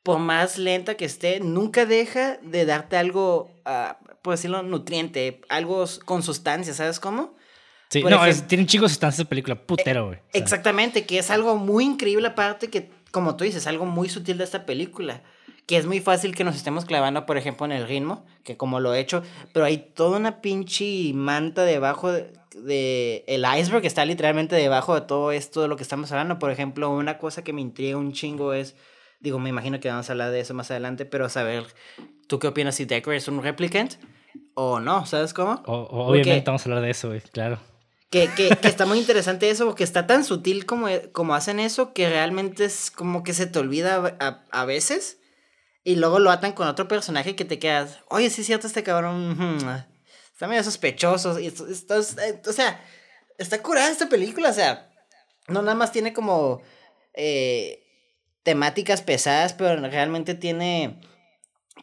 por 0.03 0.19
más 0.19 0.57
lenta 0.57 0.97
que 0.97 1.05
esté, 1.05 1.41
nunca 1.41 1.85
deja 1.85 2.39
de 2.43 2.65
darte 2.65 2.97
algo, 2.97 3.51
uh, 3.67 3.95
por 4.23 4.35
decirlo, 4.35 4.63
nutriente, 4.63 5.43
algo 5.49 5.85
con 6.05 6.23
sustancia, 6.23 6.73
¿sabes 6.73 7.01
cómo? 7.01 7.37
Sí, 7.91 8.03
no, 8.03 8.19
tiene 8.47 8.65
chicos 8.65 8.93
sustancias 8.93 9.19
de 9.19 9.29
película, 9.29 9.55
putero, 9.55 10.07
güey. 10.07 10.19
Exactamente, 10.33 11.05
que 11.05 11.19
es 11.19 11.31
algo 11.31 11.57
muy 11.57 11.85
increíble 11.85 12.29
aparte 12.29 12.69
que, 12.69 12.91
como 13.11 13.37
tú 13.37 13.45
dices, 13.45 13.67
algo 13.67 13.87
muy 13.87 14.09
sutil 14.09 14.39
de 14.39 14.45
esta 14.45 14.65
película. 14.67 15.23
Que 15.69 15.77
es 15.77 15.87
muy 15.87 16.01
fácil 16.01 16.35
que 16.35 16.43
nos 16.43 16.57
estemos 16.57 16.85
clavando, 16.85 17.27
por 17.27 17.37
ejemplo, 17.37 17.67
en 17.67 17.73
el 17.73 17.87
ritmo, 17.87 18.25
que 18.43 18.57
como 18.57 18.81
lo 18.81 18.95
he 18.95 19.01
hecho, 19.01 19.23
pero 19.53 19.67
hay 19.67 19.77
toda 19.77 20.19
una 20.19 20.41
pinche 20.41 21.13
manta 21.15 21.63
debajo 21.63 22.11
de, 22.11 23.25
el 23.27 23.45
iceberg 23.59 23.83
que 23.83 23.87
está 23.87 24.05
literalmente 24.05 24.57
debajo 24.57 24.95
de 24.95 25.03
todo 25.03 25.31
esto 25.31 25.63
de 25.63 25.69
lo 25.69 25.77
que 25.77 25.83
estamos 25.83 26.11
hablando. 26.11 26.39
Por 26.39 26.51
ejemplo, 26.51 26.91
una 26.91 27.19
cosa 27.19 27.45
que 27.45 27.53
me 27.53 27.61
intriga 27.61 27.99
un 27.99 28.13
chingo 28.13 28.55
es, 28.55 28.77
digo, 29.21 29.39
me 29.39 29.51
imagino 29.51 29.79
que 29.79 29.89
vamos 29.89 30.09
a 30.09 30.13
hablar 30.13 30.31
de 30.31 30.41
eso 30.41 30.55
más 30.55 30.71
adelante, 30.71 31.05
pero 31.05 31.29
saber, 31.29 31.67
¿tú 32.27 32.39
qué 32.39 32.49
opinas 32.49 32.75
si 32.75 32.85
Decker 32.85 33.15
es 33.15 33.29
un 33.29 33.43
replicant 33.43 33.95
o 34.55 34.81
no? 34.81 35.07
¿Sabes 35.07 35.35
cómo? 35.35 35.63
obviamente 35.67 36.45
vamos 36.47 36.63
a 36.63 36.65
hablar 36.65 36.83
de 36.83 36.91
eso, 36.91 37.09
güey, 37.09 37.21
claro. 37.21 37.59
Que, 38.11 38.31
que, 38.35 38.49
que, 38.57 38.69
está 38.69 38.87
muy 38.87 38.99
interesante 38.99 39.51
eso, 39.51 39.67
porque 39.67 39.85
está 39.85 40.07
tan 40.07 40.25
sutil 40.25 40.65
como, 40.65 40.87
como 41.13 41.35
hacen 41.35 41.61
eso, 41.61 41.93
que 41.93 42.09
realmente 42.09 42.65
es 42.65 42.91
como 42.91 43.23
que 43.23 43.35
se 43.35 43.47
te 43.47 43.59
olvida 43.59 44.17
a, 44.19 44.45
a 44.51 44.65
veces. 44.65 45.18
Y 45.85 45.97
luego 45.97 46.19
lo 46.19 46.31
atan 46.31 46.53
con 46.53 46.69
otro 46.69 46.89
personaje 46.89 47.37
que 47.37 47.45
te 47.45 47.59
quedas, 47.59 48.01
oye, 48.09 48.31
sí 48.31 48.43
es 48.43 48.47
cierto, 48.47 48.67
este 48.67 48.83
cabrón 48.83 49.37
está 50.33 50.47
medio 50.47 50.63
sospechoso. 50.63 51.39
Y 51.39 51.47
eh, 51.49 52.43
o 52.47 52.53
sea, 52.53 52.81
está 53.39 53.63
curada 53.63 53.91
esta 53.91 54.09
película, 54.09 54.51
o 54.51 54.53
sea, 54.53 54.91
no 55.47 55.63
nada 55.63 55.75
más 55.75 55.93
tiene 55.93 56.13
como 56.13 56.61
eh, 57.15 57.85
temáticas 58.43 59.03
pesadas, 59.03 59.55
pero 59.55 59.81
realmente 59.89 60.35
tiene 60.35 61.01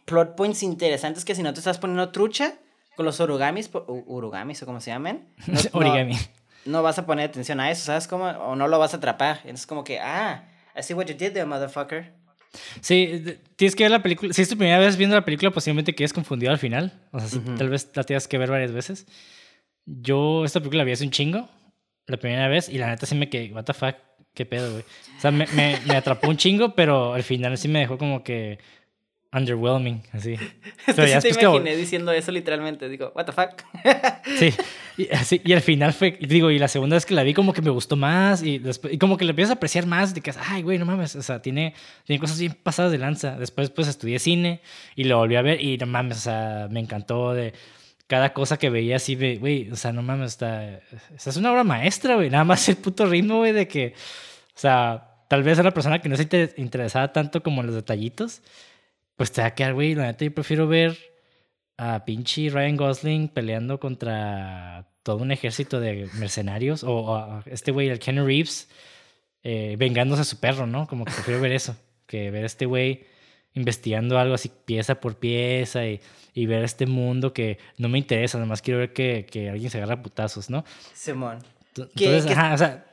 plot 0.05 0.35
points 0.35 0.63
interesantes 0.63 1.25
que 1.25 1.35
si 1.35 1.43
no 1.43 1.53
te 1.53 1.59
estás 1.59 1.79
poniendo 1.79 2.11
trucha, 2.11 2.59
con 2.95 3.05
los 3.05 3.19
orugamis, 3.19 3.69
urugamis 3.87 4.63
o 4.63 4.65
como 4.65 4.81
se 4.81 4.91
llaman. 4.91 5.27
No, 5.47 5.59
Origami. 5.73 6.17
No, 6.65 6.81
vas 6.81 6.97
a 6.97 7.05
poner 7.05 7.29
atención 7.29 7.59
a 7.59 7.69
eso, 7.69 7.85
¿sabes 7.85 8.07
cómo? 8.07 8.25
O 8.25 8.55
no 8.55 8.67
lo 8.67 8.79
vas 8.79 8.93
a 8.93 8.97
atrapar. 8.97 9.41
Es 9.45 9.67
como 9.67 9.83
que, 9.83 9.99
ah, 9.99 10.47
I 10.75 10.81
see 10.81 10.95
what 10.95 11.05
you 11.05 11.13
did 11.13 11.33
there, 11.33 11.45
motherfucker. 11.45 12.11
Sí, 12.81 13.23
tienes 13.55 13.75
que 13.75 13.83
ver 13.83 13.91
la 13.91 14.03
película. 14.03 14.33
Si 14.33 14.41
es 14.41 14.49
tu 14.49 14.57
primera 14.57 14.79
vez 14.79 14.97
viendo 14.97 15.15
la 15.15 15.25
película, 15.25 15.51
posiblemente 15.51 15.93
quedes 15.95 16.13
confundido 16.13 16.51
al 16.51 16.57
final. 16.57 16.93
O 17.11 17.19
sea, 17.19 17.41
tal 17.57 17.69
vez 17.69 17.89
la 17.93 18.03
tengas 18.03 18.27
que 18.27 18.37
ver 18.37 18.49
varias 18.49 18.71
veces. 18.71 19.07
Yo 19.85 20.45
esta 20.45 20.59
película 20.59 20.79
la 20.79 20.85
vi 20.85 20.91
hace 20.93 21.03
un 21.03 21.11
chingo, 21.11 21.49
la 22.07 22.17
primera 22.17 22.47
vez, 22.47 22.69
y 22.69 22.77
la 22.77 22.87
neta 22.87 23.05
sí 23.05 23.15
me 23.15 23.29
quedé, 23.29 23.51
what 23.53 23.65
the 23.65 23.73
fuck, 23.73 23.95
qué 24.33 24.45
pedo, 24.45 24.71
güey. 24.71 24.83
O 25.17 25.21
sea, 25.21 25.31
me, 25.31 25.45
me, 25.55 25.79
me 25.85 25.95
atrapó 25.95 26.29
un 26.29 26.37
chingo, 26.37 26.75
pero 26.75 27.13
al 27.13 27.23
final 27.23 27.57
sí 27.57 27.67
me 27.67 27.79
dejó 27.79 27.97
como 27.97 28.23
que 28.23 28.59
underwhelming, 29.35 30.01
así. 30.13 30.37
Pero 30.85 31.05
ya 31.05 31.19
te 31.19 31.29
imaginé 31.29 31.75
diciendo 31.75 32.11
eso 32.11 32.31
literalmente, 32.31 32.87
digo, 32.87 33.11
what 33.15 33.25
the 33.25 33.31
fuck. 33.31 33.63
sí, 34.39 34.53
y, 34.97 35.13
así, 35.13 35.41
y 35.43 35.53
al 35.53 35.61
final 35.61 35.93
fue, 35.93 36.17
digo, 36.21 36.49
y 36.51 36.57
la 36.57 36.67
segunda 36.67 36.95
vez 36.95 37.05
que 37.05 37.13
la 37.13 37.23
vi 37.23 37.33
como 37.33 37.51
que 37.53 37.61
me 37.61 37.69
gustó 37.69 37.95
más 37.95 38.41
y, 38.41 38.59
después, 38.59 38.93
y 38.93 38.97
como 38.97 39.17
que 39.17 39.25
la 39.25 39.31
empiezas 39.31 39.51
a 39.51 39.55
apreciar 39.55 39.85
más, 39.85 40.13
de 40.15 40.21
que, 40.21 40.31
ay, 40.49 40.61
güey, 40.61 40.77
no 40.77 40.85
mames, 40.85 41.15
o 41.15 41.21
sea, 41.21 41.41
tiene, 41.41 41.73
tiene 42.05 42.19
cosas 42.19 42.39
bien 42.39 42.55
pasadas 42.63 42.91
de 42.91 42.97
lanza. 42.97 43.37
Después, 43.37 43.69
pues, 43.69 43.87
estudié 43.87 44.19
cine 44.19 44.61
y 44.95 45.03
lo 45.03 45.17
volví 45.17 45.35
a 45.35 45.41
ver 45.41 45.61
y 45.61 45.77
no 45.77 45.85
mames, 45.85 46.17
o 46.17 46.21
sea, 46.21 46.67
me 46.71 46.79
encantó 46.79 47.33
de 47.33 47.53
cada 48.07 48.33
cosa 48.33 48.57
que 48.57 48.69
veía 48.69 48.97
así, 48.97 49.15
güey, 49.37 49.69
o 49.71 49.75
sea, 49.75 49.91
no 49.91 50.01
mames, 50.01 50.31
está, 50.31 50.79
esta 51.15 51.29
es 51.29 51.37
una 51.37 51.51
obra 51.51 51.63
maestra, 51.63 52.15
güey, 52.15 52.29
nada 52.29 52.43
más 52.43 52.69
el 52.69 52.77
puto 52.77 53.05
ritmo, 53.05 53.37
güey, 53.37 53.51
de 53.51 53.67
que, 53.67 53.93
o 54.55 54.59
sea, 54.59 55.09
tal 55.27 55.43
vez 55.43 55.57
a 55.59 55.63
la 55.63 55.71
persona 55.71 55.99
que 55.99 56.07
no 56.07 56.15
se 56.15 56.53
interesaba 56.57 57.11
tanto 57.11 57.41
como 57.41 57.61
en 57.61 57.67
los 57.67 57.75
detallitos, 57.75 58.41
pues 59.15 59.31
te 59.31 59.41
va 59.41 59.47
a 59.47 59.55
quedar, 59.55 59.73
güey, 59.73 59.95
la 59.95 60.03
neta 60.03 60.25
yo 60.25 60.33
prefiero 60.33 60.67
ver 60.67 60.97
a 61.77 62.05
pinche 62.05 62.49
Ryan 62.49 62.77
Gosling 62.77 63.27
peleando 63.29 63.79
contra 63.79 64.87
todo 65.03 65.17
un 65.17 65.31
ejército 65.31 65.79
de 65.79 66.09
mercenarios 66.15 66.83
o 66.83 67.15
a 67.15 67.43
este 67.45 67.71
güey, 67.71 67.89
el 67.89 67.99
Ken 67.99 68.25
Reeves, 68.25 68.69
eh, 69.43 69.75
vengándose 69.77 70.21
a 70.21 70.25
su 70.25 70.39
perro, 70.39 70.65
¿no? 70.65 70.87
Como 70.87 71.05
que 71.05 71.11
prefiero 71.11 71.39
ver 71.41 71.51
eso, 71.51 71.77
que 72.07 72.31
ver 72.31 72.43
a 72.43 72.47
este 72.47 72.65
güey 72.65 73.05
investigando 73.53 74.17
algo 74.19 74.33
así 74.33 74.51
pieza 74.65 74.95
por 74.95 75.17
pieza 75.17 75.85
y, 75.85 76.01
y, 76.33 76.45
ver 76.45 76.63
este 76.63 76.85
mundo 76.85 77.33
que 77.33 77.57
no 77.77 77.87
me 77.87 77.97
interesa, 77.97 78.37
nada 78.37 78.47
más 78.47 78.61
quiero 78.61 78.79
ver 78.79 78.91
que, 78.91 79.25
que 79.29 79.49
alguien 79.49 79.69
se 79.69 79.77
agarra 79.77 80.01
putazos, 80.01 80.49
¿no? 80.49 80.65
Simón. 80.93 81.39
Entonces, 81.77 82.25
ajá, 82.27 82.53
o 82.53 82.57
sea, 82.57 82.85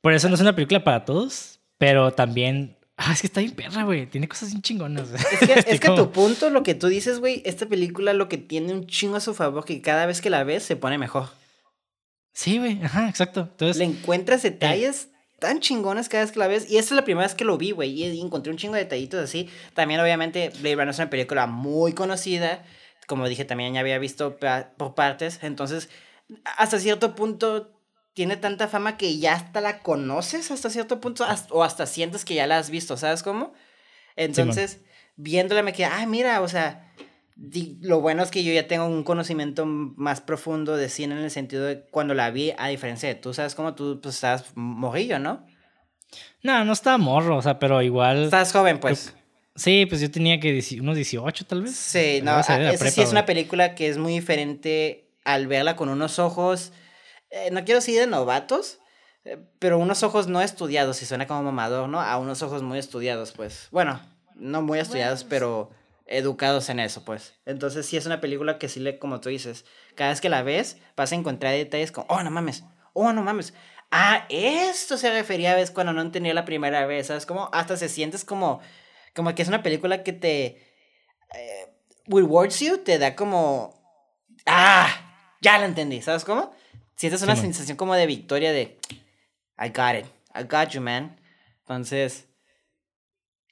por 0.00 0.12
eso 0.12 0.28
no 0.28 0.34
es 0.34 0.40
una 0.40 0.54
película 0.54 0.84
para 0.84 1.04
todos, 1.04 1.60
pero 1.78 2.12
también 2.12 2.76
Ah, 3.00 3.12
es 3.12 3.20
que 3.20 3.28
está 3.28 3.40
bien 3.40 3.54
perra, 3.54 3.84
güey. 3.84 4.06
Tiene 4.06 4.26
cosas 4.26 4.50
bien 4.50 4.60
chingonas. 4.60 5.10
Es 5.12 5.38
que, 5.38 5.52
es 5.70 5.80
que 5.80 5.88
tu 5.88 6.10
punto, 6.10 6.50
lo 6.50 6.64
que 6.64 6.74
tú 6.74 6.88
dices, 6.88 7.20
güey, 7.20 7.42
esta 7.46 7.66
película 7.66 8.12
lo 8.12 8.28
que 8.28 8.38
tiene 8.38 8.72
un 8.72 8.88
chingo 8.88 9.16
a 9.16 9.20
su 9.20 9.34
favor, 9.34 9.64
que 9.64 9.80
cada 9.80 10.04
vez 10.04 10.20
que 10.20 10.30
la 10.30 10.42
ves 10.42 10.64
se 10.64 10.74
pone 10.74 10.98
mejor. 10.98 11.30
Sí, 12.32 12.58
güey, 12.58 12.82
ajá, 12.82 13.08
exacto. 13.08 13.48
Entonces, 13.52 13.76
Le 13.76 13.84
encuentras 13.84 14.42
detalles 14.42 15.10
tan 15.38 15.60
chingonas 15.60 16.08
cada 16.08 16.24
vez 16.24 16.32
que 16.32 16.40
la 16.40 16.48
ves. 16.48 16.68
Y 16.68 16.78
esta 16.78 16.94
es 16.94 16.96
la 16.96 17.04
primera 17.04 17.24
vez 17.24 17.36
que 17.36 17.44
lo 17.44 17.56
vi, 17.56 17.70
güey. 17.70 17.90
Y 17.90 18.20
encontré 18.20 18.50
un 18.50 18.58
chingo 18.58 18.74
de 18.74 18.80
detallitos 18.80 19.22
así. 19.22 19.48
También, 19.74 20.00
obviamente, 20.00 20.50
Blade 20.60 20.74
Runner 20.74 20.90
es 20.90 20.98
una 20.98 21.08
película 21.08 21.46
muy 21.46 21.92
conocida. 21.92 22.64
Como 23.06 23.28
dije, 23.28 23.44
también 23.44 23.74
ya 23.74 23.80
había 23.80 24.00
visto 24.00 24.38
por 24.76 24.96
partes. 24.96 25.38
Entonces, 25.42 25.88
hasta 26.56 26.80
cierto 26.80 27.14
punto 27.14 27.77
tiene 28.18 28.36
tanta 28.36 28.66
fama 28.66 28.96
que 28.96 29.16
ya 29.18 29.34
hasta 29.34 29.60
la 29.60 29.78
conoces 29.78 30.50
hasta 30.50 30.70
cierto 30.70 31.00
punto 31.00 31.24
o 31.50 31.62
hasta 31.62 31.86
sientes 31.86 32.24
que 32.24 32.34
ya 32.34 32.48
la 32.48 32.58
has 32.58 32.68
visto, 32.68 32.96
¿sabes 32.96 33.22
cómo? 33.22 33.52
Entonces, 34.16 34.80
viéndola 35.14 35.62
me 35.62 35.72
quedé, 35.72 35.84
ah, 35.86 36.04
mira, 36.04 36.40
o 36.40 36.48
sea, 36.48 36.92
lo 37.80 38.00
bueno 38.00 38.24
es 38.24 38.32
que 38.32 38.42
yo 38.42 38.52
ya 38.52 38.66
tengo 38.66 38.86
un 38.86 39.04
conocimiento 39.04 39.66
más 39.66 40.20
profundo 40.20 40.76
de 40.76 40.88
cine 40.88 41.14
en 41.14 41.22
el 41.22 41.30
sentido 41.30 41.64
de 41.64 41.82
cuando 41.92 42.12
la 42.12 42.32
vi, 42.32 42.54
a 42.58 42.66
diferencia 42.66 43.08
de 43.08 43.14
tú, 43.14 43.32
¿sabes 43.32 43.54
cómo? 43.54 43.76
Tú 43.76 44.00
pues 44.02 44.16
estabas 44.16 44.46
morrillo, 44.56 45.20
¿no? 45.20 45.46
No, 46.42 46.64
no 46.64 46.72
estaba 46.72 46.98
morro, 46.98 47.36
o 47.36 47.42
sea, 47.42 47.60
pero 47.60 47.82
igual... 47.82 48.24
Estás 48.24 48.50
joven, 48.50 48.80
pues. 48.80 49.14
Sí, 49.54 49.86
pues 49.86 50.00
yo 50.00 50.10
tenía 50.10 50.40
que 50.40 50.60
unos 50.80 50.96
18 50.96 51.46
tal 51.46 51.62
vez. 51.62 51.76
Sí, 51.76 52.18
no, 52.24 52.40
esa 52.40 52.90
sí 52.90 53.00
es 53.00 53.12
una 53.12 53.26
película 53.26 53.76
que 53.76 53.88
es 53.88 53.96
muy 53.96 54.14
diferente 54.14 55.08
al 55.22 55.46
verla 55.46 55.76
con 55.76 55.88
unos 55.88 56.18
ojos 56.18 56.72
eh, 57.30 57.50
no 57.50 57.64
quiero 57.64 57.80
decir 57.80 58.00
de 58.00 58.06
novatos, 58.06 58.78
eh, 59.24 59.38
pero 59.58 59.78
unos 59.78 60.02
ojos 60.02 60.26
no 60.26 60.40
estudiados, 60.40 61.02
y 61.02 61.06
suena 61.06 61.26
como 61.26 61.42
mamador, 61.42 61.88
¿no? 61.88 62.00
A 62.00 62.18
unos 62.18 62.42
ojos 62.42 62.62
muy 62.62 62.78
estudiados, 62.78 63.32
pues. 63.32 63.68
Bueno, 63.70 64.00
no 64.34 64.62
muy 64.62 64.78
estudiados, 64.78 65.24
pero 65.24 65.70
educados 66.06 66.68
en 66.70 66.80
eso, 66.80 67.04
pues. 67.04 67.34
Entonces 67.44 67.86
sí 67.86 67.96
es 67.96 68.06
una 68.06 68.20
película 68.20 68.58
que 68.58 68.68
sí 68.68 68.80
le, 68.80 68.98
como 68.98 69.20
tú 69.20 69.28
dices, 69.28 69.64
cada 69.94 70.10
vez 70.10 70.20
que 70.20 70.28
la 70.28 70.42
ves 70.42 70.78
vas 70.96 71.12
a 71.12 71.14
encontrar 71.14 71.52
detalles 71.52 71.92
como, 71.92 72.06
oh, 72.08 72.22
no 72.22 72.30
mames, 72.30 72.64
oh, 72.94 73.12
no 73.12 73.22
mames. 73.22 73.54
Ah, 73.90 74.26
esto 74.28 74.98
se 74.98 75.10
refería 75.10 75.52
a 75.52 75.54
veces 75.54 75.70
cuando 75.70 75.92
no 75.92 76.02
entendía 76.02 76.34
la 76.34 76.44
primera 76.44 76.86
vez, 76.86 77.06
¿sabes? 77.06 77.26
Como 77.26 77.48
hasta 77.52 77.76
se 77.76 77.88
sientes 77.88 78.24
como, 78.24 78.60
como 79.14 79.34
que 79.34 79.42
es 79.42 79.48
una 79.48 79.62
película 79.62 80.02
que 80.02 80.12
te... 80.12 80.44
Eh, 81.34 81.74
rewards 82.06 82.60
you, 82.60 82.78
te 82.78 82.98
da 82.98 83.14
como... 83.14 83.74
Ah, 84.46 85.36
ya 85.40 85.58
la 85.58 85.66
entendí, 85.66 86.02
¿sabes 86.02 86.24
cómo? 86.24 86.52
Sientes 86.98 87.22
una 87.22 87.36
sensación 87.36 87.76
como 87.76 87.94
de 87.94 88.06
victoria 88.06 88.50
de 88.50 88.76
I 89.56 89.68
got 89.68 89.94
it, 90.00 90.06
I 90.34 90.42
got 90.42 90.70
you, 90.70 90.80
man. 90.80 91.16
Entonces, 91.60 92.26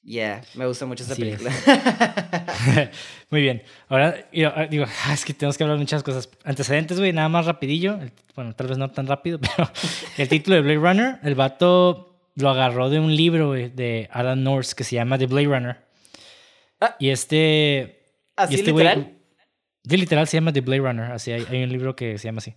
yeah, 0.02 0.42
me 0.54 0.66
gusta 0.66 0.84
mucho 0.84 1.04
esta 1.04 1.14
película. 1.14 1.52
Muy 3.30 3.42
bien. 3.42 3.62
Ahora, 3.88 4.16
ah, 4.52 4.66
digo, 4.68 4.84
es 5.12 5.24
que 5.24 5.32
tenemos 5.32 5.56
que 5.56 5.62
hablar 5.62 5.78
muchas 5.78 6.02
cosas. 6.02 6.28
Antecedentes, 6.42 6.98
güey, 6.98 7.12
nada 7.12 7.28
más 7.28 7.46
rapidillo. 7.46 8.00
Bueno, 8.34 8.52
tal 8.56 8.66
vez 8.66 8.78
no 8.78 8.90
tan 8.90 9.06
rápido, 9.06 9.38
pero 9.56 9.70
el 10.18 10.28
título 10.28 10.56
de 10.56 10.62
Blade 10.62 10.78
Runner, 10.78 11.20
el 11.22 11.36
vato 11.36 12.18
lo 12.34 12.48
agarró 12.48 12.90
de 12.90 12.98
un 12.98 13.14
libro 13.14 13.52
de 13.52 14.08
Alan 14.10 14.42
Norse 14.42 14.74
que 14.74 14.82
se 14.82 14.96
llama 14.96 15.18
The 15.18 15.26
Blade 15.26 15.46
Runner. 15.46 15.76
Ah. 16.80 16.96
y 16.98 17.10
este... 17.10 18.02
¿Así 18.34 18.54
y 18.54 18.56
este 18.56 18.72
literal? 18.72 19.12
de 19.84 19.96
literal 19.96 20.26
se 20.26 20.36
llama 20.36 20.52
The 20.52 20.62
Blade 20.62 20.82
Runner. 20.82 21.12
Así 21.12 21.30
hay, 21.30 21.46
hay 21.48 21.62
un 21.62 21.70
libro 21.70 21.94
que 21.94 22.18
se 22.18 22.26
llama 22.26 22.38
así. 22.38 22.52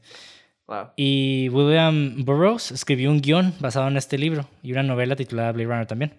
Y 0.96 1.50
William 1.50 2.24
Burroughs 2.24 2.72
escribió 2.72 3.10
un 3.10 3.22
guion 3.22 3.54
basado 3.60 3.88
en 3.88 3.98
este 3.98 4.18
libro 4.18 4.48
y 4.62 4.72
una 4.72 4.84
novela 4.84 5.16
titulada 5.16 5.52
Blade 5.52 5.68
Runner 5.68 5.86
también. 5.88 6.14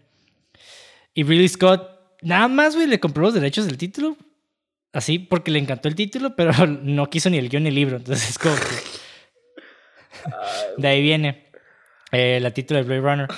Y 1.14 1.24
Ridley 1.24 1.48
Scott, 1.48 1.88
nada 2.22 2.48
más, 2.48 2.74
güey, 2.74 2.86
le 2.86 3.00
compró 3.00 3.22
los 3.24 3.34
derechos 3.34 3.66
del 3.66 3.78
título. 3.78 4.16
Así, 4.92 5.18
porque 5.18 5.50
le 5.50 5.60
encantó 5.60 5.88
el 5.88 5.94
título, 5.94 6.34
pero 6.34 6.66
no 6.66 7.08
quiso 7.08 7.30
ni 7.30 7.38
el 7.38 7.48
guion 7.48 7.64
ni 7.64 7.68
el 7.68 7.74
libro. 7.74 7.96
Entonces 7.96 8.30
es 8.30 8.38
como 8.38 8.56
De 10.76 10.88
ahí 10.88 11.02
viene 11.02 11.46
eh, 12.12 12.38
la 12.40 12.50
título 12.50 12.80
de 12.80 12.86
Blade 12.86 13.00
Runner. 13.00 13.28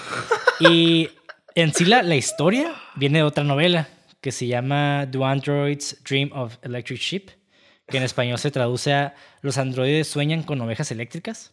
Y 0.61 1.09
en 1.55 1.75
sí 1.75 1.85
la, 1.85 2.03
la 2.03 2.17
historia 2.17 2.75
viene 2.97 3.19
de 3.19 3.25
otra 3.25 3.45
novela 3.45 3.89
que 4.21 4.33
se 4.33 4.47
llama 4.47 5.07
Do 5.07 5.27
Androids 5.27 6.03
Dream 6.05 6.31
of 6.33 6.57
Electric 6.63 7.01
Sheep 7.01 7.31
que 7.93 7.99
en 7.99 8.03
español 8.03 8.39
se 8.39 8.51
traduce 8.51 8.93
a 8.93 9.15
Los 9.43 9.59
androides 9.59 10.09
sueñan 10.09 10.43
con 10.43 10.61
ovejas 10.61 10.91
eléctricas. 10.91 11.53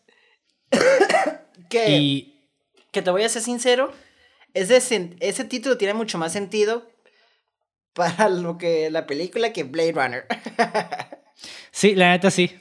que, 1.69 2.33
que 2.91 3.01
te 3.01 3.11
voy 3.11 3.23
a 3.23 3.29
ser 3.29 3.43
sincero, 3.43 3.93
ese, 4.53 5.11
ese 5.19 5.43
título 5.43 5.77
tiene 5.77 5.93
mucho 5.93 6.17
más 6.17 6.33
sentido 6.33 6.89
para 7.93 8.29
lo 8.29 8.57
que 8.57 8.89
la 8.89 9.05
película 9.05 9.51
que 9.53 9.63
Blade 9.63 9.91
Runner. 9.91 10.25
sí, 11.71 11.93
la 11.93 12.11
neta 12.11 12.31
sí. 12.31 12.57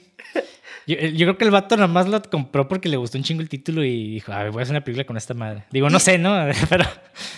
Yo, 0.85 0.97
creo 0.97 1.37
que 1.37 1.45
el 1.45 1.51
vato 1.51 1.75
nada 1.77 1.87
más 1.87 2.07
lo 2.07 2.19
compró 2.23 2.67
porque 2.67 2.89
le 2.89 2.97
gustó 2.97 3.19
un 3.19 3.23
chingo 3.23 3.43
el 3.43 3.49
título 3.49 3.83
y 3.83 4.13
dijo, 4.13 4.33
a 4.33 4.43
ver, 4.43 4.51
voy 4.51 4.61
a 4.61 4.63
hacer 4.63 4.73
una 4.73 4.83
película 4.83 5.05
con 5.05 5.17
esta 5.17 5.35
madre. 5.35 5.65
Digo, 5.69 5.87
no 5.89 5.99
sé, 5.99 6.17
¿no? 6.17 6.35
Pero... 6.69 6.83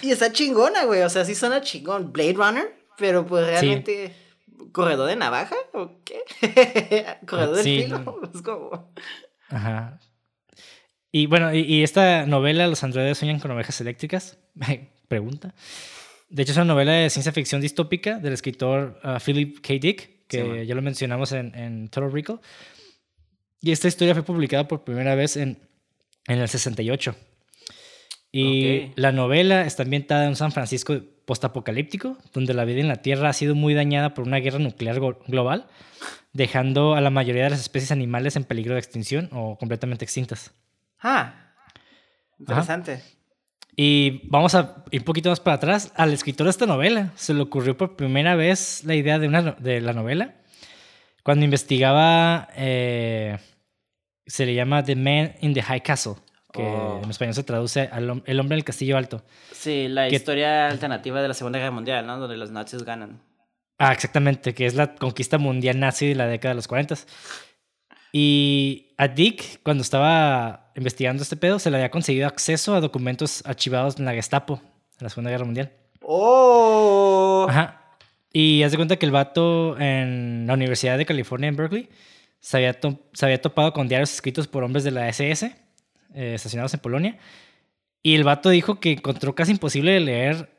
Y 0.01 0.11
está 0.11 0.31
chingona, 0.31 0.85
güey. 0.85 1.01
O 1.01 1.09
sea, 1.09 1.25
sí 1.25 1.35
suena 1.35 1.59
chingón. 1.59 2.13
Blade 2.13 2.33
Runner, 2.33 2.73
pero 2.97 3.25
pues 3.25 3.45
realmente... 3.45 4.15
¿Corredor 4.71 5.07
de 5.09 5.15
navaja? 5.15 5.55
¿O 5.73 5.91
qué? 6.03 6.21
¿Corredor 7.27 7.57
de 7.57 7.63
sí, 7.63 7.83
filo? 7.83 8.21
Es 8.33 8.41
como... 8.41 8.93
Ajá. 9.49 9.99
Y 11.11 11.25
bueno, 11.25 11.53
y, 11.53 11.83
esta 11.83 12.25
novela, 12.25 12.67
Los 12.67 12.83
androides 12.83 13.17
sueñan 13.17 13.39
con 13.39 13.51
ovejas 13.51 13.81
eléctricas, 13.81 14.37
pregunta. 15.07 15.53
De 16.29 16.43
hecho, 16.43 16.53
es 16.53 16.57
una 16.57 16.65
novela 16.65 16.93
de 16.93 17.09
ciencia 17.09 17.33
ficción 17.33 17.59
distópica 17.59 18.17
del 18.17 18.33
escritor 18.33 18.99
uh, 19.03 19.19
Philip 19.19 19.59
K. 19.59 19.73
Dick, 19.73 20.27
que 20.27 20.65
ya 20.65 20.75
lo 20.75 20.81
mencionamos 20.81 21.33
en, 21.33 21.53
en 21.55 21.89
Total 21.89 22.11
Recall. 22.11 22.39
Y 23.59 23.71
esta 23.71 23.89
historia 23.89 24.13
fue 24.13 24.23
publicada 24.23 24.67
por 24.67 24.85
primera 24.85 25.13
vez 25.15 25.35
en, 25.35 25.59
en 26.27 26.39
el 26.39 26.47
68. 26.47 27.13
Y 28.31 28.93
la 28.95 29.11
novela 29.11 29.65
está 29.65 29.83
ambientada 29.83 30.25
en 30.25 30.37
San 30.37 30.53
Francisco 30.53 30.97
postapocalíptico, 31.31 32.17
donde 32.33 32.53
la 32.53 32.65
vida 32.65 32.81
en 32.81 32.89
la 32.89 32.97
Tierra 32.97 33.29
ha 33.29 33.33
sido 33.33 33.55
muy 33.55 33.73
dañada 33.73 34.13
por 34.13 34.27
una 34.27 34.39
guerra 34.39 34.59
nuclear 34.59 34.99
global, 34.99 35.65
dejando 36.33 36.93
a 36.93 36.99
la 36.99 37.09
mayoría 37.09 37.45
de 37.45 37.51
las 37.51 37.61
especies 37.61 37.93
animales 37.93 38.35
en 38.35 38.43
peligro 38.43 38.73
de 38.73 38.81
extinción 38.81 39.29
o 39.31 39.57
completamente 39.57 40.03
extintas. 40.03 40.51
Ah, 40.99 41.53
interesante. 42.37 43.01
Y 43.77 44.27
vamos 44.27 44.55
a 44.55 44.83
ir 44.91 44.99
un 44.99 45.05
poquito 45.05 45.29
más 45.29 45.39
para 45.39 45.55
atrás. 45.55 45.93
Al 45.95 46.11
escritor 46.11 46.47
de 46.47 46.51
esta 46.51 46.65
novela 46.65 47.13
se 47.15 47.33
le 47.33 47.41
ocurrió 47.41 47.77
por 47.77 47.95
primera 47.95 48.35
vez 48.35 48.83
la 48.83 48.95
idea 48.95 49.17
de, 49.17 49.29
una, 49.29 49.53
de 49.53 49.79
la 49.79 49.93
novela 49.93 50.35
cuando 51.23 51.45
investigaba, 51.45 52.49
eh, 52.57 53.37
se 54.25 54.45
le 54.45 54.53
llama 54.53 54.83
The 54.83 54.97
Man 54.97 55.35
in 55.39 55.53
the 55.53 55.61
High 55.61 55.81
Castle, 55.81 56.15
que 56.51 56.63
oh. 56.63 57.01
en 57.03 57.09
español 57.09 57.33
se 57.33 57.43
traduce 57.43 57.89
al, 57.91 58.23
El 58.25 58.39
hombre 58.39 58.55
del 58.55 58.63
castillo 58.63 58.97
alto. 58.97 59.23
Sí, 59.51 59.87
la 59.87 60.09
historia 60.09 60.67
alternativa 60.67 61.21
de 61.21 61.27
la 61.27 61.33
Segunda 61.33 61.59
Guerra 61.59 61.71
Mundial, 61.71 62.05
¿no? 62.05 62.19
Donde 62.19 62.37
los 62.37 62.51
nazis 62.51 62.83
ganan. 62.83 63.21
Ah, 63.77 63.93
exactamente, 63.93 64.53
que 64.53 64.65
es 64.65 64.75
la 64.75 64.93
conquista 64.95 65.37
mundial 65.39 65.79
nazi 65.79 66.07
de 66.07 66.15
la 66.15 66.27
década 66.27 66.51
de 66.51 66.55
los 66.57 66.67
40. 66.67 66.95
Y 68.11 68.93
a 68.97 69.07
Dick, 69.07 69.61
cuando 69.63 69.81
estaba 69.81 70.71
investigando 70.75 71.23
este 71.23 71.35
pedo, 71.35 71.57
se 71.57 71.71
le 71.71 71.77
había 71.77 71.89
conseguido 71.89 72.27
acceso 72.27 72.75
a 72.75 72.81
documentos 72.81 73.41
archivados 73.45 73.97
en 73.97 74.05
la 74.05 74.13
Gestapo, 74.13 74.61
en 74.99 75.03
la 75.05 75.09
Segunda 75.09 75.31
Guerra 75.31 75.45
Mundial. 75.45 75.71
¡Oh! 76.01 77.47
Ajá. 77.49 77.81
Y 78.33 78.63
haz 78.63 78.71
de 78.71 78.77
cuenta 78.77 78.97
que 78.97 79.05
el 79.05 79.11
vato 79.11 79.77
en 79.79 80.45
la 80.47 80.53
Universidad 80.53 80.97
de 80.97 81.05
California 81.05 81.47
en 81.47 81.55
Berkeley 81.55 81.89
se 82.39 82.57
había, 82.57 82.77
se 83.13 83.25
había 83.25 83.41
topado 83.41 83.73
con 83.73 83.87
diarios 83.87 84.13
escritos 84.13 84.47
por 84.47 84.63
hombres 84.63 84.83
de 84.83 84.91
la 84.91 85.09
SS, 85.09 85.55
eh, 86.13 86.33
estacionados 86.35 86.73
en 86.73 86.79
Polonia. 86.79 87.17
Y 88.03 88.15
el 88.15 88.23
vato 88.23 88.49
dijo 88.49 88.79
que 88.79 88.93
encontró 88.93 89.35
casi 89.35 89.51
imposible 89.51 89.99
leer 89.99 90.49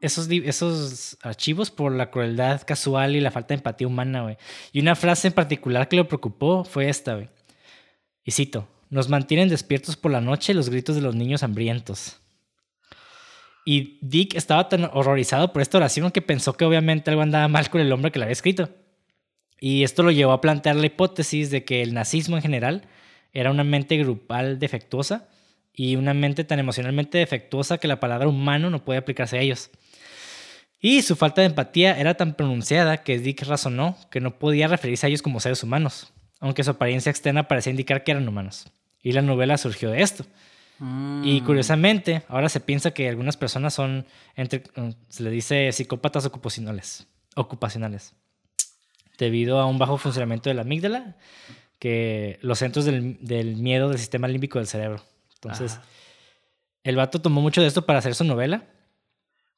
esos, 0.00 0.28
esos 0.30 1.18
archivos 1.22 1.70
por 1.70 1.92
la 1.92 2.10
crueldad 2.10 2.62
casual 2.62 3.16
y 3.16 3.20
la 3.20 3.30
falta 3.30 3.48
de 3.48 3.56
empatía 3.56 3.86
humana, 3.86 4.22
güey. 4.22 4.36
Y 4.72 4.80
una 4.80 4.94
frase 4.94 5.28
en 5.28 5.34
particular 5.34 5.88
que 5.88 5.96
lo 5.96 6.06
preocupó 6.06 6.64
fue 6.64 6.88
esta, 6.88 7.14
güey. 7.14 7.28
Y 8.24 8.30
cito, 8.30 8.68
nos 8.90 9.08
mantienen 9.08 9.48
despiertos 9.48 9.96
por 9.96 10.12
la 10.12 10.20
noche 10.20 10.54
los 10.54 10.70
gritos 10.70 10.94
de 10.94 11.02
los 11.02 11.14
niños 11.14 11.42
hambrientos. 11.42 12.20
Y 13.64 13.98
Dick 14.02 14.34
estaba 14.34 14.68
tan 14.68 14.84
horrorizado 14.92 15.52
por 15.52 15.62
esta 15.62 15.78
oración 15.78 16.10
que 16.10 16.22
pensó 16.22 16.52
que 16.52 16.64
obviamente 16.64 17.10
algo 17.10 17.22
andaba 17.22 17.48
mal 17.48 17.70
con 17.70 17.80
el 17.80 17.90
hombre 17.92 18.12
que 18.12 18.18
la 18.18 18.26
había 18.26 18.34
escrito. 18.34 18.68
Y 19.58 19.82
esto 19.82 20.02
lo 20.02 20.10
llevó 20.10 20.32
a 20.32 20.40
plantear 20.40 20.76
la 20.76 20.86
hipótesis 20.86 21.50
de 21.50 21.64
que 21.64 21.82
el 21.82 21.94
nazismo 21.94 22.36
en 22.36 22.42
general 22.42 22.88
era 23.34 23.50
una 23.50 23.64
mente 23.64 23.96
grupal 23.98 24.58
defectuosa 24.58 25.28
y 25.74 25.96
una 25.96 26.14
mente 26.14 26.44
tan 26.44 26.60
emocionalmente 26.60 27.18
defectuosa 27.18 27.78
que 27.78 27.88
la 27.88 28.00
palabra 28.00 28.28
humano 28.28 28.70
no 28.70 28.84
puede 28.84 29.00
aplicarse 29.00 29.36
a 29.36 29.40
ellos. 29.40 29.70
Y 30.80 31.02
su 31.02 31.16
falta 31.16 31.40
de 31.40 31.48
empatía 31.48 31.98
era 31.98 32.14
tan 32.14 32.34
pronunciada 32.34 32.98
que 32.98 33.18
Dick 33.18 33.42
razonó 33.42 33.96
que 34.10 34.20
no 34.20 34.38
podía 34.38 34.68
referirse 34.68 35.06
a 35.06 35.08
ellos 35.08 35.22
como 35.22 35.40
seres 35.40 35.62
humanos, 35.62 36.12
aunque 36.40 36.62
su 36.62 36.70
apariencia 36.70 37.10
externa 37.10 37.48
parecía 37.48 37.70
indicar 37.70 38.04
que 38.04 38.12
eran 38.12 38.28
humanos. 38.28 38.70
Y 39.02 39.12
la 39.12 39.22
novela 39.22 39.58
surgió 39.58 39.90
de 39.90 40.02
esto. 40.02 40.24
Y 40.78 41.40
mm. 41.40 41.44
curiosamente, 41.44 42.22
ahora 42.28 42.48
se 42.48 42.60
piensa 42.60 42.92
que 42.92 43.08
algunas 43.08 43.36
personas 43.36 43.74
son, 43.74 44.06
entre, 44.36 44.62
se 45.08 45.22
le 45.22 45.30
dice 45.30 45.72
psicópatas 45.72 46.26
ocupacionales, 46.26 47.06
ocupacionales, 47.34 48.14
debido 49.18 49.60
a 49.60 49.66
un 49.66 49.78
bajo 49.78 49.98
funcionamiento 49.98 50.50
de 50.50 50.54
la 50.54 50.62
amígdala, 50.62 51.16
que 51.78 52.38
los 52.42 52.58
centros 52.58 52.84
del, 52.84 53.18
del 53.20 53.56
miedo 53.56 53.88
del 53.88 53.98
sistema 53.98 54.28
límbico 54.28 54.58
del 54.58 54.68
cerebro. 54.68 55.02
Entonces, 55.34 55.78
el 56.82 56.96
vato 56.96 57.20
tomó 57.20 57.40
mucho 57.40 57.60
de 57.60 57.66
esto 57.66 57.84
para 57.84 57.98
hacer 57.98 58.14
su 58.14 58.24
novela 58.24 58.66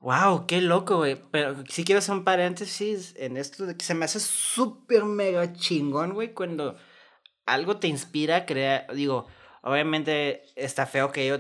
Wow, 0.01 0.47
qué 0.47 0.61
loco, 0.61 0.99
güey. 0.99 1.17
Pero 1.31 1.65
sí 1.69 1.85
quiero 1.85 1.99
hacer 1.99 2.15
un 2.15 2.25
paréntesis 2.25 3.15
en 3.17 3.37
esto 3.37 3.67
de 3.67 3.77
que 3.77 3.85
se 3.85 3.95
me 3.95 4.05
hace 4.05 4.21
súper 4.21 5.05
mega 5.05 5.53
chingón, 5.53 6.13
güey, 6.15 6.33
cuando 6.33 6.77
algo 7.47 7.79
te 7.79 7.89
inspira 7.89 8.37
a 8.37 8.47
crear. 8.47 8.87
Digo, 8.95 9.27
obviamente 9.63 10.45
está 10.55 10.87
feo 10.87 11.13
que 11.13 11.27
yo 11.27 11.39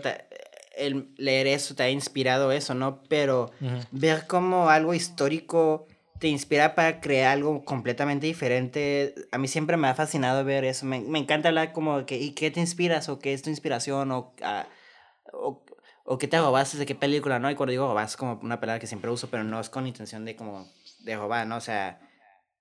el 0.76 1.14
leer 1.16 1.46
eso 1.46 1.74
te 1.74 1.84
haya 1.84 1.92
inspirado 1.92 2.50
eso, 2.50 2.74
¿no? 2.74 3.02
Pero 3.08 3.50
ver 3.92 4.26
cómo 4.26 4.68
algo 4.68 4.94
histórico 4.94 5.86
te 6.18 6.28
inspira 6.28 6.74
para 6.74 7.00
crear 7.00 7.32
algo 7.32 7.64
completamente 7.64 8.26
diferente. 8.26 9.14
A 9.32 9.38
mí 9.38 9.48
siempre 9.48 9.76
me 9.76 9.88
ha 9.88 9.94
fascinado 9.94 10.44
ver 10.44 10.64
eso. 10.64 10.86
Me, 10.86 11.00
me 11.00 11.18
encanta 11.18 11.48
hablar 11.48 11.72
como 11.72 12.06
que, 12.06 12.18
¿y 12.18 12.32
qué 12.32 12.50
te 12.50 12.60
inspiras? 12.60 13.08
¿O 13.08 13.18
qué 13.18 13.32
es 13.32 13.42
tu 13.42 13.50
inspiración? 13.50 14.10
¿O, 14.12 14.34
ah, 14.42 14.66
o 15.32 15.62
o 16.06 16.18
qué 16.18 16.28
te 16.28 16.38
robas 16.38 16.78
de 16.78 16.86
qué 16.86 16.94
película, 16.94 17.38
¿no? 17.38 17.50
Y 17.50 17.56
cuando 17.56 17.72
digo 17.72 17.86
robas 17.88 18.12
es 18.12 18.16
como 18.16 18.38
una 18.42 18.60
palabra 18.60 18.78
que 18.78 18.86
siempre 18.86 19.10
uso, 19.10 19.28
pero 19.28 19.44
no 19.44 19.60
es 19.60 19.68
con 19.68 19.86
intención 19.86 20.24
de 20.24 20.36
como 20.36 20.70
de 21.00 21.16
robar, 21.16 21.46
¿no? 21.46 21.56
O 21.56 21.60
sea, 21.60 22.00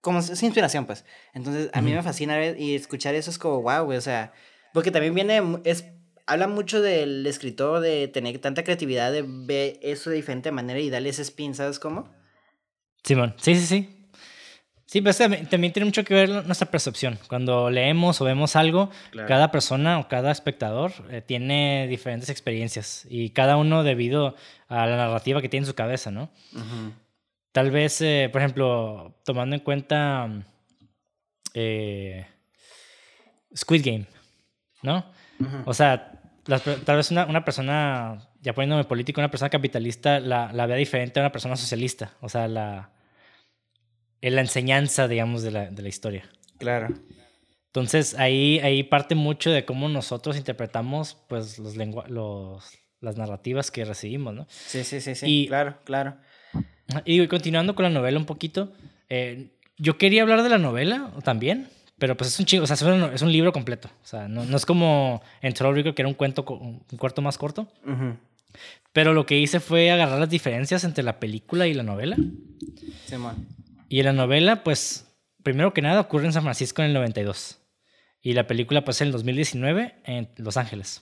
como 0.01 0.19
es 0.19 0.43
inspiración, 0.43 0.85
pues. 0.85 1.05
Entonces, 1.33 1.69
a 1.73 1.81
mí 1.81 1.93
me 1.93 2.01
fascina 2.01 2.37
ver 2.37 2.59
y 2.59 2.75
escuchar 2.75 3.15
eso 3.15 3.29
es 3.29 3.37
como, 3.37 3.61
wow, 3.61 3.85
güey, 3.85 3.97
o 3.97 4.01
sea, 4.01 4.33
porque 4.73 4.91
también 4.91 5.13
viene, 5.13 5.41
es, 5.63 5.85
habla 6.25 6.47
mucho 6.47 6.81
del 6.81 7.25
escritor 7.27 7.81
de 7.81 8.07
tener 8.07 8.39
tanta 8.39 8.63
creatividad, 8.63 9.11
de 9.11 9.23
ver 9.27 9.79
eso 9.81 10.09
de 10.09 10.17
diferente 10.17 10.51
manera 10.51 10.79
y 10.79 10.89
darle 10.89 11.09
ese 11.09 11.21
spin, 11.21 11.53
¿sabes 11.53 11.79
cómo? 11.79 12.09
Simón, 13.05 13.33
sí, 13.37 13.55
sí, 13.55 13.65
sí. 13.65 13.95
Sí, 14.95 15.01
pero 15.01 15.13
también, 15.15 15.73
tiene 15.73 15.85
mucho 15.85 16.03
que 16.03 16.13
ver 16.13 16.45
nuestra 16.45 16.69
percepción. 16.69 17.19
Cuando 17.27 17.69
leemos 17.69 18.21
o 18.21 18.23
vemos 18.25 18.55
algo, 18.55 18.89
cada 19.27 19.51
persona 19.51 19.99
o 19.99 20.07
cada 20.07 20.31
espectador 20.31 20.93
eh, 21.09 21.21
tiene 21.21 21.87
diferentes 21.89 22.29
experiencias 22.29 23.05
y 23.09 23.31
cada 23.31 23.57
uno 23.57 23.83
debido 23.83 24.35
a 24.67 24.85
la 24.85 24.95
narrativa 24.95 25.41
que 25.41 25.49
tiene 25.49 25.63
en 25.63 25.67
su 25.67 25.75
cabeza, 25.75 26.11
¿no? 26.11 26.29
Tal 27.51 27.71
vez, 27.71 27.99
eh, 28.01 28.29
por 28.31 28.41
ejemplo, 28.41 29.15
tomando 29.25 29.55
en 29.55 29.63
cuenta 29.63 30.29
eh, 31.53 32.25
Squid 33.53 33.83
Game, 33.83 34.05
¿no? 34.81 35.11
O 35.65 35.73
sea, 35.73 36.21
tal 36.45 36.95
vez 36.95 37.11
una, 37.11 37.25
una, 37.25 37.43
persona, 37.43 38.29
ya 38.39 38.53
poniéndome 38.53 38.85
político, 38.85 39.19
una 39.19 39.31
persona 39.31 39.49
capitalista 39.49 40.21
la, 40.21 40.53
la 40.53 40.67
vea 40.67 40.77
diferente 40.77 41.19
a 41.19 41.23
una 41.23 41.33
persona 41.33 41.57
socialista. 41.57 42.13
O 42.21 42.29
sea, 42.29 42.47
la 42.47 42.91
la 44.33 44.41
enseñanza, 44.41 45.07
digamos, 45.07 45.43
de 45.43 45.51
la, 45.51 45.69
de 45.69 45.81
la 45.81 45.89
historia. 45.89 46.29
Claro. 46.57 46.87
Entonces, 47.67 48.15
ahí, 48.15 48.59
ahí 48.59 48.83
parte 48.83 49.15
mucho 49.15 49.51
de 49.51 49.65
cómo 49.65 49.89
nosotros 49.89 50.37
interpretamos, 50.37 51.17
pues, 51.27 51.59
los, 51.59 51.75
los 52.09 52.63
las 53.05 53.17
narrativas 53.17 53.71
que 53.71 53.85
recibimos, 53.85 54.33
¿no? 54.33 54.47
Sí, 54.49 54.83
sí, 54.83 54.99
sí, 54.99 55.15
sí. 55.15 55.25
Y, 55.27 55.47
claro, 55.47 55.77
claro. 55.85 56.17
Y 57.05 57.25
continuando 57.27 57.75
con 57.75 57.83
la 57.83 57.89
novela 57.89 58.17
un 58.17 58.25
poquito, 58.25 58.73
eh, 59.09 59.51
yo 59.77 59.97
quería 59.97 60.23
hablar 60.23 60.43
de 60.43 60.49
la 60.49 60.57
novela 60.57 61.11
también, 61.23 61.67
pero 61.97 62.17
pues 62.17 62.31
es 62.31 62.39
un 62.39 62.45
chingo, 62.45 62.63
o 62.63 62.67
sea, 62.67 62.75
es 63.13 63.21
un, 63.21 63.31
libro 63.31 63.53
completo. 63.53 63.89
O 64.03 64.07
sea, 64.07 64.27
no, 64.27 64.43
no 64.43 64.57
es 64.57 64.65
como 64.65 65.21
en 65.41 65.53
Troll 65.53 65.83
que 65.83 66.01
era 66.01 66.07
un 66.07 66.15
cuento, 66.15 66.43
un 66.47 66.97
cuarto 66.97 67.21
más 67.21 67.37
corto. 67.37 67.67
Pero 68.91 69.13
lo 69.13 69.25
que 69.25 69.37
hice 69.39 69.59
fue 69.59 69.91
agarrar 69.91 70.19
las 70.19 70.29
diferencias 70.29 70.83
entre 70.83 71.03
la 71.03 71.19
película 71.19 71.67
y 71.67 71.73
la 71.73 71.83
novela. 71.83 72.15
Sí, 73.05 73.17
man. 73.17 73.47
Y 73.95 73.99
en 74.01 74.07
la 74.07 74.11
novela, 74.11 74.61
pues, 74.61 75.09
primero 75.41 75.73
que 75.73 75.81
nada 75.81 76.01
ocurre 76.01 76.25
en 76.25 76.33
San 76.33 76.43
Francisco 76.43 76.81
en 76.81 76.89
el 76.89 76.93
92. 76.95 77.61
Y 78.21 78.33
la 78.33 78.45
película, 78.45 78.83
pues, 78.83 78.99
en 78.99 79.07
el 79.07 79.13
2019 79.13 79.95
en 80.03 80.27
Los 80.35 80.57
Ángeles. 80.57 81.01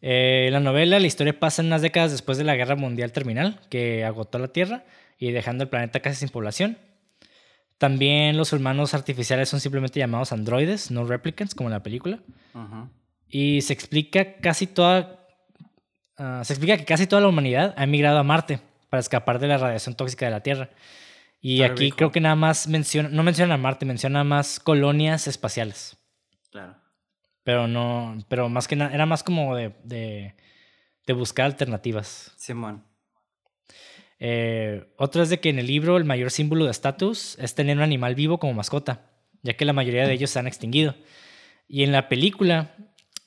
Eh, 0.00 0.48
la 0.50 0.60
novela, 0.60 0.98
la 0.98 1.06
historia 1.06 1.38
pasa 1.38 1.60
en 1.60 1.66
unas 1.66 1.82
décadas 1.82 2.12
después 2.12 2.38
de 2.38 2.44
la 2.44 2.56
Guerra 2.56 2.76
Mundial 2.76 3.12
Terminal, 3.12 3.60
que 3.68 4.06
agotó 4.06 4.38
la 4.38 4.48
Tierra 4.48 4.86
y 5.18 5.30
dejando 5.30 5.64
el 5.64 5.68
planeta 5.68 6.00
casi 6.00 6.16
sin 6.16 6.30
población. 6.30 6.78
También 7.76 8.38
los 8.38 8.54
humanos 8.54 8.94
artificiales 8.94 9.50
son 9.50 9.60
simplemente 9.60 10.00
llamados 10.00 10.32
androides, 10.32 10.90
no 10.90 11.04
replicants, 11.04 11.54
como 11.54 11.68
en 11.68 11.74
la 11.74 11.82
película. 11.82 12.20
Y 13.28 13.60
se 13.60 13.74
explica 13.74 14.36
casi 14.36 14.66
toda. 14.66 15.26
Ah, 16.16 16.40
se 16.42 16.54
explica 16.54 16.78
que 16.78 16.86
casi 16.86 17.06
toda 17.06 17.20
la 17.20 17.28
humanidad 17.28 17.74
ha 17.76 17.84
emigrado 17.84 18.16
a 18.16 18.22
Marte 18.22 18.60
para 18.88 19.00
escapar 19.02 19.38
de 19.38 19.48
la 19.48 19.58
radiación 19.58 19.94
tóxica 19.94 20.24
de 20.24 20.30
la 20.30 20.42
Tierra. 20.42 20.70
Y 21.40 21.62
aquí 21.62 21.92
creo 21.92 22.10
que 22.10 22.20
nada 22.20 22.34
más 22.34 22.66
menciona, 22.66 23.08
no 23.08 23.22
menciona 23.22 23.54
a 23.54 23.58
Marte, 23.58 23.86
menciona 23.86 24.24
más 24.24 24.58
colonias 24.58 25.28
espaciales. 25.28 25.96
Claro. 26.50 26.76
Pero 27.44 27.68
no, 27.68 28.18
pero 28.28 28.48
más 28.48 28.66
que 28.66 28.76
nada, 28.76 28.92
era 28.92 29.06
más 29.06 29.22
como 29.22 29.54
de, 29.54 29.72
de, 29.84 30.34
de 31.06 31.12
buscar 31.12 31.46
alternativas. 31.46 32.32
Simón. 32.36 32.84
Eh, 34.18 34.92
otra 34.96 35.22
es 35.22 35.30
de 35.30 35.38
que 35.38 35.48
en 35.48 35.58
el 35.58 35.66
libro 35.68 35.96
el 35.96 36.04
mayor 36.04 36.30
símbolo 36.30 36.64
de 36.64 36.72
estatus 36.72 37.38
es 37.38 37.54
tener 37.54 37.76
un 37.76 37.84
animal 37.84 38.16
vivo 38.16 38.38
como 38.38 38.52
mascota, 38.52 39.02
ya 39.42 39.54
que 39.54 39.64
la 39.64 39.72
mayoría 39.72 40.06
de 40.06 40.12
ellos 40.12 40.30
se 40.30 40.40
han 40.40 40.48
extinguido. 40.48 40.96
Y 41.68 41.84
en 41.84 41.92
la 41.92 42.08
película 42.08 42.74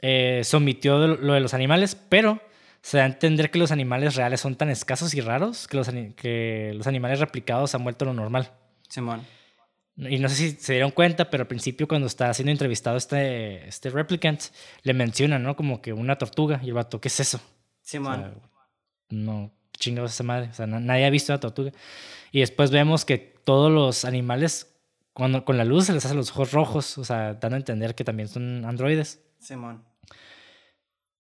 eh, 0.02 0.42
se 0.44 0.58
omitió 0.58 0.98
lo 1.08 1.34
de 1.34 1.40
los 1.40 1.54
animales, 1.54 1.96
pero 1.96 2.42
se 2.82 2.98
da 2.98 3.04
a 3.04 3.08
entender 3.08 3.52
que 3.52 3.60
los 3.60 3.72
animales 3.72 4.16
reales 4.16 4.42
son 4.42 4.56
tan 4.56 4.70
escasos 4.70 5.14
y 5.14 5.22
raros 5.22 5.68
que 5.68 5.78
los, 5.78 5.90
que 6.16 6.74
los 6.76 6.88
animales 6.88 7.20
replicados 7.20 7.76
han 7.76 7.84
vuelto 7.84 8.06
lo 8.06 8.14
normal. 8.14 8.52
Simón. 8.90 9.22
Y 9.98 10.18
no 10.18 10.30
sé 10.30 10.36
si 10.36 10.52
se 10.52 10.74
dieron 10.74 10.92
cuenta, 10.92 11.30
pero 11.30 11.42
al 11.42 11.48
principio 11.48 11.88
cuando 11.88 12.08
está 12.08 12.34
siendo 12.34 12.52
entrevistado 12.52 12.98
este, 12.98 13.68
este 13.68 13.90
replicant, 13.90 14.42
le 14.84 14.94
mencionan, 14.94 15.44
¿no? 15.44 15.56
Como 15.56 15.82
que 15.82 15.94
una 15.94 16.18
tortuga. 16.18 16.60
Y 16.64 16.70
el 16.70 16.74
vato, 16.74 17.00
¿qué 17.00 17.10
es 17.10 17.20
eso? 17.20 17.40
Simón. 17.82 18.42
no, 19.10 19.52
chingados 19.78 20.14
esa 20.14 20.24
madre. 20.24 20.50
O 20.50 20.54
sea, 20.54 20.66
nadie 20.66 21.06
ha 21.06 21.10
visto 21.10 21.34
una 21.34 21.40
tortuga. 21.40 21.72
Y 22.32 22.40
después 22.40 22.72
vemos 22.72 23.06
que 23.06 23.18
todos 23.18 23.72
los 23.72 24.06
animales, 24.06 24.74
cuando, 25.14 25.46
con 25.46 25.58
la 25.58 25.66
luz 25.66 25.86
se 25.86 25.94
les 25.94 26.06
hacen 26.06 26.18
los 26.18 26.32
ojos 26.32 26.52
rojos, 26.52 26.98
o 26.98 27.04
sea, 27.04 27.34
dando 27.36 27.58
a 27.58 27.60
entender 27.60 27.94
que 27.94 28.04
también 28.04 28.30
son 28.30 28.66
androides. 28.66 29.22
Simón. 29.40 29.84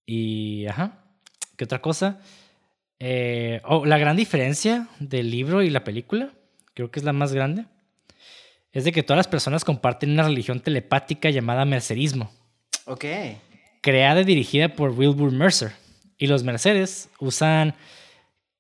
Y, 0.06 0.66
ajá. 0.68 1.01
¿Qué 1.62 1.66
otra 1.66 1.80
cosa? 1.80 2.18
Eh, 2.98 3.62
oh, 3.66 3.86
la 3.86 4.00
gran 4.00 4.18
diferencia 4.18 4.88
del 5.00 5.30
libro 5.30 5.62
y 5.62 5.70
la 5.70 5.84
película, 5.84 6.32
creo 6.74 6.90
que 6.90 6.98
es 6.98 7.06
la 7.06 7.14
más 7.14 7.34
grande, 7.34 7.66
es 8.72 8.84
de 8.84 8.92
que 8.92 9.04
todas 9.04 9.18
las 9.18 9.28
personas 9.28 9.64
comparten 9.64 10.10
una 10.10 10.24
religión 10.24 10.62
telepática 10.62 11.30
llamada 11.30 11.64
mercerismo. 11.66 12.32
Ok. 12.86 13.06
Creada 13.80 14.22
y 14.22 14.24
dirigida 14.24 14.70
por 14.70 14.90
Wilbur 14.90 15.32
Mercer. 15.32 15.74
Y 16.18 16.26
los 16.26 16.44
merceres 16.44 17.12
usan 17.20 17.76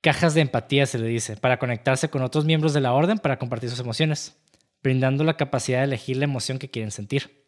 cajas 0.02 0.36
de 0.36 0.41
empatía, 0.41 0.86
se 0.86 0.99
le 0.99 1.08
dice, 1.08 1.38
para 1.38 1.58
conectarse 1.58 2.12
con 2.12 2.22
otros 2.22 2.45
miembros 2.45 2.76
de 2.76 2.82
la 2.82 2.93
orden 2.93 3.18
para 3.18 3.39
compartir 3.39 3.72
sus 3.72 3.80
emociones, 3.80 4.38
brindando 4.84 5.24
la 5.24 5.38
capacidad 5.38 5.80
de 5.80 5.86
elegir 5.86 6.18
la 6.18 6.26
emoción 6.26 6.60
que 6.60 6.70
quieren 6.70 6.91
sentir. 6.91 7.43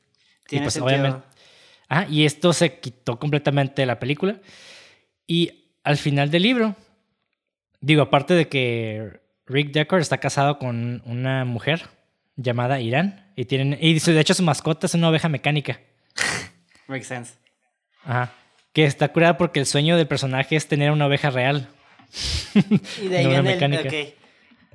Tiene 0.48 0.64
y 0.64 0.66
pues, 0.66 0.78
obviamente. 0.78 1.28
Ah, 1.90 2.08
y 2.10 2.26
esto 2.26 2.54
se 2.54 2.80
quitó 2.80 3.20
completamente 3.20 3.84
de 3.84 3.86
la 3.86 4.00
película. 4.00 4.40
Y 5.28 5.70
al 5.84 5.98
final 5.98 6.32
del 6.32 6.44
libro, 6.44 6.76
digo, 7.82 8.04
aparte 8.04 8.34
de 8.34 8.48
que 8.48 9.20
Rick 9.46 9.72
Deckard 9.72 10.02
está 10.02 10.18
casado 10.18 10.58
con 10.58 11.02
una 11.06 11.46
mujer 11.46 11.84
llamada 12.36 12.80
Irán 12.80 13.32
y 13.36 13.46
tienen 13.46 13.78
y 13.80 14.00
de 14.00 14.20
hecho 14.20 14.34
su 14.34 14.44
mascota 14.44 14.88
es 14.88 14.94
una 14.94 15.10
oveja 15.10 15.30
mecánica. 15.30 15.80
Makes 16.88 17.06
sense. 17.06 17.34
Ajá. 18.04 18.34
Que 18.74 18.86
está 18.86 19.12
curada 19.12 19.38
porque 19.38 19.60
el 19.60 19.66
sueño 19.66 19.98
del 19.98 20.08
personaje 20.08 20.56
es 20.56 20.68
tener 20.68 20.92
una 20.92 21.06
oveja 21.06 21.30
real. 21.30 21.70
y 23.02 23.08
de 23.08 23.18
ahí 23.18 23.28
viene 23.42 23.54
el 23.54 24.14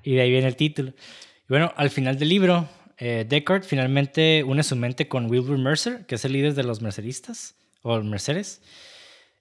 Y 0.05 0.15
de 0.15 0.21
ahí 0.21 0.31
viene 0.31 0.47
el 0.47 0.57
título. 0.57 0.91
Y 0.91 1.49
bueno, 1.49 1.73
al 1.77 1.91
final 1.91 2.19
del 2.19 2.29
libro, 2.29 2.69
eh, 2.99 3.25
Deckard 3.29 3.65
finalmente 3.65 4.45
une 4.45 4.63
su 4.63 4.77
mente 4.77 5.09
con 5.09 5.31
Wilbur 5.31 5.59
Mercer, 5.59 6.07
que 6.07 6.15
es 6.15 6.25
el 6.25 6.33
líder 6.33 6.55
de 6.55 6.63
los 6.63 6.81
merceristas 6.81 7.57
o 7.83 8.01
merceres 8.03 8.61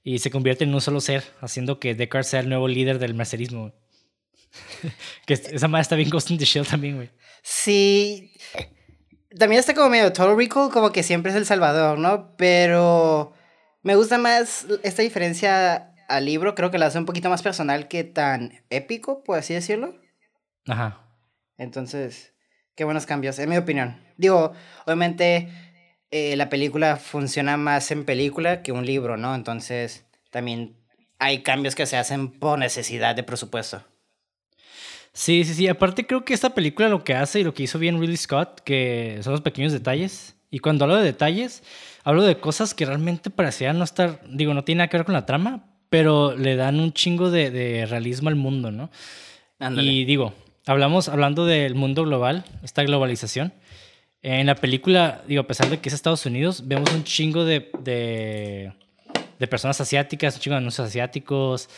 y 0.08 0.20
se 0.20 0.32
convierte 0.32 0.64
en 0.64 0.74
un 0.74 0.80
solo 0.80 1.02
ser, 1.02 1.22
haciendo 1.42 1.82
que 1.82 1.94
Deckard 1.94 2.24
sea 2.24 2.40
el 2.40 2.48
nuevo 2.48 2.70
líder 2.70 2.98
del 2.98 3.14
mercerismo. 3.14 3.74
que 5.26 5.34
esa 5.34 5.68
madre 5.68 5.82
está 5.82 5.98
bien 5.98 6.10
Ghost 6.10 6.32
in 6.32 6.38
the 6.38 6.46
Shell 6.46 6.66
también, 6.66 6.96
güey. 6.96 7.10
Sí. 7.44 8.32
También 9.38 9.60
está 9.60 9.74
como 9.74 9.90
medio 9.90 10.14
Total 10.14 10.38
Recall, 10.38 10.72
como 10.72 10.94
que 10.94 11.04
siempre 11.04 11.32
es 11.32 11.38
el 11.38 11.46
salvador, 11.46 12.00
¿no? 12.00 12.38
Pero 12.38 13.34
me 13.84 13.98
gusta 13.98 14.18
más 14.18 14.66
esta 14.82 15.02
diferencia 15.02 15.94
al 16.08 16.24
libro, 16.24 16.56
creo 16.56 16.72
que 16.72 16.78
la 16.78 16.86
hace 16.86 17.00
un 17.00 17.06
poquito 17.06 17.30
más 17.30 17.42
personal 17.42 17.90
que 17.90 18.06
tan 18.06 18.64
épico, 18.70 19.26
por 19.26 19.38
así 19.38 19.56
decirlo. 19.56 20.00
Ajá. 20.68 21.06
Entonces, 21.58 22.34
qué 22.76 22.86
buenos 22.86 23.06
cambios, 23.06 23.40
en 23.40 23.50
mi 23.50 23.58
opinión. 23.58 24.02
Digo, 24.16 24.54
obviamente 24.86 25.50
eh, 26.12 26.36
la 26.36 26.50
película 26.50 26.98
funciona 26.98 27.58
más 27.58 27.92
en 27.92 28.06
película 28.06 28.62
que 28.62 28.72
un 28.72 28.86
libro, 28.86 29.18
¿no? 29.18 29.36
Entonces 29.36 30.06
también 30.32 30.78
hay 31.20 31.44
cambios 31.44 31.76
que 31.76 31.86
se 31.86 31.98
hacen 31.98 32.32
por 32.32 32.60
necesidad 32.60 33.16
de 33.16 33.24
presupuesto. 33.24 33.84
Sí, 35.14 35.44
sí, 35.44 35.54
sí. 35.54 35.68
Aparte 35.68 36.06
creo 36.06 36.24
que 36.24 36.34
esta 36.34 36.54
película 36.54 36.90
lo 36.90 37.04
que 37.04 37.16
hace 37.16 37.40
y 37.40 37.44
lo 37.44 37.54
que 37.54 37.64
hizo 37.64 37.80
bien 37.80 38.00
Ridley 38.00 38.18
Scott, 38.18 38.62
que 38.62 39.20
son 39.24 39.32
los 39.32 39.42
pequeños 39.42 39.74
detalles. 39.74 40.36
Y 40.52 40.60
cuando 40.60 40.86
hablo 40.86 40.96
de 40.98 41.04
detalles, 41.04 41.64
hablo 42.04 42.24
de 42.24 42.40
cosas 42.40 42.74
que 42.74 42.86
realmente 42.86 43.30
parecían 43.30 43.78
no 43.78 43.84
estar, 43.84 44.22
digo, 44.30 44.54
no 44.54 44.64
tiene 44.64 44.78
nada 44.80 44.90
que 44.90 44.98
ver 44.98 45.06
con 45.06 45.14
la 45.14 45.26
trama, 45.26 45.66
pero 45.90 46.36
le 46.36 46.56
dan 46.56 46.80
un 46.80 46.94
chingo 46.94 47.32
de, 47.32 47.86
realismo 47.90 48.30
al 48.30 48.36
mundo, 48.36 48.72
¿no? 48.72 48.90
Y 49.76 50.06
digo, 50.06 50.34
hablamos, 50.68 51.10
hablando 51.10 51.46
del 51.46 51.76
mundo 51.76 52.04
global, 52.04 52.46
esta 52.64 52.84
globalización, 52.84 53.54
en 54.30 54.48
la 54.48 54.56
película, 54.56 55.24
digo, 55.26 55.42
a 55.42 55.48
pesar 55.48 55.70
de 55.70 55.80
que 55.80 55.88
es 55.88 55.96
Estados 55.96 56.26
Unidos, 56.26 56.68
vemos 56.68 56.94
un 56.94 57.06
chingo 57.06 57.46
de, 57.46 57.72
de, 57.80 59.48
personas 59.48 59.80
asiáticas, 59.80 60.36
un 60.36 60.42
chingo 60.42 60.56
de 60.56 60.58
anuncios 60.58 60.86
asiáticos. 60.86 61.70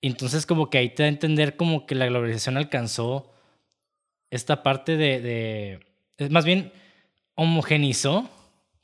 Entonces, 0.00 0.46
como 0.46 0.70
que 0.70 0.78
ahí 0.78 0.90
te 0.90 1.02
da 1.02 1.06
a 1.06 1.08
entender 1.08 1.56
como 1.56 1.84
que 1.84 1.96
la 1.96 2.06
globalización 2.06 2.56
alcanzó 2.56 3.28
esta 4.30 4.62
parte 4.62 4.96
de, 4.96 5.80
de 6.16 6.28
más 6.30 6.44
bien, 6.44 6.72
homogenizó 7.34 8.30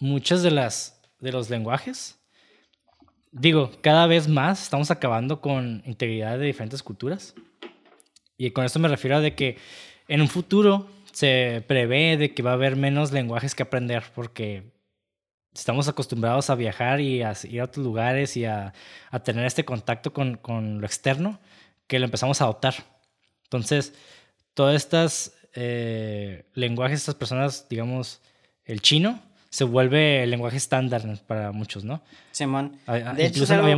muchas 0.00 0.42
de 0.42 0.50
las 0.50 1.00
de 1.20 1.30
los 1.30 1.48
lenguajes. 1.48 2.18
Digo, 3.30 3.70
cada 3.82 4.08
vez 4.08 4.26
más 4.26 4.64
estamos 4.64 4.90
acabando 4.90 5.40
con 5.40 5.84
integridad 5.86 6.40
de 6.40 6.46
diferentes 6.46 6.82
culturas. 6.82 7.36
Y 8.36 8.50
con 8.50 8.64
esto 8.64 8.80
me 8.80 8.88
refiero 8.88 9.18
a 9.18 9.20
de 9.20 9.36
que 9.36 9.58
en 10.08 10.20
un 10.22 10.28
futuro 10.28 10.88
se 11.12 11.64
prevé 11.66 12.16
de 12.16 12.34
que 12.34 12.42
va 12.42 12.50
a 12.50 12.54
haber 12.54 12.76
menos 12.76 13.12
lenguajes 13.12 13.54
que 13.54 13.62
aprender 13.62 14.04
porque 14.14 14.72
estamos 15.54 15.88
acostumbrados 15.88 16.50
a 16.50 16.54
viajar 16.54 17.00
y 17.00 17.22
a 17.22 17.34
ir 17.44 17.60
a 17.60 17.64
otros 17.64 17.84
lugares 17.84 18.36
y 18.36 18.44
a, 18.44 18.72
tener 19.24 19.44
este 19.44 19.64
contacto 19.64 20.12
con, 20.12 20.80
lo 20.80 20.86
externo 20.86 21.38
que 21.86 21.98
lo 21.98 22.04
empezamos 22.04 22.40
a 22.40 22.44
adoptar. 22.44 22.74
Entonces, 23.44 23.94
todos 24.54 24.74
estos 24.74 25.32
eh, 25.54 26.46
lenguajes, 26.54 27.00
estas 27.00 27.16
personas, 27.16 27.68
digamos, 27.68 28.20
el 28.64 28.80
chino, 28.80 29.20
se 29.50 29.64
vuelve 29.64 30.22
el 30.22 30.30
lenguaje 30.30 30.56
estándar 30.56 31.02
para 31.26 31.50
muchos, 31.50 31.84
¿no? 31.84 32.02
Simón. 32.30 32.78
De 33.16 33.26
hecho, 33.26 33.44
había 33.52 33.76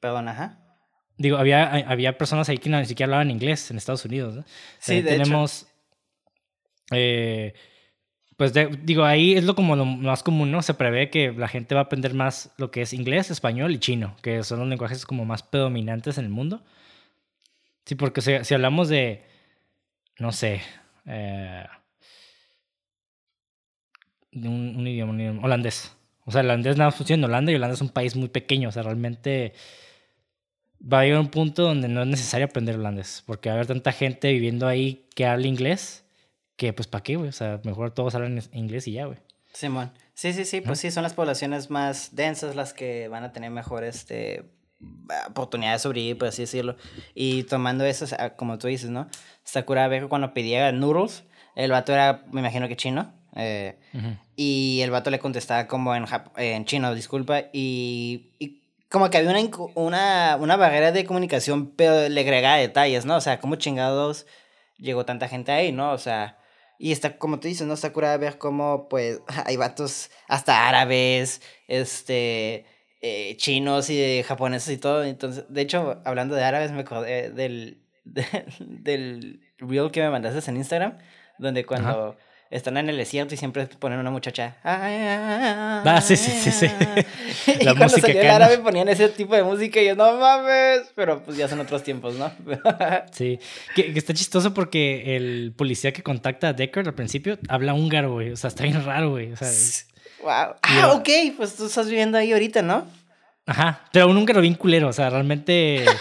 Perdón, 0.00 0.28
ajá. 0.28 0.58
Digo, 1.16 1.38
había, 1.38 1.64
había 1.88 2.18
personas 2.18 2.48
ahí 2.48 2.58
que 2.58 2.68
ni 2.68 2.84
siquiera 2.86 3.06
hablaban 3.06 3.30
inglés 3.30 3.70
en 3.70 3.76
Estados 3.76 4.04
Unidos, 4.04 4.34
¿no? 4.34 4.44
Sí, 4.78 5.00
de 5.00 5.10
tenemos, 5.10 5.66
eh, 6.90 7.54
pues 8.36 8.52
digo, 8.82 9.04
ahí 9.04 9.34
es 9.34 9.44
lo 9.44 9.54
como 9.54 9.76
lo 9.76 9.84
más 9.84 10.22
común, 10.22 10.50
¿no? 10.50 10.60
Se 10.62 10.74
prevé 10.74 11.08
que 11.10 11.32
la 11.32 11.48
gente 11.48 11.74
va 11.74 11.82
a 11.82 11.84
aprender 11.84 12.14
más 12.14 12.50
lo 12.58 12.70
que 12.70 12.82
es 12.82 12.92
inglés, 12.92 13.30
español 13.30 13.72
y 13.72 13.78
chino, 13.78 14.16
que 14.22 14.42
son 14.42 14.58
los 14.60 14.68
lenguajes 14.68 15.06
como 15.06 15.24
más 15.24 15.42
predominantes 15.42 16.18
en 16.18 16.24
el 16.24 16.30
mundo. 16.30 16.62
Sí, 17.84 17.94
porque 17.94 18.20
si, 18.22 18.54
hablamos 18.54 18.88
de, 18.88 19.22
no 20.18 20.32
sé, 20.32 20.62
eh, 21.06 21.64
de 24.32 24.48
un, 24.48 24.86
idioma, 24.86 25.44
holandés. 25.44 25.96
O 26.24 26.32
sea, 26.32 26.40
holandés 26.40 26.76
nada 26.76 26.90
funciona 26.90 27.20
en 27.20 27.24
Holanda 27.30 27.52
y 27.52 27.54
Holanda 27.56 27.74
es 27.74 27.82
un 27.82 27.90
país 27.90 28.16
muy 28.16 28.28
pequeño. 28.28 28.70
O 28.70 28.72
sea, 28.72 28.82
realmente 28.82 29.52
va 30.80 31.00
a 31.00 31.04
llegar 31.04 31.20
un 31.20 31.28
punto 31.30 31.62
donde 31.62 31.88
no 31.88 32.02
es 32.02 32.08
necesario 32.08 32.46
aprender 32.46 32.76
holandés, 32.76 33.22
porque 33.26 33.48
va 33.48 33.54
a 33.54 33.56
haber 33.58 33.66
tanta 33.68 33.92
gente 33.92 34.32
viviendo 34.32 34.66
ahí 34.66 35.06
que 35.14 35.26
habla 35.26 35.46
inglés 35.46 36.03
que 36.56 36.72
pues 36.72 36.86
para 36.86 37.02
qué, 37.02 37.16
güey, 37.16 37.28
o 37.28 37.32
sea, 37.32 37.60
mejor 37.64 37.92
todos 37.92 38.14
hablan 38.14 38.40
inglés 38.52 38.86
y 38.88 38.92
ya, 38.92 39.06
güey. 39.06 39.18
Simón. 39.52 39.92
Sí, 40.14 40.32
sí, 40.32 40.44
sí, 40.44 40.60
pues 40.60 40.80
sí, 40.80 40.90
son 40.90 41.04
las 41.04 41.14
poblaciones 41.14 41.70
más 41.70 42.14
densas 42.14 42.56
las 42.56 42.72
que 42.72 43.08
van 43.08 43.24
a 43.24 43.32
tener 43.32 43.50
mejor 43.50 43.84
este 43.84 44.44
oportunidades 45.28 45.80
de 45.80 45.82
sobrevivir, 45.82 46.18
por 46.18 46.28
así 46.28 46.42
decirlo. 46.42 46.76
Y 47.14 47.44
tomando 47.44 47.84
eso, 47.84 48.06
como 48.36 48.58
tú 48.58 48.66
dices, 48.66 48.90
¿no? 48.90 49.08
Sakura 49.44 49.88
que 49.88 50.06
cuando 50.08 50.34
pedía 50.34 50.70
noodles, 50.72 51.24
el 51.54 51.70
vato 51.70 51.92
era, 51.92 52.24
me 52.32 52.40
imagino 52.40 52.68
que 52.68 52.76
chino. 52.76 53.12
Eh, 53.36 53.76
y 54.36 54.80
el 54.82 54.90
vato 54.90 55.10
le 55.10 55.18
contestaba 55.18 55.66
como 55.66 55.94
en, 55.94 56.04
en 56.36 56.64
chino, 56.64 56.94
disculpa. 56.94 57.44
Y, 57.52 58.30
y, 58.38 58.62
como 58.88 59.10
que 59.10 59.18
había 59.18 59.30
una, 59.30 59.40
una, 59.74 60.36
una 60.38 60.56
barrera 60.56 60.92
de 60.92 61.04
comunicación, 61.04 61.70
pero 61.70 62.08
le 62.08 62.20
agregaba 62.20 62.56
detalles, 62.56 63.04
¿no? 63.04 63.16
O 63.16 63.20
sea, 63.20 63.40
como 63.40 63.56
chingados 63.56 64.26
llegó 64.78 65.04
tanta 65.04 65.28
gente 65.28 65.52
ahí, 65.52 65.72
¿no? 65.72 65.92
O 65.92 65.98
sea, 65.98 66.38
y 66.78 66.92
está, 66.92 67.18
como 67.18 67.40
tú 67.40 67.48
dices, 67.48 67.66
¿no? 67.66 67.74
Está 67.74 67.92
curada 67.92 68.16
ver 68.16 68.38
cómo, 68.38 68.88
pues, 68.88 69.20
hay 69.46 69.56
vatos 69.56 70.10
hasta 70.28 70.68
árabes, 70.68 71.40
este, 71.68 72.66
eh, 73.00 73.36
chinos 73.36 73.90
y 73.90 74.22
japoneses 74.22 74.74
y 74.74 74.78
todo. 74.78 75.04
Entonces, 75.04 75.44
de 75.48 75.60
hecho, 75.60 76.00
hablando 76.04 76.34
de 76.34 76.44
árabes, 76.44 76.72
me 76.72 76.80
acordé 76.80 77.30
del, 77.30 77.82
del 78.60 79.40
reel 79.58 79.90
que 79.90 80.02
me 80.02 80.10
mandaste 80.10 80.50
en 80.50 80.56
Instagram, 80.56 80.98
donde 81.38 81.64
cuando 81.64 82.16
están 82.54 82.76
en 82.76 82.88
el 82.88 82.96
desierto 82.96 83.34
y 83.34 83.36
siempre 83.36 83.66
ponen 83.66 83.98
una 83.98 84.12
muchacha. 84.12 84.56
Ah, 84.62 86.00
sí, 86.00 86.16
sí, 86.16 86.30
sí, 86.30 86.52
sí. 86.52 86.66
y 87.60 87.64
La 87.64 87.74
cuando 87.74 87.98
salió 87.98 88.20
el 88.20 88.30
árabe 88.30 88.58
ponían 88.58 88.88
ese 88.88 89.08
tipo 89.08 89.34
de 89.34 89.42
música 89.42 89.80
y 89.80 89.86
yo, 89.86 89.96
no 89.96 90.16
mames, 90.18 90.92
pero 90.94 91.20
pues 91.24 91.36
ya 91.36 91.48
son 91.48 91.58
otros 91.58 91.82
tiempos, 91.82 92.14
¿no? 92.14 92.30
sí, 93.12 93.40
que, 93.74 93.92
está 93.96 94.14
chistoso 94.14 94.54
porque 94.54 95.16
el 95.16 95.52
policía 95.56 95.92
que 95.92 96.04
contacta 96.04 96.50
a 96.50 96.52
Decker 96.52 96.86
al 96.86 96.94
principio 96.94 97.38
habla 97.48 97.74
húngaro, 97.74 98.12
güey, 98.12 98.30
o 98.30 98.36
sea, 98.36 98.48
está 98.48 98.62
bien 98.62 98.84
raro, 98.84 99.10
güey, 99.10 99.32
o 99.32 99.36
sea... 99.36 99.48
Wow. 100.22 100.54
Ah, 100.62 100.92
ok, 100.94 101.08
pues 101.36 101.56
tú 101.56 101.66
estás 101.66 101.88
viviendo 101.88 102.16
ahí 102.16 102.32
ahorita, 102.32 102.62
¿no? 102.62 102.86
Ajá, 103.46 103.84
pero 103.92 104.08
un 104.08 104.16
húngaro 104.16 104.40
bien 104.40 104.54
culero, 104.54 104.88
o 104.88 104.92
sea, 104.92 105.10
realmente... 105.10 105.84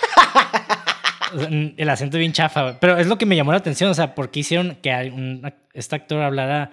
el 1.78 1.90
acento 1.90 2.18
bien 2.18 2.34
chafa, 2.34 2.80
pero 2.80 2.98
es 2.98 3.08
lo 3.08 3.18
que 3.18 3.26
me 3.26 3.36
llamó 3.36 3.52
la 3.52 3.58
atención, 3.58 3.90
o 3.90 3.94
sea, 3.94 4.16
porque 4.16 4.42
hicieron 4.42 4.78
que 4.82 5.52
este 5.74 5.96
actor 5.96 6.22
hablara 6.22 6.72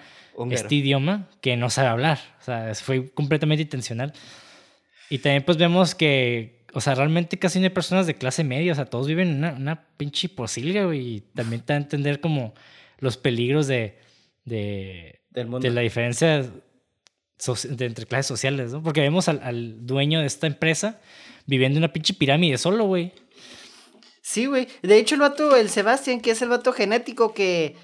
este 0.51 0.75
idioma 0.77 1.29
que 1.41 1.57
no 1.57 1.71
sabe 1.71 1.89
hablar, 1.89 2.19
o 2.41 2.45
sea, 2.45 2.75
fue 2.75 3.11
completamente 3.11 3.63
intencional. 3.63 4.13
Y 5.09 5.19
también 5.19 5.43
pues 5.43 5.59
vemos 5.59 5.95
que, 5.95 6.65
o 6.73 6.81
sea, 6.81 6.95
realmente 6.95 7.39
casi 7.39 7.59
no 7.59 7.65
hay 7.65 7.71
personas 7.71 8.07
de 8.07 8.15
clase 8.15 8.45
media, 8.45 8.73
o 8.73 8.75
sea, 8.75 8.85
todos 8.87 9.07
viven 9.07 9.29
en 9.29 9.37
una, 9.39 9.53
una 9.53 9.85
pinche 9.97 10.29
posilga, 10.29 10.85
güey, 10.85 11.17
y 11.17 11.21
también 11.21 11.63
te 11.63 11.73
da 11.73 11.79
a 11.79 11.83
entender 11.83 12.21
como 12.21 12.55
los 12.99 13.17
peligros 13.17 13.67
de, 13.67 13.99
de, 14.45 15.21
de 15.31 15.71
la 15.71 15.81
diferencia 15.81 16.43
de 16.43 17.87
entre 17.87 18.07
clases 18.07 18.27
sociales, 18.27 18.73
¿no? 18.73 18.83
Porque 18.83 19.01
vemos 19.01 19.29
al, 19.29 19.41
al 19.43 19.87
dueño 19.87 20.21
de 20.21 20.27
esta 20.27 20.47
empresa 20.47 21.01
viviendo 21.47 21.79
en 21.79 21.85
una 21.85 21.93
pinche 21.93 22.15
pirámide 22.15 22.59
solo, 22.59 22.85
güey. 22.85 23.13
Sí, 24.31 24.47
güey. 24.47 24.69
De 24.83 24.97
hecho, 24.97 25.17
el 25.17 25.23
vato, 25.23 25.57
el 25.57 25.69
Sebastián, 25.69 26.21
que 26.21 26.31
es 26.31 26.41
el 26.41 26.51
vato 26.51 26.73
genético 26.73 27.35
que, 27.35 27.75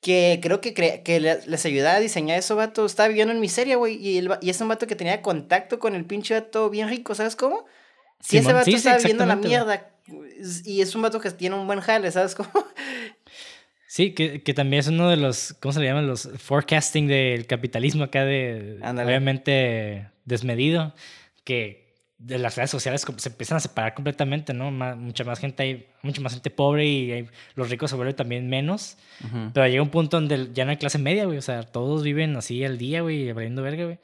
que 0.00 0.40
creo 0.42 0.62
que, 0.62 0.72
que 0.72 1.20
les 1.20 1.66
ayudaba 1.66 1.96
a 1.96 2.00
diseñar 2.00 2.38
eso, 2.38 2.56
vato, 2.56 2.86
estaba 2.86 3.08
viviendo 3.08 3.34
en 3.34 3.40
miseria, 3.40 3.76
güey. 3.76 3.96
Y, 3.96 4.26
y 4.40 4.48
es 4.48 4.60
un 4.62 4.68
vato 4.68 4.86
que 4.86 4.96
tenía 4.96 5.20
contacto 5.20 5.78
con 5.78 5.94
el 5.94 6.06
pinche 6.06 6.32
vato 6.32 6.70
bien 6.70 6.88
rico, 6.88 7.14
¿sabes 7.14 7.36
cómo? 7.36 7.66
Si 8.18 8.38
ese 8.38 8.54
vato 8.54 8.70
estaba 8.70 8.96
viviendo 8.96 9.26
la 9.26 9.36
mierda 9.36 9.90
y 10.64 10.80
es 10.80 10.94
un 10.94 11.02
vato 11.02 11.20
que 11.20 11.30
tiene 11.32 11.54
un 11.54 11.66
buen 11.66 11.80
jale, 11.80 12.10
¿sabes 12.10 12.34
cómo? 12.34 12.50
Sí, 13.86 14.14
que, 14.14 14.42
que, 14.42 14.54
también 14.54 14.80
es 14.80 14.88
uno 14.88 15.10
de 15.10 15.18
los, 15.18 15.54
¿cómo 15.60 15.74
se 15.74 15.80
le 15.80 15.86
llaman? 15.86 16.06
Los 16.06 16.30
forecasting 16.38 17.08
del 17.08 17.46
capitalismo 17.46 18.04
acá 18.04 18.24
de, 18.24 18.80
obviamente, 18.82 20.08
desmedido, 20.24 20.94
que, 21.44 21.83
de 22.24 22.38
las 22.38 22.56
redes 22.56 22.70
sociales 22.70 23.04
se 23.18 23.28
empiezan 23.28 23.58
a 23.58 23.60
separar 23.60 23.92
completamente, 23.92 24.54
¿no? 24.54 24.70
mucha 24.70 25.24
más 25.24 25.38
gente 25.38 25.62
hay, 25.62 25.86
mucha 26.02 26.22
más 26.22 26.32
gente 26.32 26.48
pobre 26.48 26.86
y 26.86 27.28
los 27.54 27.68
ricos 27.68 27.90
se 27.90 27.96
vuelven 27.96 28.16
también 28.16 28.48
menos. 28.48 28.96
Pero 29.52 29.66
llega 29.68 29.82
un 29.82 29.90
punto 29.90 30.18
donde 30.18 30.50
ya 30.54 30.64
no 30.64 30.70
hay 30.70 30.78
clase 30.78 30.98
media, 30.98 31.26
güey. 31.26 31.36
O 31.36 31.42
sea, 31.42 31.64
todos 31.64 32.02
viven 32.02 32.34
así 32.36 32.64
al 32.64 32.78
día, 32.78 33.02
güey, 33.02 33.28
abriendo 33.28 33.62
verga, 33.62 33.84
güey. 33.84 33.98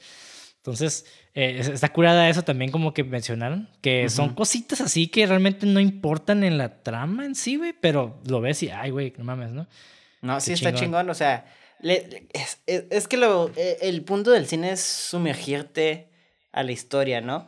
Entonces, 0.58 1.06
eh, 1.34 1.62
está 1.72 1.90
curada 1.90 2.28
eso 2.28 2.42
también 2.42 2.70
como 2.70 2.92
que 2.92 3.04
mencionaron, 3.04 3.70
que 3.80 4.10
son 4.10 4.34
cositas 4.34 4.82
así 4.82 5.06
que 5.06 5.26
realmente 5.26 5.64
no 5.64 5.80
importan 5.80 6.44
en 6.44 6.58
la 6.58 6.82
trama 6.82 7.24
en 7.24 7.34
sí, 7.34 7.56
güey, 7.56 7.72
pero 7.72 8.20
lo 8.26 8.42
ves 8.42 8.62
y, 8.62 8.68
ay, 8.68 8.90
güey, 8.90 9.14
no 9.16 9.24
mames, 9.24 9.52
¿no? 9.52 9.66
No, 10.20 10.38
sí 10.40 10.52
está 10.52 10.74
chingón, 10.74 11.08
o 11.08 11.14
sea, 11.14 11.46
es, 11.82 12.60
es, 12.66 13.08
que 13.08 13.16
lo, 13.16 13.50
e, 13.56 13.78
el 13.80 14.02
punto 14.02 14.32
del 14.32 14.46
cine 14.46 14.72
es 14.72 14.82
sumergirte 14.82 16.08
a 16.52 16.62
la 16.62 16.72
historia, 16.72 17.22
¿no? 17.22 17.46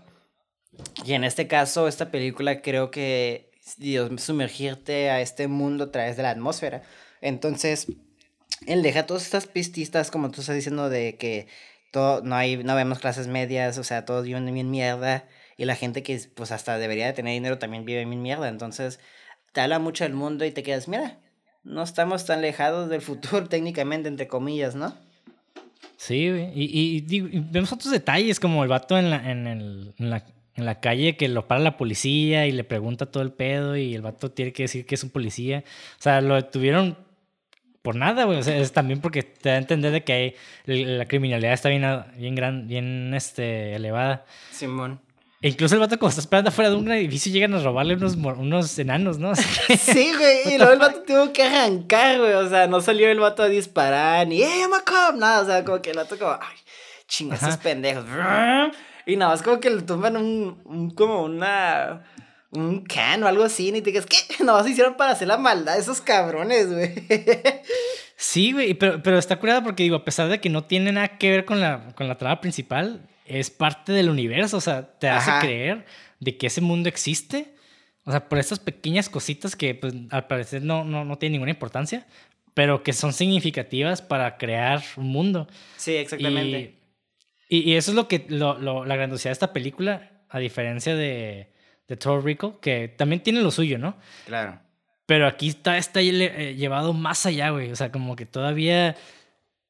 Y 1.05 1.13
en 1.13 1.25
este 1.25 1.49
caso, 1.49 1.89
esta 1.89 2.11
película 2.11 2.63
creo 2.63 2.91
que 2.91 3.51
Dios 3.77 4.11
sumergirte 4.21 5.11
a 5.11 5.21
este 5.21 5.49
mundo 5.49 5.85
a 5.85 5.93
través 5.93 6.17
de 6.17 6.23
la 6.23 6.31
atmósfera. 6.31 6.83
Entonces, 7.21 7.87
él 8.67 8.83
deja 8.83 9.07
todas 9.07 9.25
estas 9.25 9.47
pististas, 9.47 10.11
como 10.11 10.31
tú 10.31 10.41
estás 10.41 10.57
diciendo, 10.57 10.89
de 10.89 11.17
que 11.17 11.47
todo, 11.91 12.23
no 12.23 12.35
hay, 12.35 12.63
no 12.63 12.75
vemos 12.75 12.99
clases 12.99 13.29
medias, 13.29 13.79
o 13.79 13.85
sea, 13.85 14.05
todos 14.05 14.25
viven 14.25 14.53
bien 14.53 14.71
mierda. 14.71 15.27
Y 15.57 15.67
la 15.67 15.77
gente 15.77 16.03
que 16.03 16.19
pues 16.35 16.51
hasta 16.51 16.79
debería 16.79 17.07
de 17.07 17.13
tener 17.13 17.35
dinero 17.35 17.59
también 17.59 17.85
vive 17.85 18.05
bien 18.05 18.23
mierda. 18.23 18.49
Entonces, 18.49 18.99
te 19.53 19.61
habla 19.61 19.79
mucho 19.79 20.05
del 20.05 20.15
mundo 20.15 20.45
y 20.45 20.51
te 20.51 20.63
quedas, 20.63 20.89
mira, 20.89 21.19
no 21.63 21.83
estamos 21.83 22.25
tan 22.25 22.39
alejados 22.39 22.89
del 22.89 23.03
futuro 23.03 23.45
técnicamente, 23.49 24.09
entre 24.09 24.27
comillas, 24.27 24.75
¿no? 24.75 24.95
Sí, 25.97 26.27
y, 26.55 27.05
y, 27.07 27.41
vemos 27.51 27.73
otros 27.73 27.93
detalles 27.93 28.41
como 28.41 28.65
el 28.65 28.69
vato 28.69 28.99
en 28.99 29.11
la, 29.11 29.31
en, 29.31 29.47
el, 29.47 29.95
en 29.99 30.11
la 30.11 30.25
en 30.55 30.67
la 30.67 30.81
calle 30.81 31.17
que 31.17 31.29
lo 31.29 31.49
para 31.49 31.61
la 31.61 31.77
policía 31.77 32.47
y 32.47 32.53
le 32.53 32.65
pregunta 32.65 33.07
todo 33.07 33.23
el 33.23 33.33
pedo 33.33 33.77
y 33.77 33.95
el 33.95 34.03
vato 34.03 34.31
tiene 34.31 34.53
que 34.53 34.65
decir 34.65 34.87
que 34.87 34.95
es 34.95 35.05
un 35.05 35.11
policía. 35.11 35.65
O 35.99 36.03
sea, 36.03 36.21
lo 36.21 36.35
detuvieron 36.35 36.97
por 37.83 37.97
nada, 37.97 38.25
güey. 38.25 38.39
O 38.39 38.43
sea, 38.43 38.57
es 38.57 38.73
también 38.73 39.01
porque 39.01 39.23
te 39.23 39.49
da 39.49 39.57
a 39.57 39.59
entender 39.59 39.93
de 39.93 40.05
que 40.05 40.13
hay, 40.13 40.35
la 40.67 41.07
criminalidad 41.07 41.53
está 41.53 41.69
bien, 41.69 41.85
bien, 42.17 42.35
gran, 42.35 42.69
bien 42.69 43.13
este, 43.15 43.75
elevada. 43.75 44.25
Simón. 44.51 45.01
E 45.41 45.49
incluso 45.49 45.75
el 45.75 45.81
vato 45.81 45.99
cuando 45.99 46.11
está 46.11 46.21
esperando 46.21 46.51
afuera 46.51 46.71
de 46.71 46.77
un 46.77 46.89
edificio 46.93 47.33
llegan 47.33 47.53
a 47.55 47.59
robarle 47.59 47.95
unos, 47.95 48.15
unos 48.15 48.79
enanos, 48.79 49.19
¿no? 49.19 49.35
sí, 49.79 50.13
güey. 50.17 50.55
Y 50.55 50.59
luego 50.59 50.73
el 50.73 50.79
vato 50.79 51.03
tuvo 51.03 51.33
que 51.33 51.43
arrancar, 51.43 52.19
güey. 52.19 52.35
O 52.35 52.49
sea, 52.49 52.69
no 52.69 52.81
salió 52.81 53.11
el 53.11 53.19
vato 53.19 53.43
a 53.43 53.49
disparar 53.49 54.29
ni, 54.29 54.43
¡eh, 54.43 54.69
Macom! 54.71 55.19
Nada, 55.19 55.43
o 55.43 55.47
sea, 55.47 55.65
como 55.65 55.83
que 55.83 55.91
el 55.91 55.97
vato 55.97 56.17
como, 56.17 56.31
¡ay, 56.33 56.57
chingas, 57.09 57.43
esos 57.43 57.57
pendejos! 57.57 58.05
Y 59.07 59.17
nada 59.17 59.33
más 59.33 59.43
como 59.43 59.61
que 59.61 59.71
le 59.71 59.83
tumban 59.83 60.17
un, 60.17 60.91
como 60.95 61.23
una, 61.23 62.05
un 62.51 62.83
can 62.85 63.23
o 63.23 63.29
algo 63.29 63.45
así, 63.45 63.69
y 63.69 63.73
te 63.73 63.91
digas, 63.91 64.07
¿qué? 64.07 64.17
Nada 64.45 64.59
más 64.59 64.71
hicieron 64.71 64.97
para 64.97 65.13
hacer 65.13 65.29
la 65.29 65.39
maldad 65.39 65.79
esos 65.79 66.01
cabrones, 66.01 66.73
güey. 66.73 66.93
Sí, 68.17 68.53
güey, 68.53 68.75
pero, 68.75 69.03
pero 69.03 69.19
está 69.19 69.41
curada 69.41 69.65
porque 69.65 69.83
digo, 69.83 69.97
a 69.97 70.05
pesar 70.05 70.29
de 70.29 70.41
que 70.41 70.49
no 70.49 70.63
tiene 70.63 70.93
nada 70.93 71.19
que 71.19 71.29
ver 71.29 71.45
con 71.45 71.59
la, 71.59 71.93
con 71.97 72.07
la 72.07 72.19
trama 72.19 72.41
principal, 72.41 73.01
es 73.27 73.51
parte 73.51 73.91
del 73.91 74.09
universo, 74.09 74.59
o 74.59 74.61
sea, 74.61 74.97
te 74.99 75.09
hace 75.09 75.33
creer 75.41 75.85
de 76.21 76.37
que 76.37 76.47
ese 76.47 76.61
mundo 76.61 76.89
existe. 76.89 77.53
O 78.05 78.13
sea, 78.13 78.29
por 78.29 78.39
estas 78.39 78.61
pequeñas 78.61 79.09
cositas 79.09 79.57
que 79.57 79.75
pues, 79.75 79.95
al 80.11 80.29
parecer 80.29 80.63
no, 80.63 80.85
no, 80.85 81.05
no 81.05 81.19
tienen 81.19 81.33
ninguna 81.33 81.51
importancia, 81.51 82.07
pero 82.55 82.83
que 82.83 82.93
son 82.93 83.13
significativas 83.13 84.03
para 84.03 84.37
crear 84.37 84.83
un 84.97 85.09
mundo. 85.09 85.49
Sí, 85.77 85.97
exactamente. 85.97 86.59
Y, 86.61 86.82
eso 87.75 87.91
es 87.91 87.95
lo 87.95 88.09
que 88.09 88.25
lo, 88.29 88.85
la 88.85 88.97
grandiosidad 88.97 89.31
de 89.31 89.35
esta 89.35 89.53
película, 89.53 90.11
a 90.29 90.39
diferencia 90.39 90.95
de, 90.95 91.53
de 91.89 91.97
Thor 91.97 92.25
Rico, 92.25 92.61
que 92.61 92.89
también 92.89 93.23
tiene 93.23 93.41
lo 93.41 93.51
suyo, 93.51 93.79
¿no? 93.79 93.97
Claro. 94.27 94.61
Pero 95.07 95.27
aquí 95.27 95.49
está, 95.49 95.77
está 95.77 96.01
eh, 96.01 96.55
llevado 96.57 96.93
más 96.93 97.27
allá, 97.27 97.51
güey. 97.51 97.71
O 97.71 97.77
sea, 97.77 97.93
como 97.93 98.17
que 98.17 98.27
todavía. 98.27 98.97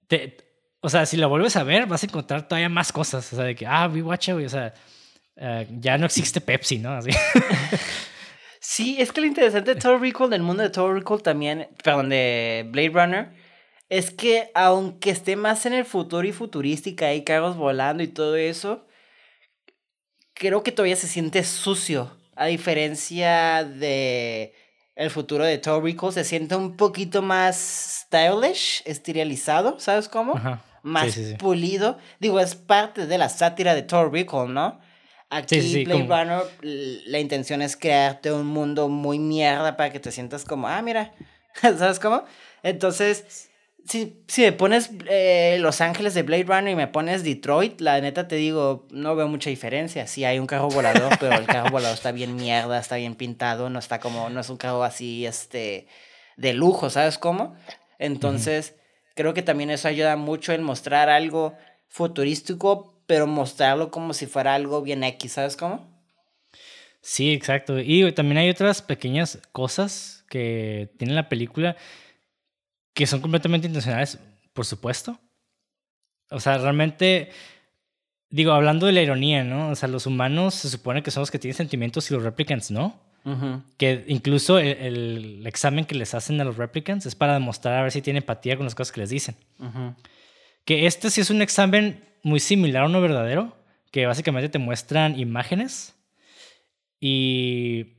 Te, 0.06 0.36
o 0.80 0.88
sea, 0.88 1.06
si 1.06 1.16
la 1.16 1.26
vuelves 1.26 1.56
a 1.56 1.64
ver, 1.64 1.86
vas 1.86 2.02
a 2.02 2.06
encontrar 2.06 2.46
todavía 2.46 2.68
más 2.68 2.92
cosas. 2.92 3.32
O 3.32 3.36
sea, 3.36 3.44
de 3.44 3.54
que, 3.54 3.66
ah, 3.66 3.88
vi 3.88 4.00
guacha, 4.00 4.34
güey. 4.34 4.46
O 4.46 4.50
sea, 4.50 4.74
eh, 5.36 5.66
ya 5.80 5.98
no 5.98 6.06
existe 6.06 6.40
Pepsi, 6.40 6.78
¿no? 6.78 6.92
Así. 6.92 7.10
Sí, 8.64 8.96
es 9.00 9.10
que 9.10 9.20
lo 9.20 9.26
interesante 9.26 9.74
de 9.74 9.80
Thor 9.80 10.00
Recall, 10.00 10.30
del 10.30 10.42
mundo 10.42 10.62
de 10.62 10.70
Thor 10.70 10.94
Recall 10.94 11.20
también, 11.20 11.68
perdón, 11.82 12.08
de 12.08 12.64
Blade 12.68 12.90
Runner, 12.90 13.32
es 13.92 14.10
que 14.10 14.50
aunque 14.54 15.10
esté 15.10 15.36
más 15.36 15.66
en 15.66 15.74
el 15.74 15.84
futuro 15.84 16.26
y 16.26 16.32
futurística, 16.32 17.08
hay 17.08 17.24
carros 17.24 17.58
volando 17.58 18.02
y 18.02 18.08
todo 18.08 18.36
eso, 18.36 18.86
creo 20.32 20.62
que 20.62 20.72
todavía 20.72 20.96
se 20.96 21.06
siente 21.06 21.44
sucio. 21.44 22.10
A 22.34 22.46
diferencia 22.46 23.64
de 23.64 24.54
el 24.96 25.10
futuro 25.10 25.44
de 25.44 25.60
Recall, 25.62 26.10
se 26.10 26.24
siente 26.24 26.56
un 26.56 26.78
poquito 26.78 27.20
más 27.20 28.06
stylish, 28.06 28.82
estilizado, 28.86 29.78
¿sabes 29.78 30.08
cómo? 30.08 30.40
Más 30.82 31.14
pulido. 31.38 31.98
Digo, 32.18 32.40
es 32.40 32.54
parte 32.54 33.06
de 33.06 33.18
la 33.18 33.28
sátira 33.28 33.74
de 33.74 33.82
Recall, 33.82 34.54
¿no? 34.54 34.80
Aquí, 35.28 35.84
Blade 35.84 36.06
Runner, 36.06 36.42
la 37.08 37.18
intención 37.18 37.60
es 37.60 37.76
crearte 37.76 38.32
un 38.32 38.46
mundo 38.46 38.88
muy 38.88 39.18
mierda 39.18 39.76
para 39.76 39.92
que 39.92 40.00
te 40.00 40.10
sientas 40.10 40.46
como, 40.46 40.66
ah, 40.66 40.80
mira, 40.80 41.12
¿sabes 41.60 42.00
cómo? 42.00 42.24
Entonces, 42.62 43.50
si, 43.86 44.22
si 44.28 44.42
me 44.42 44.52
pones 44.52 44.90
eh, 45.08 45.56
Los 45.60 45.80
Ángeles 45.80 46.14
de 46.14 46.22
Blade 46.22 46.44
Runner 46.44 46.72
y 46.72 46.76
me 46.76 46.86
pones 46.86 47.24
Detroit, 47.24 47.80
la 47.80 48.00
neta 48.00 48.28
te 48.28 48.36
digo, 48.36 48.86
no 48.90 49.16
veo 49.16 49.28
mucha 49.28 49.50
diferencia. 49.50 50.06
Sí 50.06 50.24
hay 50.24 50.38
un 50.38 50.46
carro 50.46 50.68
volador, 50.68 51.16
pero 51.20 51.34
el 51.34 51.46
carro 51.46 51.70
volador 51.70 51.94
está 51.94 52.12
bien 52.12 52.36
mierda, 52.36 52.78
está 52.78 52.96
bien 52.96 53.14
pintado, 53.14 53.70
no 53.70 53.78
está 53.78 54.00
como, 54.00 54.30
no 54.30 54.40
es 54.40 54.48
un 54.50 54.56
carro 54.56 54.84
así, 54.84 55.26
este, 55.26 55.86
de 56.36 56.52
lujo, 56.54 56.90
¿sabes 56.90 57.18
cómo? 57.18 57.56
Entonces, 57.98 58.76
creo 59.14 59.34
que 59.34 59.42
también 59.42 59.70
eso 59.70 59.88
ayuda 59.88 60.16
mucho 60.16 60.52
en 60.52 60.62
mostrar 60.62 61.08
algo 61.08 61.56
futurístico, 61.88 63.02
pero 63.06 63.26
mostrarlo 63.26 63.90
como 63.90 64.14
si 64.14 64.26
fuera 64.26 64.54
algo 64.54 64.82
bien 64.82 65.04
X, 65.04 65.32
¿sabes 65.32 65.56
cómo? 65.56 65.92
Sí, 67.00 67.32
exacto. 67.32 67.78
Y 67.80 68.10
también 68.12 68.38
hay 68.38 68.50
otras 68.50 68.80
pequeñas 68.80 69.38
cosas 69.50 70.24
que 70.28 70.90
tiene 70.98 71.14
la 71.14 71.28
película 71.28 71.76
que 72.94 73.06
son 73.06 73.20
completamente 73.20 73.66
intencionales, 73.66 74.18
por 74.52 74.66
supuesto. 74.66 75.18
O 76.30 76.40
sea, 76.40 76.58
realmente, 76.58 77.30
digo, 78.30 78.52
hablando 78.52 78.86
de 78.86 78.92
la 78.92 79.02
ironía, 79.02 79.44
¿no? 79.44 79.70
O 79.70 79.74
sea, 79.74 79.88
los 79.88 80.06
humanos 80.06 80.54
se 80.54 80.68
supone 80.68 81.02
que 81.02 81.10
son 81.10 81.22
los 81.22 81.30
que 81.30 81.38
tienen 81.38 81.56
sentimientos 81.56 82.10
y 82.10 82.14
los 82.14 82.22
replicants 82.22 82.70
no. 82.70 83.00
Que 83.76 84.04
incluso 84.08 84.58
el, 84.58 85.46
examen 85.46 85.84
que 85.84 85.94
les 85.94 86.12
hacen 86.12 86.40
a 86.40 86.44
los 86.44 86.56
replicants 86.56 87.06
es 87.06 87.14
para 87.14 87.34
demostrar 87.34 87.78
a 87.78 87.82
ver 87.82 87.92
si 87.92 88.02
tienen 88.02 88.22
empatía 88.22 88.56
con 88.56 88.66
las 88.66 88.74
cosas 88.74 88.90
que 88.90 89.00
les 89.00 89.10
dicen. 89.10 89.36
Que 90.64 90.86
este 90.86 91.08
sí 91.10 91.20
es 91.20 91.30
un 91.30 91.40
examen 91.40 92.04
muy 92.24 92.40
similar 92.40 92.82
a 92.82 92.86
uno 92.86 93.00
verdadero, 93.00 93.56
que 93.92 94.06
básicamente 94.06 94.48
te 94.48 94.58
muestran 94.58 95.18
imágenes 95.20 95.94
y, 96.98 97.94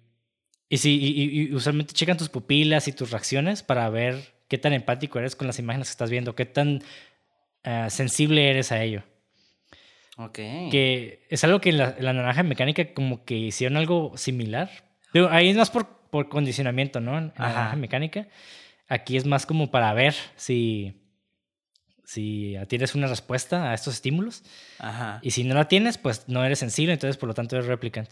y, 0.70 0.78
y, 0.80 1.54
usualmente 1.54 1.94
checan 1.94 2.18
tus 2.18 2.30
pupilas 2.30 2.88
y 2.88 2.94
tus 2.94 3.12
reacciones 3.12 3.64
para 3.64 3.90
ver 3.90 4.33
qué 4.48 4.58
tan 4.58 4.74
empático 4.74 5.20
eres 5.20 5.36
con 5.36 5.48
las 5.48 5.60
imágenes 5.60 5.88
que 5.88 5.92
estás 5.92 6.10
viendo, 6.10 6.36
qué 6.36 6.46
tan 6.46 6.82
eh, 7.64 7.88
sensible 7.90 8.50
eres 8.50 8.72
a 8.72 8.82
ello. 8.84 9.04
Ok. 10.18 10.36
Que 10.36 11.26
es 11.30 11.44
algo 11.44 11.60
que 11.60 11.70
en 11.70 11.78
la, 11.78 12.14
naranja 12.14 12.44
mecánica 12.44 12.94
como 12.94 13.26
que 13.26 13.36
hicieron 13.36 13.78
algo 13.78 14.16
similar. 14.18 14.70
Pero 15.12 15.30
ahí 15.32 15.50
es 15.50 15.58
más 15.58 15.72
por, 15.72 15.88
por 16.10 16.30
condicionamiento, 16.30 17.00
¿no? 17.00 17.18
En 17.18 17.34
la 17.38 17.48
naranja 17.48 17.76
mecánica. 17.76 18.28
Aquí 18.88 19.18
es 19.18 19.26
más 19.26 19.46
como 19.46 19.72
para 19.72 19.94
ver 19.94 20.14
si, 20.36 21.02
si 22.04 22.56
tienes 22.68 22.94
una 22.96 23.08
respuesta 23.08 23.72
a 23.72 23.74
estos 23.74 23.96
estímulos. 23.96 24.44
Ajá. 24.78 25.20
Y 25.24 25.32
si 25.32 25.44
no 25.44 25.56
la 25.56 25.68
tienes, 25.68 25.98
pues 25.98 26.28
no 26.28 26.44
eres 26.44 26.60
sensible, 26.60 26.94
entonces 26.94 27.18
por 27.18 27.28
lo 27.28 27.34
tanto 27.34 27.56
eres 27.56 27.68
replicant. 27.68 28.10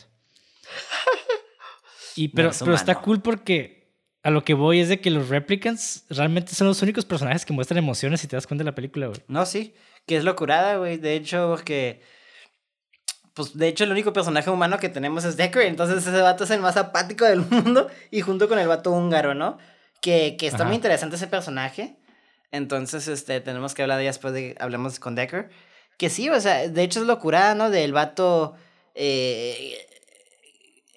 y, 2.16 2.30
pero, 2.30 2.52
pero 2.58 2.74
está 2.74 2.96
cool 2.96 3.22
porque 3.22 3.81
a 4.24 4.30
lo 4.30 4.44
que 4.44 4.54
voy 4.54 4.80
es 4.80 4.90
de 4.90 5.02
que 5.02 5.10
los 5.10 5.30
replicants 5.30 6.06
realmente 6.10 6.54
son 6.54 6.68
los 6.68 6.82
únicos 6.82 7.06
personajes 7.06 7.46
que 7.46 7.54
muestran 7.54 7.80
emociones 7.80 8.22
si 8.22 8.28
te 8.28 8.36
das 8.36 8.46
cuenta 8.46 8.64
de 8.64 8.70
la 8.70 8.76
película, 8.76 9.08
güey. 9.08 9.20
No, 9.28 9.46
sí. 9.46 9.74
Que 10.06 10.18
es 10.18 10.24
locurada, 10.24 10.78
güey. 10.78 10.98
De 10.98 11.16
hecho, 11.16 11.58
que. 11.66 12.02
Pues 13.34 13.58
de 13.58 13.68
hecho, 13.68 13.86
el 13.86 13.92
único 13.92 14.14
personaje 14.14 14.50
humano 14.50 14.78
que 14.78 14.90
tenemos 14.90 15.24
es 15.26 15.38
Decker. 15.38 15.64
Entonces, 15.64 16.06
ese 16.06 16.22
vato 16.22 16.44
es 16.44 16.52
el 16.52 16.62
más 16.62 16.78
apático 16.78 17.26
del 17.26 17.40
mundo. 17.50 17.90
Y 18.12 18.22
junto 18.22 18.48
con 18.48 18.60
el 18.60 18.68
vato 18.68 18.92
húngaro, 18.92 19.34
¿no? 19.34 19.58
Que, 20.02 20.36
que 20.38 20.48
está 20.48 20.66
muy 20.66 20.76
interesante 20.76 21.16
ese 21.16 21.28
personaje. 21.28 21.98
Entonces, 22.52 23.08
este, 23.08 23.40
tenemos 23.42 23.74
que 23.74 23.82
hablar 23.82 23.98
de 23.98 24.06
después 24.06 24.34
de 24.34 24.56
hablemos 24.60 25.00
con 25.00 25.16
Decker. 25.16 25.50
Que 25.98 26.10
sí, 26.10 26.30
o 26.30 26.40
sea, 26.40 26.68
de 26.68 26.84
hecho 26.84 27.00
es 27.00 27.08
locura, 27.08 27.56
¿no? 27.56 27.72
Del 27.72 27.94
vato. 27.94 28.56
Eh, 28.94 29.78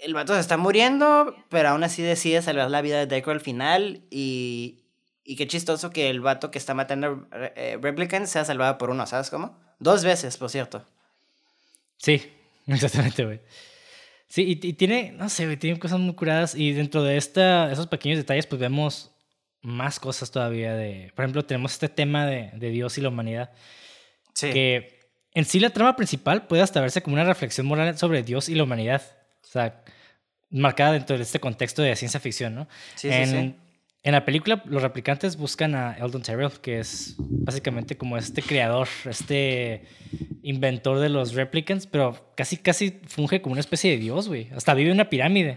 el 0.05 0.13
vato 0.13 0.35
se 0.35 0.41
está 0.41 0.57
muriendo, 0.59 1.35
pero 1.49 1.71
aún 1.71 1.83
así 1.83 2.03
decide 2.03 2.43
salvar 2.43 2.71
la 2.71 2.83
vida 2.83 2.99
de 2.99 3.07
Decker 3.07 3.33
al 3.33 3.41
final. 3.41 4.03
Y, 4.11 4.85
y 5.25 5.37
qué 5.37 5.47
chistoso 5.47 5.91
que 5.91 6.11
el 6.11 6.21
vato 6.21 6.51
que 6.51 6.59
está 6.59 6.75
matando 6.75 7.27
eh, 7.33 7.79
Replicants 7.81 8.31
sea 8.31 8.45
salvado 8.45 8.77
por 8.77 8.91
uno, 8.91 9.07
¿sabes 9.07 9.31
cómo? 9.31 9.59
Dos 9.79 10.05
veces, 10.05 10.37
por 10.37 10.51
cierto. 10.51 10.85
Sí, 11.97 12.23
exactamente, 12.67 13.25
güey. 13.25 13.41
Sí, 14.29 14.59
y, 14.63 14.73
tiene, 14.75 15.13
no 15.13 15.29
sé, 15.29 15.47
güey, 15.47 15.57
tiene 15.57 15.79
cosas 15.79 15.99
muy 16.01 16.15
curadas. 16.15 16.55
Y 16.55 16.73
dentro 16.73 17.03
de 17.03 17.17
esta, 17.17 17.73
esos 17.73 17.87
pequeños 17.87 18.19
detalles, 18.19 18.47
pues 18.47 18.61
vemos 18.61 19.11
más 19.63 19.99
cosas 19.99 20.31
todavía 20.31 20.75
de... 20.75 21.13
Por 21.15 21.25
ejemplo, 21.25 21.47
tenemos 21.47 21.73
este 21.73 21.89
tema 21.89 22.27
de, 22.27 22.51
de 22.55 22.69
Dios 22.71 22.99
y 22.99 23.01
la 23.01 23.09
humanidad. 23.09 23.53
Sí. 24.35 24.51
Que 24.51 25.09
en 25.33 25.47
sí 25.47 25.61
la 25.61 25.71
trama 25.71 25.97
principal 25.97 26.47
puede 26.47 26.63
hasta 26.63 26.81
verse 26.83 27.03
como 27.03 27.15
una 27.15 27.25
reflexión 27.25 27.67
moral 27.67 27.97
sobre 27.97 28.23
Dios 28.23 28.51
y 28.51 28.55
la 28.55 28.65
humanidad. 28.65 29.03
O 29.45 29.47
sea, 29.47 29.83
marcada 30.55 30.93
dentro 30.93 31.17
de 31.17 31.23
este 31.23 31.41
contexto 31.41 31.83
de 31.83 31.95
ciencia 31.97 32.21
ficción, 32.21 32.55
¿no? 32.55 32.69
Sí, 32.95 33.11
sí, 33.11 33.27
sí. 33.27 33.55
En 34.05 34.13
la 34.13 34.27
película, 34.27 34.63
los 34.67 34.83
replicantes 34.83 35.39
buscan 35.39 35.75
a 35.75 35.95
Eldon 35.95 36.21
Tyrell, 36.21 36.53
que 36.61 36.79
es 36.79 37.15
básicamente 37.19 37.97
como 37.97 38.19
este 38.19 38.43
creador, 38.43 38.87
este 39.09 39.87
inventor 40.43 41.01
de 41.01 41.09
los 41.09 41.33
replicants, 41.33 41.87
pero 41.87 42.33
casi, 42.37 42.59
casi 42.59 43.01
funge 43.07 43.41
como 43.41 43.55
una 43.55 43.61
especie 43.61 43.91
de 43.93 43.97
dios, 43.97 44.29
güey. 44.29 44.51
Hasta 44.55 44.75
vive 44.75 44.91
en 44.91 44.97
una 44.97 45.09
pirámide. 45.09 45.57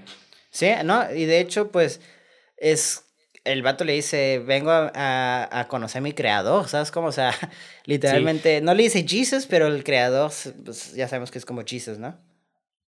Sí, 0.50 0.70
no, 0.86 1.14
y 1.14 1.26
de 1.26 1.42
hecho, 1.42 1.72
pues, 1.72 2.00
es. 2.56 3.04
El 3.44 3.62
vato 3.64 3.86
le 3.86 3.94
dice, 3.94 4.40
vengo 4.40 4.72
a, 4.72 5.50
a, 5.52 5.68
conocer 5.70 6.00
a 6.00 6.02
mi 6.02 6.12
creador, 6.12 6.68
¿sabes 6.68 6.92
cómo? 6.92 7.08
O 7.08 7.12
sea, 7.14 7.34
literalmente, 7.86 8.60
no 8.62 8.74
le 8.74 8.84
dice 8.84 9.06
Jesus, 9.08 9.46
pero 9.46 9.68
el 9.68 9.84
creador, 9.84 10.32
pues 10.66 10.94
ya 10.94 11.08
sabemos 11.08 11.32
que 11.32 11.38
es 11.38 11.46
como 11.46 11.64
Jesus, 11.66 11.98
¿no? 11.98 12.18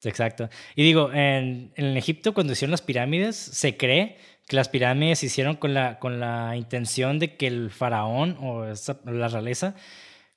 Exacto. 0.03 0.49
Y 0.75 0.83
digo, 0.83 1.11
en, 1.11 1.71
en 1.75 1.97
Egipto, 1.97 2.33
cuando 2.33 2.53
hicieron 2.53 2.71
las 2.71 2.81
pirámides, 2.81 3.35
se 3.35 3.77
cree 3.77 4.17
que 4.47 4.55
las 4.55 4.69
pirámides 4.69 5.19
se 5.19 5.25
hicieron 5.25 5.55
con 5.55 5.73
la, 5.73 5.99
con 5.99 6.19
la 6.19 6.55
intención 6.55 7.19
de 7.19 7.35
que 7.35 7.47
el 7.47 7.69
faraón 7.69 8.37
o 8.39 8.65
la 9.05 9.27
realeza, 9.27 9.75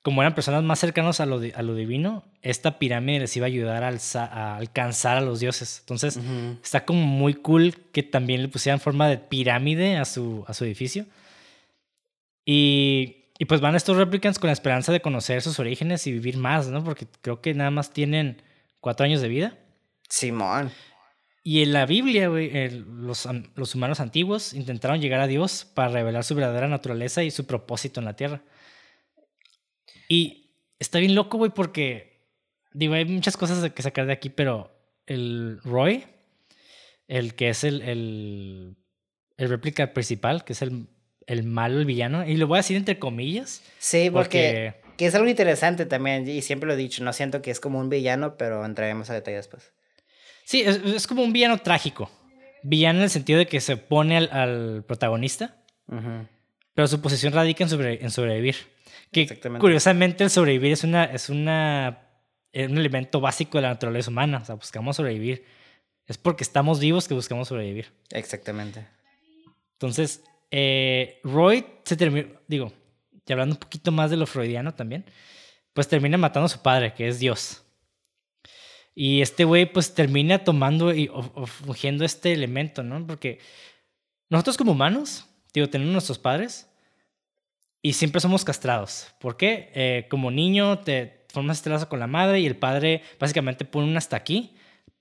como 0.01 0.21
eran 0.21 0.35
personas 0.35 0.63
más 0.63 0.79
cercanas 0.79 1.21
a 1.21 1.25
lo, 1.25 1.39
a 1.55 1.61
lo 1.61 1.75
divino, 1.75 2.25
esta 2.41 2.77
pirámide 2.77 3.21
les 3.21 3.37
iba 3.37 3.45
a 3.45 3.47
ayudar 3.47 3.83
a, 3.83 4.57
alcanzar 4.57 5.17
a 5.17 5.21
los 5.21 5.39
dioses. 5.39 5.79
Entonces, 5.79 6.19
está 6.61 6.83
como 6.83 7.05
muy 7.05 7.35
cool 7.35 7.75
que 7.93 8.03
también 8.03 8.41
le 8.41 8.47
pusieran 8.49 8.79
forma 8.79 9.07
de 9.07 9.17
pirámide 9.17 9.97
a 9.97 10.05
su, 10.05 10.43
a 10.47 10.53
su 10.53 10.65
edificio. 10.65 11.05
Y, 12.45 13.27
y 13.37 13.45
pues 13.45 13.61
van 13.61 13.75
estos 13.75 13.95
replicants 13.95 14.39
con 14.39 14.47
la 14.47 14.53
esperanza 14.53 14.91
de 14.91 15.01
conocer 15.01 15.41
sus 15.41 15.59
orígenes 15.59 16.05
y 16.07 16.11
vivir 16.11 16.35
más, 16.37 16.67
¿no? 16.67 16.83
Porque 16.83 17.07
creo 17.21 17.39
que 17.39 17.53
nada 17.53 17.71
más 17.71 17.93
tienen 17.93 18.41
cuatro 18.81 19.05
años 19.05 19.21
de 19.21 19.29
vida. 19.29 19.57
Simón. 20.09 20.71
Y 21.43 21.63
en 21.63 21.73
la 21.73 21.85
Biblia, 21.85 22.29
los, 22.29 23.27
los, 23.55 23.75
humanos 23.75 23.99
antiguos 23.99 24.53
intentaron 24.53 25.01
llegar 25.01 25.21
a 25.21 25.27
Dios 25.27 25.65
para 25.73 25.89
revelar 25.89 26.23
su 26.23 26.35
verdadera 26.35 26.67
naturaleza 26.67 27.23
y 27.23 27.31
su 27.31 27.47
propósito 27.47 27.99
en 27.99 28.05
la 28.05 28.15
tierra. 28.15 28.43
Y 30.07 30.51
está 30.77 30.99
bien 30.99 31.15
loco, 31.15 31.37
güey, 31.37 31.51
porque, 31.51 32.27
digo, 32.73 32.93
hay 32.93 33.05
muchas 33.05 33.37
cosas 33.37 33.71
que 33.71 33.81
sacar 33.81 34.05
de 34.05 34.13
aquí, 34.13 34.29
pero 34.29 34.71
el 35.07 35.59
Roy, 35.63 36.03
el 37.07 37.33
que 37.33 37.49
es 37.49 37.63
el, 37.63 37.81
el, 37.81 38.75
el 39.37 39.49
réplica 39.49 39.93
principal, 39.93 40.43
que 40.43 40.53
es 40.53 40.61
el, 40.61 40.89
el 41.25 41.43
malo, 41.43 41.79
el 41.79 41.85
villano, 41.85 42.27
y 42.27 42.37
lo 42.37 42.45
voy 42.45 42.57
a 42.57 42.59
decir 42.59 42.77
entre 42.77 42.99
comillas. 42.99 43.63
Sí, 43.79 44.11
porque, 44.11 44.80
que 45.01 45.07
es 45.07 45.15
algo 45.15 45.27
interesante 45.27 45.87
también, 45.87 46.29
y 46.29 46.43
siempre 46.43 46.67
lo 46.67 46.75
he 46.75 46.77
dicho, 46.77 47.03
no 47.03 47.11
siento 47.11 47.41
que 47.41 47.49
es 47.49 47.59
como 47.59 47.79
un 47.79 47.89
villano, 47.89 48.37
pero 48.37 48.63
entraremos 48.63 49.09
a 49.09 49.15
detalles 49.15 49.39
después. 49.39 49.73
Sí, 50.43 50.61
es, 50.61 51.07
como 51.07 51.23
un 51.23 51.33
villano 51.33 51.57
trágico. 51.57 52.11
Villano 52.61 52.99
en 52.99 53.05
el 53.05 53.09
sentido 53.09 53.39
de 53.39 53.47
que 53.47 53.61
se 53.61 53.77
pone 53.77 54.17
al, 54.17 54.83
protagonista, 54.85 55.57
pero 56.75 56.87
su 56.87 57.01
posición 57.01 57.33
radica 57.33 57.63
en, 57.63 57.71
sobre, 57.71 58.03
en 58.03 58.11
sobrevivir. 58.11 58.57
Que 59.11 59.39
curiosamente 59.59 60.23
el 60.23 60.29
sobrevivir 60.29 60.73
es, 60.73 60.83
una, 60.83 61.05
es 61.05 61.29
una, 61.29 62.07
un 62.53 62.77
elemento 62.77 63.19
básico 63.19 63.57
de 63.57 63.63
la 63.63 63.69
naturaleza 63.69 64.11
humana. 64.11 64.37
O 64.43 64.45
sea, 64.45 64.53
buscamos 64.53 64.97
sobrevivir. 64.97 65.45
Es 66.05 66.19
porque 66.19 66.43
estamos 66.43 66.79
vivos 66.79 67.07
que 67.07 67.15
buscamos 67.15 67.47
sobrevivir. 67.47 67.87
Exactamente. 68.11 68.85
Entonces, 69.73 70.23
eh, 70.51 71.19
Roy 71.23 71.65
se 71.85 71.97
terminó, 71.97 72.39
digo, 72.47 72.71
y 73.25 73.31
hablando 73.31 73.55
un 73.55 73.59
poquito 73.59 73.91
más 73.91 74.09
de 74.09 74.17
lo 74.17 74.25
freudiano 74.25 74.73
también, 74.73 75.05
pues 75.73 75.87
termina 75.87 76.17
matando 76.17 76.45
a 76.45 76.49
su 76.49 76.61
padre, 76.61 76.93
que 76.93 77.07
es 77.07 77.19
Dios. 77.19 77.63
Y 78.93 79.21
este 79.21 79.45
güey 79.45 79.71
pues 79.71 79.93
termina 79.93 80.43
tomando 80.43 80.93
y 80.93 81.09
o, 81.13 81.45
fungiendo 81.45 82.03
este 82.03 82.33
elemento, 82.33 82.83
¿no? 82.83 83.05
Porque 83.07 83.39
nosotros 84.29 84.57
como 84.57 84.73
humanos, 84.73 85.25
digo, 85.53 85.69
tenemos 85.69 85.93
nuestros 85.93 86.19
padres 86.19 86.69
y 87.81 87.93
siempre 87.93 88.19
somos 88.21 88.43
castrados. 88.43 89.07
¿Por 89.19 89.37
qué? 89.37 89.71
Eh, 89.73 90.07
como 90.09 90.29
niño 90.29 90.79
te 90.79 91.25
formas 91.29 91.57
este 91.57 91.69
lazo 91.69 91.87
con 91.87 91.99
la 91.99 92.07
madre 92.07 92.41
y 92.41 92.45
el 92.45 92.57
padre 92.57 93.01
básicamente 93.19 93.65
pone 93.65 93.87
un 93.87 93.97
hasta 93.97 94.17
aquí 94.17 94.55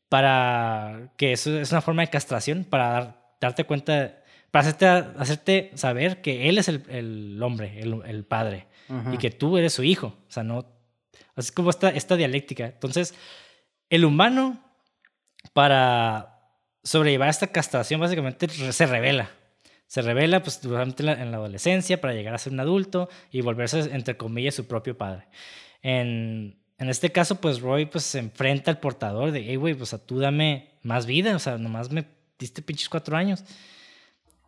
para 0.09 1.13
que 1.17 1.33
eso 1.33 1.59
es 1.59 1.71
una 1.73 1.81
forma 1.81 2.03
de 2.03 2.11
castración, 2.11 2.65
para 2.65 3.35
darte 3.41 3.65
cuenta, 3.65 4.20
para 4.51 4.69
hacerte, 4.69 4.87
hacerte 4.87 5.71
saber 5.75 6.21
que 6.23 6.49
él 6.49 6.59
es 6.59 6.69
el, 6.69 6.83
el 6.89 7.43
hombre, 7.43 7.81
el, 7.81 8.03
el 8.07 8.25
padre, 8.25 8.67
y 9.13 9.19
que 9.19 9.31
tú 9.31 9.57
eres 9.57 9.73
su 9.73 9.85
hijo. 9.85 10.17
O 10.29 10.31
sea, 10.31 10.43
no... 10.43 10.67
Es 11.37 11.53
como 11.53 11.71
esta, 11.71 11.91
esta 11.91 12.17
dialéctica. 12.17 12.67
Entonces, 12.67 13.15
el 13.89 14.05
humano, 14.05 14.63
para 15.53 16.41
sobrellevar 16.83 17.29
esta 17.29 17.47
castración, 17.47 18.01
básicamente 18.01 18.49
se 18.49 18.87
revela. 18.87 19.31
Se 19.87 20.03
revela 20.03 20.43
pues, 20.43 20.61
durante 20.61 21.03
la, 21.03 21.13
en 21.13 21.31
la 21.31 21.39
adolescencia 21.39 22.01
para 22.01 22.15
llegar 22.15 22.35
a 22.35 22.39
ser 22.39 22.53
un 22.53 22.61
adulto 22.61 23.09
y 23.31 23.41
volverse, 23.41 23.79
entre 23.93 24.17
comillas, 24.17 24.55
su 24.55 24.67
propio 24.67 24.99
padre. 24.99 25.29
En, 25.83 26.61
en 26.79 26.89
este 26.89 27.11
caso, 27.11 27.41
pues 27.41 27.61
Roy 27.61 27.87
pues, 27.87 28.05
se 28.05 28.19
enfrenta 28.19 28.71
al 28.71 28.81
portador 28.81 29.31
de, 29.31 29.45
hey, 29.47 29.57
güey, 29.57 29.75
pues 29.75 29.97
tú 30.05 30.19
dame 30.19 30.71
más 30.83 31.07
vida, 31.07 31.35
o 31.37 31.39
sea, 31.39 31.59
nomás 31.59 31.91
me 31.91 32.05
diste 32.39 32.61
pinches 32.61 32.89
cuatro 32.89 33.17
años. 33.17 33.45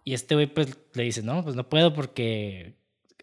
Y 0.04 0.14
este 0.14 0.34
güey 0.34 0.46
pues 0.46 0.76
le 0.94 1.04
dice, 1.04 1.22
no, 1.22 1.44
pues 1.44 1.54
no 1.54 1.68
puedo 1.68 1.94
porque 1.94 2.74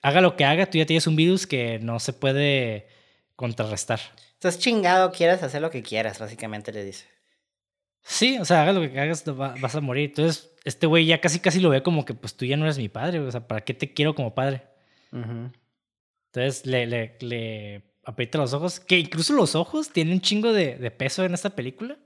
haga 0.01 0.21
lo 0.21 0.35
que 0.35 0.45
haga, 0.45 0.69
tú 0.69 0.77
ya 0.77 0.85
tienes 0.85 1.07
un 1.07 1.15
virus 1.15 1.45
que 1.45 1.79
no 1.79 1.99
se 1.99 2.13
puede 2.13 2.87
contrarrestar. 3.35 3.99
Estás 4.33 4.59
chingado, 4.59 5.11
quieras 5.11 5.43
hacer 5.43 5.61
lo 5.61 5.69
que 5.69 5.83
quieras, 5.83 6.19
básicamente 6.19 6.71
le 6.71 6.85
dice. 6.85 7.05
Sí, 8.01 8.37
o 8.39 8.45
sea, 8.45 8.63
haga 8.63 8.73
lo 8.73 8.89
que 8.89 8.99
hagas, 8.99 9.25
vas 9.25 9.75
a 9.75 9.81
morir. 9.81 10.09
Entonces, 10.09 10.51
este 10.63 10.87
güey 10.87 11.05
ya 11.05 11.19
casi 11.19 11.39
casi 11.39 11.59
lo 11.59 11.69
ve 11.69 11.83
como 11.83 12.05
que, 12.05 12.13
pues 12.13 12.35
tú 12.35 12.45
ya 12.45 12.57
no 12.57 12.65
eres 12.65 12.77
mi 12.77 12.89
padre, 12.89 13.19
o 13.19 13.31
sea, 13.31 13.47
¿para 13.47 13.61
qué 13.61 13.73
te 13.73 13.93
quiero 13.93 14.15
como 14.15 14.33
padre? 14.33 14.63
Entonces 15.11 16.65
le, 16.65 16.85
le, 16.85 17.17
le, 17.19 17.81
aprieta 18.03 18.37
los 18.37 18.53
ojos, 18.53 18.79
que 18.79 18.99
incluso 18.99 19.33
los 19.33 19.55
ojos 19.55 19.89
tienen 19.89 20.13
un 20.13 20.21
chingo 20.21 20.53
de, 20.53 20.75
de, 20.75 20.91
peso 20.91 21.23
en 21.23 21.33
esta 21.33 21.49
película. 21.51 21.97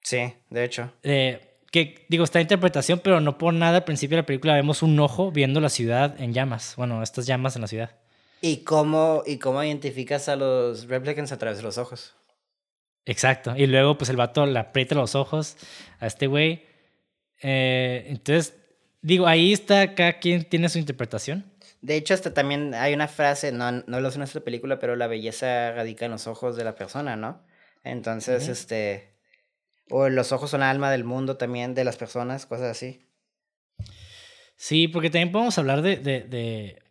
Sí, 0.00 0.32
de 0.50 0.64
hecho. 0.64 0.92
Eh, 1.02 1.53
que 1.74 2.06
digo, 2.08 2.22
está 2.22 2.40
interpretación, 2.40 3.00
pero 3.00 3.20
no 3.20 3.36
por 3.36 3.52
nada 3.52 3.78
al 3.78 3.84
principio 3.84 4.16
de 4.16 4.22
la 4.22 4.26
película 4.26 4.54
vemos 4.54 4.84
un 4.84 4.96
ojo 5.00 5.32
viendo 5.32 5.58
la 5.58 5.68
ciudad 5.68 6.14
en 6.20 6.32
llamas. 6.32 6.74
Bueno, 6.76 7.02
estas 7.02 7.26
llamas 7.26 7.56
en 7.56 7.62
la 7.62 7.66
ciudad. 7.66 7.90
¿Y 8.40 8.58
cómo, 8.58 9.24
y 9.26 9.38
cómo 9.38 9.60
identificas 9.64 10.28
a 10.28 10.36
los 10.36 10.86
replicants 10.86 11.32
a 11.32 11.38
través 11.38 11.58
de 11.58 11.64
los 11.64 11.76
ojos? 11.76 12.14
Exacto. 13.06 13.54
Y 13.56 13.66
luego, 13.66 13.98
pues 13.98 14.08
el 14.08 14.14
vato 14.14 14.46
le 14.46 14.56
aprieta 14.56 14.94
los 14.94 15.16
ojos 15.16 15.56
a 15.98 16.06
este 16.06 16.28
güey. 16.28 16.64
Eh, 17.42 18.04
entonces, 18.06 18.54
digo, 19.02 19.26
ahí 19.26 19.52
está, 19.52 19.96
cada 19.96 20.20
quien 20.20 20.44
tiene 20.44 20.68
su 20.68 20.78
interpretación. 20.78 21.44
De 21.82 21.96
hecho, 21.96 22.14
hasta 22.14 22.32
también 22.32 22.72
hay 22.74 22.94
una 22.94 23.08
frase, 23.08 23.50
no, 23.50 23.72
no 23.72 23.98
lo 23.98 24.12
sé 24.12 24.18
en 24.18 24.22
esta 24.22 24.42
película, 24.42 24.78
pero 24.78 24.94
la 24.94 25.08
belleza 25.08 25.72
radica 25.72 26.04
en 26.04 26.12
los 26.12 26.28
ojos 26.28 26.54
de 26.54 26.62
la 26.62 26.76
persona, 26.76 27.16
¿no? 27.16 27.42
Entonces, 27.82 28.46
este. 28.46 29.13
O 29.90 30.08
los 30.08 30.32
ojos 30.32 30.50
son 30.50 30.62
el 30.62 30.68
alma 30.68 30.90
del 30.90 31.04
mundo 31.04 31.36
también, 31.36 31.74
de 31.74 31.84
las 31.84 31.96
personas, 31.96 32.46
cosas 32.46 32.70
así. 32.70 33.06
Sí, 34.56 34.88
porque 34.88 35.10
también 35.10 35.32
podemos 35.32 35.58
hablar 35.58 35.82
de. 35.82 35.96
de, 35.96 36.20
de, 36.22 36.82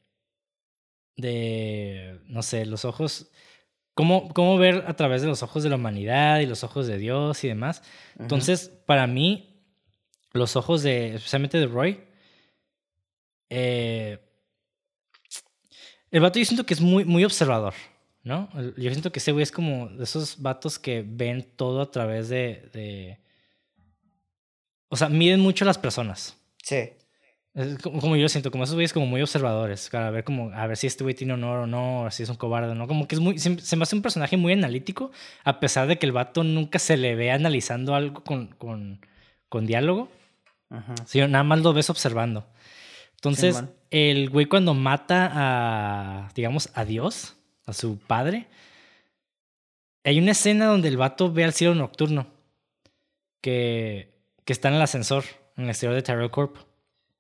de 1.18 2.20
no 2.26 2.44
sé, 2.44 2.66
los 2.66 2.86
ojos. 2.86 3.32
Cómo, 3.96 4.34
cómo 4.34 4.58
ver 4.58 4.86
a 4.88 4.96
través 4.96 5.22
de 5.22 5.28
los 5.28 5.44
ojos 5.44 5.62
de 5.62 5.70
la 5.70 5.76
humanidad 5.76 6.40
y 6.40 6.48
los 6.48 6.64
ojos 6.64 6.88
de 6.88 6.98
Dios 6.98 7.44
y 7.44 7.48
demás. 7.48 7.84
Entonces, 8.18 8.70
para 8.88 9.06
mí, 9.06 9.54
los 10.32 10.56
ojos 10.56 10.84
de. 10.84 11.16
especialmente 11.16 11.60
de 11.60 11.68
Roy. 11.68 12.04
Eh, 13.50 14.20
el 16.10 16.22
vato 16.22 16.40
yo 16.40 16.46
siento 16.46 16.66
que 16.66 16.74
es 16.74 16.82
muy, 16.82 17.06
muy 17.06 17.24
observador, 17.24 17.74
¿no? 18.24 18.50
Yo 18.78 18.90
siento 18.90 19.12
que 19.12 19.20
ese 19.20 19.32
güey 19.32 19.44
es 19.44 19.52
como 19.52 19.90
de 19.90 20.04
esos 20.04 20.42
vatos 20.42 20.80
que 20.80 21.04
ven 21.06 21.46
todo 21.56 21.82
a 21.82 21.92
través 21.92 22.30
de... 22.30 22.70
de... 22.74 23.20
O 24.90 24.96
sea, 24.96 25.10
miden 25.10 25.40
mucho 25.40 25.66
a 25.66 25.68
las 25.68 25.78
personas. 25.78 26.38
Sí. 26.62 26.92
Es 27.56 27.78
como, 27.80 28.16
yo 28.16 28.24
lo 28.24 28.30
siento, 28.30 28.50
como 28.50 28.64
esos 28.64 28.74
güeyes 28.74 28.94
como 28.94 29.06
muy 29.06 29.22
observadores, 29.22 29.90
para 29.90 30.10
ver 30.10 30.24
como, 30.24 30.52
a 30.54 30.66
ver 30.66 30.76
si 30.76 30.88
este 30.88 31.04
güey 31.04 31.14
tiene 31.14 31.34
honor 31.34 31.60
o 31.60 31.68
no, 31.68 32.04
o 32.04 32.12
si 32.12 32.24
es 32.24 32.30
un 32.30 32.36
cobarde 32.36 32.72
o 32.72 32.76
no. 32.76 32.88
Como 32.88 33.08
que 33.08 33.14
es 33.14 33.22
muy, 33.22 33.38
se, 33.38 33.76
me 33.76 33.84
hace 33.84 33.96
un 33.96 34.02
personaje 34.02 34.38
muy 34.38 34.54
analítico, 34.54 35.12
a 35.44 35.60
pesar 35.60 35.88
de 35.88 36.00
que 36.00 36.08
el 36.08 36.12
vato 36.12 36.44
nunca 36.44 36.80
se 36.80 36.98
le 36.98 37.14
ve 37.16 37.32
analizando 37.32 37.94
algo 37.94 38.24
con, 38.24 38.48
con, 38.48 39.06
con 39.50 39.68
diálogo. 39.68 40.10
Ajá. 40.70 40.96
nada 41.28 41.44
más 41.44 41.62
lo 41.62 41.74
ves 41.74 41.92
observando. 41.92 42.48
Entonces, 43.16 43.64
el 43.92 44.32
güey 44.32 44.48
cuando 44.48 44.74
mata 44.74 45.32
a, 45.34 46.30
digamos, 46.34 46.70
a 46.74 46.86
Dios, 46.86 47.38
a 47.66 47.74
su 47.74 47.98
padre, 47.98 48.48
hay 50.04 50.20
una 50.20 50.32
escena 50.32 50.66
donde 50.66 50.90
el 50.90 50.98
vato 50.98 51.32
ve 51.32 51.44
al 51.44 51.54
cielo 51.54 51.76
nocturno, 51.76 52.28
que, 53.42 54.14
que 54.46 54.54
está 54.54 54.70
en 54.70 54.76
el 54.76 54.82
ascensor, 54.82 55.24
en 55.58 55.66
el 55.66 55.70
exterior 55.70 55.96
de 55.96 56.02
Terror 56.02 56.32
Corp. 56.32 56.58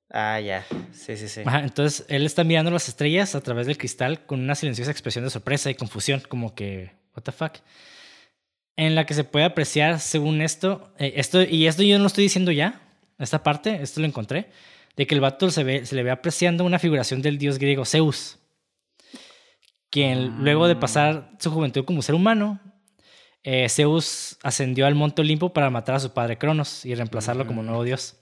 Ah, 0.09 0.39
ya. 0.39 0.65
Sí, 0.91 1.17
sí, 1.17 1.27
sí. 1.27 1.41
entonces, 1.45 2.05
él 2.07 2.25
está 2.25 2.43
mirando 2.43 2.71
las 2.71 2.87
estrellas 2.87 3.35
a 3.35 3.41
través 3.41 3.67
del 3.67 3.77
cristal 3.77 4.25
con 4.25 4.41
una 4.41 4.55
silenciosa 4.55 4.91
expresión 4.91 5.23
de 5.23 5.31
sorpresa 5.31 5.69
y 5.69 5.75
confusión, 5.75 6.21
como 6.27 6.53
que, 6.53 6.91
what 7.15 7.23
the 7.23 7.31
fuck. 7.31 7.53
En 8.75 8.95
la 8.95 9.05
que 9.05 9.13
se 9.13 9.23
puede 9.23 9.45
apreciar, 9.45 9.99
según 9.99 10.41
esto, 10.41 10.91
eh, 10.97 11.13
esto 11.15 11.41
y 11.43 11.67
esto 11.67 11.83
yo 11.83 11.97
no 11.97 12.03
lo 12.03 12.07
estoy 12.07 12.23
diciendo 12.23 12.51
ya, 12.51 12.81
esta 13.19 13.43
parte, 13.43 13.81
esto 13.81 14.01
lo 14.01 14.07
encontré 14.07 14.49
de 14.95 15.07
que 15.07 15.15
el 15.15 15.21
vato 15.21 15.49
se, 15.49 15.63
ve, 15.63 15.85
se 15.85 15.95
le 15.95 16.03
ve 16.03 16.11
apreciando 16.11 16.63
una 16.63 16.79
figuración 16.79 17.21
del 17.21 17.37
dios 17.37 17.57
griego 17.57 17.85
Zeus, 17.85 18.37
quien 19.93 20.43
luego 20.43 20.67
de 20.67 20.75
pasar 20.75 21.29
su 21.37 21.51
juventud 21.51 21.85
como 21.85 22.01
ser 22.01 22.15
humano, 22.15 22.59
eh, 23.43 23.69
Zeus 23.69 24.39
ascendió 24.41 24.87
al 24.87 24.95
monte 24.95 25.21
Olimpo 25.21 25.53
para 25.53 25.69
matar 25.69 25.93
a 25.93 25.99
su 25.99 26.15
padre 26.15 26.39
Cronos 26.39 26.83
y 26.83 26.95
reemplazarlo 26.95 27.45
como 27.45 27.61
nuevo 27.61 27.83
dios. 27.83 28.17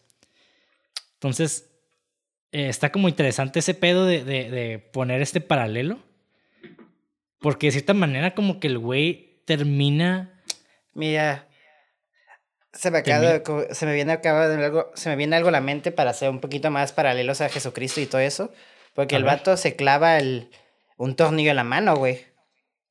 Entonces, 1.14 1.70
eh, 2.52 2.68
está 2.68 2.92
como 2.92 3.08
interesante 3.08 3.60
ese 3.60 3.74
pedo 3.74 4.06
de, 4.06 4.26
de, 4.26 4.80
poner 4.80 5.22
este 5.22 5.40
paralelo, 5.40 6.00
porque 7.40 7.68
de 7.68 7.72
cierta 7.72 7.94
manera 7.94 8.36
como 8.36 8.60
que 8.60 8.68
el 8.68 8.78
güey 8.78 9.42
termina... 9.46 10.44
Mira, 10.94 11.48
se 12.74 12.92
me, 12.92 12.98
acaba 12.98 13.42
se 13.74 13.86
me 13.86 13.94
viene 13.94 14.12
algo, 14.12 14.92
se 14.94 15.08
me 15.08 15.16
viene 15.16 15.38
algo 15.38 15.48
a 15.48 15.54
la 15.54 15.62
mente 15.62 15.94
para 15.94 16.10
hacer 16.10 16.30
un 16.32 16.42
poquito 16.42 16.70
más 16.70 16.92
paralelos 16.92 17.40
a 17.40 17.48
Jesucristo 17.48 18.02
y 18.02 18.08
todo 18.08 18.20
eso. 18.20 18.52
Porque 18.94 19.16
el 19.16 19.24
vato 19.24 19.56
se 19.56 19.78
clava 19.78 20.18
el, 20.18 20.50
un 21.02 21.16
tornillo 21.16 21.50
en 21.50 21.56
la 21.56 21.64
mano, 21.64 21.96
güey. 21.96 22.26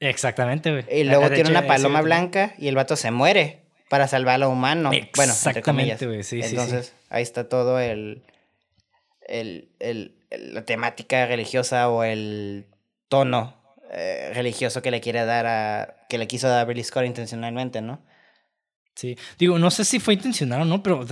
Exactamente, 0.01 0.71
güey. 0.73 0.85
Y 0.91 1.05
luego 1.05 1.31
tiene 1.31 1.51
una 1.51 1.67
paloma 1.67 2.01
blanca 2.01 2.55
y 2.59 2.67
el 2.67 2.75
vato 2.75 2.97
se 2.97 3.13
muere 3.13 3.63
para 3.89 4.09
salvar 4.09 4.35
a 4.35 4.39
lo 4.39 4.51
humano. 4.51 4.91
Bueno, 5.15 5.33
Exactamente, 5.33 6.07
güey. 6.07 6.25
Sí, 6.25 6.41
Entonces, 6.43 6.93
ahí 7.09 7.23
está 7.23 7.49
todo 7.49 7.79
el, 7.79 8.25
el, 9.29 9.69
el, 9.79 10.17
la 10.31 10.65
temática 10.65 11.27
religiosa 11.27 11.89
o 11.89 12.03
el 12.03 12.67
tono 13.09 13.57
eh, 13.93 14.33
religioso 14.35 14.83
que 14.83 14.91
le 14.91 15.01
quiere 15.01 15.25
dar 15.25 15.47
a. 15.47 16.07
que 16.09 16.19
le 16.19 16.27
quiso 16.27 16.49
dar 16.49 16.61
a 16.61 16.65
Billy 16.65 16.83
Scott 16.83 17.05
intencionalmente, 17.05 17.81
¿no? 17.81 18.05
Sí, 18.97 19.17
digo, 19.39 19.57
no 19.59 19.71
sé 19.71 19.85
si 19.85 20.01
fue 20.01 20.15
intencional 20.15 20.63
o 20.63 20.65
no, 20.65 20.83
pero 20.83 21.07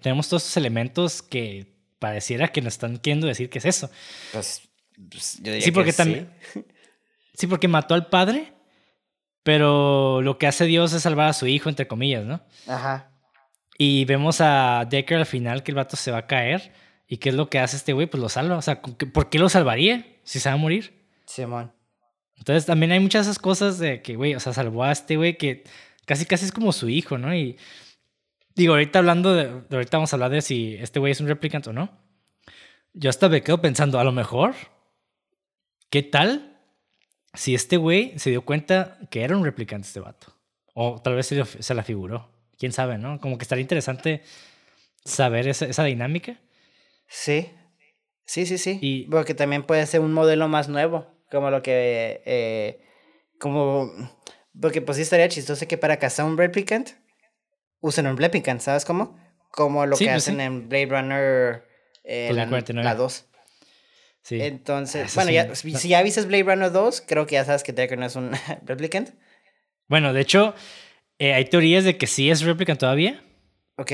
tenemos 0.00 0.28
todos 0.28 0.44
esos 0.44 0.56
elementos 0.56 1.22
que 1.22 1.74
pareciera 1.98 2.48
que 2.48 2.62
nos 2.62 2.74
están 2.74 2.98
queriendo 2.98 3.26
decir 3.26 3.50
que 3.50 3.58
es 3.58 3.64
eso. 3.64 3.90
Pues, 4.32 4.65
pues 5.10 5.38
yo 5.38 5.52
diría 5.52 5.64
sí, 5.64 5.70
porque 5.72 5.92
también. 5.92 6.30
Sí. 7.34 7.46
porque 7.46 7.68
mató 7.68 7.94
al 7.94 8.08
padre, 8.08 8.52
pero 9.42 10.22
lo 10.22 10.38
que 10.38 10.46
hace 10.46 10.64
Dios 10.64 10.92
es 10.92 11.02
salvar 11.02 11.28
a 11.28 11.32
su 11.32 11.46
hijo, 11.46 11.68
entre 11.68 11.86
comillas, 11.86 12.24
¿no? 12.24 12.40
Ajá. 12.66 13.10
Y 13.78 14.04
vemos 14.06 14.40
a 14.40 14.86
Decker 14.88 15.18
al 15.18 15.26
final 15.26 15.62
que 15.62 15.72
el 15.72 15.76
vato 15.76 15.96
se 15.96 16.10
va 16.10 16.18
a 16.18 16.26
caer. 16.26 16.72
¿Y 17.08 17.18
qué 17.18 17.28
es 17.28 17.34
lo 17.34 17.48
que 17.48 17.58
hace 17.58 17.76
este 17.76 17.92
güey? 17.92 18.06
Pues 18.06 18.20
lo 18.20 18.28
salva. 18.28 18.56
O 18.56 18.62
sea, 18.62 18.80
¿por 18.82 19.28
qué 19.28 19.38
lo 19.38 19.48
salvaría 19.48 20.06
si 20.24 20.40
se 20.40 20.48
va 20.48 20.54
a 20.54 20.58
morir? 20.58 21.06
Simón. 21.26 21.72
Entonces 22.36 22.66
también 22.66 22.92
hay 22.92 23.00
muchas 23.00 23.26
esas 23.26 23.38
cosas 23.38 23.78
de 23.78 24.02
que, 24.02 24.16
güey, 24.16 24.34
o 24.34 24.40
sea, 24.40 24.52
salvó 24.52 24.84
a 24.84 24.92
este 24.92 25.16
güey 25.16 25.36
que 25.36 25.64
casi 26.04 26.26
casi 26.26 26.44
es 26.44 26.52
como 26.52 26.72
su 26.72 26.88
hijo, 26.88 27.18
¿no? 27.18 27.34
Y 27.34 27.56
digo, 28.54 28.74
ahorita 28.74 28.98
hablando 28.98 29.34
de, 29.34 29.62
ahorita 29.70 29.96
vamos 29.96 30.12
a 30.12 30.16
hablar 30.16 30.30
de 30.30 30.42
si 30.42 30.74
este 30.74 30.98
güey 30.98 31.12
es 31.12 31.20
un 31.20 31.28
replicante 31.28 31.70
o 31.70 31.72
no. 31.72 31.90
Yo 32.92 33.10
hasta 33.10 33.28
me 33.28 33.42
quedo 33.42 33.60
pensando, 33.60 33.98
a 33.98 34.04
lo 34.04 34.12
mejor, 34.12 34.54
¿qué 35.90 36.02
tal 36.02 36.60
si 37.34 37.54
este 37.54 37.76
güey 37.76 38.18
se 38.18 38.30
dio 38.30 38.44
cuenta 38.44 38.98
que 39.10 39.22
era 39.22 39.36
un 39.36 39.44
replicante 39.44 39.86
este 39.86 40.00
vato? 40.00 40.34
O 40.74 41.00
tal 41.00 41.14
vez 41.14 41.26
se, 41.26 41.44
se 41.44 41.74
la 41.74 41.82
figuró. 41.82 42.30
Quién 42.58 42.72
sabe, 42.72 42.98
¿no? 42.98 43.20
Como 43.20 43.38
que 43.38 43.42
estaría 43.42 43.62
interesante 43.62 44.22
saber 45.04 45.48
esa, 45.48 45.66
esa 45.66 45.84
dinámica. 45.84 46.38
Sí, 47.08 47.50
sí, 48.24 48.46
sí, 48.46 48.58
sí. 48.58 48.78
Y, 48.80 49.06
Porque 49.08 49.34
también 49.34 49.62
puede 49.62 49.86
ser 49.86 50.00
un 50.00 50.12
modelo 50.12 50.48
más 50.48 50.68
nuevo, 50.68 51.06
como 51.30 51.50
lo 51.50 51.62
que, 51.62 52.22
eh, 52.24 52.80
como 53.38 53.90
porque 54.60 54.80
pues 54.80 54.96
sí 54.96 55.02
estaría 55.02 55.28
chistoso 55.28 55.66
que 55.68 55.76
para 55.76 55.98
cazar 55.98 56.26
un 56.26 56.38
replicant 56.38 56.90
usen 57.80 58.06
un 58.06 58.16
replicant, 58.16 58.60
¿sabes 58.60 58.84
cómo? 58.84 59.18
Como 59.50 59.86
lo 59.86 59.96
que 59.96 60.06
pues 60.06 60.16
hacen 60.16 60.40
en 60.40 60.68
Blade 60.68 60.86
Runner 60.86 61.64
eh, 62.04 62.30
la, 62.32 62.94
2. 62.94 63.26
Sí. 64.26 64.42
Entonces, 64.42 65.14
bueno, 65.14 65.30
ya, 65.30 65.54
si 65.54 65.88
ya 65.88 66.02
viste 66.02 66.20
Blade 66.22 66.42
Runner 66.42 66.72
2, 66.72 67.04
creo 67.06 67.28
que 67.28 67.34
ya 67.34 67.44
sabes 67.44 67.62
que 67.62 67.72
Decker 67.72 67.96
no 67.96 68.06
es 68.06 68.16
un 68.16 68.32
replicant. 68.66 69.10
Bueno, 69.86 70.12
de 70.12 70.20
hecho, 70.20 70.52
eh, 71.20 71.32
hay 71.32 71.44
teorías 71.44 71.84
de 71.84 71.96
que 71.96 72.08
sí 72.08 72.28
es 72.28 72.40
replicant 72.40 72.80
todavía. 72.80 73.22
Ok. 73.76 73.92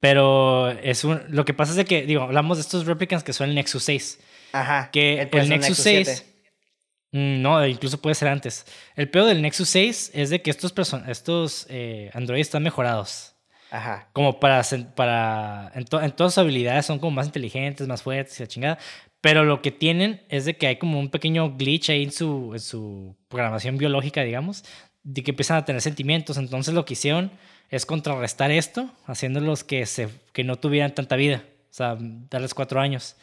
Pero 0.00 0.70
es 0.70 1.04
un, 1.04 1.22
lo 1.28 1.44
que 1.44 1.54
pasa 1.54 1.70
es 1.70 1.76
de 1.76 1.84
que, 1.84 2.06
digo, 2.06 2.22
hablamos 2.22 2.56
de 2.56 2.62
estos 2.62 2.86
replicants 2.86 3.22
que 3.22 3.32
son 3.32 3.48
el 3.48 3.54
Nexus 3.54 3.84
6. 3.84 4.18
Ajá. 4.52 4.90
Que 4.90 5.28
el, 5.30 5.48
Nexus, 5.48 5.78
6 5.78 6.24
Mm, 7.12 7.40
no, 7.40 7.66
incluso 7.66 8.00
puede 8.00 8.14
ser 8.14 8.28
antes. 8.28 8.66
El 8.94 9.08
peor 9.08 9.26
del 9.26 9.40
Nexus 9.42 9.68
6 9.70 10.10
es 10.12 10.30
de 10.30 10.42
que 10.42 10.50
estos, 10.50 10.74
estos 11.06 11.66
eh, 11.70 12.10
androides 12.12 12.48
están 12.48 12.62
mejorados. 12.62 13.34
Ajá. 13.70 14.08
Como 14.12 14.38
para. 14.38 14.62
para 14.94 15.72
en, 15.74 15.84
todas 15.84 16.34
sus 16.34 16.38
habilidades 16.38 16.86
son 16.86 16.98
como 16.98 17.12
más 17.12 17.26
inteligentes, 17.26 17.86
más 17.86 18.02
fuertes 18.02 18.38
y 18.38 18.42
la 18.42 18.46
chingada. 18.46 18.78
Pero 19.26 19.44
lo 19.44 19.60
que 19.60 19.72
tienen 19.72 20.22
es 20.28 20.44
de 20.44 20.56
que 20.56 20.68
hay 20.68 20.76
como 20.76 21.00
un 21.00 21.08
pequeño 21.08 21.56
glitch 21.56 21.90
ahí 21.90 22.04
en 22.04 22.12
su, 22.12 22.52
en 22.52 22.60
su 22.60 23.16
programación 23.26 23.76
biológica, 23.76 24.22
digamos, 24.22 24.64
de 25.02 25.24
que 25.24 25.32
empiezan 25.32 25.56
a 25.56 25.64
tener 25.64 25.82
sentimientos. 25.82 26.36
Entonces 26.36 26.72
lo 26.72 26.84
que 26.84 26.92
hicieron 26.92 27.32
es 27.68 27.86
contrarrestar 27.86 28.52
esto, 28.52 28.88
haciéndolos 29.04 29.64
que, 29.64 29.84
se, 29.86 30.10
que 30.32 30.44
no 30.44 30.60
tuvieran 30.60 30.94
tanta 30.94 31.16
vida. 31.16 31.42
O 31.68 31.74
sea, 31.74 31.96
darles 31.98 32.54
cuatro 32.54 32.78
años. 32.78 33.16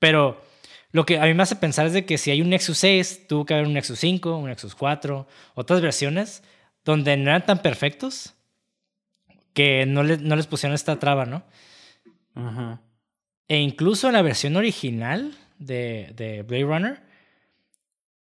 Pero 0.00 0.42
lo 0.90 1.06
que 1.06 1.20
a 1.20 1.26
mí 1.26 1.34
me 1.34 1.44
hace 1.44 1.54
pensar 1.54 1.86
es 1.86 1.92
de 1.92 2.04
que 2.04 2.18
si 2.18 2.32
hay 2.32 2.42
un 2.42 2.50
Nexus 2.50 2.78
6, 2.78 3.28
tuvo 3.28 3.46
que 3.46 3.54
haber 3.54 3.68
un 3.68 3.74
Nexus 3.74 4.00
5, 4.00 4.38
un 4.38 4.48
Nexus 4.48 4.74
4, 4.74 5.28
otras 5.54 5.80
versiones 5.80 6.42
donde 6.84 7.16
no 7.16 7.30
eran 7.30 7.46
tan 7.46 7.62
perfectos 7.62 8.34
que 9.52 9.86
no, 9.86 10.02
no 10.02 10.34
les 10.34 10.48
pusieron 10.48 10.74
esta 10.74 10.98
traba, 10.98 11.24
¿no? 11.24 11.44
E 13.48 13.58
incluso 13.58 14.08
en 14.08 14.14
la 14.14 14.22
versión 14.22 14.56
original 14.56 15.36
de, 15.58 16.12
de 16.16 16.42
Blade 16.42 16.64
Runner, 16.64 17.02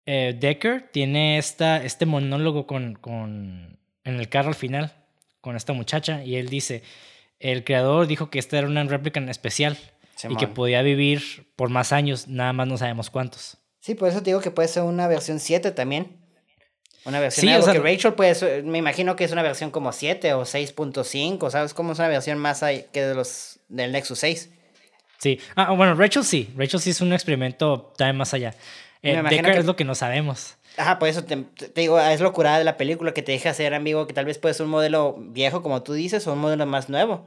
eh, 0.05 0.36
Decker 0.38 0.89
tiene 0.91 1.38
esta, 1.38 1.84
este 1.84 2.05
monólogo 2.05 2.67
con, 2.67 2.95
con, 2.95 3.80
en 4.03 4.19
el 4.19 4.28
carro 4.28 4.49
al 4.49 4.55
final, 4.55 4.93
con 5.39 5.55
esta 5.55 5.74
muchacha 5.74 6.24
y 6.24 6.36
él 6.36 6.49
dice, 6.49 6.84
el 7.39 7.63
creador 7.63 8.07
dijo 8.07 8.30
que 8.30 8.39
esta 8.39 8.57
era 8.57 8.67
una 8.67 8.84
Replicant 8.84 9.30
especial 9.30 9.78
y 10.30 10.36
que 10.36 10.47
podía 10.47 10.82
vivir 10.82 11.51
por 11.55 11.69
más 11.69 11.91
años, 11.91 12.28
nada 12.28 12.53
más 12.53 12.67
no 12.67 12.78
sabemos 12.78 13.09
cuántos. 13.09 13.57
Sí, 13.80 13.95
por 13.95 14.07
eso 14.07 14.19
te 14.19 14.30
digo 14.30 14.39
que 14.39 14.51
puede 14.51 14.69
ser 14.69 14.84
una 14.84 15.07
versión 15.07 15.39
7 15.39 15.71
también. 15.71 16.17
Una 17.05 17.19
versión 17.19 17.47
sí, 17.47 17.53
o 17.53 17.61
sea, 17.61 17.74
que 17.74 17.80
Rachel 17.80 18.13
puede 18.13 18.63
me 18.63 18.78
imagino 18.78 19.17
que 19.17 19.26
es 19.26 19.34
una 19.34 19.41
versión 19.41 19.71
como 19.71 19.91
7 19.91 20.34
o 20.36 20.43
6.5, 20.43 21.49
¿sabes? 21.49 21.74
Como 21.74 21.91
es 21.91 21.99
una 21.99 22.07
versión 22.07 22.38
más 22.38 22.61
que 22.61 23.01
de 23.01 23.13
los 23.13 23.59
del 23.67 23.91
Nexus 23.91 24.19
6. 24.19 24.49
Sí. 25.24 25.39
Ah, 25.55 25.71
bueno, 25.71 25.95
Rachel 25.95 26.26
sí. 26.26 26.49
Rachel 26.57 26.82
sí 26.82 26.89
es 26.89 26.99
un 26.99 27.13
experimento 27.13 27.93
también 27.97 28.17
más 28.17 28.34
allá. 28.34 28.53
Eh, 29.01 29.24
Decker 29.30 29.59
es 29.59 29.65
lo 29.65 29.78
que 29.78 29.86
no 29.86 29.95
sabemos. 29.95 30.57
Ajá, 30.76 30.99
por 30.99 31.07
eso 31.07 31.24
te, 31.24 31.45
digo, 31.76 31.97
es 31.97 32.19
locura 32.19 32.57
de 32.57 32.65
la 32.65 32.76
película 32.76 33.13
que 33.13 33.21
te 33.21 33.32
deja 33.32 33.53
ser 33.53 33.74
amigo 33.74 34.05
que 34.05 34.13
tal 34.13 34.26
vez 34.26 34.38
puede 34.38 34.53
ser 34.53 34.65
un 34.65 34.74
modelo 34.74 35.15
viejo, 35.17 35.63
como 35.63 35.82
tú 35.82 35.93
dices, 35.93 36.28
o 36.28 36.34
un 36.34 36.39
modelo 36.39 36.65
más 36.65 36.89
nuevo. 36.89 37.26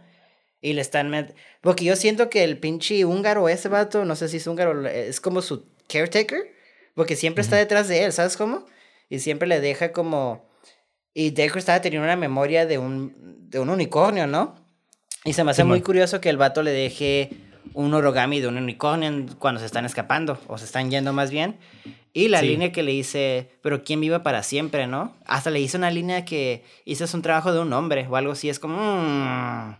Y 0.60 0.74
le 0.74 0.82
están... 0.82 1.34
Porque 1.62 1.86
yo 1.86 1.96
siento 1.96 2.28
que 2.28 2.44
el 2.44 2.58
pinche 2.58 3.06
húngaro 3.06 3.48
ese 3.48 3.70
vato, 3.70 4.04
no 4.04 4.14
sé 4.14 4.28
si 4.28 4.36
es 4.36 4.46
húngaro, 4.46 4.86
es 4.86 5.18
como 5.22 5.40
su 5.40 5.64
caretaker, 5.88 6.52
porque 6.94 7.16
siempre 7.16 7.40
está 7.40 7.56
detrás 7.56 7.88
de 7.88 8.04
él, 8.04 8.12
¿sabes 8.12 8.36
cómo? 8.36 8.66
Y 9.08 9.20
siempre 9.20 9.48
le 9.48 9.60
deja 9.60 9.92
como... 9.92 10.50
Y 11.14 11.30
Decker 11.30 11.56
estaba 11.56 11.80
teniendo 11.80 12.04
una 12.04 12.16
memoria 12.16 12.66
de 12.66 12.76
un, 12.76 13.48
de 13.48 13.58
un 13.58 13.70
unicornio, 13.70 14.26
¿no? 14.26 14.54
Y 15.24 15.32
se 15.32 15.44
me 15.44 15.52
hace 15.52 15.64
muy 15.64 15.80
curioso 15.80 16.20
que 16.20 16.28
el 16.28 16.36
vato 16.36 16.62
le 16.62 16.72
deje 16.72 17.30
un 17.74 17.94
origami 17.94 18.40
de 18.40 18.48
un 18.48 18.56
unicornio 18.56 19.26
cuando 19.38 19.60
se 19.60 19.66
están 19.66 19.84
escapando, 19.84 20.38
o 20.46 20.58
se 20.58 20.64
están 20.64 20.90
yendo 20.90 21.12
más 21.12 21.30
bien. 21.30 21.56
Y 22.12 22.28
la 22.28 22.40
línea 22.40 22.72
que 22.72 22.82
le 22.82 22.92
dice, 22.92 23.50
pero 23.60 23.84
¿quién 23.84 24.00
vive 24.00 24.20
para 24.20 24.42
siempre, 24.42 24.86
no? 24.86 25.14
Hasta 25.26 25.50
le 25.50 25.60
hice 25.60 25.76
una 25.76 25.90
línea 25.90 26.24
que 26.24 26.64
es 26.86 27.14
un 27.14 27.20
trabajo 27.20 27.52
de 27.52 27.60
un 27.60 27.70
hombre 27.74 28.06
o 28.08 28.16
algo 28.16 28.32
así. 28.32 28.48
Es 28.48 28.58
como, 28.58 28.78
mmm, 28.78 29.74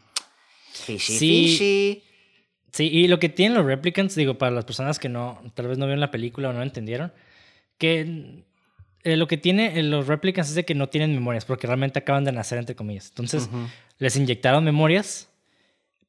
fishy, 0.72 1.18
sí. 1.18 1.18
fishy. 1.18 2.02
Sí, 2.72 2.90
y 2.92 3.08
lo 3.08 3.18
que 3.18 3.30
tienen 3.30 3.56
los 3.56 3.64
replicants, 3.64 4.14
digo, 4.14 4.36
para 4.36 4.52
las 4.52 4.66
personas 4.66 4.98
que 4.98 5.08
no, 5.08 5.40
tal 5.54 5.68
vez 5.68 5.78
no 5.78 5.86
vieron 5.86 6.00
la 6.00 6.10
película 6.10 6.50
o 6.50 6.52
no 6.52 6.62
entendieron, 6.62 7.10
que 7.78 8.44
eh, 9.02 9.16
lo 9.16 9.26
que 9.26 9.38
tiene 9.38 9.82
los 9.82 10.06
replicants 10.06 10.50
es 10.50 10.56
de 10.56 10.66
que 10.66 10.74
no 10.74 10.90
tienen 10.90 11.14
memorias, 11.14 11.46
porque 11.46 11.66
realmente 11.66 12.00
acaban 12.00 12.24
de 12.24 12.32
nacer, 12.32 12.58
entre 12.58 12.76
comillas. 12.76 13.08
Entonces, 13.08 13.48
les 13.96 14.14
inyectaron 14.16 14.62
memorias 14.62 15.30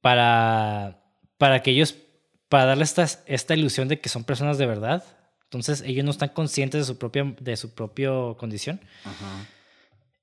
para, 0.02 1.00
para 1.38 1.62
que 1.62 1.72
ellos, 1.72 1.96
para 2.50 2.66
darles 2.66 2.98
esta, 2.98 3.24
esta 3.26 3.56
ilusión 3.56 3.88
de 3.88 4.00
que 4.00 4.10
son 4.10 4.24
personas 4.24 4.58
de 4.58 4.66
verdad 4.66 5.04
entonces 5.48 5.82
ellos 5.86 6.04
no 6.04 6.12
están 6.12 6.30
conscientes 6.30 6.82
de 6.82 6.86
su 6.86 6.98
propia, 6.98 7.34
de 7.40 7.56
su 7.56 7.74
propia 7.74 8.10
condición. 8.38 8.82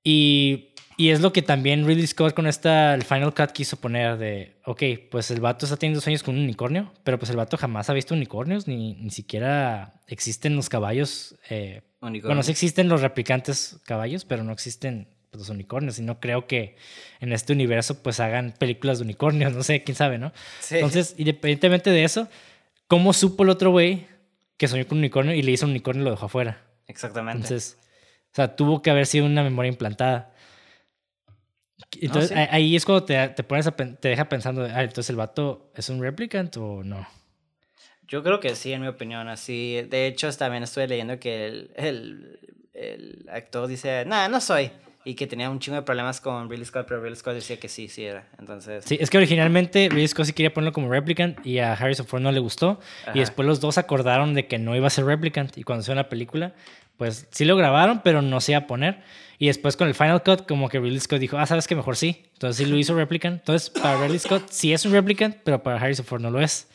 Y, 0.03 0.75
y, 0.99 1.09
es 1.11 1.23
lo 1.23 1.33
que 1.33 1.41
también 1.41 1.87
Ridley 1.87 2.07
Scott 2.07 2.35
con 2.35 2.47
esta, 2.47 2.95
el 2.95 3.05
Final 3.05 3.33
Cut 3.33 3.53
quiso 3.53 3.79
poner 3.79 4.19
de, 4.19 4.61
ok, 4.67 4.83
pues 5.11 5.31
el 5.31 5.41
vato 5.41 5.65
está 5.65 5.79
teniendo 5.79 6.03
sueños 6.03 6.23
con 6.23 6.35
un 6.35 6.43
unicornio, 6.43 6.93
pero 7.05 7.19
pues 7.19 7.31
el 7.31 7.39
vato 7.39 7.57
jamás 7.57 7.89
ha 7.89 7.95
visto 7.95 8.15
unicornios, 8.15 8.69
ni, 8.69 8.97
ni 8.97 9.09
siquiera 9.09 10.03
existen 10.09 10.57
los 10.57 10.69
caballos. 10.69 11.37
Eh, 11.49 11.81
bueno, 12.01 12.43
sí 12.43 12.51
existen 12.51 12.91
los 12.91 13.01
replicantes 13.01 13.81
caballos, 13.87 14.27
pero 14.27 14.45
no 14.45 14.53
existen 14.53 15.09
pues, 15.39 15.49
los 15.49 15.55
unicornios. 15.55 15.99
Y 15.99 16.03
no 16.03 16.21
creo 16.21 16.47
que 16.47 16.77
en 17.21 17.33
este 17.33 17.53
universo 17.53 18.03
pues 18.03 18.21
hagan 18.21 18.53
películas 18.59 18.99
de 18.99 19.05
unicornios, 19.05 19.53
no 19.53 19.63
sé, 19.63 19.83
quién 19.83 19.97
sabe, 19.97 20.19
¿no? 20.19 20.33
Entonces, 20.71 21.15
independientemente 21.19 21.91
de 21.91 22.05
eso, 22.05 22.29
¿cómo 22.87 23.13
supo 23.13 23.43
el 23.43 23.51
otro 23.51 23.71
güey 23.71 24.07
que 24.57 24.69
soñó 24.69 24.87
con 24.87 24.99
un 24.99 25.03
unicornio 25.03 25.35
y 25.35 25.43
le 25.43 25.53
hizo 25.53 25.67
un 25.67 25.73
unicornio 25.73 26.03
y 26.03 26.05
lo 26.05 26.11
dejó 26.13 26.27
afuera. 26.27 26.63
Exactamente. 26.87 27.43
Entonces, 27.43 27.79
o 28.33 28.35
sea, 28.35 28.57
tuvo 28.57 28.83
que 28.83 28.91
haber 28.91 29.07
sido 29.07 29.27
una 29.27 29.43
memoria 29.43 29.69
implantada. 29.69 30.33
Entonces, 32.01 32.33
ahí 32.51 32.77
es 32.77 32.85
cuando 32.85 33.05
te, 33.05 33.29
te 33.29 33.43
pones 33.43 33.69
te 34.01 34.09
deja 34.09 34.29
pensando, 34.29 34.65
ah, 34.65 34.83
entonces 34.83 35.11
el 35.11 35.17
vato 35.17 35.71
es 35.75 35.89
un 35.89 36.01
replicant 36.01 36.57
o 36.57 36.83
no. 36.83 37.07
Yo 38.07 38.23
creo 38.23 38.39
que 38.39 38.55
sí, 38.55 38.73
en 38.73 38.83
mi 38.83 38.89
opinión, 38.89 39.29
así. 39.29 39.83
De 39.89 40.07
hecho, 40.07 40.31
también 40.37 40.63
estuve 40.63 40.87
leyendo 40.87 41.19
que 41.19 41.47
el, 41.47 41.73
el, 41.77 42.39
el 42.75 43.27
actor 43.31 43.67
dice, 43.67 44.05
nada, 44.05 44.29
no 44.29 44.41
soy 44.41 44.71
y 45.05 45.15
que 45.15 45.27
tenía 45.27 45.51
un 45.51 45.59
chingo 45.59 45.77
de 45.77 45.83
problemas 45.83 46.21
con 46.21 46.49
Ridley 46.49 46.65
Scott, 46.65 46.87
pero 46.89 47.01
Ridley 47.01 47.17
Scott 47.17 47.35
decía 47.35 47.61
que 47.61 47.69
sí, 47.69 47.89
sí 47.89 48.05
era. 48.05 48.27
Entonces... 48.39 48.85
Sí, 48.87 48.97
es 48.99 49.11
que 49.11 49.19
originalmente 49.19 49.89
Ridley 49.91 50.09
Scott 50.09 50.27
sí 50.27 50.33
quería 50.33 50.55
ponerlo 50.55 50.73
como 50.73 50.91
Replicant 50.91 51.47
y 51.47 51.59
a 51.59 51.75
Harrison 51.75 52.07
Ford 52.07 52.23
no 52.23 52.33
le 52.33 52.41
gustó. 52.41 52.81
Y 53.13 53.19
después 53.19 53.47
los 53.47 53.61
dos 53.61 53.77
acordaron 53.77 54.33
de 54.33 54.47
que 54.47 54.59
no 54.59 54.75
iba 54.75 54.87
a 54.87 54.91
ser 54.91 55.05
Replicant. 55.05 55.57
Y 55.59 55.63
cuando 55.63 55.83
se 55.83 55.95
la 55.95 56.09
película, 56.09 56.55
pues 56.97 57.27
sí 57.31 57.45
lo 57.45 57.57
grabaron, 57.57 58.01
pero 58.03 58.23
no 58.23 58.41
se 58.41 58.53
iba 58.53 58.61
a 58.61 58.67
poner. 58.67 59.03
Y 59.39 59.49
después 59.49 59.77
con 59.77 59.89
el 59.89 59.95
Final 59.95 60.23
Cut, 60.23 60.47
como 60.47 60.71
que 60.71 60.81
Ridley 60.81 61.01
Scott 61.01 61.19
dijo, 61.19 61.37
ah, 61.37 61.45
sabes 61.45 61.69
que 61.69 61.75
mejor 61.75 61.97
sí. 61.97 62.25
Entonces 62.33 62.65
sí 62.65 62.71
lo 62.71 62.79
hizo 62.79 62.95
Replicant. 62.95 63.41
Entonces 63.41 63.69
para 63.69 64.01
Ridley 64.01 64.19
Scott 64.19 64.45
sí 64.51 64.73
es 64.73 64.87
un 64.87 64.93
Replicant, 64.93 65.37
pero 65.45 65.63
para 65.63 65.79
Harrison 65.79 66.07
Ford 66.07 66.23
no 66.23 66.31
lo 66.31 66.41
es. 66.41 66.69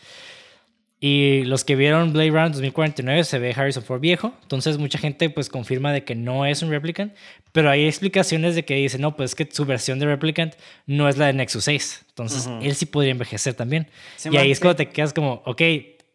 Y 1.02 1.44
los 1.44 1.64
que 1.64 1.78
vieron 1.78 2.12
Blade 2.12 2.32
Runner 2.32 2.52
2049 2.52 3.24
se 3.24 3.40
ve 3.40 3.54
Harrison 3.56 3.84
Ford 3.84 4.02
viejo, 4.02 4.34
entonces 4.42 4.78
mucha 4.78 5.00
gente 5.00 5.30
pues 5.30 5.48
confirma 5.48 5.94
de 5.94 6.04
que 6.04 6.14
no 6.14 6.46
es 6.46 6.62
un 6.62 6.70
Replicant, 6.70 7.14
pero 7.54 7.70
hay 7.70 7.86
explicaciones 7.86 8.54
de 8.56 8.66
que 8.66 8.76
dicen, 8.76 9.00
no, 9.00 9.16
pues 9.16 9.32
es 9.32 9.36
que 9.36 9.48
su 9.50 9.66
versión 9.66 10.00
de 10.00 10.08
Replicant 10.08 10.56
no 10.88 11.08
es 11.08 11.18
la 11.18 11.28
de 11.28 11.34
Nexus 11.34 11.64
6, 11.64 12.06
entonces 12.10 12.50
él 12.62 12.76
sí 12.76 12.86
podría 12.86 13.12
envejecer 13.12 13.54
también. 13.54 13.88
y 14.30 14.36
ahí 14.36 14.52
es 14.52 14.60
cuando 14.60 14.76
te 14.76 14.90
quedas 14.90 15.14
como, 15.14 15.42
ok, 15.46 15.62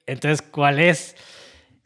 entonces 0.06 0.42
¿cuál 0.42 0.78
es? 0.78 1.16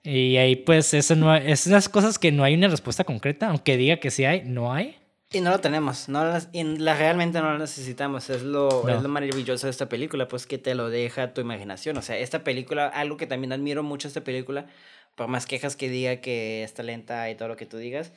Y 0.02 0.36
ahí 0.36 0.56
pues 0.56 0.92
eso 0.92 1.14
no, 1.14 1.36
es 1.36 1.68
unas 1.68 1.88
cosas 1.88 2.18
que 2.18 2.32
no 2.32 2.42
hay 2.42 2.54
una 2.54 2.66
respuesta 2.66 3.04
concreta, 3.04 3.48
aunque 3.48 3.76
diga 3.76 3.98
que 3.98 4.10
sí 4.10 4.24
hay, 4.24 4.42
no 4.44 4.72
hay. 4.72 4.96
Y 5.30 5.42
no 5.42 5.50
lo 5.50 5.60
tenemos, 5.60 6.08
no 6.08 6.24
y 6.52 6.64
la, 6.64 6.94
realmente 6.94 7.38
no 7.40 7.52
lo 7.52 7.58
necesitamos, 7.58 8.30
es 8.30 8.42
lo, 8.42 8.88
es 8.88 9.02
lo 9.02 9.08
maravilloso 9.10 9.66
de 9.66 9.70
esta 9.70 9.86
película, 9.86 10.26
pues 10.26 10.46
que 10.46 10.56
te 10.56 10.74
lo 10.74 10.88
deja 10.88 11.34
tu 11.34 11.42
imaginación, 11.42 11.98
o 11.98 12.02
sea, 12.02 12.16
esta 12.16 12.44
película, 12.44 12.88
algo 12.88 13.18
que 13.18 13.26
también 13.26 13.52
admiro 13.52 13.82
mucho 13.82 14.08
esta 14.08 14.22
película, 14.24 14.68
por 15.16 15.28
más 15.28 15.44
quejas 15.44 15.76
que 15.76 15.90
diga 15.90 16.22
que 16.22 16.62
está 16.62 16.82
lenta 16.82 17.28
y 17.28 17.34
todo 17.34 17.48
lo 17.48 17.56
que 17.56 17.66
tú 17.66 17.76
digas, 17.76 18.12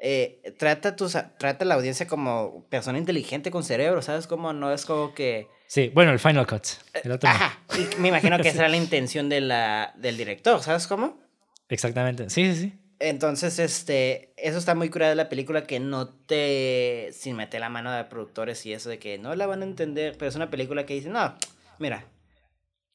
eh, 0.00 0.52
trata, 0.58 0.96
tu, 0.96 1.08
trata 1.08 1.64
la 1.64 1.76
audiencia 1.76 2.08
como 2.08 2.64
persona 2.68 2.98
inteligente 2.98 3.52
con 3.52 3.62
cerebro, 3.62 4.02
¿sabes? 4.02 4.26
Como 4.26 4.52
no 4.52 4.72
es 4.72 4.84
como 4.84 5.14
que... 5.14 5.46
Sí, 5.68 5.92
bueno, 5.94 6.10
el 6.10 6.18
Final 6.18 6.46
Cut. 6.46 6.66
El 7.04 7.12
otro 7.12 7.28
Ajá, 7.28 7.60
y 7.76 8.00
me 8.00 8.08
imagino 8.08 8.36
que 8.38 8.48
esa 8.48 8.60
era 8.60 8.68
la 8.68 8.76
intención 8.76 9.28
de 9.28 9.42
la, 9.42 9.94
del 9.96 10.16
director, 10.16 10.60
¿sabes 10.60 10.88
cómo? 10.88 11.20
Exactamente, 11.68 12.28
sí, 12.30 12.52
sí, 12.52 12.60
sí. 12.60 12.78
Entonces, 13.00 13.58
este, 13.60 14.32
eso 14.36 14.58
está 14.58 14.74
muy 14.74 14.90
curado 14.90 15.10
de 15.10 15.16
la 15.16 15.28
película 15.28 15.64
que 15.64 15.78
no 15.78 16.08
te, 16.08 17.10
sin 17.12 17.36
meter 17.36 17.60
la 17.60 17.68
mano 17.68 17.92
de 17.92 18.04
productores 18.04 18.66
y 18.66 18.72
eso 18.72 18.88
de 18.88 18.98
que 18.98 19.18
no 19.18 19.34
la 19.36 19.46
van 19.46 19.62
a 19.62 19.66
entender, 19.66 20.16
pero 20.18 20.28
es 20.28 20.34
una 20.34 20.50
película 20.50 20.84
que 20.84 20.94
dice, 20.94 21.08
no, 21.08 21.36
mira, 21.78 22.06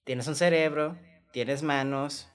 tienes 0.04 0.28
un 0.28 0.36
cerebro, 0.36 0.98
tienes 1.32 1.64
manos, 1.64 2.28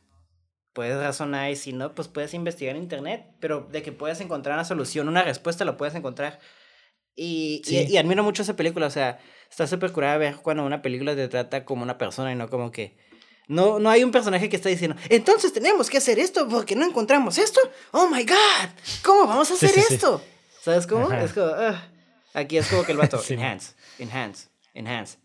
puedes 0.72 0.96
razonar 0.98 1.50
y 1.50 1.56
si 1.56 1.74
no, 1.74 1.94
pues 1.94 2.08
puedes 2.08 2.32
investigar 2.32 2.74
en 2.74 2.82
internet, 2.82 3.26
pero 3.38 3.68
de 3.70 3.82
que 3.82 3.92
puedes 3.92 4.20
encontrar 4.22 4.54
una 4.54 4.64
solución, 4.64 5.08
una 5.08 5.22
respuesta, 5.22 5.66
lo 5.66 5.76
puedes 5.76 5.94
encontrar. 5.94 6.38
Y, 7.14 7.62
y, 7.66 7.96
admiro 7.96 8.22
mucho 8.22 8.42
esa 8.42 8.54
película, 8.54 8.86
o 8.86 8.90
sea, 8.90 9.18
está 9.50 9.66
súper 9.66 9.92
curada 9.92 10.16
ver 10.18 10.36
cuando 10.36 10.64
una 10.64 10.80
película 10.80 11.16
te 11.16 11.26
trata 11.26 11.64
como 11.64 11.82
una 11.82 11.98
persona 11.98 12.32
y 12.32 12.36
no 12.36 12.48
como 12.48 12.70
que 12.70 12.96
no, 13.48 13.78
no 13.78 13.88
hay 13.88 14.04
un 14.04 14.12
personaje 14.12 14.50
que 14.50 14.56
está 14.56 14.68
diciendo, 14.68 14.96
entonces 15.08 15.54
tenemos 15.54 15.88
que 15.88 15.96
hacer 15.96 16.18
esto 16.18 16.46
porque 16.48 16.76
no 16.76 16.84
encontramos 16.84 17.38
esto. 17.38 17.60
Oh 17.92 18.06
my 18.06 18.22
god, 18.24 18.68
¿cómo 19.02 19.26
vamos 19.26 19.50
a 19.50 19.54
hacer 19.54 19.72
esto? 19.90 20.22
¿Sabes 20.60 20.86
cómo? 20.86 21.10
Es 21.10 21.32
como, 21.32 21.46
ah. 21.46 21.82
aquí 22.34 22.58
es 22.58 22.68
como 22.68 22.84
que 22.84 22.92
el 22.92 22.98
vato, 22.98 23.20
enhance, 23.30 23.72
enhance, 23.98 24.48
enhance. 24.74 25.18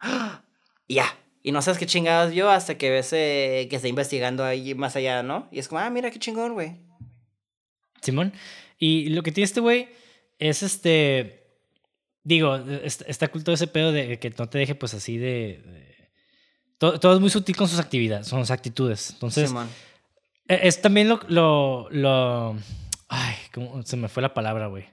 Y 0.86 0.94
ya. 0.94 1.16
Y 1.42 1.52
no 1.52 1.62
sabes 1.62 1.78
qué 1.78 1.86
chingados 1.86 2.34
yo 2.34 2.50
hasta 2.50 2.76
que 2.76 2.90
ves 2.90 3.12
eh, 3.12 3.68
que 3.70 3.76
está 3.76 3.86
investigando 3.86 4.44
ahí 4.44 4.74
más 4.74 4.96
allá, 4.96 5.22
¿no? 5.22 5.48
Y 5.52 5.60
es 5.60 5.68
como, 5.68 5.78
ah, 5.78 5.88
mira 5.88 6.10
qué 6.10 6.18
chingón, 6.18 6.52
güey. 6.54 6.80
Simón. 8.02 8.32
Y 8.76 9.10
lo 9.10 9.22
que 9.22 9.30
tiene 9.30 9.44
este 9.44 9.60
güey 9.60 9.88
es 10.40 10.64
este. 10.64 11.46
Digo, 12.24 12.56
está 12.56 13.28
culto 13.28 13.52
ese 13.52 13.68
pedo 13.68 13.92
de 13.92 14.18
que 14.18 14.30
no 14.30 14.48
te 14.48 14.58
deje 14.58 14.74
pues 14.74 14.92
así 14.92 15.16
de 15.16 15.89
todo, 16.80 17.14
es 17.14 17.20
muy 17.20 17.28
sutil 17.28 17.54
con 17.54 17.68
sus 17.68 17.78
actividades, 17.78 18.30
con 18.30 18.40
sus 18.40 18.50
actitudes. 18.50 19.10
Entonces, 19.10 19.52
e, 20.48 20.60
es 20.62 20.80
también 20.80 21.08
lo, 21.08 21.20
lo, 21.28 21.88
lo 21.90 22.56
ay, 23.08 23.34
¿cómo 23.52 23.82
se 23.82 23.98
me 23.98 24.08
fue 24.08 24.22
la 24.22 24.32
palabra, 24.32 24.68
güey. 24.68 24.86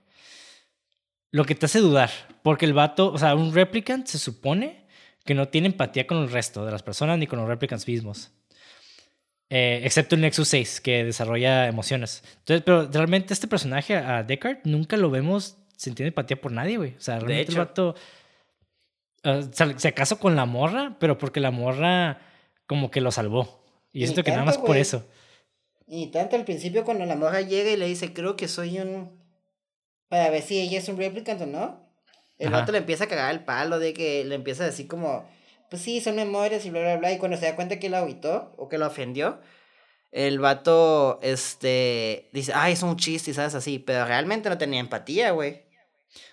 Lo 1.31 1.45
que 1.45 1.55
te 1.55 1.65
hace 1.65 1.79
dudar, 1.79 2.09
porque 2.43 2.65
el 2.65 2.73
vato, 2.73 3.13
o 3.13 3.17
sea, 3.17 3.35
un 3.35 3.53
replicant 3.53 4.05
se 4.05 4.19
supone 4.19 4.85
que 5.23 5.33
no 5.33 5.47
tiene 5.47 5.67
empatía 5.67 6.05
con 6.05 6.17
el 6.17 6.29
resto 6.29 6.65
de 6.65 6.71
las 6.71 6.83
personas 6.83 7.17
ni 7.19 7.25
con 7.25 7.39
los 7.39 7.47
replicants 7.47 7.87
mismos. 7.87 8.31
Eh, 9.49 9.79
excepto 9.83 10.15
el 10.15 10.21
Nexus 10.21 10.49
6, 10.49 10.81
que 10.81 11.05
desarrolla 11.05 11.67
emociones. 11.67 12.21
Entonces, 12.39 12.63
pero 12.65 12.89
realmente 12.91 13.33
este 13.33 13.47
personaje, 13.47 13.95
a 13.95 14.23
Deckard, 14.23 14.59
nunca 14.65 14.97
lo 14.97 15.09
vemos 15.09 15.55
sintiendo 15.77 16.09
empatía 16.09 16.41
por 16.41 16.51
nadie, 16.51 16.75
güey. 16.75 16.95
O 16.97 17.01
sea, 17.01 17.19
realmente 17.19 17.53
el 17.53 17.57
vato 17.57 17.95
Se 19.51 19.87
acaso 19.87 20.19
con 20.19 20.35
la 20.35 20.45
morra, 20.45 20.95
pero 20.99 21.17
porque 21.17 21.39
la 21.39 21.51
morra 21.51 22.21
como 22.67 22.91
que 22.91 23.01
lo 23.01 23.11
salvó. 23.11 23.63
Y, 23.91 24.03
esto 24.03 24.23
que 24.23 24.31
nada 24.31 24.43
más 24.43 24.57
por 24.57 24.77
eso. 24.77 25.05
Y 25.87 26.07
tanto 26.07 26.35
al 26.35 26.45
principio 26.45 26.83
cuando 26.83 27.05
la 27.05 27.15
morra 27.15 27.41
llega 27.41 27.71
y 27.71 27.77
le 27.77 27.87
dice, 27.87 28.13
creo 28.13 28.35
que 28.35 28.47
soy 28.47 28.79
un... 28.79 29.17
Para 30.09 30.29
ver 30.29 30.41
si 30.41 30.59
ella 30.59 30.77
es 30.77 30.87
un 30.89 30.97
replicante 30.97 31.45
o 31.45 31.47
no. 31.47 31.87
El 32.37 32.51
vato 32.51 32.71
le 32.71 32.77
empieza 32.77 33.05
a 33.05 33.07
cagar 33.07 33.33
el 33.33 33.43
palo 33.43 33.79
de 33.79 33.93
que 33.93 34.23
le 34.23 34.35
empieza 34.35 34.63
a 34.63 34.67
decir 34.67 34.87
como, 34.87 35.27
pues 35.69 35.81
sí, 35.81 36.01
son 36.01 36.15
memorias 36.15 36.65
y 36.65 36.69
bla, 36.69 36.81
bla, 36.81 36.97
bla. 36.97 37.11
Y 37.11 37.17
cuando 37.17 37.37
se 37.37 37.45
da 37.45 37.55
cuenta 37.55 37.79
que 37.79 37.89
lo 37.89 37.97
agüitó 37.97 38.53
o 38.57 38.69
que 38.69 38.77
lo 38.77 38.85
ofendió, 38.87 39.39
el 40.11 40.39
vato, 40.39 41.19
este, 41.21 42.29
dice, 42.31 42.51
ay, 42.55 42.73
es 42.73 42.83
un 42.83 42.95
chiste 42.97 43.31
y 43.31 43.33
sabes 43.33 43.55
así. 43.55 43.79
Pero 43.79 44.05
realmente 44.05 44.49
no 44.49 44.57
tenía 44.57 44.79
empatía, 44.79 45.31
güey. 45.31 45.63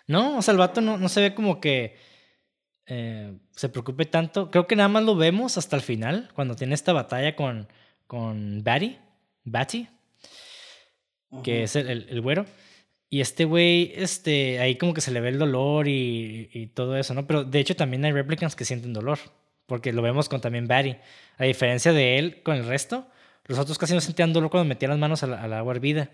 No, 0.06 0.38
o 0.38 0.42
sea, 0.42 0.52
el 0.52 0.58
vato 0.58 0.80
no, 0.80 0.98
no 0.98 1.08
se 1.08 1.20
ve 1.20 1.34
como 1.34 1.60
que 1.60 1.96
eh, 2.86 3.32
se 3.52 3.68
preocupe 3.68 4.04
tanto. 4.04 4.50
Creo 4.50 4.66
que 4.66 4.76
nada 4.76 4.88
más 4.88 5.04
lo 5.04 5.16
vemos 5.16 5.56
hasta 5.56 5.76
el 5.76 5.82
final, 5.82 6.30
cuando 6.34 6.54
tiene 6.54 6.74
esta 6.74 6.92
batalla 6.92 7.34
con, 7.34 7.68
con 8.06 8.62
Batty, 8.62 8.98
Batty, 9.44 9.88
que 11.42 11.64
es 11.64 11.76
el, 11.76 12.06
el, 12.08 12.20
güero. 12.20 12.46
Y 13.10 13.20
este 13.20 13.44
güey, 13.44 13.92
este, 13.96 14.60
ahí 14.60 14.76
como 14.76 14.92
que 14.94 15.00
se 15.00 15.10
le 15.10 15.20
ve 15.20 15.30
el 15.30 15.38
dolor 15.38 15.88
y, 15.88 16.50
y, 16.52 16.66
todo 16.68 16.96
eso, 16.96 17.14
¿no? 17.14 17.26
Pero 17.26 17.44
de 17.44 17.60
hecho 17.60 17.76
también 17.76 18.04
hay 18.04 18.12
replicants 18.12 18.56
que 18.56 18.64
sienten 18.64 18.92
dolor, 18.92 19.18
porque 19.66 19.92
lo 19.92 20.02
vemos 20.02 20.28
con 20.28 20.40
también 20.40 20.68
Batty. 20.68 20.96
A 21.38 21.44
diferencia 21.44 21.92
de 21.92 22.18
él 22.18 22.42
con 22.42 22.56
el 22.56 22.66
resto, 22.66 23.06
los 23.46 23.58
otros 23.58 23.78
casi 23.78 23.94
no 23.94 24.00
sentían 24.00 24.32
dolor 24.32 24.50
cuando 24.50 24.68
metían 24.68 24.90
las 24.90 24.98
manos 24.98 25.22
al, 25.22 25.34
al 25.34 25.52
agua 25.52 25.74
hervida. 25.74 26.10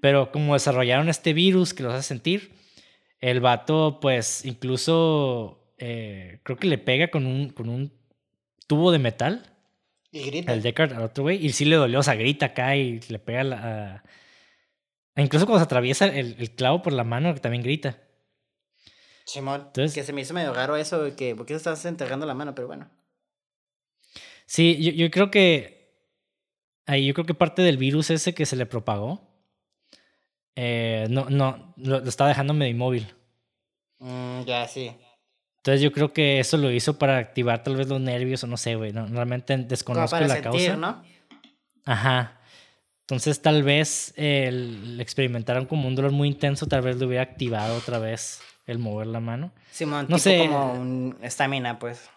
Pero 0.00 0.30
como 0.30 0.54
desarrollaron 0.54 1.08
este 1.08 1.32
virus 1.32 1.74
que 1.74 1.82
los 1.82 1.94
hace 1.94 2.06
sentir, 2.06 2.52
el 3.20 3.40
vato, 3.40 3.98
pues, 4.00 4.44
incluso 4.44 5.74
eh, 5.78 6.40
creo 6.42 6.56
que 6.58 6.68
le 6.68 6.78
pega 6.78 7.08
con 7.08 7.26
un, 7.26 7.50
con 7.50 7.68
un 7.68 7.92
tubo 8.66 8.92
de 8.92 8.98
metal. 8.98 9.52
Y 10.10 10.24
grita. 10.24 10.52
El 10.52 10.62
Deckard 10.62 10.92
al 10.92 11.02
otro 11.02 11.24
güey. 11.24 11.44
Y 11.44 11.50
sí 11.50 11.64
le 11.64 11.76
dolió, 11.76 12.00
o 12.00 12.02
sea, 12.02 12.14
grita 12.14 12.46
acá 12.46 12.76
y 12.76 13.00
le 13.00 13.18
pega 13.18 13.44
la. 13.44 14.04
Incluso 15.16 15.46
cuando 15.46 15.60
se 15.60 15.64
atraviesa 15.64 16.06
el, 16.06 16.36
el, 16.38 16.50
clavo 16.54 16.82
por 16.82 16.92
la 16.92 17.04
mano, 17.04 17.32
que 17.34 17.40
también 17.40 17.62
grita. 17.62 17.98
Simón. 19.24 19.62
Entonces, 19.66 19.94
que 19.94 20.04
se 20.04 20.12
me 20.12 20.20
hizo 20.20 20.34
medio 20.34 20.52
raro 20.52 20.76
eso, 20.76 21.16
que, 21.16 21.34
¿por 21.34 21.46
qué 21.46 21.54
estás 21.54 21.84
entregando 21.86 22.26
la 22.26 22.34
mano? 22.34 22.54
Pero 22.54 22.68
bueno. 22.68 22.90
Sí, 24.44 24.76
yo, 24.82 24.92
yo 24.92 25.10
creo 25.10 25.30
que. 25.30 25.74
Ahí 26.86 27.06
yo 27.06 27.14
creo 27.14 27.26
que 27.26 27.34
parte 27.34 27.62
del 27.62 27.78
virus 27.78 28.10
ese 28.10 28.34
que 28.34 28.46
se 28.46 28.54
le 28.54 28.66
propagó 28.66 29.25
eh, 30.56 31.06
no, 31.10 31.26
no, 31.30 31.74
lo, 31.76 32.00
lo, 32.00 32.08
estaba 32.08 32.28
dejando 32.28 32.54
medio 32.54 32.72
inmóvil. 32.72 33.14
Mm, 33.98 34.42
ya, 34.42 34.66
sí. 34.66 34.90
Entonces 35.58 35.82
yo 35.82 35.92
creo 35.92 36.12
que 36.12 36.40
eso 36.40 36.56
lo 36.56 36.70
hizo 36.70 36.98
para 36.98 37.18
activar 37.18 37.62
tal 37.62 37.76
vez 37.76 37.88
los 37.88 38.00
nervios 38.00 38.42
o 38.44 38.46
no 38.46 38.56
sé, 38.56 38.76
güey. 38.76 38.92
No, 38.92 39.06
realmente 39.06 39.56
desconozco 39.56 40.12
para 40.16 40.28
la 40.28 40.34
sentir, 40.34 40.70
causa. 40.70 40.76
¿no? 40.76 41.02
Ajá. 41.84 42.40
Entonces 43.00 43.42
tal 43.42 43.62
vez 43.62 44.14
el 44.16 45.00
experimentaron 45.00 45.66
como 45.66 45.88
un 45.88 45.94
dolor 45.94 46.12
muy 46.12 46.28
intenso, 46.28 46.66
tal 46.66 46.82
vez 46.82 46.96
lo 46.96 47.06
hubiera 47.06 47.22
activado 47.22 47.76
otra 47.76 47.98
vez 47.98 48.40
el 48.66 48.78
mover 48.78 49.08
la 49.08 49.20
mano. 49.20 49.52
Simón, 49.70 50.06
no 50.08 50.16
tipo 50.16 50.18
sé. 50.18 50.38
como 50.38 50.72
un 50.72 51.18
estamina, 51.22 51.78
pues. 51.78 52.10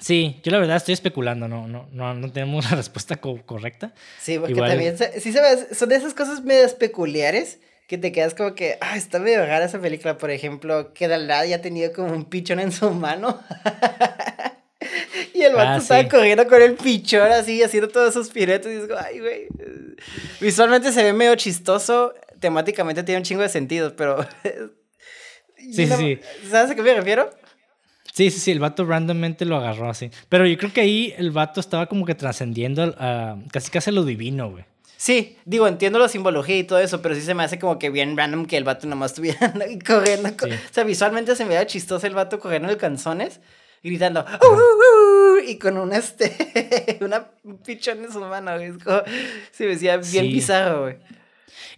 Sí, 0.00 0.40
yo 0.42 0.50
la 0.50 0.58
verdad 0.58 0.76
estoy 0.76 0.92
especulando, 0.94 1.46
no, 1.48 1.68
no, 1.68 1.88
no, 1.92 2.14
no 2.14 2.32
tenemos 2.32 2.68
la 2.70 2.76
respuesta 2.76 3.16
co 3.16 3.40
correcta. 3.46 3.94
Sí, 4.20 4.38
porque 4.38 4.52
Igual- 4.54 4.70
también, 4.70 4.98
se- 4.98 5.20
sí 5.20 5.32
son 5.32 5.88
de 5.88 5.96
esas 5.96 6.14
cosas 6.14 6.42
medias 6.42 6.74
peculiares 6.74 7.60
que 7.86 7.96
te 7.98 8.10
quedas 8.12 8.34
como 8.34 8.54
que, 8.54 8.76
ah, 8.80 8.96
está 8.96 9.18
medio 9.20 9.38
rara 9.46 9.64
esa 9.66 9.78
película, 9.80 10.18
por 10.18 10.30
ejemplo, 10.30 10.92
que 10.94 11.06
Dalad 11.06 11.44
ya 11.46 11.60
tenía 11.60 11.92
como 11.92 12.12
un 12.12 12.24
pichón 12.24 12.58
en 12.58 12.72
su 12.72 12.90
mano. 12.90 13.40
y 15.34 15.42
el 15.42 15.54
vato 15.54 15.68
Ah, 15.70 15.76
estaba 15.78 16.02
sí. 16.02 16.08
corriendo 16.08 16.46
con 16.48 16.60
el 16.62 16.74
pichón 16.74 17.30
así, 17.30 17.62
haciendo 17.62 17.88
todos 17.88 18.10
esos 18.10 18.30
piretos 18.30 18.72
y 18.72 18.76
digo, 18.76 18.96
ay, 18.98 19.20
güey. 19.20 19.46
Visualmente 20.40 20.92
se 20.92 21.02
ve 21.04 21.12
medio 21.12 21.34
chistoso, 21.36 22.14
temáticamente 22.40 23.02
tiene 23.04 23.18
un 23.18 23.24
chingo 23.24 23.42
de 23.42 23.48
sentidos, 23.48 23.92
pero... 23.96 24.26
Sí, 25.72 25.86
no- 25.86 25.96
sí, 25.96 26.20
¿Sabes 26.50 26.72
a 26.72 26.74
qué 26.74 26.82
me 26.82 26.92
refiero? 26.92 27.30
Sí, 28.14 28.30
sí, 28.30 28.38
sí, 28.38 28.50
el 28.52 28.60
vato 28.60 28.84
randommente 28.84 29.44
lo 29.44 29.56
agarró 29.56 29.90
así. 29.90 30.08
Pero 30.28 30.46
yo 30.46 30.56
creo 30.56 30.72
que 30.72 30.80
ahí 30.80 31.12
el 31.18 31.32
vato 31.32 31.58
estaba 31.58 31.86
como 31.86 32.06
que 32.06 32.14
trascendiendo 32.14 32.94
a 32.96 33.36
casi 33.50 33.70
casi 33.72 33.90
a 33.90 33.92
lo 33.92 34.04
divino, 34.04 34.50
güey. 34.52 34.64
Sí, 34.96 35.36
digo, 35.44 35.66
entiendo 35.66 35.98
la 35.98 36.08
simbología 36.08 36.56
y 36.56 36.62
todo 36.62 36.78
eso, 36.78 37.02
pero 37.02 37.16
sí 37.16 37.22
se 37.22 37.34
me 37.34 37.42
hace 37.42 37.58
como 37.58 37.76
que 37.78 37.90
bien 37.90 38.16
random 38.16 38.46
que 38.46 38.56
el 38.56 38.62
vato 38.62 38.86
nomás 38.86 39.10
estuviera 39.10 39.52
corriendo. 39.86 40.30
co- 40.36 40.46
Sí. 40.46 40.52
O 40.52 40.72
sea, 40.74 40.84
visualmente 40.84 41.34
se 41.34 41.42
me 41.44 41.50
veía 41.50 41.66
chistoso 41.66 42.06
el 42.06 42.14
vato 42.14 42.38
corriendo 42.38 42.70
en 42.70 42.78
calzones, 42.78 43.40
gritando, 43.82 44.20
"Uh, 44.24 44.46
uh, 44.46 45.38
uh", 45.40 45.48
y 45.48 45.58
con 45.58 45.76
un 45.76 45.92
este, 45.92 46.98
una 47.00 47.26
un 47.42 47.58
pichón 47.58 48.04
en 48.04 48.12
su 48.12 48.20
mano, 48.20 48.54
güey. 48.54 48.68
Es 48.70 48.78
como- 48.82 49.02
se 49.50 49.64
me 49.64 49.70
decía 49.70 49.96
bien 49.96 50.26
Sí. 50.26 50.32
bizarro, 50.32 50.82
güey. 50.82 50.96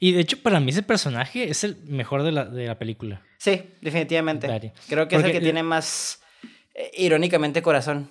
Y 0.00 0.12
de 0.12 0.20
hecho, 0.20 0.36
para 0.42 0.60
mí 0.60 0.70
ese 0.70 0.82
personaje 0.82 1.48
es 1.50 1.64
el 1.64 1.78
mejor 1.86 2.22
de 2.22 2.32
la, 2.32 2.44
de 2.44 2.66
la 2.66 2.78
película. 2.78 3.22
Sí, 3.38 3.62
definitivamente. 3.80 4.72
Creo 4.88 5.08
que 5.08 5.16
es 5.16 5.24
el 5.24 5.32
que 5.32 5.40
tiene 5.40 5.62
más, 5.62 6.20
eh, 6.76 6.90
irónicamente, 6.98 7.62
corazón. 7.62 8.10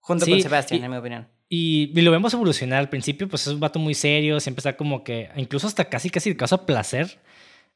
Junto 0.00 0.26
Sí, 0.26 0.30
con 0.32 0.42
Sebastián, 0.42 0.80
y- 0.80 0.84
en 0.84 0.90
mi 0.90 0.96
opinión. 0.98 1.28
Y, 1.48 1.92
y 1.98 2.02
lo 2.02 2.10
vemos 2.10 2.32
evolucionar. 2.34 2.78
Al 2.78 2.88
principio, 2.90 3.28
pues 3.28 3.46
es 3.46 3.52
un 3.54 3.60
vato 3.60 3.78
muy 3.78 3.94
serio, 3.94 4.40
siempre 4.40 4.60
está 4.60 4.76
como 4.76 5.02
que, 5.04 5.30
incluso 5.36 5.66
hasta 5.66 5.86
casi 5.86 6.10
casi 6.10 6.30
de 6.30 6.36
causa 6.36 6.66
placer, 6.66 7.18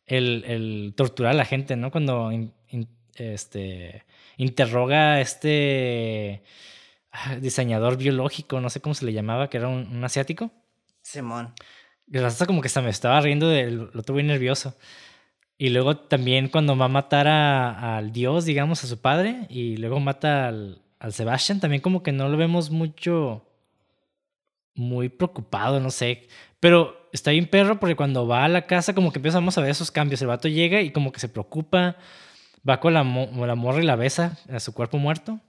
el, 0.07 0.45
el 0.47 0.95
torturar 0.97 1.33
a 1.33 1.37
la 1.37 1.45
gente, 1.45 1.77
¿no? 1.77 1.91
Cuando 1.91 2.31
in- 2.33 2.53
in- 2.71 2.89
este, 3.17 4.05
interroga 4.37 5.15
a 5.15 5.21
este 5.21 6.43
ah, 7.13 7.37
diseñador 7.37 7.97
biológico, 7.99 8.61
no 8.61 8.71
sé 8.71 8.81
cómo 8.81 8.95
se 8.95 9.05
le 9.07 9.13
llamaba, 9.13 9.49
que 9.51 9.57
era 9.59 9.69
un, 9.69 9.87
un 9.97 10.05
asiático. 10.05 10.51
Simón. 11.03 11.55
Y 12.11 12.19
hasta 12.19 12.47
como 12.47 12.61
que 12.63 12.69
se 12.71 12.81
me 12.81 12.91
estaba 12.91 13.21
riendo 13.21 13.49
del 13.49 13.91
lo 13.93 14.03
tuve 14.03 14.23
nervioso. 14.23 14.75
Y 15.59 15.71
luego 15.71 15.97
también 15.97 16.49
cuando 16.49 16.77
va 16.77 16.87
a 16.87 16.89
matar 16.89 17.27
a- 17.29 17.97
al 17.99 18.13
dios, 18.13 18.45
digamos, 18.45 18.85
a 18.85 18.87
su 18.87 19.01
padre, 19.01 19.47
y 19.51 19.77
luego 19.77 19.99
mata 20.01 20.49
al, 20.49 20.83
al 21.01 21.13
Sebastian, 21.13 21.61
también 21.61 21.83
como 21.83 22.03
que 22.03 22.13
no 22.13 22.29
lo 22.29 22.37
vemos 22.37 22.71
mucho, 22.71 23.45
muy 24.75 25.09
preocupado, 25.09 25.81
no 25.81 25.91
sé. 25.91 26.29
Pero 26.61 27.09
está 27.13 27.31
bien 27.33 27.47
perro 27.47 27.81
porque 27.81 27.97
cuando 27.97 28.27
va 28.27 28.45
a 28.45 28.49
la 28.49 28.67
casa 28.67 28.95
como 28.95 29.13
que 29.13 29.19
empezamos 29.19 29.57
a 29.59 29.61
ver 29.61 29.71
esos 29.71 29.91
cambios. 29.91 30.23
El 30.23 30.29
vato 30.29 30.49
llega 30.49 30.81
y 30.81 30.91
como 30.93 31.13
que 31.13 31.21
se 31.21 31.29
preocupa, 31.29 31.97
va 32.69 32.81
con 32.81 32.95
la, 32.95 33.03
la 33.03 33.55
morra 33.55 33.83
y 33.83 33.87
la 33.87 33.97
besa 33.97 34.39
a 34.51 34.61
su 34.61 34.73
cuerpo 34.75 34.99
muerto. 34.99 35.41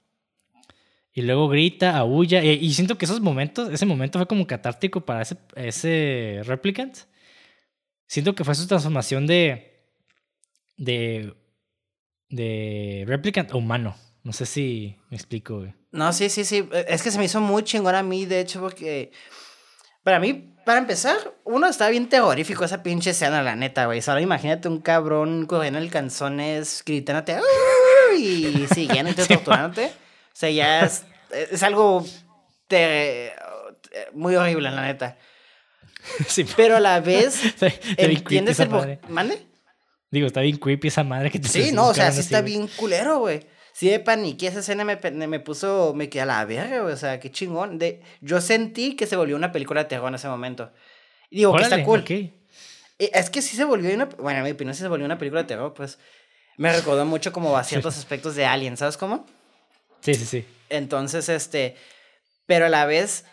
Y 1.14 1.22
luego 1.24 1.50
grita, 1.50 1.98
aúlla. 1.98 2.44
Y, 2.44 2.50
y 2.52 2.74
siento 2.74 2.98
que 2.98 3.06
esos 3.06 3.20
momentos, 3.22 3.70
ese 3.72 3.86
momento 3.86 4.20
fue 4.20 4.28
como 4.28 4.48
catártico 4.48 5.02
para 5.06 5.22
ese, 5.22 5.38
ese 5.56 6.42
replicant. 6.46 6.98
Siento 8.08 8.34
que 8.36 8.44
fue 8.44 8.56
su 8.56 8.68
transformación 8.68 9.28
de. 9.28 9.69
De. 10.80 11.34
de 12.30 13.04
replicant 13.08 13.54
humano. 13.54 13.96
No 14.24 14.34
sé 14.34 14.46
si 14.46 14.98
me 15.10 15.18
explico, 15.18 15.60
güey. 15.60 15.74
No, 15.92 16.12
sí, 16.14 16.30
sí, 16.30 16.44
sí. 16.46 16.68
Eh, 16.74 16.86
Es 16.90 17.02
que 17.04 17.12
se 17.12 17.18
me 17.18 17.26
hizo 17.26 17.40
muy 17.42 17.64
chingón 17.64 17.96
a 17.96 18.04
mí, 18.04 18.26
de 18.26 18.40
hecho, 18.42 18.60
porque. 18.62 19.12
Para 20.04 20.20
mí, 20.20 20.56
para 20.66 20.80
empezar, 20.80 21.18
uno 21.44 21.68
está 21.68 21.90
bien 21.90 22.08
terrorífico 22.10 22.64
esa 22.64 22.82
pinche 22.84 23.10
escena, 23.12 23.42
la 23.44 23.56
neta, 23.56 23.86
güey. 23.86 24.02
Solo 24.02 24.20
imagínate 24.20 24.68
un 24.68 24.80
cabrón 24.82 25.46
corriendo 25.46 25.80
en 25.80 25.90
calzones, 25.90 26.84
gritándote 26.86 27.38
y 28.18 28.66
siguiéndote, 28.74 29.24
Sí, 29.24 29.34
torturándote. 29.34 29.86
O 29.88 29.92
sea, 30.40 30.50
ya 30.50 30.86
es, 30.86 31.06
es 31.52 31.64
algo 31.64 32.06
te- 32.68 33.34
muy 34.14 34.36
horrible, 34.36 34.72
la 34.72 34.84
neta. 34.84 35.18
Sí, 36.28 36.46
Pero 36.56 36.78
a 36.78 36.80
la 36.80 37.02
vez, 37.02 37.42
creepy 37.60 38.16
¿entiendes 38.16 38.60
el... 38.62 38.70
¿Mande? 39.10 39.46
Digo, 40.12 40.28
está 40.28 40.42
bien 40.42 40.58
creepy 40.58 40.88
esa 40.88 41.04
madre 41.04 41.30
que 41.32 41.40
te 41.40 41.48
Sí, 41.48 41.72
no, 41.72 41.90
o 41.90 41.94
sea, 41.94 42.06
sí 42.12 42.20
así, 42.20 42.20
está 42.22 42.42
güey. 42.42 42.54
bien 42.54 42.68
culero, 42.76 43.20
güey. 43.20 43.46
Sí, 43.74 43.90
de 43.90 44.00
paniqué, 44.00 44.48
esa 44.48 44.60
escena 44.60 44.84
me, 44.84 44.98
me 45.28 45.40
puso, 45.40 45.94
me 45.96 46.10
quedé 46.10 46.24
a 46.24 46.26
la 46.26 46.44
verga, 46.46 46.82
güey, 46.82 46.94
o 46.94 46.98
sea, 46.98 47.20
qué 47.20 47.32
chingón. 47.32 47.78
De, 47.78 48.02
yo 48.22 48.42
sentí 48.42 48.96
que 48.96 49.06
se 49.08 49.16
volvió 49.16 49.36
una 49.36 49.52
película 49.52 49.84
de 49.84 49.90
terror 49.90 50.10
en 50.10 50.16
ese 50.16 50.28
momento. 50.28 50.72
Y 51.30 51.38
digo, 51.38 51.54
que 51.56 51.62
está 51.62 51.76
Órale, 51.76 51.86
cool. 51.86 52.00
ok. 52.00 52.10
Eh, 52.12 52.34
Es 53.14 53.30
que 53.30 53.42
sí 53.42 53.56
se 53.56 53.64
volvió 53.64 53.94
una, 53.94 54.06
bueno, 54.06 54.40
en 54.40 54.46
mi 54.46 54.52
opinión 54.52 54.74
sí 54.74 54.82
se 54.82 54.88
volvió 54.90 55.06
una 55.06 55.18
película 55.18 55.44
de 55.44 55.48
terror, 55.48 55.74
pues. 55.74 56.00
Me 56.58 56.74
recordó 56.74 57.06
mucho 57.06 57.32
como 57.32 57.56
a 57.56 57.64
ciertos 57.64 57.98
aspectos 57.98 58.36
de 58.36 58.46
Alien, 58.46 58.76
¿sabes 58.76 58.98
cómo? 58.98 59.26
Sí, 60.02 60.14
sí, 60.16 60.26
sí. 60.26 60.46
Entonces, 60.70 61.30
este, 61.30 61.76
pero 62.46 62.66
a 62.66 62.70
la 62.70 62.86
vez 62.86 63.24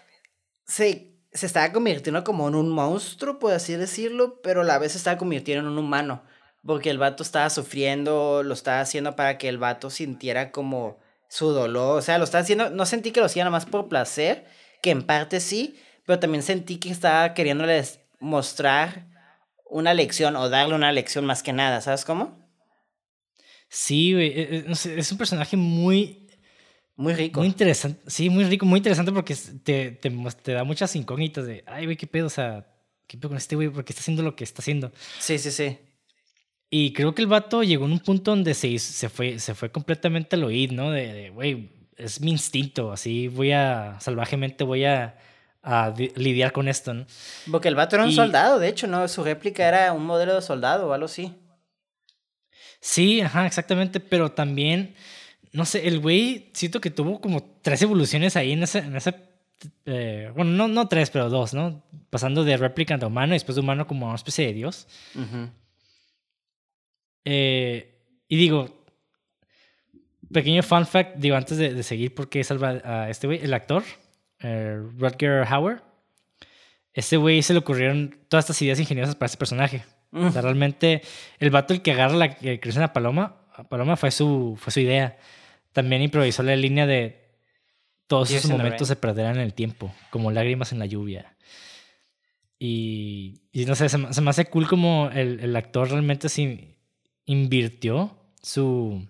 se, 0.67 1.13
se 1.33 1.47
estaba 1.47 1.73
convirtiendo 1.73 2.23
como 2.23 2.47
en 2.49 2.55
un 2.55 2.69
monstruo, 2.71 3.39
por 3.39 3.53
así 3.53 3.75
decirlo, 3.75 4.41
pero 4.43 4.61
a 4.61 4.65
la 4.65 4.79
vez 4.79 4.93
se 4.93 4.99
estaba 4.99 5.19
convirtiendo 5.19 5.65
en 5.67 5.73
un 5.73 5.79
humano, 5.79 6.23
porque 6.67 6.91
el 6.91 6.99
vato 6.99 7.23
estaba 7.23 7.49
sufriendo, 7.51 8.43
lo 8.43 8.55
estaba 8.55 8.81
haciendo 8.81 9.15
para 9.17 9.39
que 9.39 9.49
el 9.49 9.59
vato 9.59 9.89
sintiera 9.91 10.51
como 10.51 10.99
su 11.29 11.51
dolor, 11.51 11.99
o 11.99 12.03
sea, 12.03 12.19
lo 12.19 12.25
estaba 12.25 12.43
haciendo, 12.43 12.71
no 12.71 12.87
sentí 12.87 13.11
que 13.13 13.21
lo 13.21 13.27
hacía 13.27 13.45
nada 13.45 13.51
más 13.53 13.67
por 13.67 13.89
placer, 13.89 14.47
que 14.83 14.91
en 14.91 15.03
parte 15.03 15.41
sí, 15.41 15.77
pero 16.05 16.19
también 16.19 16.43
sentí 16.43 16.77
que 16.79 16.91
estaba 16.91 17.35
queriéndoles 17.35 18.01
mostrar 18.21 19.07
una 19.69 19.93
lección 19.95 20.37
o 20.37 20.49
darle 20.49 20.75
una 20.75 20.93
lección 20.93 21.25
más 21.27 21.43
que 21.43 21.53
nada, 21.53 21.81
¿sabes 21.81 22.05
cómo? 22.05 22.39
Sí, 23.69 24.13
güey. 24.13 24.65
no 24.67 24.75
sé, 24.75 24.99
es 24.99 25.11
un 25.11 25.19
personaje 25.19 25.57
muy, 25.57 26.29
Muy 26.95 27.15
rico. 27.15 27.41
muy 27.41 27.49
interesante. 27.49 28.01
Sí, 28.09 28.31
muy 28.31 28.45
rico, 28.45 28.65
muy 28.65 28.79
interesante 28.79 29.13
porque 29.13 29.35
te, 29.65 29.91
te, 29.91 30.11
te 30.43 30.53
da 30.53 30.65
muchas 30.65 30.95
incógnitas 30.97 31.45
de, 31.47 31.65
ay, 31.67 31.85
güey, 31.87 31.97
qué 31.97 32.07
pedo, 32.07 32.27
o 32.27 32.31
sea, 32.31 32.67
qué 33.09 33.19
pedo 33.19 33.31
con 33.31 33.39
este 33.39 33.57
güey, 33.57 33.69
porque 33.69 33.93
está 33.93 34.01
haciendo 34.01 34.23
lo 34.23 34.37
que 34.37 34.45
está 34.45 34.63
haciendo. 34.63 34.93
Sí, 35.19 35.39
sí, 35.39 35.51
sí. 35.51 35.79
Y 36.69 36.93
creo 36.93 37.15
que 37.15 37.23
el 37.23 37.29
vato 37.29 37.63
llegó 37.63 37.87
en 37.87 37.93
un 37.93 38.01
punto 38.01 38.33
donde 38.33 38.55
se, 38.55 38.79
se, 38.79 39.09
fue, 39.09 39.39
se 39.39 39.55
fue 39.55 39.71
completamente 39.71 40.37
al 40.37 40.45
oíd, 40.45 40.73
¿no? 40.73 40.91
De, 40.91 41.31
güey, 41.31 41.71
es 41.97 42.21
mi 42.21 42.33
instinto, 42.33 42.93
así 42.93 43.29
voy 43.29 43.53
a, 43.53 43.97
salvajemente 44.01 44.65
voy 44.65 44.85
a, 44.85 45.17
a 45.63 45.95
lidiar 46.17 46.53
con 46.53 46.69
esto, 46.69 46.93
¿no? 46.93 47.07
Porque 47.51 47.69
el 47.69 47.77
vato 47.77 47.97
era 47.97 48.05
un 48.05 48.13
soldado, 48.13 48.59
de 48.59 48.69
hecho, 48.69 48.87
¿no? 48.87 49.07
Su 49.09 49.23
réplica 49.23 49.67
era 49.67 49.93
un 49.93 50.05
modelo 50.05 50.35
de 50.35 50.43
soldado 50.43 50.89
o 50.89 50.93
algo 50.93 51.07
así. 51.07 51.33
Sí, 52.81 53.21
ajá, 53.21 53.47
exactamente, 53.47 54.01
pero 54.01 54.33
también, 54.33 54.95
no 55.53 55.65
sé, 55.65 55.87
el 55.87 56.01
güey 56.01 56.51
siento 56.53 56.81
que 56.81 56.91
tuvo 56.91 57.21
como 57.21 57.43
tres 57.63 57.81
evoluciones 57.83 58.37
ahí 58.37 58.53
en 58.53 58.63
ese, 58.65 58.79
en 58.79 58.97
ese 58.97 59.15
eh, 59.87 60.31
bueno, 60.35 60.51
no, 60.53 60.69
no 60.69 60.89
tres, 60.89 61.11
pero 61.11 61.31
dos, 61.31 61.55
¿no? 61.55 61.83
Pasando 62.11 62.45
de 62.45 62.57
replicante 62.57 63.05
a 63.05 63.09
humano 63.09 63.33
y 63.33 63.37
después 63.37 63.57
de 63.57 63.63
humano 63.63 63.87
como 63.87 64.07
una 64.07 64.15
especie 64.15 64.47
de 64.47 64.53
dios. 64.53 64.87
Eh, 67.29 67.99
y 68.29 68.37
digo, 68.37 68.87
pequeño 70.33 70.63
fun 70.63 70.87
fact, 70.87 71.17
digo, 71.17 71.35
antes 71.35 71.59
de, 71.59 71.83
seguir, 71.83 72.15
¿por 72.15 72.29
qué 72.29 72.45
salva 72.45 72.81
a 72.85 73.11
este 73.11 73.27
güey? 73.27 73.41
El 73.43 73.53
actor, 73.53 73.83
eh, 74.41 74.81
Rutger 74.97 75.45
Hauer. 75.49 75.83
Este 76.93 77.17
güey 77.17 77.43
se 77.43 77.53
le 77.53 77.59
ocurrieron 77.59 78.17
todas 78.29 78.45
estas 78.45 78.63
ideas 78.63 78.79
ingeniosas 78.79 79.17
para 79.17 79.27
ese 79.27 79.37
personaje. 79.37 79.85
O 80.13 80.31
sea, 80.31 80.41
realmente 80.41 81.03
el 81.41 81.51
vato 81.51 81.75
el 81.75 81.83
que 81.83 81.93
agarra 81.93 82.17
la 82.17 82.35
que 82.37 82.59
crece 82.61 82.87
Paloma, 82.89 83.37
Paloma 83.69 83.97
fue 83.97 84.11
su, 84.13 84.57
fue 84.59 84.73
su 84.73 84.81
idea. 84.81 85.19
También 85.73 86.03
improvisó 86.03 86.43
la 86.45 86.57
línea 86.57 86.87
de 86.87 87.27
todos 88.07 88.31
esos 88.31 88.51
momentos 88.51 88.87
se 88.87 88.97
perderán 88.97 89.35
en 89.35 89.43
el 89.43 89.53
tiempo, 89.53 89.93
como 90.11 90.31
lágrimas 90.31 90.73
en 90.73 90.79
la 90.79 90.87
lluvia. 90.87 91.37
Y, 92.59 93.43
y 93.53 93.67
no 93.67 93.75
sé, 93.75 93.89
se, 93.89 93.99
me 93.99 94.31
hace 94.31 94.47
cool 94.47 94.69
como 94.69 95.11
el, 95.13 95.41
el 95.41 95.57
actor 95.57 95.91
realmente 95.91 96.29
se 96.29 96.76
invirtió 97.27 98.17
su, 98.41 99.07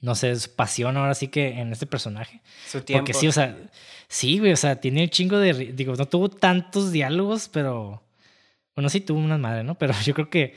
no 0.00 0.14
sé, 0.14 0.34
su 0.36 0.54
pasión 0.54 0.96
ahora 0.96 1.14
sí 1.14 1.28
que 1.28 1.60
en 1.60 1.72
este 1.72 1.86
personaje. 1.86 2.40
Su 2.66 2.80
tiempo. 2.80 3.00
Porque 3.00 3.14
sí, 3.14 3.28
o 3.28 3.32
sea, 3.32 3.56
sí, 4.08 4.38
güey, 4.38 4.52
o 4.52 4.56
sea, 4.56 4.80
tiene 4.80 5.02
un 5.02 5.08
chingo 5.10 5.38
de, 5.38 5.52
digo, 5.72 5.94
no 5.94 6.06
tuvo 6.06 6.30
tantos 6.30 6.90
diálogos, 6.92 7.48
pero, 7.48 8.02
bueno, 8.74 8.88
sí 8.88 9.00
tuvo 9.00 9.18
una 9.18 9.38
madre, 9.38 9.64
¿no? 9.64 9.76
Pero 9.76 9.92
yo 10.04 10.14
creo 10.14 10.30
que 10.30 10.54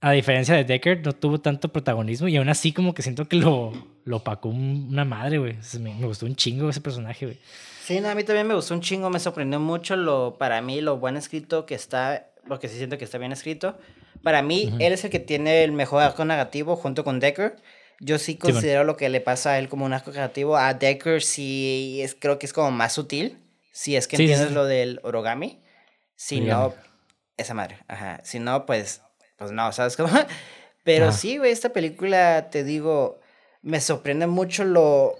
a 0.00 0.12
diferencia 0.12 0.54
de 0.54 0.64
Decker, 0.64 1.04
no 1.04 1.12
tuvo 1.12 1.40
tanto 1.40 1.68
protagonismo 1.68 2.26
y 2.28 2.36
aún 2.36 2.48
así 2.48 2.72
como 2.72 2.94
que 2.94 3.02
siento 3.02 3.26
que 3.26 3.36
lo, 3.36 3.72
lo 4.04 4.16
opacó 4.16 4.48
una 4.48 5.04
madre, 5.04 5.38
güey. 5.38 5.56
Me, 5.78 5.94
me, 5.94 6.06
gustó 6.06 6.24
un 6.24 6.34
chingo 6.36 6.70
ese 6.70 6.80
personaje, 6.80 7.26
güey. 7.26 7.38
Sí, 7.84 8.00
no, 8.00 8.08
a 8.08 8.14
mí 8.14 8.24
también 8.24 8.46
me 8.46 8.54
gustó 8.54 8.72
un 8.74 8.80
chingo, 8.80 9.10
me 9.10 9.20
sorprendió 9.20 9.60
mucho 9.60 9.96
lo, 9.96 10.36
para 10.38 10.62
mí, 10.62 10.80
lo 10.80 10.96
buen 10.96 11.16
escrito 11.16 11.66
que 11.66 11.74
está, 11.74 12.29
porque 12.48 12.68
sí 12.68 12.76
siento 12.76 12.98
que 12.98 13.04
está 13.04 13.18
bien 13.18 13.32
escrito. 13.32 13.78
Para 14.22 14.42
mí, 14.42 14.74
él 14.80 14.92
es 14.92 15.04
el 15.04 15.10
que 15.10 15.20
tiene 15.20 15.64
el 15.64 15.72
mejor 15.72 16.02
arco 16.02 16.24
negativo 16.24 16.76
junto 16.76 17.04
con 17.04 17.20
Decker. 17.20 17.56
Yo 18.00 18.18
sí 18.18 18.36
considero 18.36 18.84
lo 18.84 18.96
que 18.96 19.08
le 19.08 19.20
pasa 19.20 19.52
a 19.52 19.58
él 19.58 19.68
como 19.68 19.84
un 19.84 19.92
arco 19.92 20.10
negativo. 20.10 20.56
A 20.56 20.74
Decker 20.74 21.22
sí 21.22 22.00
es, 22.02 22.14
creo 22.14 22.38
que 22.38 22.46
es 22.46 22.52
como 22.52 22.70
más 22.70 22.92
sutil, 22.92 23.38
si 23.72 23.96
es 23.96 24.08
que 24.08 24.16
entiendes 24.16 24.52
lo 24.52 24.64
del 24.64 25.00
origami. 25.02 25.62
Si 26.16 26.40
no, 26.40 26.74
esa 27.36 27.54
madre, 27.54 27.78
ajá. 27.88 28.20
Si 28.24 28.38
no, 28.38 28.66
pues 28.66 29.00
pues 29.40 29.52
no, 29.52 29.72
¿sabes 29.72 29.96
cómo? 29.96 30.10
Pero 30.84 31.12
sí, 31.12 31.38
güey, 31.38 31.50
esta 31.50 31.70
película, 31.70 32.50
te 32.50 32.62
digo, 32.62 33.20
me 33.62 33.80
sorprende 33.80 34.26
mucho 34.26 34.64
lo, 34.64 35.18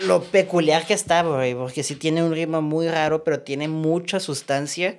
lo 0.00 0.24
peculiar 0.24 0.84
que 0.84 0.94
está, 0.94 1.22
güey, 1.22 1.54
porque 1.54 1.84
sí 1.84 1.94
tiene 1.94 2.24
un 2.24 2.32
ritmo 2.32 2.60
muy 2.60 2.88
raro, 2.88 3.22
pero 3.24 3.40
tiene 3.40 3.68
mucha 3.68 4.20
sustancia. 4.20 4.96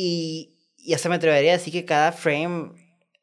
Y, 0.00 0.54
y 0.76 0.94
hasta 0.94 1.08
me 1.08 1.16
atrevería 1.16 1.50
a 1.50 1.56
decir 1.56 1.72
que 1.72 1.84
cada 1.84 2.12
frame 2.12 2.70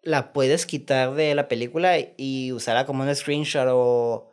la 0.03 0.33
puedes 0.33 0.65
quitar 0.65 1.13
de 1.13 1.33
la 1.33 1.47
película 1.47 1.95
y 2.17 2.51
usarla 2.51 2.85
como 2.85 3.03
un 3.03 3.15
screenshot 3.15 3.69
o 3.71 4.29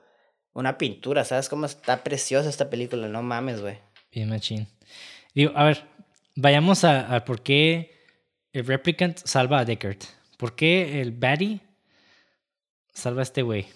una 0.53 0.77
pintura, 0.77 1.25
¿sabes 1.25 1.49
cómo 1.49 1.67
está 1.67 2.03
preciosa 2.03 2.49
esta 2.49 2.69
película? 2.69 3.07
No 3.07 3.23
mames, 3.23 3.61
güey. 3.61 3.79
Bien, 4.11 4.29
machín. 4.29 4.67
Digo, 5.37 5.53
a 5.55 5.67
ver, 5.67 5.85
vayamos 6.35 6.83
a, 6.83 7.15
a 7.15 7.25
por 7.25 7.43
qué 7.43 7.95
el 8.53 8.67
Replicant 8.67 9.19
salva 9.19 9.61
a 9.61 9.65
Deckard. 9.65 9.99
¿Por 10.37 10.57
qué 10.57 11.01
el 11.01 11.13
Batty 11.13 11.61
salva 12.93 13.21
a 13.21 13.23
este 13.23 13.43
güey? 13.43 13.67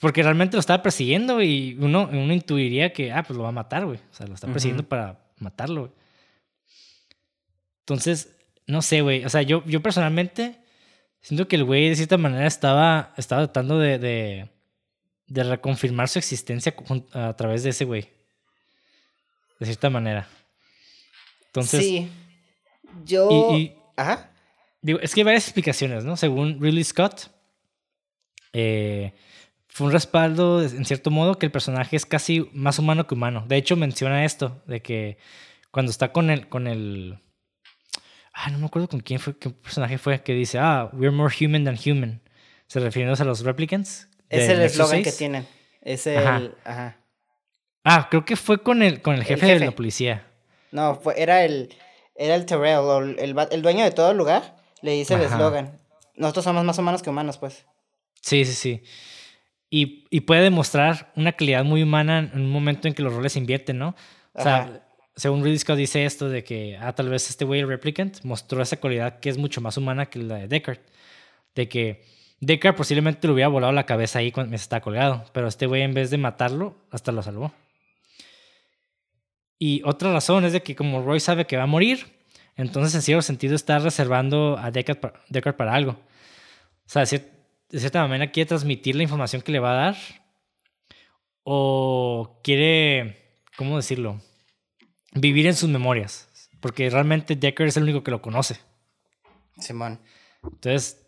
Porque 0.00 0.22
realmente 0.22 0.56
lo 0.56 0.60
estaba 0.60 0.82
persiguiendo 0.82 1.42
y 1.42 1.76
uno, 1.78 2.08
uno 2.10 2.32
intuiría 2.32 2.94
que, 2.94 3.12
ah, 3.12 3.22
pues 3.24 3.36
lo 3.36 3.42
va 3.42 3.50
a 3.50 3.52
matar, 3.52 3.84
güey. 3.84 3.98
O 4.10 4.14
sea, 4.14 4.26
lo 4.26 4.32
está 4.32 4.46
persiguiendo 4.46 4.88
para 4.88 5.20
matarlo, 5.38 5.82
güey. 5.82 6.03
Entonces, 7.84 8.34
no 8.66 8.80
sé, 8.80 9.02
güey. 9.02 9.24
O 9.26 9.28
sea, 9.28 9.42
yo, 9.42 9.62
yo 9.66 9.82
personalmente 9.82 10.56
siento 11.20 11.46
que 11.48 11.56
el 11.56 11.64
güey 11.64 11.90
de 11.90 11.96
cierta 11.96 12.16
manera 12.16 12.46
estaba, 12.46 13.12
estaba 13.18 13.42
tratando 13.42 13.78
de, 13.78 13.98
de, 13.98 14.48
de 15.26 15.44
reconfirmar 15.44 16.08
su 16.08 16.18
existencia 16.18 16.74
a 17.12 17.36
través 17.36 17.62
de 17.62 17.70
ese 17.70 17.84
güey. 17.84 18.08
De 19.60 19.66
cierta 19.66 19.90
manera. 19.90 20.26
Entonces. 21.46 21.80
Sí. 21.84 22.10
Yo. 23.04 23.52
Ajá. 23.96 24.30
Digo, 24.80 24.98
es 25.00 25.14
que 25.14 25.20
hay 25.20 25.24
varias 25.24 25.44
explicaciones, 25.44 26.04
¿no? 26.04 26.16
Según 26.16 26.60
Ridley 26.60 26.84
Scott, 26.84 27.30
eh, 28.54 29.12
fue 29.68 29.88
un 29.88 29.92
respaldo, 29.92 30.62
en 30.62 30.84
cierto 30.84 31.10
modo, 31.10 31.38
que 31.38 31.46
el 31.46 31.52
personaje 31.52 31.96
es 31.96 32.06
casi 32.06 32.48
más 32.52 32.78
humano 32.78 33.06
que 33.06 33.14
humano. 33.14 33.44
De 33.46 33.56
hecho, 33.56 33.76
menciona 33.76 34.24
esto, 34.24 34.62
de 34.66 34.80
que 34.80 35.18
cuando 35.70 35.90
está 35.90 36.12
con 36.12 36.30
el... 36.30 36.48
Con 36.48 36.66
el 36.66 37.18
ah, 38.34 38.50
no 38.50 38.58
me 38.58 38.66
acuerdo 38.66 38.88
con 38.88 39.00
quién 39.00 39.20
fue, 39.20 39.38
qué 39.38 39.50
personaje 39.50 39.96
fue, 39.98 40.22
que 40.22 40.34
dice, 40.34 40.58
ah, 40.58 40.90
we're 40.92 41.10
more 41.10 41.34
human 41.34 41.64
than 41.64 41.76
human. 41.76 42.20
Se 42.66 42.80
refiriéndose 42.80 43.22
a 43.22 43.26
los 43.26 43.40
replicants. 43.40 44.08
Es 44.28 44.48
el 44.48 44.60
eslogan 44.60 45.02
que 45.02 45.12
tienen. 45.12 45.46
Es 45.80 46.06
el... 46.06 46.54
Ajá. 46.64 46.96
Ah, 47.84 48.08
creo 48.10 48.24
que 48.24 48.36
fue 48.36 48.62
con 48.62 48.82
el, 48.82 49.02
con 49.02 49.14
el 49.14 49.24
jefe, 49.24 49.46
de 49.46 49.66
la 49.66 49.70
policía. 49.72 50.26
No, 50.72 50.96
fue, 50.96 51.20
era 51.20 51.44
el 51.44 51.74
era 52.16 52.34
el 52.34 52.46
Terrell, 52.46 53.16
el, 53.18 53.36
el, 53.50 53.62
dueño 53.62 53.84
de 53.84 53.90
todo 53.90 54.12
el 54.12 54.16
lugar, 54.16 54.56
le 54.82 54.92
dice 54.92 55.14
el 55.14 55.22
eslogan. 55.22 55.78
Nosotros 56.16 56.44
somos 56.44 56.64
más 56.64 56.78
humanos 56.78 57.02
que 57.02 57.10
humanos, 57.10 57.38
pues. 57.38 57.66
Sí, 58.20 58.44
sí, 58.44 58.52
sí. 58.52 58.82
Y, 59.68 60.06
y, 60.10 60.20
puede 60.20 60.42
demostrar 60.42 61.12
una 61.16 61.32
calidad 61.32 61.64
muy 61.64 61.82
humana 61.82 62.30
en 62.32 62.40
un 62.40 62.50
momento 62.50 62.86
en 62.86 62.94
que 62.94 63.02
los 63.02 63.12
roles 63.12 63.32
se 63.32 63.40
invierten, 63.40 63.78
¿no? 63.78 63.96
O 64.32 64.42
sea, 64.42 64.83
según 65.16 65.44
Ridley 65.44 65.58
Scott 65.58 65.76
dice 65.76 66.04
esto 66.04 66.28
de 66.28 66.42
que, 66.42 66.76
ah, 66.80 66.92
tal 66.94 67.08
vez 67.08 67.30
este 67.30 67.44
güey, 67.44 67.60
el 67.60 67.68
Replicant, 67.68 68.24
mostró 68.24 68.60
esa 68.62 68.78
cualidad 68.78 69.20
que 69.20 69.28
es 69.30 69.38
mucho 69.38 69.60
más 69.60 69.76
humana 69.76 70.06
que 70.06 70.18
la 70.18 70.36
de 70.36 70.48
Deckard. 70.48 70.80
De 71.54 71.68
que 71.68 72.04
Deckard 72.40 72.74
posiblemente 72.74 73.26
le 73.28 73.34
hubiera 73.34 73.48
volado 73.48 73.72
la 73.72 73.86
cabeza 73.86 74.18
ahí 74.18 74.32
cuando 74.32 74.56
estaba 74.56 74.80
colgado, 74.80 75.24
pero 75.32 75.46
este 75.46 75.66
güey 75.66 75.82
en 75.82 75.94
vez 75.94 76.10
de 76.10 76.18
matarlo, 76.18 76.76
hasta 76.90 77.12
lo 77.12 77.22
salvó. 77.22 77.52
Y 79.58 79.82
otra 79.84 80.12
razón 80.12 80.44
es 80.44 80.52
de 80.52 80.62
que 80.62 80.74
como 80.74 81.02
Roy 81.02 81.20
sabe 81.20 81.46
que 81.46 81.56
va 81.56 81.62
a 81.62 81.66
morir, 81.66 82.06
entonces 82.56 82.94
en 82.94 83.02
cierto 83.02 83.22
sentido 83.22 83.54
está 83.54 83.78
reservando 83.78 84.58
a 84.58 84.70
Deckard 84.70 85.56
para, 85.56 85.74
algo. 85.74 85.92
O 85.92 86.88
sea, 86.88 87.04
de 87.04 87.78
cierta 87.78 88.06
manera 88.06 88.30
quiere 88.32 88.48
transmitir 88.48 88.96
la 88.96 89.04
información 89.04 89.42
que 89.42 89.52
le 89.52 89.60
va 89.60 89.72
a 89.72 89.84
dar. 89.86 89.96
O 91.44 92.40
quiere, 92.42 93.16
¿cómo 93.56 93.76
decirlo? 93.76 94.20
Vivir 95.14 95.46
en 95.46 95.54
sus 95.54 95.68
memorias. 95.68 96.28
Porque 96.60 96.88
realmente 96.90 97.36
Deckard 97.36 97.68
es 97.68 97.76
el 97.76 97.84
único 97.84 98.02
que 98.02 98.10
lo 98.10 98.22
conoce. 98.22 98.58
Simón. 99.58 100.00
Entonces, 100.42 101.04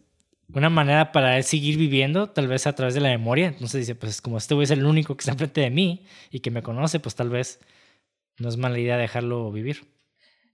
una 0.53 0.71
manera 0.71 1.13
para 1.13 1.37
él 1.37 1.45
seguir 1.45 1.77
viviendo, 1.77 2.31
tal 2.31 2.47
vez 2.47 2.67
a 2.67 2.75
través 2.75 2.95
de 2.95 3.01
la 3.01 3.09
memoria. 3.09 3.49
Entonces 3.49 3.81
dice, 3.81 3.95
pues 3.95 4.21
como 4.21 4.39
este 4.39 4.55
güey 4.55 4.65
es 4.65 4.71
el 4.71 4.85
único 4.85 5.17
que 5.17 5.23
está 5.23 5.33
enfrente 5.33 5.61
de 5.61 5.71
mí 5.71 6.07
y 6.31 6.41
que 6.41 6.51
me 6.51 6.63
conoce, 6.63 7.01
pues 7.01 7.15
tal 7.15 7.31
vez 7.31 7.61
no 8.39 8.49
es 8.49 8.57
mala 8.57 8.79
idea 8.79 8.97
dejarlo 8.97 9.51
vivir. 9.51 9.87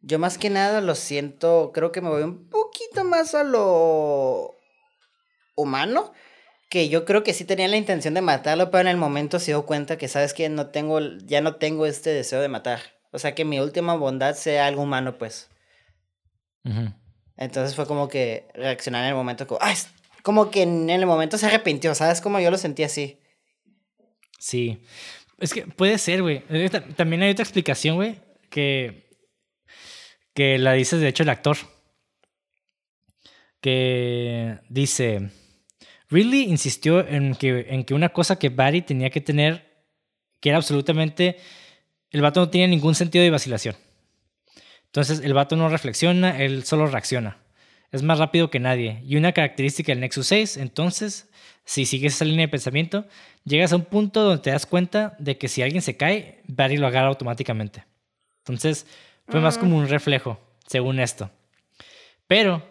Yo 0.01 0.19
más 0.19 0.37
que 0.39 0.51
nada 0.51 0.81
lo 0.81 0.95
siento, 0.95 1.70
creo 1.73 1.93
que 1.93 2.01
me 2.01 2.09
voy 2.09 2.23
un 2.23 2.49
poquito 2.49 3.05
más 3.05 3.35
a 3.35 3.45
lo 3.45 4.57
humano, 5.55 6.12
que 6.69 6.89
yo 6.89 7.05
creo 7.05 7.23
que 7.23 7.35
sí 7.35 7.45
tenía 7.45 7.69
la 7.69 7.77
intención 7.77 8.15
de 8.15 8.20
matarlo, 8.20 8.70
pero 8.70 8.81
en 8.81 8.89
el 8.89 8.97
momento 8.97 9.39
se 9.39 9.53
dio 9.53 9.65
cuenta 9.65 9.99
que, 9.99 10.09
¿sabes 10.09 10.35
que 10.35 10.49
No 10.49 10.69
tengo, 10.70 11.01
ya 11.24 11.41
no 11.41 11.57
tengo 11.57 11.87
este 11.87 12.11
deseo 12.11 12.41
de 12.41 12.49
matar. 12.49 12.81
O 13.13 13.19
sea, 13.19 13.35
que 13.35 13.45
mi 13.45 13.61
última 13.61 13.95
bondad 13.95 14.35
sea 14.35 14.67
algo 14.67 14.83
humano, 14.83 15.19
pues. 15.19 15.51
Entonces 17.37 17.77
fue 17.77 17.87
como 17.87 18.09
que 18.09 18.49
reaccionar 18.55 19.03
en 19.03 19.11
el 19.11 19.15
momento, 19.15 19.47
como, 19.47 19.61
como 20.23 20.51
que 20.51 20.63
en 20.63 20.89
el 20.91 21.07
momento 21.07 21.39
se 21.39 21.47
arrepintió, 21.47 21.95
¿sabes? 21.95 22.21
Como 22.21 22.41
yo 22.41 22.51
lo 22.51 22.59
sentí 22.59 22.83
así. 22.83 23.19
Sí. 24.39 24.83
Es 25.39 25.53
que 25.53 25.67
puede 25.67 25.99
ser, 25.99 26.23
güey. 26.23 26.43
También 26.97 27.23
hay 27.23 27.33
otra 27.33 27.43
explicación, 27.43 27.97
güey, 27.97 28.21
que, 28.49 29.11
que 30.35 30.59
la 30.59 30.73
dice 30.73 30.97
de 30.97 31.09
hecho 31.09 31.23
el 31.23 31.29
actor. 31.29 31.57
Que 33.61 34.59
dice, 34.69 35.31
Ridley 36.11 36.43
insistió 36.43 37.07
en 37.07 37.35
que, 37.35 37.67
en 37.69 37.85
que 37.85 37.95
una 37.95 38.09
cosa 38.09 38.39
que 38.39 38.49
Barry 38.49 38.83
tenía 38.83 39.11
que 39.11 39.21
tener, 39.21 39.87
que 40.41 40.49
era 40.49 40.59
absolutamente, 40.59 41.39
el 42.13 42.23
vato 42.23 42.41
no 42.41 42.49
tenía 42.51 42.67
ningún 42.67 42.95
sentido 42.95 43.25
de 43.25 43.31
vacilación. 43.31 43.75
Entonces 44.87 45.21
el 45.25 45.35
vato 45.35 45.57
no 45.57 45.69
reflexiona, 45.69 46.39
él 46.39 46.65
solo 46.65 46.87
reacciona. 46.87 47.39
es 47.91 48.03
más 48.03 48.19
rápido 48.19 48.51
que 48.51 48.61
nadie. 48.61 49.03
Y 49.07 49.17
una 49.17 49.33
característica 49.33 49.93
del 49.93 50.01
Nexus 50.01 50.27
6, 50.27 50.57
entonces, 50.57 51.29
si 51.65 51.85
sigues 51.85 52.15
esa 52.15 52.25
línea 52.25 52.47
de 52.47 52.51
pensamiento, 52.51 53.07
llegas 53.45 53.73
a 53.73 53.77
un 53.77 53.85
punto 53.85 54.23
donde 54.23 54.43
te 54.43 54.51
das 54.51 54.65
cuenta 54.65 55.15
de 55.19 55.37
que 55.37 55.49
si 55.49 55.63
alguien 55.63 55.83
se 55.83 55.97
cae, 55.97 56.41
Barry 56.47 56.79
lo 56.79 56.87
agarra 56.87 57.09
automáticamente. 57.09 57.85
Entonces, 58.39 58.87
fue 59.29 59.41
más 59.41 59.59
como 59.59 59.77
un 59.77 59.89
reflejo, 59.89 60.41
según 60.67 61.01
esto. 61.01 61.31
Pero, 62.27 62.67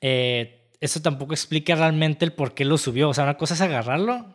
eh, 0.00 0.70
eso 0.80 1.00
tampoco 1.00 1.32
explica 1.32 1.74
realmente 1.74 2.24
el 2.24 2.32
por 2.32 2.54
qué 2.54 2.64
lo 2.64 2.78
subió. 2.78 3.08
O 3.08 3.14
sea, 3.14 3.24
una 3.24 3.36
cosa 3.36 3.54
es 3.54 3.60
agarrarlo 3.60 4.34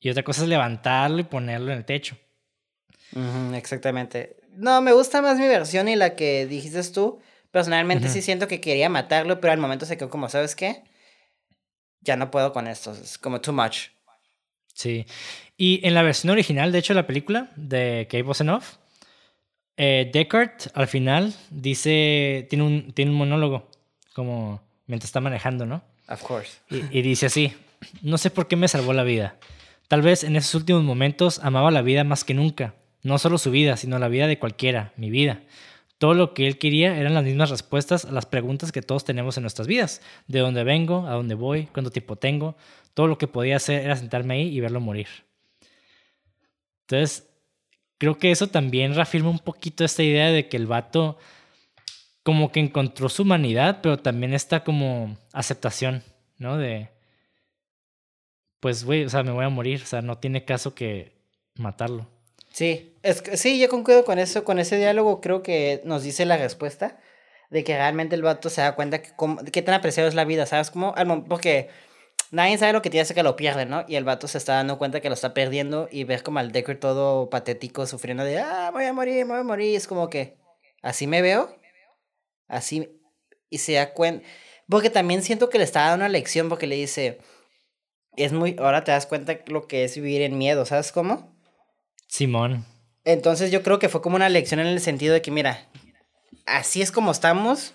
y 0.00 0.10
otra 0.10 0.22
cosa 0.22 0.42
es 0.42 0.48
levantarlo 0.48 1.20
y 1.20 1.24
ponerlo 1.24 1.72
en 1.72 1.78
el 1.78 1.84
techo. 1.84 2.16
Exactamente. 3.54 4.36
No, 4.56 4.80
me 4.80 4.92
gusta 4.92 5.22
más 5.22 5.38
mi 5.38 5.46
versión 5.46 5.88
y 5.88 5.96
la 5.96 6.16
que 6.16 6.46
dijiste 6.46 6.82
tú. 6.92 7.20
Personalmente 7.50 8.08
sí 8.08 8.20
siento 8.20 8.48
que 8.48 8.60
quería 8.60 8.88
matarlo, 8.88 9.40
pero 9.40 9.52
al 9.52 9.58
momento 9.58 9.86
se 9.86 9.96
quedó 9.96 10.10
como, 10.10 10.28
¿sabes 10.28 10.54
qué? 10.54 10.82
Ya 12.02 12.16
no 12.16 12.30
puedo 12.30 12.52
con 12.52 12.66
esto, 12.66 12.92
es 12.92 13.16
como 13.18 13.40
too 13.40 13.52
much. 13.52 13.88
Sí. 14.74 15.06
Y 15.56 15.80
en 15.86 15.94
la 15.94 16.02
versión 16.02 16.30
original, 16.30 16.70
de 16.70 16.78
hecho, 16.78 16.92
la 16.92 17.06
película 17.06 17.50
de 17.56 18.06
Cave 18.10 18.24
Was 18.24 18.42
Enough, 18.42 18.64
eh, 19.78 20.10
Deckard 20.12 20.70
al 20.74 20.86
final 20.86 21.34
dice, 21.50 22.46
tiene 22.50 22.64
un, 22.64 22.92
tiene 22.92 23.10
un 23.10 23.16
monólogo, 23.16 23.70
como 24.14 24.60
mientras 24.86 25.08
está 25.08 25.20
manejando, 25.20 25.64
¿no? 25.64 25.82
Of 26.08 26.22
course. 26.22 26.58
Y, 26.68 26.98
y 26.98 27.02
dice 27.02 27.26
así, 27.26 27.54
no 28.02 28.18
sé 28.18 28.30
por 28.30 28.48
qué 28.48 28.56
me 28.56 28.68
salvó 28.68 28.92
la 28.92 29.02
vida. 29.02 29.36
Tal 29.88 30.02
vez 30.02 30.24
en 30.24 30.36
esos 30.36 30.54
últimos 30.54 30.82
momentos 30.82 31.38
amaba 31.42 31.70
la 31.70 31.82
vida 31.82 32.04
más 32.04 32.24
que 32.24 32.34
nunca. 32.34 32.74
No 33.06 33.18
solo 33.18 33.38
su 33.38 33.52
vida, 33.52 33.76
sino 33.76 34.00
la 34.00 34.08
vida 34.08 34.26
de 34.26 34.40
cualquiera, 34.40 34.92
mi 34.96 35.10
vida. 35.10 35.40
Todo 35.98 36.14
lo 36.14 36.34
que 36.34 36.48
él 36.48 36.58
quería 36.58 36.98
eran 36.98 37.14
las 37.14 37.22
mismas 37.22 37.50
respuestas 37.50 38.04
a 38.04 38.10
las 38.10 38.26
preguntas 38.26 38.72
que 38.72 38.82
todos 38.82 39.04
tenemos 39.04 39.36
en 39.36 39.42
nuestras 39.42 39.68
vidas. 39.68 40.02
De 40.26 40.40
dónde 40.40 40.64
vengo, 40.64 41.06
a 41.06 41.12
dónde 41.12 41.36
voy, 41.36 41.66
cuánto 41.66 41.92
tiempo 41.92 42.16
tengo. 42.16 42.56
Todo 42.94 43.06
lo 43.06 43.16
que 43.16 43.28
podía 43.28 43.58
hacer 43.58 43.84
era 43.84 43.94
sentarme 43.94 44.34
ahí 44.34 44.48
y 44.48 44.58
verlo 44.58 44.80
morir. 44.80 45.06
Entonces, 46.80 47.30
creo 47.96 48.18
que 48.18 48.32
eso 48.32 48.48
también 48.48 48.96
reafirma 48.96 49.30
un 49.30 49.38
poquito 49.38 49.84
esta 49.84 50.02
idea 50.02 50.32
de 50.32 50.48
que 50.48 50.56
el 50.56 50.66
vato 50.66 51.16
como 52.24 52.50
que 52.50 52.58
encontró 52.58 53.08
su 53.08 53.22
humanidad, 53.22 53.82
pero 53.82 53.98
también 54.00 54.34
esta 54.34 54.64
como 54.64 55.16
aceptación, 55.32 56.02
¿no? 56.38 56.56
De, 56.56 56.88
pues, 58.58 58.82
güey, 58.82 59.04
o 59.04 59.08
sea, 59.08 59.22
me 59.22 59.30
voy 59.30 59.44
a 59.44 59.48
morir, 59.48 59.82
o 59.84 59.86
sea, 59.86 60.02
no 60.02 60.18
tiene 60.18 60.44
caso 60.44 60.74
que 60.74 61.12
matarlo. 61.54 62.15
Sí, 62.56 62.96
es, 63.02 63.22
sí, 63.34 63.58
yo 63.58 63.68
concuerdo 63.68 64.06
con 64.06 64.18
eso, 64.18 64.42
con 64.42 64.58
ese 64.58 64.78
diálogo 64.78 65.20
creo 65.20 65.42
que 65.42 65.82
nos 65.84 66.02
dice 66.02 66.24
la 66.24 66.38
respuesta 66.38 66.98
de 67.50 67.64
que 67.64 67.76
realmente 67.76 68.14
el 68.16 68.22
vato 68.22 68.48
se 68.48 68.62
da 68.62 68.74
cuenta 68.74 69.02
que 69.02 69.12
qué 69.52 69.60
tan 69.60 69.74
apreciado 69.74 70.08
es 70.08 70.14
la 70.14 70.24
vida, 70.24 70.46
¿sabes? 70.46 70.70
Como, 70.70 70.94
porque 71.28 71.68
nadie 72.30 72.56
sabe 72.56 72.72
lo 72.72 72.80
que 72.80 72.88
tiene 72.88 73.02
hasta 73.02 73.12
que 73.12 73.22
lo 73.22 73.36
pierde, 73.36 73.66
¿no? 73.66 73.84
Y 73.86 73.96
el 73.96 74.04
vato 74.04 74.26
se 74.26 74.38
está 74.38 74.54
dando 74.54 74.78
cuenta 74.78 75.02
que 75.02 75.10
lo 75.10 75.14
está 75.14 75.34
perdiendo 75.34 75.86
y 75.92 76.04
ver 76.04 76.22
como 76.22 76.38
al 76.38 76.50
Decker 76.50 76.80
todo 76.80 77.28
patético 77.28 77.84
sufriendo 77.84 78.24
de, 78.24 78.38
ah, 78.38 78.70
voy 78.72 78.86
a 78.86 78.94
morir, 78.94 79.26
voy 79.26 79.36
a 79.36 79.42
morir, 79.42 79.76
es 79.76 79.86
como 79.86 80.08
que, 80.08 80.38
así 80.80 81.06
me 81.06 81.20
veo, 81.20 81.54
así, 82.48 82.88
y 83.50 83.58
se 83.58 83.74
da 83.74 83.92
cuenta, 83.92 84.26
porque 84.66 84.88
también 84.88 85.22
siento 85.22 85.50
que 85.50 85.58
le 85.58 85.64
está 85.64 85.80
dando 85.80 85.96
una 85.96 86.08
lección 86.08 86.48
porque 86.48 86.66
le 86.66 86.76
dice, 86.76 87.18
es 88.16 88.32
muy, 88.32 88.56
ahora 88.58 88.82
te 88.82 88.92
das 88.92 89.04
cuenta 89.04 89.40
lo 89.44 89.68
que 89.68 89.84
es 89.84 89.94
vivir 89.96 90.22
en 90.22 90.38
miedo, 90.38 90.64
¿sabes 90.64 90.90
cómo? 90.90 91.35
Simón. 92.06 92.64
Entonces 93.04 93.50
yo 93.50 93.62
creo 93.62 93.78
que 93.78 93.88
fue 93.88 94.02
como 94.02 94.16
una 94.16 94.28
lección 94.28 94.60
en 94.60 94.66
el 94.66 94.80
sentido 94.80 95.14
de 95.14 95.22
que, 95.22 95.30
mira, 95.30 95.68
así 96.44 96.82
es 96.82 96.90
como 96.90 97.12
estamos, 97.12 97.72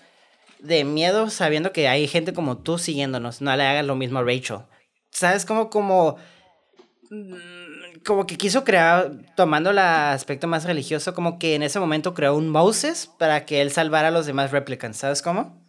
de 0.58 0.84
miedo 0.84 1.30
sabiendo 1.30 1.72
que 1.72 1.88
hay 1.88 2.06
gente 2.06 2.32
como 2.32 2.58
tú 2.58 2.78
siguiéndonos. 2.78 3.40
No 3.40 3.56
le 3.56 3.64
hagas 3.64 3.86
lo 3.86 3.96
mismo 3.96 4.18
a 4.18 4.24
Rachel. 4.24 4.58
¿Sabes? 5.10 5.44
Como, 5.44 5.70
como, 5.70 6.16
mm, 7.10 8.02
como 8.04 8.26
que 8.26 8.36
quiso 8.36 8.64
crear, 8.64 9.12
tomando 9.36 9.70
el 9.70 9.78
aspecto 9.78 10.48
más 10.48 10.64
religioso, 10.64 11.14
como 11.14 11.38
que 11.38 11.54
en 11.54 11.62
ese 11.62 11.80
momento 11.80 12.14
creó 12.14 12.36
un 12.36 12.48
Moses 12.48 13.10
para 13.18 13.44
que 13.44 13.60
él 13.60 13.70
salvara 13.70 14.08
a 14.08 14.12
los 14.12 14.26
demás 14.26 14.50
replicants. 14.50 14.98
¿Sabes 14.98 15.22
cómo? 15.22 15.62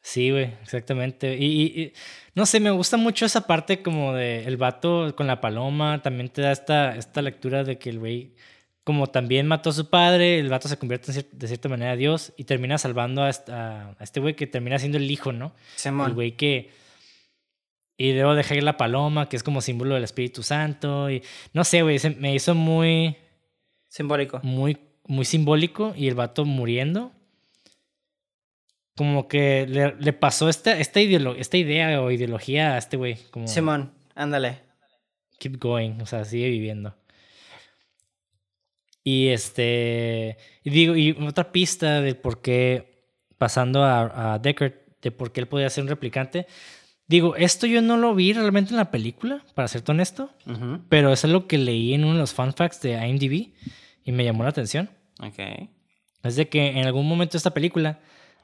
Sí, 0.00 0.30
güey, 0.30 0.54
exactamente. 0.62 1.36
y, 1.38 1.92
no 2.34 2.46
sé, 2.46 2.60
me 2.60 2.70
gusta 2.70 2.96
mucho 2.96 3.26
esa 3.26 3.46
parte 3.46 3.82
como 3.82 4.14
de 4.14 4.44
el 4.44 4.56
vato 4.56 5.14
con 5.16 5.26
la 5.26 5.40
paloma. 5.40 6.00
También 6.02 6.30
te 6.30 6.40
da 6.40 6.52
esta, 6.52 6.96
esta 6.96 7.20
lectura 7.20 7.62
de 7.62 7.78
que 7.78 7.90
el 7.90 7.98
güey, 7.98 8.34
como 8.84 9.08
también 9.08 9.46
mató 9.46 9.70
a 9.70 9.74
su 9.74 9.90
padre, 9.90 10.38
el 10.38 10.48
vato 10.48 10.66
se 10.66 10.78
convierte 10.78 11.12
de 11.30 11.46
cierta 11.46 11.68
manera 11.68 11.92
a 11.92 11.96
Dios 11.96 12.32
y 12.38 12.44
termina 12.44 12.78
salvando 12.78 13.22
a, 13.22 13.96
este 14.00 14.20
güey 14.20 14.34
que 14.34 14.46
termina 14.46 14.78
siendo 14.78 14.96
el 14.96 15.10
hijo, 15.10 15.32
¿no? 15.32 15.54
El 15.84 16.14
güey 16.14 16.32
que. 16.36 16.70
Y 17.98 18.14
luego 18.14 18.34
deja 18.34 18.54
ir 18.54 18.62
la 18.62 18.78
paloma, 18.78 19.28
que 19.28 19.36
es 19.36 19.42
como 19.42 19.60
símbolo 19.60 19.94
del 19.94 20.04
Espíritu 20.04 20.42
Santo. 20.42 21.10
Y 21.10 21.22
no 21.52 21.64
sé, 21.64 21.82
güey, 21.82 21.98
me 22.18 22.34
hizo 22.34 22.54
muy. 22.54 23.16
Simbólico. 23.88 24.40
Muy, 24.42 24.78
muy 25.04 25.26
simbólico. 25.26 25.92
Y 25.94 26.08
el 26.08 26.14
vato 26.14 26.46
muriendo 26.46 27.12
como 28.96 29.28
que 29.28 29.66
le, 29.66 30.12
pasó 30.12 30.48
esta, 30.48 30.78
esta, 30.78 31.00
esta 31.00 31.56
idea 31.56 32.00
o 32.02 32.10
ideología 32.10 32.74
a 32.74 32.78
este 32.78 32.96
güey. 32.96 33.16
Como, 33.30 33.48
Simón, 33.48 33.92
ándale. 34.14 34.60
Keep 35.38 35.58
going, 35.58 36.00
o 36.00 36.06
sea, 36.06 36.24
sigue 36.24 36.48
viviendo. 36.48 36.94
Y 39.04 39.28
este, 39.28 40.36
y 40.62 40.70
digo, 40.70 40.96
y 40.96 41.10
otra 41.26 41.50
pista 41.50 42.00
de 42.00 42.14
por 42.14 42.40
qué, 42.40 43.06
pasando 43.38 43.82
a, 43.82 44.34
a 44.34 44.38
Deckard, 44.38 44.74
de 45.02 45.10
por 45.10 45.32
qué 45.32 45.40
él 45.40 45.48
podía 45.48 45.68
ser 45.68 45.82
un 45.82 45.88
replicante. 45.88 46.46
Digo, 47.08 47.36
esto 47.36 47.66
yo 47.66 47.82
no 47.82 47.96
lo 47.96 48.14
vi 48.14 48.32
realmente 48.32 48.70
en 48.70 48.76
la 48.76 48.90
película, 48.90 49.44
para 49.54 49.68
ser 49.68 49.82
honesto, 49.88 50.30
pero 50.88 51.12
eso 51.12 51.26
es 51.26 51.32
lo 51.32 51.46
que 51.46 51.58
leí 51.58 51.92
en 51.92 52.04
uno 52.04 52.14
de 52.14 52.20
los 52.20 52.32
fun 52.32 52.54
facts 52.54 52.80
de 52.80 52.92
IMDb 53.06 53.52
y 54.04 54.12
me 54.12 54.24
llamó 54.24 54.44
la 54.44 54.50
atención. 54.50 54.88
Ok. 55.20 55.68
Es 56.22 56.36
de 56.36 56.48
que 56.48 56.68
en 56.68 56.86
algún 56.86 57.06
momento 57.06 57.32
de 57.32 57.38
esta 57.38 57.52
película 57.52 58.00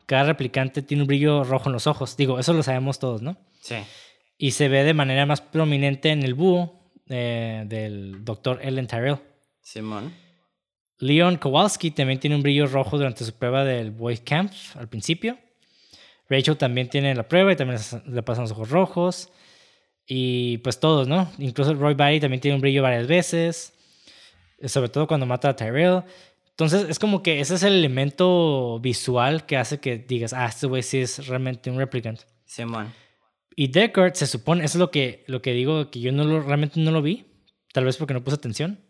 cada 0.09 0.25
replicante 0.25 0.81
tiene 0.81 1.03
un 1.03 1.07
brillo 1.07 1.45
rojo 1.45 1.69
en 1.69 1.75
los 1.75 1.87
ojos. 1.87 2.17
Digo, 2.17 2.39
eso 2.39 2.55
lo 2.55 2.63
sabemos 2.63 2.99
todos, 2.99 3.21
¿no? 3.21 3.37
Sí. 3.61 3.77
Y 4.39 4.53
se 4.53 4.69
ve 4.69 4.83
de 4.83 4.95
manera 4.95 5.27
más 5.27 5.43
prominente 5.43 6.09
en 6.09 6.23
el 6.23 6.33
búho 6.33 6.81
eh, 7.11 7.65
del 7.67 8.25
doctor 8.25 8.59
Ellen 8.63 8.87
Tyrell. 8.87 9.19
Simón. 9.61 10.15
Leon 10.99 11.37
Kowalski 11.37 11.91
también 11.91 12.19
tiene 12.21 12.37
un 12.37 12.43
brillo 12.43 12.67
rojo 12.67 12.97
durante 12.97 13.23
su 13.23 13.35
prueba 13.35 13.65
del 13.65 13.91
Boy 13.91 14.17
Camp 14.17 14.51
al 14.77 14.89
principio. 14.89 15.37
Rachel 16.31 16.57
también 16.57 16.89
tiene 16.89 17.15
la 17.15 17.29
prueba 17.29 17.53
y 17.53 17.57
también 17.57 17.79
le 18.07 18.23
pasan 18.23 18.45
los 18.45 18.53
ojos 18.53 18.71
rojos. 18.71 19.31
Y 20.07 20.57
pues 20.59 20.81
todos, 20.81 21.07
¿no? 21.07 21.31
Incluso 21.37 21.75
Roy 21.75 21.93
Barry 21.93 22.19
también 22.19 22.41
tiene 22.41 22.55
un 22.55 22.63
brillo 22.63 22.83
varias 22.83 23.07
veces. 23.07 23.75
Sobre 24.65 24.89
todo 24.89 25.07
cuando 25.07 25.27
mata 25.27 25.51
a 25.51 25.57
Tyrell. 25.57 26.03
Entonces 26.59 26.87
es 26.91 26.99
como 26.99 27.23
que 27.23 27.39
ese 27.39 27.55
es 27.55 27.63
el 27.63 27.75
elemento 27.75 28.81
visual 28.81 29.47
que 29.47 29.57
hace 29.57 29.79
que 29.79 29.97
digas, 29.97 30.33
ah, 30.33 30.47
este 30.47 30.67
güey 30.67 30.83
sí 30.83 30.99
es 30.99 31.29
realmente 31.29 31.71
un 31.71 31.79
replicant. 31.79 32.23
Simón. 32.47 32.93
Y 33.55 33.69
Deckard 33.69 34.15
se 34.15 34.27
supone, 34.27 34.65
eso 34.65 34.77
es 34.77 34.81
lo 34.81 34.91
que, 34.91 35.23
lo 35.29 35.41
que 35.41 35.53
digo, 35.53 35.89
que 35.89 36.01
yo 36.01 36.11
no 36.11 36.25
lo, 36.25 36.41
realmente 36.41 36.81
no 36.81 36.91
lo 36.91 37.01
vi, 37.01 37.27
tal 37.73 37.85
vez 37.85 37.97
porque 37.97 38.13
no 38.13 38.25
puse 38.25 38.35
atención, 38.35 38.81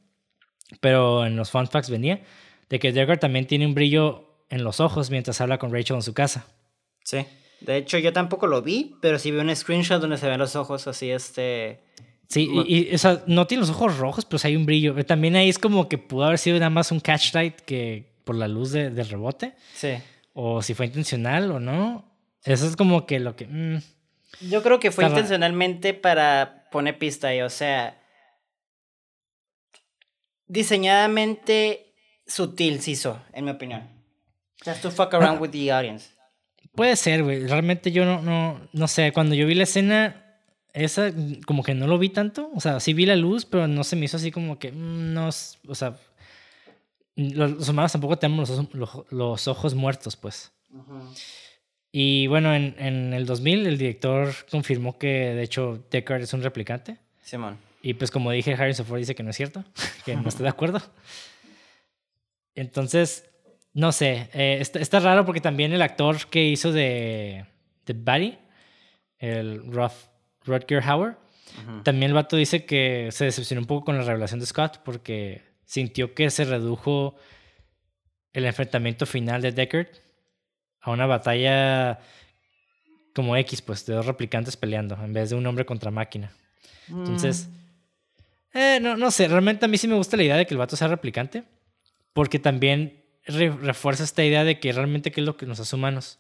pero 0.81 1.27
en 1.27 1.37
los 1.37 1.51
fun 1.51 1.69
facts 1.69 1.91
venía, 1.91 2.23
de 2.71 2.79
que 2.79 2.91
Deckard 2.91 3.19
también 3.19 3.47
tiene 3.47 3.67
un 3.67 3.75
brillo 3.75 4.47
en 4.49 4.65
los 4.65 4.81
ojos 4.81 5.11
mientras 5.11 5.39
habla 5.43 5.59
con 5.59 5.71
Rachel 5.71 5.97
en 5.97 6.03
su 6.03 6.15
casa. 6.15 6.47
Sí. 7.05 7.27
De 7.61 7.77
hecho, 7.77 7.99
yo 7.99 8.15
tampoco 8.15 8.47
lo 8.47 8.63
vi, 8.63 8.97
pero 9.03 9.19
sí 9.19 9.31
vi 9.31 9.41
un 9.41 9.55
screenshot 9.55 10.01
donde 10.01 10.17
se 10.17 10.27
ven 10.27 10.39
los 10.39 10.57
ojos 10.57 10.87
así, 10.87 11.11
este 11.11 11.83
Sí, 12.29 12.47
y, 12.67 12.95
o 12.95 12.99
sea, 12.99 13.23
no 13.27 13.47
tiene 13.47 13.63
los 13.63 13.71
ojos 13.71 13.97
rojos, 13.97 14.27
pero 14.27 14.39
hay 14.45 14.55
un 14.55 14.67
brillo. 14.67 14.95
También 15.07 15.35
ahí 15.35 15.49
es 15.49 15.59
como 15.59 15.89
que 15.89 15.97
pudo 15.97 16.25
haber 16.25 16.39
sido 16.39 16.59
nada 16.59 16.69
más 16.69 16.93
un 16.93 17.01
catch 17.01 17.33
light 17.33 17.57
que 17.61 18.13
por 18.25 18.37
la 18.37 18.49
luz 18.49 18.73
de, 18.73 18.91
del 18.91 19.09
rebote. 19.09 19.55
Sí. 19.73 19.95
O 20.35 20.61
si 20.61 20.75
fue 20.75 20.87
intencional 20.87 21.51
o 21.51 21.59
no. 21.59 22.05
Eso 22.45 22.67
es 22.67 22.77
como 22.77 23.07
que 23.07 23.19
lo 23.19 23.35
que. 23.35 23.47
Mm, 23.47 23.81
Yo 24.51 24.63
creo 24.63 24.79
que 24.79 24.91
fue 24.91 25.07
intencionalmente 25.07 25.95
para 25.95 26.69
poner 26.71 26.99
pista 26.99 27.29
ahí. 27.29 27.41
O 27.41 27.51
sea. 27.51 27.99
Diseñadamente 30.47 31.95
sutil 32.27 32.81
se 32.81 32.91
hizo, 32.93 33.23
en 33.33 33.47
mi 33.47 33.51
opinión. 33.53 33.89
Just 34.65 34.83
to 34.83 34.91
fuck 34.91 35.15
around 35.15 35.41
with 35.41 35.51
the 35.51 35.73
audience. 35.73 36.11
Puede 36.75 36.95
ser, 36.97 37.23
güey. 37.23 37.47
Realmente 37.47 37.91
yo 37.91 38.05
no, 38.05 38.21
no, 38.21 38.69
no 38.73 38.89
sé. 38.89 39.13
Cuando 39.13 39.35
yo 39.35 39.47
vi 39.47 39.55
la 39.55 39.63
escena 39.63 40.28
esa 40.73 41.13
como 41.47 41.63
que 41.63 41.75
no 41.75 41.87
lo 41.87 41.99
vi 41.99 42.09
tanto. 42.09 42.51
O 42.55 42.61
sea, 42.61 42.81
sí 42.81 42.93
vi 42.93 43.07
la 43.07 43.17
luz, 43.17 43.45
pero 43.45 43.67
no 43.67 43.85
se 43.85 43.97
me 43.97 44.05
hizo 44.05 44.17
así 44.17 44.31
como 44.31 44.59
que 44.59 44.73
mm, 44.73 45.15
no, 45.15 45.29
o 45.29 45.75
sea, 45.75 45.97
los, 47.17 47.69
humanos 47.69 47.93
tampoco 47.93 48.19
tenemos 48.19 48.51
los, 49.11 49.49
ojos 49.49 49.75
muertos, 49.75 50.17
pues. 50.17 50.53
Y 51.91 52.27
bueno, 52.27 52.55
en, 52.55 52.77
en, 52.79 53.13
el 53.13 53.27
2000 53.27 53.67
el 53.67 53.79
director 53.79 54.33
confirmó 54.51 54.99
que 54.99 55.35
de 55.35 55.43
hecho 55.43 55.85
Deckard 55.91 56.23
es 56.23 56.33
un 56.33 56.43
replicante. 56.43 56.99
Simón. 57.23 57.59
Y 57.83 57.95
pues 57.95 58.11
como 58.11 58.31
dije, 58.31 58.55
Harrison 58.55 58.87
Ford 58.87 58.99
dice 58.99 59.15
que 59.15 59.23
no 59.23 59.31
es 59.31 59.37
cierto, 59.37 59.65
que 60.05 60.17
no 60.17 60.29
está 60.29 60.43
de 60.43 60.49
acuerdo. 60.49 60.83
Entonces, 62.55 63.29
no 63.73 63.93
sé, 63.93 64.29
eh, 64.33 64.59
está, 64.61 65.01
raro 65.01 65.25
porque 65.25 65.41
también 65.41 65.73
el 65.73 65.83
actor 65.83 66.27
que 66.29 66.45
hizo 66.45 66.73
de, 66.73 67.47
de 67.87 67.93
Buddy, 67.93 68.39
el 69.19 69.73
Roth, 69.73 70.08
Rutger 70.49 70.83
Hauer, 70.83 71.17
también 71.83 72.11
el 72.11 72.15
vato 72.15 72.37
dice 72.37 72.65
que 72.65 73.09
se 73.11 73.25
decepcionó 73.25 73.63
un 73.63 73.67
poco 73.67 73.87
con 73.87 73.97
la 73.97 74.05
revelación 74.05 74.41
de 74.41 74.47
Scott 74.47 74.81
porque 74.85 75.43
sintió 75.65 76.15
que 76.15 76.31
se 76.31 76.45
redujo 76.45 77.17
el 78.33 78.45
enfrentamiento 78.45 79.07
final 79.07 79.43
de 79.43 79.53
Deckard 79.53 79.89
a 80.81 80.91
una 80.91 81.07
batalla 81.07 81.99
como 83.15 83.37
X, 83.37 83.63
pues, 83.63 83.85
de 83.85 83.95
dos 83.95 84.07
replicantes 84.07 84.57
peleando, 84.57 84.97
en 85.03 85.13
vez 85.13 85.31
de 85.31 85.37
un 85.37 85.47
hombre 85.47 85.67
contra 85.67 85.91
máquina. 85.91 86.31
Entonces, 86.89 87.49
mm. 88.55 88.59
eh, 88.59 88.79
no, 88.81 88.97
no 88.97 89.11
sé, 89.11 89.27
realmente 89.27 89.65
a 89.65 89.69
mí 89.69 89.77
sí 89.77 89.89
me 89.89 89.97
gusta 89.97 90.17
la 90.17 90.23
idea 90.23 90.37
de 90.37 90.47
que 90.47 90.55
el 90.55 90.59
vato 90.59 90.77
sea 90.77 90.89
replicante, 90.89 91.43
porque 92.13 92.39
también 92.39 93.05
refuerza 93.27 94.05
esta 94.05 94.25
idea 94.25 94.45
de 94.45 94.61
que 94.61 94.73
realmente 94.73 95.11
qué 95.11 95.21
es 95.21 95.27
lo 95.27 95.37
que 95.37 95.47
nos 95.47 95.61
hace 95.61 95.75
humanos. 95.75 96.19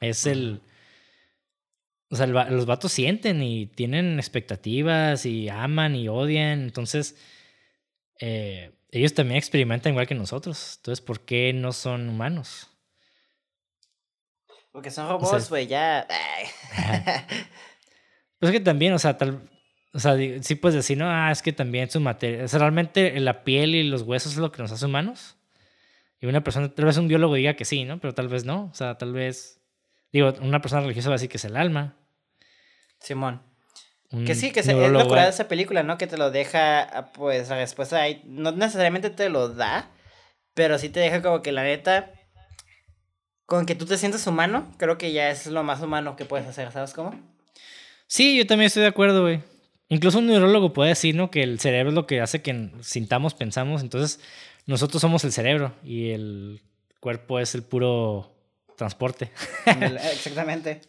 Es 0.00 0.26
el... 0.26 0.62
O 2.10 2.16
sea, 2.16 2.26
los 2.26 2.64
vatos 2.64 2.92
sienten 2.92 3.42
y 3.42 3.66
tienen 3.66 4.18
expectativas 4.18 5.26
y 5.26 5.48
aman 5.48 5.94
y 5.94 6.08
odian. 6.08 6.62
Entonces, 6.62 7.16
eh, 8.20 8.72
ellos 8.90 9.12
también 9.12 9.36
experimentan 9.36 9.92
igual 9.92 10.06
que 10.06 10.14
nosotros. 10.14 10.76
Entonces, 10.78 11.04
¿por 11.04 11.20
qué 11.20 11.52
no 11.52 11.72
son 11.72 12.08
humanos? 12.08 12.70
Porque 14.72 14.90
son 14.90 15.08
robots, 15.08 15.50
güey, 15.50 15.66
ya. 15.66 16.06
pues 18.38 18.52
que 18.52 18.60
también, 18.60 18.92
o 18.92 18.98
sea, 18.98 19.18
tal. 19.18 19.42
O 19.92 19.98
sea, 19.98 20.16
sí 20.42 20.54
puedes 20.54 20.76
decir, 20.76 20.96
no, 20.96 21.06
ah, 21.08 21.30
es 21.32 21.42
que 21.42 21.52
también 21.52 21.90
su 21.90 22.00
materia. 22.00 22.44
O 22.44 22.48
sea, 22.48 22.60
realmente 22.60 23.18
la 23.20 23.42
piel 23.42 23.74
y 23.74 23.82
los 23.82 24.02
huesos 24.02 24.32
es 24.32 24.38
lo 24.38 24.52
que 24.52 24.62
nos 24.62 24.70
hace 24.72 24.86
humanos. 24.86 25.36
Y 26.20 26.26
una 26.26 26.42
persona, 26.42 26.72
tal 26.74 26.84
vez 26.84 26.96
un 26.96 27.08
biólogo 27.08 27.34
diga 27.34 27.54
que 27.54 27.64
sí, 27.64 27.84
¿no? 27.84 27.98
Pero 27.98 28.14
tal 28.14 28.28
vez 28.28 28.44
no. 28.44 28.66
O 28.66 28.74
sea, 28.74 28.96
tal 28.96 29.12
vez. 29.12 29.57
Digo, 30.12 30.32
una 30.40 30.60
persona 30.60 30.82
religiosa 30.82 31.08
va 31.08 31.14
a 31.14 31.18
decir 31.18 31.28
que 31.28 31.36
es 31.36 31.44
el 31.44 31.56
alma. 31.56 31.96
Simón. 33.00 33.42
que 34.26 34.34
sí, 34.34 34.50
que 34.52 34.60
es 34.60 34.66
lo 34.66 35.06
curado 35.06 35.26
de 35.26 35.34
esa 35.34 35.48
película, 35.48 35.82
¿no? 35.82 35.98
Que 35.98 36.06
te 36.06 36.16
lo 36.16 36.30
deja, 36.30 36.82
ah, 36.82 37.12
pues 37.12 37.48
la 37.48 37.56
respuesta 37.56 38.00
ahí. 38.00 38.22
No 38.24 38.52
necesariamente 38.52 39.10
te 39.10 39.28
lo 39.28 39.48
da, 39.48 39.90
pero 40.54 40.78
sí 40.78 40.88
te 40.88 41.00
deja 41.00 41.22
como 41.22 41.42
que 41.42 41.52
la 41.52 41.62
neta. 41.62 42.12
Con 43.46 43.64
que 43.64 43.74
tú 43.74 43.86
te 43.86 43.96
sientas 43.96 44.26
humano, 44.26 44.74
creo 44.76 44.98
que 44.98 45.12
ya 45.12 45.30
es 45.30 45.46
lo 45.46 45.62
más 45.62 45.80
humano 45.80 46.16
que 46.16 46.26
puedes 46.26 46.46
hacer, 46.46 46.70
¿sabes 46.70 46.92
cómo? 46.92 47.18
Sí, 48.06 48.36
yo 48.36 48.46
también 48.46 48.66
estoy 48.66 48.82
de 48.82 48.88
acuerdo, 48.88 49.22
güey. 49.22 49.42
Incluso 49.88 50.18
un 50.18 50.26
neurólogo 50.26 50.74
puede 50.74 50.90
decir, 50.90 51.14
¿no? 51.14 51.30
Que 51.30 51.42
el 51.42 51.58
cerebro 51.58 51.88
es 51.88 51.94
lo 51.94 52.06
que 52.06 52.20
hace 52.20 52.42
que 52.42 52.70
sintamos, 52.80 53.32
pensamos. 53.32 53.80
Entonces, 53.80 54.20
nosotros 54.66 55.00
somos 55.00 55.24
el 55.24 55.32
cerebro 55.32 55.74
y 55.82 56.10
el 56.10 56.60
cuerpo 57.00 57.38
es 57.38 57.54
el 57.54 57.62
puro 57.62 58.37
transporte. 58.78 59.30
Exactamente. 59.66 60.80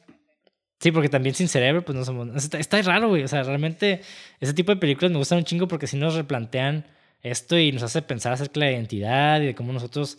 Sí, 0.79 0.91
porque 0.91 1.09
también 1.09 1.35
sin 1.35 1.49
cerebro, 1.49 1.83
pues 1.83 1.97
no 1.97 2.05
somos. 2.05 2.53
Está, 2.53 2.81
raro, 2.83 3.09
güey. 3.09 3.23
O 3.23 3.27
sea, 3.27 3.43
realmente 3.43 4.01
ese 4.39 4.53
tipo 4.53 4.71
de 4.71 4.77
películas 4.77 5.11
me 5.11 5.17
gustan 5.17 5.39
un 5.39 5.43
chingo 5.43 5.67
porque 5.67 5.87
si 5.87 5.97
nos 5.97 6.15
replantean 6.15 6.85
esto 7.21 7.57
y 7.57 7.73
nos 7.73 7.83
hace 7.83 8.01
pensar 8.01 8.31
acerca 8.31 8.61
de 8.61 8.65
la 8.67 8.71
identidad 8.71 9.41
y 9.41 9.47
de 9.47 9.55
cómo 9.55 9.73
nosotros 9.73 10.17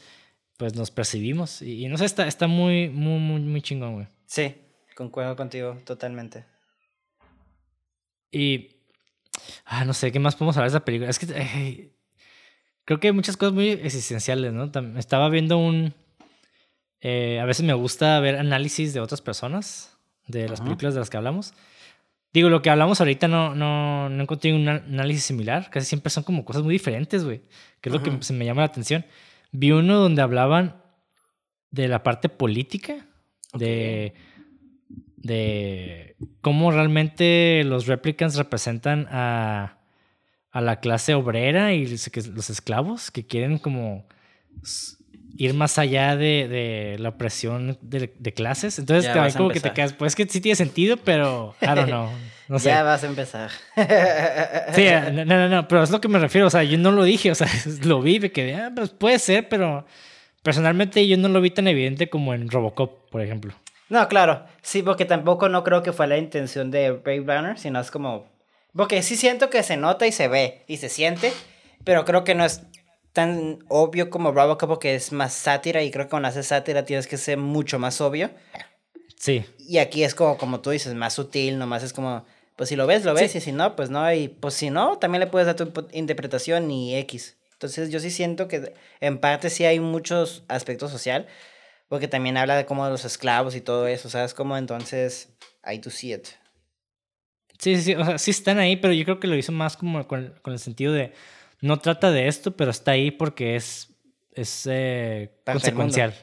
pues 0.59 0.75
nos 0.75 0.91
percibimos. 0.91 1.63
Y, 1.63 1.89
no 1.89 1.97
sé, 1.97 2.05
está, 2.05 2.27
está 2.27 2.47
muy, 2.47 2.91
muy, 2.91 3.19
muy, 3.19 3.41
muy 3.41 3.63
chingón, 3.63 3.95
güey. 3.95 4.07
Sí, 4.27 4.55
concuerdo 4.95 5.35
contigo 5.37 5.79
totalmente. 5.87 6.45
Y. 8.31 8.77
Ah, 9.65 9.87
no 9.87 9.95
sé, 9.95 10.13
¿qué 10.13 10.19
más 10.19 10.35
podemos 10.35 10.59
hablar 10.59 10.71
de 10.71 10.77
esa 10.77 10.85
película? 10.85 11.09
Es 11.09 11.19
que 11.19 11.91
creo 12.85 13.01
que 13.01 13.07
hay 13.07 13.15
muchas 13.15 13.37
cosas 13.37 13.55
muy 13.55 13.71
existenciales, 13.71 14.53
¿no? 14.53 14.71
Estaba 14.99 15.29
viendo 15.29 15.57
un... 15.57 15.95
Eh, 17.01 17.41
a 17.41 17.45
veces 17.45 17.65
me 17.65 17.73
gusta 17.73 18.21
ver 18.21 18.37
análisis 18.37 18.93
de 18.93 19.01
otras 19.01 19.21
personas, 19.21 19.97
de 20.27 20.49
las 20.49 20.61
películas 20.61 20.95
de 20.95 21.01
las 21.01 21.11
que 21.11 21.17
hablamos. 21.17 21.55
Digo, 22.33 22.49
lo 22.49 22.63
que 22.63 22.71
hablamos 22.71 23.01
ahorita 23.01 23.27
no, 23.27 23.55
no, 23.55 24.09
no 24.09 24.23
encontré 24.23 24.53
un 24.55 24.69
análisis 24.69 25.25
similar. 25.25 25.69
Casi 25.71 25.87
siempre 25.87 26.11
son 26.11 26.23
como 26.23 26.45
cosas 26.45 26.63
muy 26.63 26.75
diferentes, 26.75 27.25
güey. 27.25 27.43
Que 27.81 27.89
es 27.89 27.93
lo 27.93 28.03
que 28.03 28.13
se 28.21 28.33
me 28.33 28.45
llama 28.45 28.63
la 28.63 28.67
atención. 28.67 29.05
Vi 29.51 29.73
uno 29.73 29.99
donde 29.99 30.23
hablaban 30.23 30.81
de 31.73 31.89
la 31.89 32.03
parte 32.03 32.29
política, 32.29 33.07
de, 33.55 34.15
de 35.17 36.17
cómo 36.41 36.71
realmente 36.71 37.63
los 37.65 37.87
replicants 37.87 38.37
representan 38.37 39.09
a, 39.11 39.79
a 40.53 40.61
la 40.61 40.81
clase 40.81 41.15
obrera 41.15 41.73
y 41.73 41.87
los 41.87 42.51
esclavos 42.51 43.11
que 43.11 43.27
quieren 43.27 43.59
como 43.59 44.07
ir 45.37 45.55
más 45.55 45.79
allá 45.79 46.17
de, 46.17 46.97
la 46.99 47.11
opresión 47.11 47.79
de, 47.81 48.33
clases. 48.35 48.79
Entonces, 48.79 49.13
te, 49.13 49.39
como 49.39 49.51
que 49.51 49.61
te 49.61 49.73
quedas, 49.73 49.93
pues 49.93 50.15
que 50.15 50.27
sí 50.27 50.41
tiene 50.41 50.57
sentido, 50.57 50.97
pero 50.97 51.55
I 51.61 51.67
don't 51.67 51.87
know. 51.87 52.09
No 52.49 52.59
sé. 52.59 52.69
Ya 52.71 52.83
vas 52.83 53.05
a 53.05 53.07
empezar. 53.07 53.51
sí, 54.75 54.87
no, 55.13 55.25
no, 55.25 55.49
no, 55.49 55.69
pero 55.69 55.83
es 55.83 55.91
lo 55.91 56.01
que 56.01 56.09
me 56.09 56.19
refiero. 56.19 56.47
O 56.47 56.51
sea, 56.51 56.63
yo 56.65 56.79
no 56.79 56.91
lo 56.91 57.05
dije, 57.05 57.31
o 57.31 57.35
sea, 57.35 57.49
lo 57.85 58.03
vi, 58.03 58.21
me 58.21 58.33
quedé, 58.33 58.57
ah, 58.57 58.73
pues 58.75 58.91
puede 58.91 59.19
ser, 59.19 59.49
pero 59.49 59.87
personalmente 60.43 61.07
yo 61.07 61.17
no 61.17 61.29
lo 61.29 61.41
vi 61.41 61.51
tan 61.51 61.69
evidente 61.69 62.09
como 62.09 62.35
en 62.35 62.51
Robocop, 62.51 63.11
por 63.11 63.23
ejemplo. 63.23 63.55
No, 63.89 64.09
claro. 64.09 64.45
Sí, 64.63 64.83
porque 64.83 65.05
tampoco 65.05 65.49
no 65.49 65.65
creo 65.65 65.83
que 65.83 65.93
fue 65.93 66.07
la 66.07 66.17
intención 66.17 66.71
de 66.71 66.93
Brave 66.93 67.25
Runner, 67.27 67.59
sino 67.59 67.81
es 67.81 67.91
como 67.91 68.27
porque 68.75 69.03
sí 69.03 69.17
siento 69.17 69.51
que 69.51 69.63
se 69.63 69.77
nota 69.77 70.07
y 70.07 70.13
se 70.13 70.29
ve 70.29 70.63
y 70.67 70.77
se 70.77 70.89
siente, 70.89 71.33
pero 71.85 72.05
creo 72.05 72.25
que 72.25 72.35
no 72.35 72.45
es 72.45 72.63
tan 73.13 73.59
obvio 73.69 74.11
como 74.11 74.33
Robocop 74.33 74.69
porque 74.69 74.95
es 74.95 75.13
más 75.13 75.33
sátira 75.33 75.83
y 75.83 75.91
creo 75.91 76.07
que 76.07 76.11
cuando 76.11 76.29
haces 76.29 76.47
sátira 76.47 76.85
tienes 76.85 77.07
que 77.07 77.17
ser 77.17 77.39
mucho 77.39 77.79
más 77.79 78.01
obvio. 78.01 78.31
Sí. 79.17 79.45
Y 79.59 79.79
aquí 79.79 80.05
es 80.05 80.15
como, 80.15 80.39
como 80.39 80.61
tú 80.61 80.71
dices, 80.71 80.95
más 80.95 81.15
sutil, 81.15 81.59
nomás 81.59 81.83
es 81.83 81.93
como, 81.93 82.25
pues 82.57 82.69
si 82.69 82.77
lo 82.77 82.87
ves, 82.87 83.05
lo 83.05 83.15
ves 83.15 83.35
y 83.35 83.41
si 83.41 83.53
no, 83.53 83.77
pues 83.77 83.91
no. 83.91 84.13
Y 84.13 84.29
pues 84.29 84.55
si 84.55 84.71
no, 84.71 84.99
también 84.99 85.21
le 85.21 85.27
puedes 85.27 85.47
dar 85.47 85.57
tu 85.57 85.73
interpretación 85.93 86.71
y 86.71 86.97
X. 86.97 87.37
Entonces 87.53 87.91
yo 87.91 88.01
sí 88.01 88.11
siento 88.11 88.49
que 88.49 88.73
en 89.01 89.19
parte 89.19 89.51
sí 89.51 89.65
hay 89.65 89.81
muchos 89.81 90.45
aspectos 90.49 90.91
social, 90.91 91.27
porque 91.89 92.09
también 92.09 92.39
habla 92.39 92.57
de 92.57 92.65
como 92.65 92.85
de 92.87 92.91
los 92.91 93.05
esclavos 93.05 93.55
y 93.55 93.61
todo 93.61 93.87
eso, 93.87 94.09
¿sabes? 94.09 94.33
Como 94.33 94.57
entonces, 94.57 95.29
I 95.71 95.79
to 95.81 95.91
see 95.91 96.15
it. 96.15 96.29
Sí, 97.59 97.77
sí, 97.77 97.83
sí, 97.83 97.95
o 97.95 98.05
sea, 98.05 98.17
sí 98.17 98.31
están 98.31 98.59
ahí, 98.59 98.77
pero 98.77 98.95
yo 98.95 99.05
creo 99.05 99.21
que 99.21 99.27
lo 99.27 99.37
hizo 99.37 99.53
más 99.53 99.77
como 99.77 100.09
con, 100.09 100.35
con 100.41 100.55
el 100.55 100.59
sentido 100.59 100.95
de 100.95 101.13
no 101.61 101.79
trata 101.79 102.11
de 102.11 102.29
esto, 102.29 102.57
pero 102.57 102.71
está 102.71 102.93
ahí 102.93 103.11
porque 103.11 103.57
es, 103.57 103.95
es 104.33 104.67
eh, 104.71 105.31
consecuencial. 105.45 106.15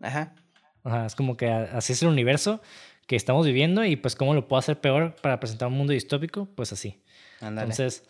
Ajá. 0.00 0.34
Ajá, 0.82 1.06
es 1.06 1.14
como 1.14 1.36
que 1.36 1.48
así 1.48 1.94
es 1.94 2.02
el 2.02 2.08
universo 2.08 2.60
que 3.06 3.16
estamos 3.16 3.46
viviendo 3.46 3.84
y 3.84 3.96
pues 3.96 4.16
cómo 4.16 4.34
lo 4.34 4.48
puedo 4.48 4.58
hacer 4.58 4.80
peor 4.80 5.16
para 5.16 5.40
presentar 5.40 5.68
un 5.68 5.74
mundo 5.74 5.92
distópico, 5.92 6.46
pues 6.54 6.72
así. 6.72 7.02
Entonces, 7.40 8.04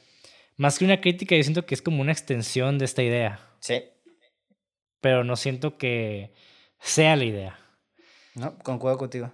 más 0.56 0.78
que 0.78 0.84
una 0.84 1.01
crítica, 1.01 1.36
yo 1.36 1.42
siento 1.42 1.66
que 1.66 1.74
es 1.74 1.82
como 1.82 2.01
una 2.01 2.12
extensión 2.12 2.78
de 2.78 2.84
esta 2.84 3.02
idea. 3.02 3.40
Sí. 3.60 3.84
Pero 5.01 5.24
no 5.24 5.36
siento 5.36 5.76
que 5.76 6.34
sea 6.80 7.16
la 7.16 7.24
idea. 7.24 7.59
No, 8.34 8.56
concuerdo 8.59 8.98
contigo. 8.98 9.32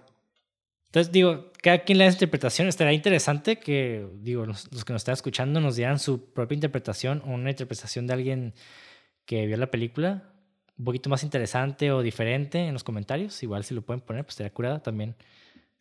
Entonces, 0.91 1.13
digo, 1.13 1.53
cada 1.61 1.85
quien 1.85 1.99
le 1.99 2.03
da 2.03 2.11
interpretación. 2.11 2.67
Estará 2.67 2.91
interesante 2.91 3.59
que, 3.59 4.05
digo, 4.15 4.45
los, 4.45 4.67
que 4.67 4.91
nos 4.91 5.03
están 5.03 5.13
escuchando 5.13 5.61
nos 5.61 5.77
dieran 5.77 5.99
su 5.99 6.33
propia 6.33 6.55
interpretación 6.55 7.21
o 7.25 7.29
una 7.29 7.49
interpretación 7.49 8.07
de 8.07 8.13
alguien 8.13 8.53
que 9.25 9.45
vio 9.45 9.55
la 9.55 9.71
película 9.71 10.33
un 10.77 10.83
poquito 10.83 11.09
más 11.09 11.23
interesante 11.23 11.93
o 11.93 12.01
diferente 12.01 12.59
en 12.67 12.73
los 12.73 12.83
comentarios. 12.83 13.41
Igual 13.41 13.63
si 13.63 13.73
lo 13.73 13.83
pueden 13.83 14.01
poner, 14.01 14.25
pues 14.25 14.33
estaría 14.33 14.53
curada 14.53 14.83
también 14.83 15.15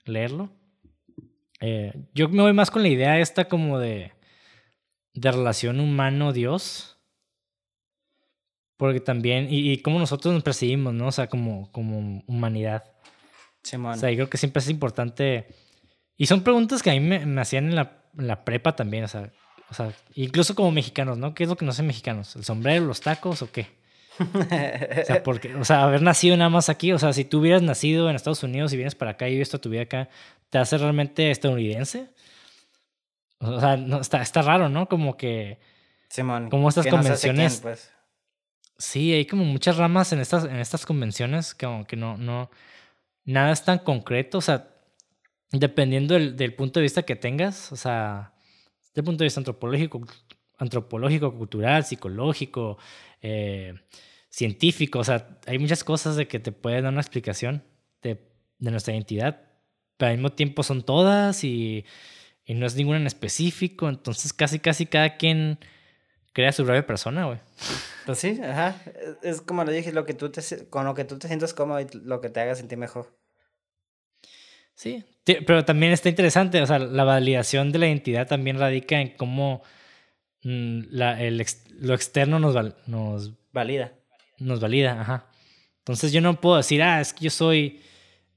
leerlo. 0.05 0.53
Eh, 1.61 1.93
yo 2.15 2.29
me 2.29 2.43
voy 2.43 2.53
más 2.53 2.71
con 2.71 2.83
la 2.83 2.89
idea 2.89 3.19
esta 3.19 3.49
como 3.49 3.81
de, 3.81 4.13
de 5.15 5.33
relación 5.33 5.81
humano-dios. 5.81 6.99
Porque 8.77 9.01
también, 9.01 9.49
y, 9.51 9.73
y 9.73 9.79
cómo 9.79 9.99
nosotros 9.99 10.33
nos 10.33 10.45
percibimos, 10.45 10.95
¿no? 10.95 11.09
O 11.09 11.13
sea, 11.13 11.27
como, 11.29 11.73
como 11.73 12.23
humanidad. 12.29 12.85
O 13.63 13.95
sea, 13.97 14.11
yo 14.11 14.17
creo 14.17 14.31
que 14.31 14.39
siempre 14.39 14.61
es 14.61 14.69
importante. 14.69 15.47
Y 16.17 16.27
son 16.27 16.43
preguntas 16.43 16.83
que 16.83 16.91
a 16.91 16.95
mí 16.95 17.01
me, 17.01 17.41
hacían 17.41 17.67
en 17.67 17.77
la, 17.77 18.03
la, 18.17 18.45
prepa 18.45 18.77
también, 18.77 19.05
o 19.05 19.09
sea, 19.09 19.31
o 19.71 19.75
sea, 19.75 19.93
incluso 20.15 20.55
como 20.55 20.71
mexicanos, 20.73 21.19
¿no? 21.19 21.35
¿Qué 21.35 21.45
es 21.45 21.49
lo 21.49 21.57
que 21.57 21.65
no 21.65 21.71
hacen 21.71 21.87
mexicanos? 21.87 22.37
¿El 22.37 22.45
sombrero, 22.45 22.85
los 22.85 23.01
tacos 23.01 23.43
o 23.43 23.51
qué? 23.51 23.69
o, 24.19 25.05
sea, 25.05 25.23
porque, 25.25 25.55
o 25.55 25.65
sea, 25.65 25.85
haber 25.85 26.03
nacido 26.03 26.37
nada 26.37 26.51
más 26.51 26.69
aquí, 26.69 26.93
o 26.93 26.99
sea, 26.99 27.13
si 27.13 27.25
tú 27.25 27.41
hubieras 27.41 27.63
nacido 27.63 28.11
en 28.11 28.17
Estados 28.17 28.43
Unidos 28.43 28.73
y 28.73 28.77
vienes 28.77 28.95
para 28.95 29.13
acá 29.13 29.29
y 29.29 29.33
vives 29.33 29.49
toda 29.49 29.63
tu 29.63 29.71
vida 29.71 29.83
acá, 29.83 30.09
¿te 30.51 30.59
hace 30.59 30.77
realmente 30.77 31.31
estadounidense? 31.31 32.11
O 33.39 33.61
sea, 33.61 33.77
no, 33.77 34.01
está, 34.01 34.21
está 34.21 34.43
raro, 34.43 34.69
¿no? 34.69 34.89
Como 34.89 35.17
que... 35.17 35.59
Simón, 36.09 36.51
como 36.51 36.69
estas 36.69 36.87
convenciones... 36.87 37.61
pues. 37.61 37.93
Sí, 38.77 39.13
hay 39.13 39.27
como 39.27 39.45
muchas 39.45 39.77
ramas 39.77 40.13
en 40.13 40.21
estas, 40.21 40.45
en 40.45 40.57
estas 40.57 40.87
convenciones 40.87 41.55
que, 41.55 41.85
que 41.87 41.97
no, 41.97 42.17
no, 42.17 42.51
nada 43.25 43.53
es 43.53 43.65
tan 43.65 43.79
concreto, 43.79 44.39
o 44.39 44.41
sea, 44.41 44.71
dependiendo 45.53 46.15
del, 46.15 46.55
punto 46.55 46.81
de 46.81 46.85
vista 46.85 47.03
que 47.03 47.17
tengas, 47.17 47.73
o 47.73 47.77
sea, 47.77 48.35
desde 48.89 49.01
el 49.01 49.05
punto 49.05 49.19
de 49.19 49.27
vista 49.27 49.41
antropológico, 49.41 50.07
antropológico 50.59 51.35
cultural, 51.37 51.85
psicológico, 51.85 52.79
eh, 53.23 53.75
científico. 54.29 55.01
O 55.01 55.05
sea, 55.05 55.39
hay 55.47 55.59
muchas 55.59 55.85
cosas 55.85 56.17
de 56.17 56.29
que 56.29 56.39
te 56.39 56.53
pueden 56.53 56.85
dar 56.85 56.93
una 56.93 57.01
explicación 57.01 57.65
de, 58.03 58.21
de 58.59 58.71
nuestra 58.71 58.95
identidad, 58.95 59.43
pero 59.97 60.11
al 60.11 60.17
mismo 60.17 60.31
tiempo 60.33 60.63
son 60.63 60.83
todas 60.83 61.45
y, 61.45 61.85
y, 62.45 62.55
no 62.55 62.67
es 62.67 62.77
ninguna 62.77 62.99
en 62.99 63.07
específico. 63.07 63.89
Entonces, 63.89 64.33
casi, 64.33 64.59
casi 64.59 64.87
cada 64.87 65.17
quien 65.17 65.59
crea 66.33 66.53
su 66.53 66.65
propia 66.65 66.87
persona, 66.87 67.27
güey. 67.27 67.39
Pues 68.07 68.19
sí, 68.19 68.41
ajá. 68.43 68.77
Es 69.23 69.41
como 69.41 69.65
lo 69.65 69.73
dije, 69.73 69.93
lo 69.93 70.05
que 70.07 70.15
tú 70.15 70.31
te, 70.31 70.43
con 70.69 70.85
lo 70.85 70.95
que 70.95 71.05
tú 71.05 71.19
te 71.19 71.29
sientas 71.29 71.55
cómodo 71.55 71.81
y 71.81 71.87
lo 71.93 72.21
que 72.21 72.29
te 72.29 72.41
haga 72.41 72.55
sentir 72.55 72.79
mejor. 72.79 73.17
Sí, 74.75 75.05
pero 75.25 75.65
también 75.65 75.93
está 75.93 76.09
interesante, 76.09 76.63
o 76.63 76.67
sea, 76.67 76.79
la 76.79 77.05
validación 77.05 77.71
de 77.71 77.79
la 77.79 77.87
identidad 77.89 78.27
también 78.27 78.59
radica 78.59 78.99
en 78.99 79.11
cómo 79.11 79.63
mm, 80.43 80.81
la, 80.91 81.23
el, 81.23 81.45
lo 81.81 81.95
externo 81.95 82.39
nos, 82.39 82.57
nos 82.87 83.33
valida. 83.53 83.93
Nos 84.39 84.59
valida, 84.59 84.99
ajá. 85.01 85.27
Entonces 85.79 86.13
yo 86.13 86.21
no 86.21 86.41
puedo 86.41 86.57
decir, 86.57 86.83
ah, 86.83 87.01
es 87.01 87.13
que 87.13 87.25
yo 87.25 87.31
soy, 87.31 87.83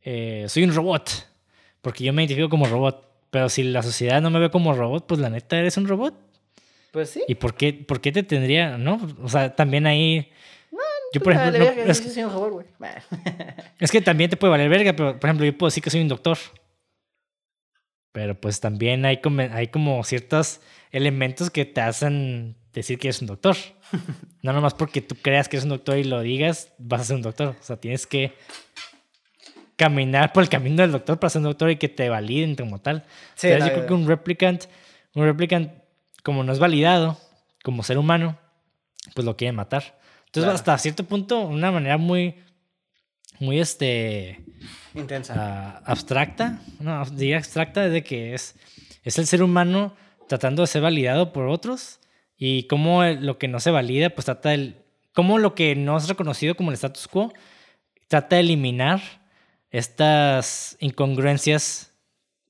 eh, 0.01 0.45
soy 0.49 0.63
un 0.63 0.73
robot, 0.73 1.09
porque 1.81 2.03
yo 2.03 2.11
me 2.11 2.23
identifico 2.23 2.49
como 2.49 2.65
robot. 2.65 3.09
Pero 3.29 3.49
si 3.49 3.63
la 3.63 3.81
sociedad 3.81 4.21
no 4.21 4.29
me 4.29 4.39
ve 4.39 4.51
como 4.51 4.73
robot, 4.73 5.07
pues 5.07 5.19
la 5.19 5.29
neta 5.29 5.57
eres 5.57 5.77
un 5.77 5.87
robot. 5.87 6.13
Pues 6.93 7.09
sí. 7.09 7.23
¿Y 7.27 7.35
por 7.35 7.55
qué, 7.55 7.73
por 7.73 7.99
qué 7.99 8.13
te 8.13 8.23
tendría, 8.23 8.77
no? 8.77 9.01
O 9.21 9.27
sea, 9.27 9.53
también 9.53 9.85
ahí 9.85 10.31
yo, 11.13 11.21
por 11.21 11.33
ejemplo. 11.33 11.63
es, 13.79 13.91
que 13.91 14.01
también 14.01 14.31
te 14.31 14.37
puede 14.37 14.49
valer 14.49 14.67
verga, 14.67 14.93
pero 14.93 15.19
por 15.19 15.29
ejemplo, 15.29 15.45
yo 15.45 15.55
puedo 15.55 15.67
decir 15.67 15.83
que 15.83 15.91
soy 15.91 16.01
un 16.01 16.07
doctor. 16.07 16.39
Pero 18.11 18.39
pues 18.39 18.59
también 18.59 19.05
hay 19.05 19.21
como, 19.21 19.41
hay 19.41 19.67
como 19.67 20.03
ciertos 20.03 20.59
elementos 20.91 21.51
que 21.51 21.65
te 21.65 21.81
hacen 21.81 22.55
decir 22.73 22.97
que 22.97 23.09
eres 23.09 23.21
un 23.21 23.27
doctor. 23.27 23.55
no 24.41 24.53
nomás 24.53 24.73
porque 24.73 25.01
tú 25.01 25.15
creas 25.15 25.47
que 25.47 25.57
eres 25.57 25.65
un 25.65 25.69
doctor 25.69 25.97
y 25.97 26.03
lo 26.03 26.21
digas, 26.21 26.73
vas 26.79 27.01
a 27.01 27.03
ser 27.05 27.15
un 27.17 27.21
doctor. 27.21 27.55
O 27.59 27.63
sea, 27.63 27.77
tienes 27.77 28.07
que 28.07 28.33
caminar 29.75 30.33
por 30.33 30.41
el 30.41 30.49
camino 30.49 30.81
del 30.81 30.91
doctor 30.91 31.19
para 31.19 31.29
ser 31.29 31.39
un 31.39 31.45
doctor 31.45 31.69
y 31.69 31.75
que 31.75 31.89
te 31.89 32.09
validen 32.09 32.55
como 32.55 32.81
tal. 32.81 33.05
Sí, 33.35 33.49
yo 33.49 33.57
creo 33.57 33.85
que 33.85 33.93
un 33.93 34.07
replicant, 34.07 34.65
un 35.13 35.25
replicant, 35.25 35.71
como 36.23 36.43
no 36.43 36.51
es 36.51 36.59
validado 36.59 37.17
como 37.63 37.83
ser 37.83 37.97
humano, 37.97 38.37
pues 39.13 39.25
lo 39.25 39.37
quieren 39.37 39.55
matar. 39.55 39.99
Entonces, 40.25 40.51
hasta 40.51 40.77
cierto 40.77 41.03
punto, 41.03 41.41
una 41.41 41.71
manera 41.71 41.97
muy, 41.97 42.35
muy, 43.39 43.59
este... 43.59 44.43
Intensa. 44.95 45.33
Ah, 45.37 45.81
abstracta, 45.85 46.59
no, 46.79 47.05
diría 47.05 47.37
abstracta, 47.37 47.87
de 47.87 48.03
que 48.03 48.33
es, 48.33 48.55
es 49.03 49.19
el 49.19 49.27
ser 49.27 49.43
humano 49.43 49.95
tratando 50.27 50.63
de 50.63 50.67
ser 50.67 50.81
validado 50.81 51.33
por 51.33 51.47
otros 51.47 51.99
y 52.37 52.63
cómo 52.67 53.03
lo 53.03 53.37
que 53.37 53.47
no 53.47 53.59
se 53.59 53.71
valida, 53.71 54.09
pues 54.09 54.25
trata 54.25 54.53
el... 54.53 54.77
Cómo 55.13 55.37
lo 55.37 55.53
que 55.53 55.75
no 55.75 55.95
es 55.95 56.07
reconocido 56.07 56.55
como 56.55 56.71
el 56.71 56.75
status 56.75 57.07
quo 57.07 57.31
trata 58.07 58.37
de 58.37 58.41
eliminar 58.41 59.01
estas 59.69 60.75
incongruencias 60.79 61.93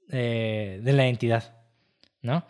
eh, 0.10 0.80
de 0.82 0.94
la 0.94 1.06
identidad, 1.06 1.56
¿no? 2.22 2.45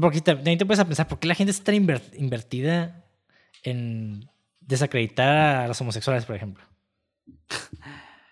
Porque 0.00 0.20
también 0.20 0.58
te 0.58 0.66
puedes 0.66 0.84
pensar, 0.84 1.06
¿por 1.06 1.18
qué 1.18 1.28
la 1.28 1.34
gente 1.34 1.52
está 1.52 1.64
tan 1.64 1.74
invertida 1.74 3.04
en 3.62 4.28
desacreditar 4.60 5.64
a 5.64 5.68
los 5.68 5.80
homosexuales, 5.80 6.24
por 6.24 6.36
ejemplo? 6.36 6.64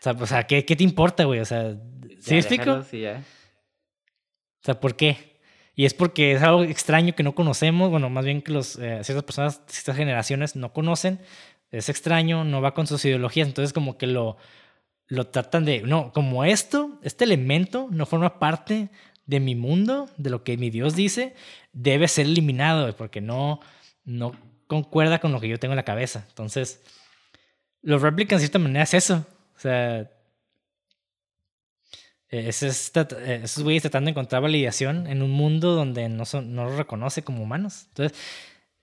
o 0.04 0.26
sea, 0.26 0.46
¿qué, 0.46 0.64
¿qué, 0.64 0.76
te 0.76 0.84
importa, 0.84 1.24
güey? 1.24 1.40
O 1.40 1.44
sea, 1.44 1.76
¿sí 2.20 2.32
me 2.32 2.38
explico? 2.38 2.82
Sí, 2.82 3.00
ya. 3.00 3.22
O 4.62 4.64
sea, 4.64 4.80
¿por 4.80 4.96
qué? 4.96 5.40
Y 5.76 5.84
es 5.84 5.94
porque 5.94 6.32
es 6.32 6.42
algo 6.42 6.62
extraño 6.62 7.14
que 7.14 7.22
no 7.22 7.34
conocemos, 7.34 7.90
bueno, 7.90 8.10
más 8.10 8.24
bien 8.24 8.42
que 8.42 8.52
los, 8.52 8.76
eh, 8.76 9.00
ciertas 9.02 9.24
personas, 9.24 9.62
ciertas 9.66 9.96
generaciones 9.96 10.56
no 10.56 10.72
conocen, 10.72 11.20
es 11.70 11.88
extraño, 11.88 12.44
no 12.44 12.60
va 12.60 12.74
con 12.74 12.86
sus 12.86 13.04
ideologías, 13.04 13.48
entonces 13.48 13.72
como 13.72 13.98
que 13.98 14.06
lo, 14.06 14.36
lo 15.08 15.26
tratan 15.26 15.64
de, 15.64 15.82
no, 15.82 16.12
como 16.12 16.44
esto, 16.44 16.98
este 17.02 17.24
elemento 17.24 17.88
no 17.90 18.06
forma 18.06 18.38
parte 18.38 18.90
de 19.26 19.40
mi 19.40 19.54
mundo, 19.54 20.08
de 20.16 20.30
lo 20.30 20.44
que 20.44 20.56
mi 20.56 20.70
Dios 20.70 20.94
dice, 20.94 21.34
debe 21.72 22.08
ser 22.08 22.26
eliminado, 22.26 22.94
porque 22.96 23.20
no, 23.20 23.60
no 24.04 24.32
concuerda 24.66 25.18
con 25.18 25.32
lo 25.32 25.40
que 25.40 25.48
yo 25.48 25.58
tengo 25.58 25.72
en 25.72 25.76
la 25.76 25.84
cabeza. 25.84 26.24
Entonces, 26.28 26.82
los 27.82 28.02
replicants 28.02 28.42
de 28.42 28.46
cierta 28.46 28.58
manera 28.58 28.84
es 28.84 28.94
eso. 28.94 29.26
O 29.56 29.60
sea, 29.60 30.10
es 32.28 32.62
esos 32.62 33.62
güeyes 33.62 33.82
tratando 33.82 34.06
de 34.06 34.10
encontrar 34.10 34.42
validación 34.42 35.06
en 35.06 35.22
un 35.22 35.30
mundo 35.30 35.74
donde 35.74 36.08
no, 36.08 36.24
son, 36.24 36.54
no 36.54 36.64
los 36.64 36.76
reconoce 36.76 37.22
como 37.22 37.42
humanos. 37.42 37.86
Entonces, 37.88 38.18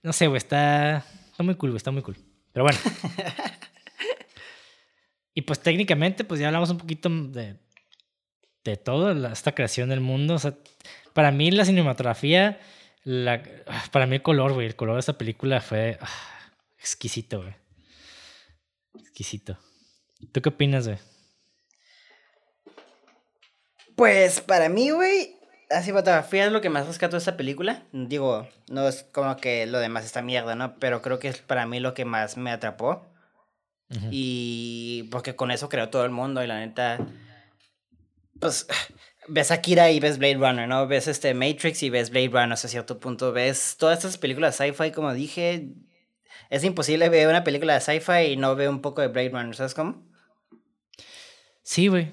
no 0.04 0.14
sé, 0.14 0.28
güey, 0.28 0.38
está, 0.38 1.06
está 1.30 1.44
muy 1.44 1.56
cool, 1.56 1.72
güey, 1.72 1.78
está 1.78 1.92
muy 1.92 2.02
cool. 2.02 2.18
Pero 2.54 2.66
bueno. 2.66 2.80
y 5.34 5.42
pues 5.42 5.60
técnicamente, 5.60 6.24
pues 6.24 6.40
ya 6.40 6.48
hablamos 6.48 6.70
un 6.70 6.78
poquito 6.78 7.10
de 7.10 7.58
de 8.64 8.78
toda 8.78 9.32
esta 9.32 9.54
creación 9.54 9.90
del 9.90 10.02
mundo. 10.02 10.36
O 10.36 10.40
sea, 10.40 10.56
para 11.14 11.32
mí 11.32 11.52
la 11.52 11.66
cinematografía, 11.66 12.60
la, 13.04 13.44
para 13.92 14.06
mí 14.06 14.18
el 14.18 14.22
color, 14.22 14.54
güey, 14.54 14.68
el 14.68 14.76
color 14.76 14.96
de 14.96 15.02
esta 15.02 15.18
película 15.18 15.62
fue 15.62 15.98
ah, 16.02 16.08
exquisito, 16.80 17.42
güey. 17.42 17.56
Exquisito. 19.00 19.58
¿Tú 20.32 20.42
qué 20.42 20.50
opinas, 20.50 20.88
güey? 20.88 21.00
Pues 23.96 24.42
para 24.42 24.70
mí, 24.70 24.90
güey, 24.90 25.36
la 25.70 25.82
cinematografía 25.82 26.46
es 26.46 26.52
lo 26.52 26.62
que 26.62 26.70
más 26.70 26.88
rescato 26.88 27.16
de 27.16 27.20
esta 27.20 27.38
película. 27.38 27.84
Digo, 27.92 28.48
no 28.70 28.88
es 28.88 29.04
como 29.12 29.38
que 29.38 29.66
lo 29.66 29.80
demás 29.80 30.06
está 30.06 30.22
mierda, 30.22 30.56
¿no? 30.56 30.76
Pero 30.80 31.02
creo 31.02 31.20
que 31.20 31.28
es 31.28 31.38
para 31.40 31.66
mí 31.66 31.80
lo 31.80 31.94
que 31.94 32.06
más 32.06 32.38
me 32.38 32.52
atrapó. 32.52 33.08
Y 34.10 35.10
porque 35.12 35.36
con 35.36 35.52
eso 35.52 35.68
creó 35.68 35.90
todo 35.90 36.06
el 36.06 36.12
mundo 36.12 36.42
y 36.42 36.48
la 36.48 36.60
neta 36.60 36.98
pues 38.42 38.68
ves 39.28 39.52
Akira 39.52 39.92
y 39.92 40.00
ves 40.00 40.18
Blade 40.18 40.36
Runner, 40.36 40.68
¿no? 40.68 40.88
Ves 40.88 41.08
este 41.08 41.34
Matrix 41.34 41.84
y 41.84 41.90
ves 41.90 42.10
Blade 42.10 42.30
Runner 42.30 42.52
hasta 42.52 42.68
cierto 42.68 43.00
punto. 43.00 43.32
Ves 43.32 43.78
todas 43.78 44.00
estas 44.00 44.18
películas 44.18 44.58
sci-fi, 44.58 44.92
como 44.92 45.14
dije. 45.14 45.70
Es 46.50 46.66
imposible 46.66 47.08
ver 47.08 47.30
una 47.30 47.46
película 47.46 47.76
de 47.76 47.80
sci-fi 47.80 48.34
y 48.34 48.36
no 48.36 48.56
ver 48.56 48.68
un 48.68 48.82
poco 48.82 49.02
de 49.02 49.08
Blade 49.08 49.30
Runner, 49.30 49.56
¿sabes 49.56 49.74
cómo? 49.74 50.04
Sí, 51.64 51.88
güey. 51.88 52.12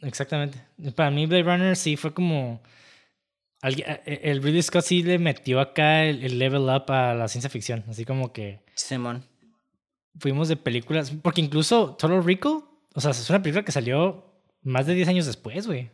Exactamente. 0.00 0.58
Para 0.94 1.10
mí 1.10 1.26
Blade 1.26 1.42
Runner 1.42 1.76
sí 1.76 1.96
fue 1.96 2.14
como... 2.14 2.62
Eh, 3.62 4.20
el 4.22 4.42
Ridley 4.42 4.62
Scott 4.62 4.84
sí 4.84 5.02
le 5.02 5.18
metió 5.18 5.58
acá 5.60 6.04
el, 6.04 6.38
level 6.38 6.62
up 6.62 6.90
a 6.90 7.14
la 7.14 7.28
ciencia 7.28 7.50
ficción. 7.50 7.84
Así 7.88 8.04
como 8.04 8.32
que... 8.32 8.60
Simón. 8.74 9.24
Fuimos 10.18 10.48
de 10.48 10.56
películas... 10.56 11.10
Porque 11.10 11.40
incluso 11.40 11.94
Total 11.96 12.24
Recall... 12.24 12.64
O 12.94 13.00
sea, 13.00 13.10
es 13.10 13.28
una 13.28 13.42
película 13.42 13.64
que 13.64 13.72
salió 13.72 14.33
más 14.64 14.86
de 14.86 14.94
10 14.94 15.08
años 15.08 15.26
después, 15.26 15.66
güey. 15.66 15.90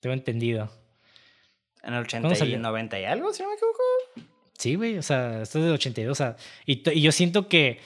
Tengo 0.00 0.14
entendido. 0.14 0.70
En 1.82 1.94
el 1.94 2.00
80 2.00 2.44
y 2.46 2.56
90 2.56 3.00
y 3.00 3.04
algo, 3.04 3.32
si 3.32 3.42
no 3.42 3.48
me 3.48 3.54
equivoco. 3.54 3.82
Sí, 4.58 4.74
güey, 4.74 4.98
o 4.98 5.02
sea, 5.02 5.42
esto 5.42 5.58
es 5.58 5.64
del 5.66 5.74
82. 5.74 6.10
O 6.10 6.14
sea, 6.14 6.36
y, 6.64 6.88
y 6.90 7.02
yo 7.02 7.12
siento 7.12 7.48
que 7.48 7.78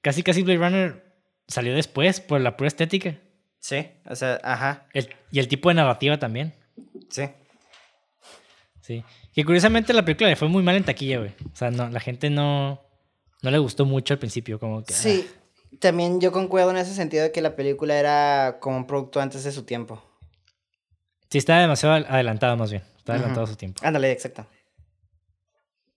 casi, 0.00 0.22
casi 0.22 0.42
Blade 0.42 0.58
Runner 0.58 1.04
salió 1.48 1.74
después 1.74 2.20
por 2.20 2.40
la 2.40 2.56
pura 2.56 2.68
estética. 2.68 3.18
Sí, 3.58 3.86
o 4.08 4.16
sea, 4.16 4.40
ajá. 4.42 4.86
y 5.30 5.38
el 5.38 5.48
tipo 5.48 5.68
de 5.68 5.74
narrativa 5.76 6.18
también. 6.18 6.54
Sí. 7.10 7.28
Sí. 8.80 9.04
Que 9.32 9.44
curiosamente 9.44 9.92
la 9.92 10.04
película 10.04 10.28
le 10.30 10.36
fue 10.36 10.48
muy 10.48 10.62
mal 10.62 10.76
en 10.76 10.84
taquilla, 10.84 11.18
güey. 11.18 11.30
O 11.52 11.56
sea, 11.56 11.70
no, 11.70 11.88
la 11.88 12.00
gente 12.00 12.30
no, 12.30 12.82
no 13.42 13.50
le 13.50 13.58
gustó 13.58 13.84
mucho 13.84 14.14
al 14.14 14.18
principio, 14.18 14.58
como 14.58 14.82
que... 14.82 14.92
Sí, 14.92 15.26
ah 15.28 15.41
también 15.78 16.20
yo 16.20 16.32
concuerdo 16.32 16.70
en 16.70 16.76
ese 16.76 16.94
sentido 16.94 17.24
de 17.24 17.32
que 17.32 17.40
la 17.40 17.56
película 17.56 17.98
era 17.98 18.58
como 18.60 18.76
un 18.76 18.86
producto 18.86 19.20
antes 19.20 19.44
de 19.44 19.52
su 19.52 19.64
tiempo. 19.64 20.02
Sí, 21.30 21.38
estaba 21.38 21.60
demasiado 21.60 21.94
adelantado 21.94 22.56
más 22.56 22.70
bien. 22.70 22.82
Estaba 22.96 23.18
adelantado 23.18 23.44
a 23.44 23.48
su 23.48 23.56
tiempo. 23.56 23.80
Ándale, 23.84 24.12
exacto. 24.12 24.46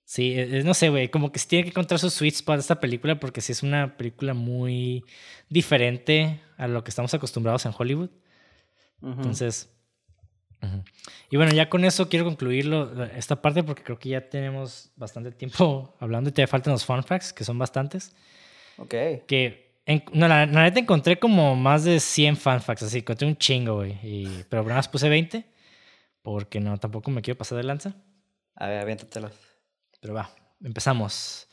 Sí, 0.05 0.33
e, 0.33 0.59
e, 0.59 0.63
no 0.63 0.73
sé, 0.73 0.89
güey, 0.89 1.09
como 1.09 1.31
que 1.31 1.39
se 1.39 1.47
tiene 1.47 1.63
que 1.63 1.69
encontrar 1.71 1.99
su 1.99 2.09
sweet 2.09 2.35
spot 2.35 2.59
esta 2.59 2.79
película 2.79 3.19
porque 3.19 3.41
sí 3.41 3.51
es 3.51 3.63
una 3.63 3.97
película 3.97 4.33
muy 4.33 5.03
diferente 5.49 6.41
a 6.57 6.67
lo 6.67 6.83
que 6.83 6.89
estamos 6.89 7.13
acostumbrados 7.13 7.65
en 7.65 7.73
Hollywood. 7.77 8.09
Entonces, 9.01 9.69
y 11.29 11.37
bueno, 11.37 11.53
ya 11.53 11.69
con 11.69 11.85
eso 11.85 12.07
quiero 12.09 12.25
concluirlo 12.25 13.03
esta 13.05 13.41
parte 13.41 13.63
porque 13.63 13.83
creo 13.83 13.99
que 13.99 14.09
ya 14.09 14.29
tenemos 14.29 14.91
bastante 14.95 15.31
tiempo 15.31 15.95
hablando 15.99 16.29
y 16.29 16.33
te 16.33 16.47
faltan 16.47 16.73
los 16.73 16.85
fun 16.85 17.03
facts, 17.03 17.33
que 17.33 17.43
son 17.43 17.57
bastantes. 17.57 18.15
Ok. 18.77 18.93
Que 19.27 19.64
no, 20.13 20.27
la, 20.27 20.45
neta 20.45 20.79
encontré 20.79 21.19
como 21.19 21.55
más 21.55 21.83
de 21.83 21.99
100 21.99 22.37
fanfacts, 22.37 22.83
así, 22.83 22.99
encontré 22.99 23.27
un 23.27 23.37
chingo, 23.37 23.75
güey. 23.75 24.45
pero 24.49 24.63
nada 24.63 24.75
más 24.75 24.87
puse 24.87 25.07
20, 25.07 25.45
porque 26.21 26.59
no, 26.59 26.77
tampoco 26.77 27.11
me 27.11 27.21
quiero 27.21 27.37
pasar 27.37 27.57
de 27.57 27.63
lanza. 27.63 27.95
A 28.55 28.67
ver, 28.67 28.79
aviéntatelos. 28.79 29.33
Pero 30.01 30.13
va, 30.13 30.29
empezamos. 30.63 31.47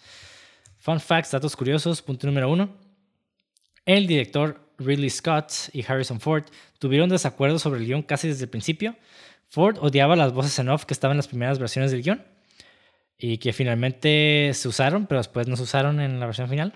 Fun 0.78 0.98
facts, 0.98 1.30
datos 1.30 1.54
curiosos, 1.54 2.00
punto 2.00 2.26
número 2.26 2.50
uno. 2.50 2.70
El 3.84 4.06
director 4.06 4.72
Ridley 4.78 5.10
Scott 5.10 5.52
y 5.72 5.84
Harrison 5.86 6.20
Ford 6.20 6.44
tuvieron 6.78 7.08
desacuerdos 7.08 7.62
sobre 7.62 7.80
el 7.80 7.86
guion 7.86 8.02
casi 8.02 8.28
desde 8.28 8.44
el 8.44 8.50
principio. 8.50 8.96
Ford 9.48 9.76
odiaba 9.80 10.16
las 10.16 10.32
voces 10.32 10.58
en 10.58 10.68
off 10.70 10.84
que 10.84 10.94
estaban 10.94 11.14
en 11.14 11.18
las 11.18 11.28
primeras 11.28 11.58
versiones 11.58 11.90
del 11.90 12.02
guion. 12.02 12.24
Y 13.24 13.38
que 13.38 13.52
finalmente 13.52 14.50
se 14.52 14.66
usaron, 14.66 15.06
pero 15.06 15.20
después 15.20 15.46
no 15.46 15.54
se 15.54 15.62
usaron 15.62 16.00
en 16.00 16.18
la 16.18 16.26
versión 16.26 16.48
final. 16.48 16.72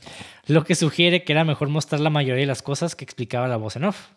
lo 0.46 0.64
que 0.64 0.74
sugiere 0.74 1.24
que 1.24 1.32
era 1.32 1.44
mejor 1.44 1.68
mostrar 1.68 2.00
la 2.00 2.08
mayoría 2.08 2.40
de 2.40 2.46
las 2.46 2.62
cosas 2.62 2.96
que 2.96 3.04
explicaba 3.04 3.48
la 3.48 3.58
voz 3.58 3.76
en 3.76 3.84
off, 3.84 4.08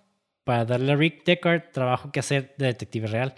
para 0.45 0.63
darle 0.63 0.93
a 0.93 0.95
Rick 0.95 1.25
Deckard 1.25 1.71
trabajo 1.73 2.09
que 2.09 2.21
hacer 2.21 2.55
de 2.57 2.67
detective 2.67 3.07
real, 3.07 3.35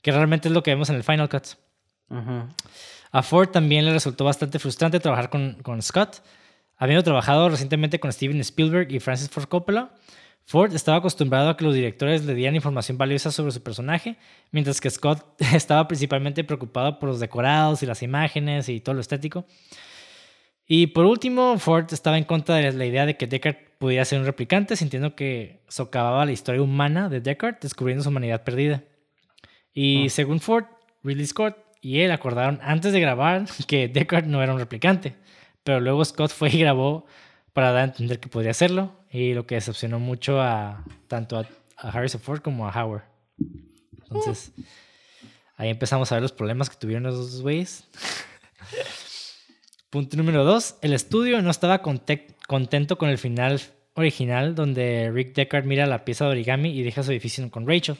que 0.00 0.10
realmente 0.10 0.48
es 0.48 0.54
lo 0.54 0.62
que 0.62 0.70
vemos 0.70 0.88
en 0.88 0.96
el 0.96 1.04
Final 1.04 1.28
Cut. 1.28 1.48
A 3.12 3.22
Ford 3.22 3.50
también 3.50 3.84
le 3.84 3.92
resultó 3.92 4.24
bastante 4.24 4.58
frustrante 4.58 4.98
trabajar 4.98 5.28
con, 5.28 5.58
con 5.62 5.82
Scott, 5.82 6.22
habiendo 6.78 7.04
trabajado 7.04 7.50
recientemente 7.50 8.00
con 8.00 8.10
Steven 8.10 8.40
Spielberg 8.40 8.90
y 8.90 9.00
Francis 9.00 9.28
Ford 9.28 9.48
Coppola. 9.48 9.92
Ford 10.46 10.72
estaba 10.74 10.98
acostumbrado 10.98 11.50
a 11.50 11.56
que 11.56 11.64
los 11.64 11.74
directores 11.74 12.24
le 12.24 12.34
dieran 12.34 12.54
información 12.54 12.96
valiosa 12.96 13.32
sobre 13.32 13.50
su 13.50 13.62
personaje, 13.62 14.16
mientras 14.52 14.80
que 14.80 14.88
Scott 14.88 15.24
estaba 15.54 15.88
principalmente 15.88 16.44
preocupado 16.44 17.00
por 17.00 17.08
los 17.08 17.18
decorados 17.18 17.82
y 17.82 17.86
las 17.86 18.02
imágenes 18.02 18.68
y 18.68 18.80
todo 18.80 18.94
lo 18.94 19.00
estético. 19.00 19.44
Y 20.68 20.88
por 20.88 21.04
último, 21.04 21.58
Ford 21.58 21.86
estaba 21.92 22.16
en 22.16 22.24
contra 22.24 22.56
de 22.56 22.72
la 22.72 22.86
idea 22.86 23.06
de 23.06 23.16
que 23.16 23.26
Deckard 23.26 23.56
pudiera 23.78 24.04
ser 24.04 24.20
un 24.20 24.24
replicante, 24.24 24.76
sintiendo 24.76 25.16
que 25.16 25.62
socavaba 25.68 26.24
la 26.24 26.32
historia 26.32 26.62
humana 26.62 27.08
de 27.08 27.20
Deckard, 27.20 27.58
descubriendo 27.60 28.04
su 28.04 28.10
humanidad 28.10 28.44
perdida. 28.44 28.84
Y 29.72 30.06
ah. 30.06 30.10
según 30.10 30.40
Ford, 30.40 30.66
Ridley 31.02 31.26
Scott 31.26 31.56
y 31.80 32.00
él 32.00 32.10
acordaron 32.12 32.60
antes 32.62 32.92
de 32.92 33.00
grabar 33.00 33.46
que 33.66 33.88
Deckard 33.88 34.26
no 34.26 34.42
era 34.42 34.52
un 34.52 34.60
replicante, 34.60 35.16
pero 35.64 35.80
luego 35.80 36.04
Scott 36.04 36.30
fue 36.30 36.50
y 36.50 36.60
grabó 36.60 37.06
para 37.52 37.72
dar 37.72 37.82
a 37.82 37.84
entender 37.84 38.20
que 38.20 38.28
podría 38.28 38.50
hacerlo, 38.52 38.92
y 39.16 39.32
lo 39.32 39.46
que 39.46 39.54
decepcionó 39.54 39.98
mucho 39.98 40.42
a 40.42 40.84
tanto 41.08 41.38
a, 41.38 41.48
Harrison 41.78 42.20
Ford 42.20 42.40
como 42.42 42.68
a 42.68 42.70
Howard. 42.70 43.04
Entonces, 44.02 44.52
ahí 45.56 45.70
empezamos 45.70 46.12
a 46.12 46.16
ver 46.16 46.22
los 46.22 46.32
problemas 46.32 46.68
que 46.68 46.76
tuvieron 46.76 47.04
los 47.04 47.16
dos 47.16 47.40
güeyes. 47.40 47.88
Punto 49.90 50.18
número 50.18 50.44
dos, 50.44 50.76
el 50.82 50.92
estudio 50.92 51.40
no 51.40 51.50
estaba 51.50 51.80
contento 51.80 52.98
con 52.98 53.08
el 53.08 53.16
final 53.16 53.60
original 53.94 54.54
donde 54.54 55.10
Rick 55.10 55.34
Deckard 55.34 55.64
mira 55.64 55.86
la 55.86 56.04
pieza 56.04 56.26
de 56.26 56.32
origami 56.32 56.78
y 56.78 56.82
deja 56.82 57.02
su 57.02 57.10
edificio 57.10 57.50
con 57.50 57.66
Rachel. 57.66 57.96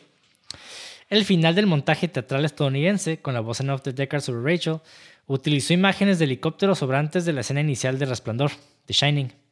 El 1.08 1.24
final 1.24 1.54
del 1.54 1.66
montaje 1.66 2.08
teatral 2.08 2.44
estadounidense, 2.44 3.20
con 3.20 3.32
la 3.32 3.40
voz 3.40 3.60
en 3.60 3.70
off 3.70 3.82
de 3.82 3.94
Deckard 3.94 4.20
sobre 4.20 4.52
Rachel, 4.52 4.80
utilizó 5.26 5.72
imágenes 5.72 6.18
de 6.18 6.26
helicópteros 6.26 6.80
sobrantes 6.80 7.24
de 7.24 7.32
la 7.32 7.40
escena 7.40 7.62
inicial 7.62 7.98
de 7.98 8.04
Resplandor, 8.04 8.50
The 8.84 8.92
Shining. 8.92 9.45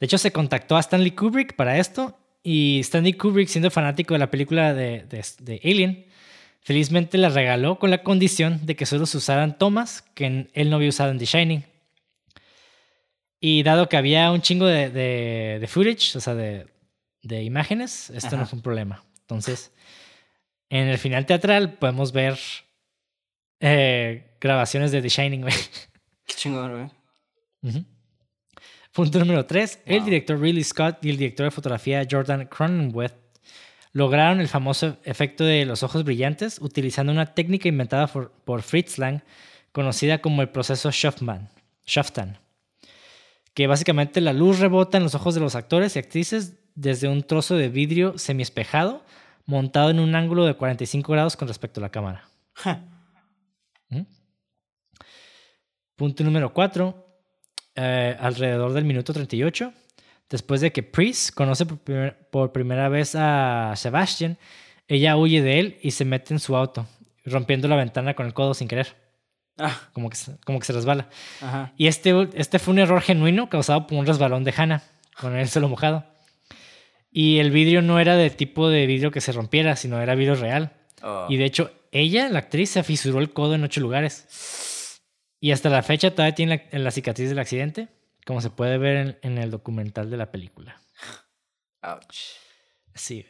De 0.00 0.06
hecho, 0.06 0.18
se 0.18 0.32
contactó 0.32 0.76
a 0.76 0.80
Stanley 0.80 1.12
Kubrick 1.12 1.56
para 1.56 1.78
esto 1.78 2.18
y 2.42 2.80
Stanley 2.80 3.14
Kubrick, 3.14 3.48
siendo 3.48 3.70
fanático 3.70 4.14
de 4.14 4.18
la 4.18 4.30
película 4.30 4.74
de, 4.74 5.04
de 5.04 5.60
Alien, 5.64 6.06
Felizmente 6.66 7.16
la 7.16 7.28
regaló 7.28 7.78
con 7.78 7.92
la 7.92 8.02
condición 8.02 8.66
de 8.66 8.74
que 8.74 8.86
solo 8.86 9.06
se 9.06 9.18
usaran 9.18 9.56
tomas 9.56 10.02
que 10.02 10.48
él 10.52 10.68
no 10.68 10.74
había 10.74 10.88
usado 10.88 11.12
en 11.12 11.18
The 11.18 11.24
Shining. 11.24 11.64
Y 13.38 13.62
dado 13.62 13.88
que 13.88 13.96
había 13.96 14.32
un 14.32 14.42
chingo 14.42 14.66
de, 14.66 14.90
de, 14.90 15.66
footage, 15.68 16.16
o 16.16 16.20
sea, 16.20 16.34
de, 16.34 16.66
de 17.22 17.44
imágenes, 17.44 18.10
esto 18.10 18.36
no 18.36 18.46
fue 18.46 18.56
un 18.56 18.64
problema. 18.64 19.04
Entonces, 19.20 19.70
en 20.68 20.88
el 20.88 20.98
final 20.98 21.24
teatral 21.24 21.74
podemos 21.74 22.10
ver 22.10 22.36
eh, 23.60 24.36
grabaciones 24.40 24.90
de 24.90 25.02
The 25.02 25.08
Shining, 25.08 25.42
güey. 25.42 25.54
Qué 26.26 26.34
chingón, 26.34 26.90
güey. 27.62 27.84
Punto 28.96 29.18
número 29.18 29.44
3. 29.44 29.80
El 29.84 30.06
director 30.06 30.40
Ridley 30.40 30.64
Scott 30.64 31.04
y 31.04 31.10
el 31.10 31.18
director 31.18 31.44
de 31.44 31.50
fotografía 31.50 32.06
Jordan 32.10 32.46
Cronenweth 32.46 33.12
lograron 33.92 34.40
el 34.40 34.48
famoso 34.48 34.96
efecto 35.04 35.44
de 35.44 35.66
los 35.66 35.82
ojos 35.82 36.02
brillantes 36.02 36.58
utilizando 36.62 37.12
una 37.12 37.34
técnica 37.34 37.68
inventada 37.68 38.06
por, 38.06 38.62
Fritz 38.62 38.96
Lang 38.96 39.20
conocida 39.70 40.22
como 40.22 40.40
el 40.40 40.48
proceso 40.48 40.90
Schaffman, 40.90 41.50
Schaftan, 41.86 42.38
que 43.52 43.66
básicamente 43.66 44.22
la 44.22 44.32
luz 44.32 44.60
rebota 44.60 44.96
en 44.96 45.02
los 45.02 45.14
ojos 45.14 45.34
de 45.34 45.42
los 45.42 45.56
actores 45.56 45.94
y 45.94 45.98
actrices 45.98 46.54
desde 46.74 47.06
un 47.06 47.22
trozo 47.22 47.54
de 47.54 47.68
vidrio 47.68 48.16
semiespejado 48.16 49.04
montado 49.44 49.90
en 49.90 50.00
un 50.00 50.14
ángulo 50.14 50.46
de 50.46 50.54
45 50.54 51.12
grados 51.12 51.36
con 51.36 51.48
respecto 51.48 51.80
a 51.80 51.82
la 51.82 51.90
cámara. 51.90 52.30
¿Mm? 53.90 54.00
Punto 55.96 56.24
número 56.24 56.54
4. 56.54 57.05
Eh, 57.76 58.16
alrededor 58.18 58.72
del 58.72 58.84
minuto 58.84 59.12
38 59.12 59.72
Después 60.28 60.60
de 60.60 60.72
que 60.72 60.82
Priest 60.82 61.34
conoce 61.34 61.66
por, 61.66 62.52
primera 62.52 62.88
vez 62.88 63.14
a 63.14 63.74
Sebastian, 63.76 64.38
ella 64.88 65.16
huye 65.16 65.40
de 65.40 65.60
él 65.60 65.78
y 65.82 65.92
se 65.92 66.04
mete 66.04 66.34
en 66.34 66.40
su 66.40 66.56
auto, 66.56 66.86
rompiendo 67.24 67.68
la 67.68 67.76
ventana 67.76 68.14
con 68.14 68.26
el 68.26 68.34
codo 68.34 68.52
sin 68.52 68.66
querer. 68.66 68.96
Ah. 69.56 69.80
Como, 69.92 70.10
que, 70.10 70.16
como 70.44 70.58
que 70.58 70.66
se 70.66 70.72
resbala. 70.72 71.08
Y 71.76 71.86
este, 71.86 72.28
este 72.34 72.58
fue 72.58 72.72
un 72.72 72.80
error 72.80 73.00
genuino 73.00 73.48
causado 73.48 73.86
por 73.86 73.98
un 73.98 74.06
resbalón 74.06 74.42
de 74.42 74.52
Hannah, 74.56 74.82
con 75.18 75.36
el 75.36 75.48
suelo 75.48 75.68
mojado. 75.68 76.04
Y 77.12 77.38
el 77.38 77.52
vidrio 77.52 77.80
no 77.80 78.00
era 78.00 78.16
de 78.16 78.28
tipo 78.30 78.68
de 78.68 78.84
vidrio 78.86 79.12
que 79.12 79.20
se 79.20 79.32
rompiera, 79.32 79.76
sino 79.76 80.00
era 80.00 80.16
vidrio 80.16 80.34
real. 80.34 80.72
Oh. 81.02 81.26
Y 81.28 81.36
de 81.36 81.44
hecho, 81.44 81.70
ella, 81.92 82.28
la 82.28 82.40
actriz, 82.40 82.70
se 82.70 82.82
fisuró 82.82 83.20
el 83.20 83.32
codo 83.32 83.54
en 83.54 83.62
ocho 83.62 83.80
lugares. 83.80 84.26
Y 85.46 85.52
hasta 85.52 85.68
la 85.68 85.84
fecha 85.84 86.10
todavía 86.10 86.34
tiene 86.34 86.68
la 86.72 86.90
cicatriz 86.90 87.28
del 87.28 87.38
accidente 87.38 87.86
como 88.26 88.40
se 88.40 88.50
puede 88.50 88.78
ver 88.78 89.20
en, 89.22 89.38
el 89.38 89.52
documental 89.52 90.10
de 90.10 90.16
la 90.16 90.32
película. 90.32 90.80
Ouch. 91.82 92.16
Sí. 92.96 93.24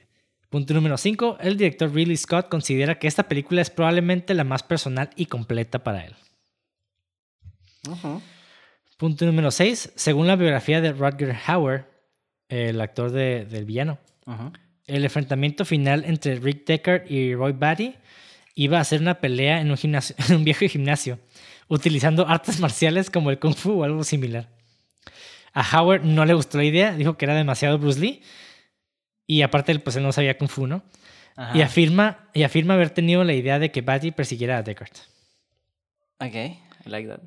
Punto 0.48 0.72
número 0.72 0.96
5. 0.96 1.36
El 1.40 1.58
director 1.58 1.92
Ridley 1.92 2.16
Scott 2.16 2.48
considera 2.48 2.98
que 2.98 3.06
esta 3.06 3.24
película 3.24 3.60
es 3.60 3.68
probablemente 3.68 4.32
la 4.32 4.44
más 4.44 4.62
personal 4.62 5.10
y 5.14 5.26
completa 5.26 5.84
para 5.84 6.06
él. 6.06 6.14
Punto 8.96 9.26
número 9.26 9.50
6. 9.50 9.92
Según 9.94 10.26
la 10.26 10.36
biografía 10.36 10.80
de 10.80 10.92
Rutger 10.92 11.36
Hauer, 11.46 11.84
el 12.48 12.80
actor 12.80 13.10
del 13.10 13.66
villano, 13.66 13.98
el 14.86 15.04
enfrentamiento 15.04 15.66
final 15.66 16.02
entre 16.06 16.36
Rick 16.36 16.64
Deckard 16.64 17.10
y 17.10 17.34
Roy 17.34 17.52
Batty 17.52 17.94
iba 18.56 18.80
a 18.80 18.84
ser 18.84 19.02
una 19.02 19.20
pelea 19.20 19.60
en 19.60 19.70
un, 19.70 19.76
gimnasio, 19.76 20.16
en 20.28 20.36
un 20.36 20.44
viejo 20.44 20.66
gimnasio, 20.66 21.18
utilizando 21.68 22.26
artes 22.28 22.60
marciales 22.60 23.10
como 23.10 23.30
el 23.30 23.38
kung 23.38 23.54
fu 23.54 23.80
o 23.80 23.84
algo 23.84 24.04
similar. 24.04 24.48
A 25.52 25.80
Howard 25.80 26.04
no 26.04 26.26
le 26.26 26.34
gustó 26.34 26.58
la 26.58 26.64
idea, 26.64 26.92
dijo 26.92 27.16
que 27.16 27.24
era 27.24 27.34
demasiado 27.34 27.78
Bruce 27.78 27.98
Lee. 27.98 28.22
Y 29.26 29.42
aparte, 29.42 29.76
pues 29.78 29.96
él 29.96 30.02
no 30.02 30.12
sabía 30.12 30.38
Kung 30.38 30.48
Fu, 30.48 30.66
¿no? 30.66 30.82
Y 31.54 31.60
afirma, 31.60 32.28
y 32.32 32.44
afirma 32.44 32.74
haber 32.74 32.90
tenido 32.90 33.24
la 33.24 33.34
idea 33.34 33.58
de 33.58 33.70
que 33.70 33.82
Batty 33.82 34.10
persiguiera 34.10 34.58
a 34.58 34.62
Deckard. 34.62 34.92
Ok, 36.18 36.34
I 36.34 36.58
like 36.86 37.08
that. 37.08 37.20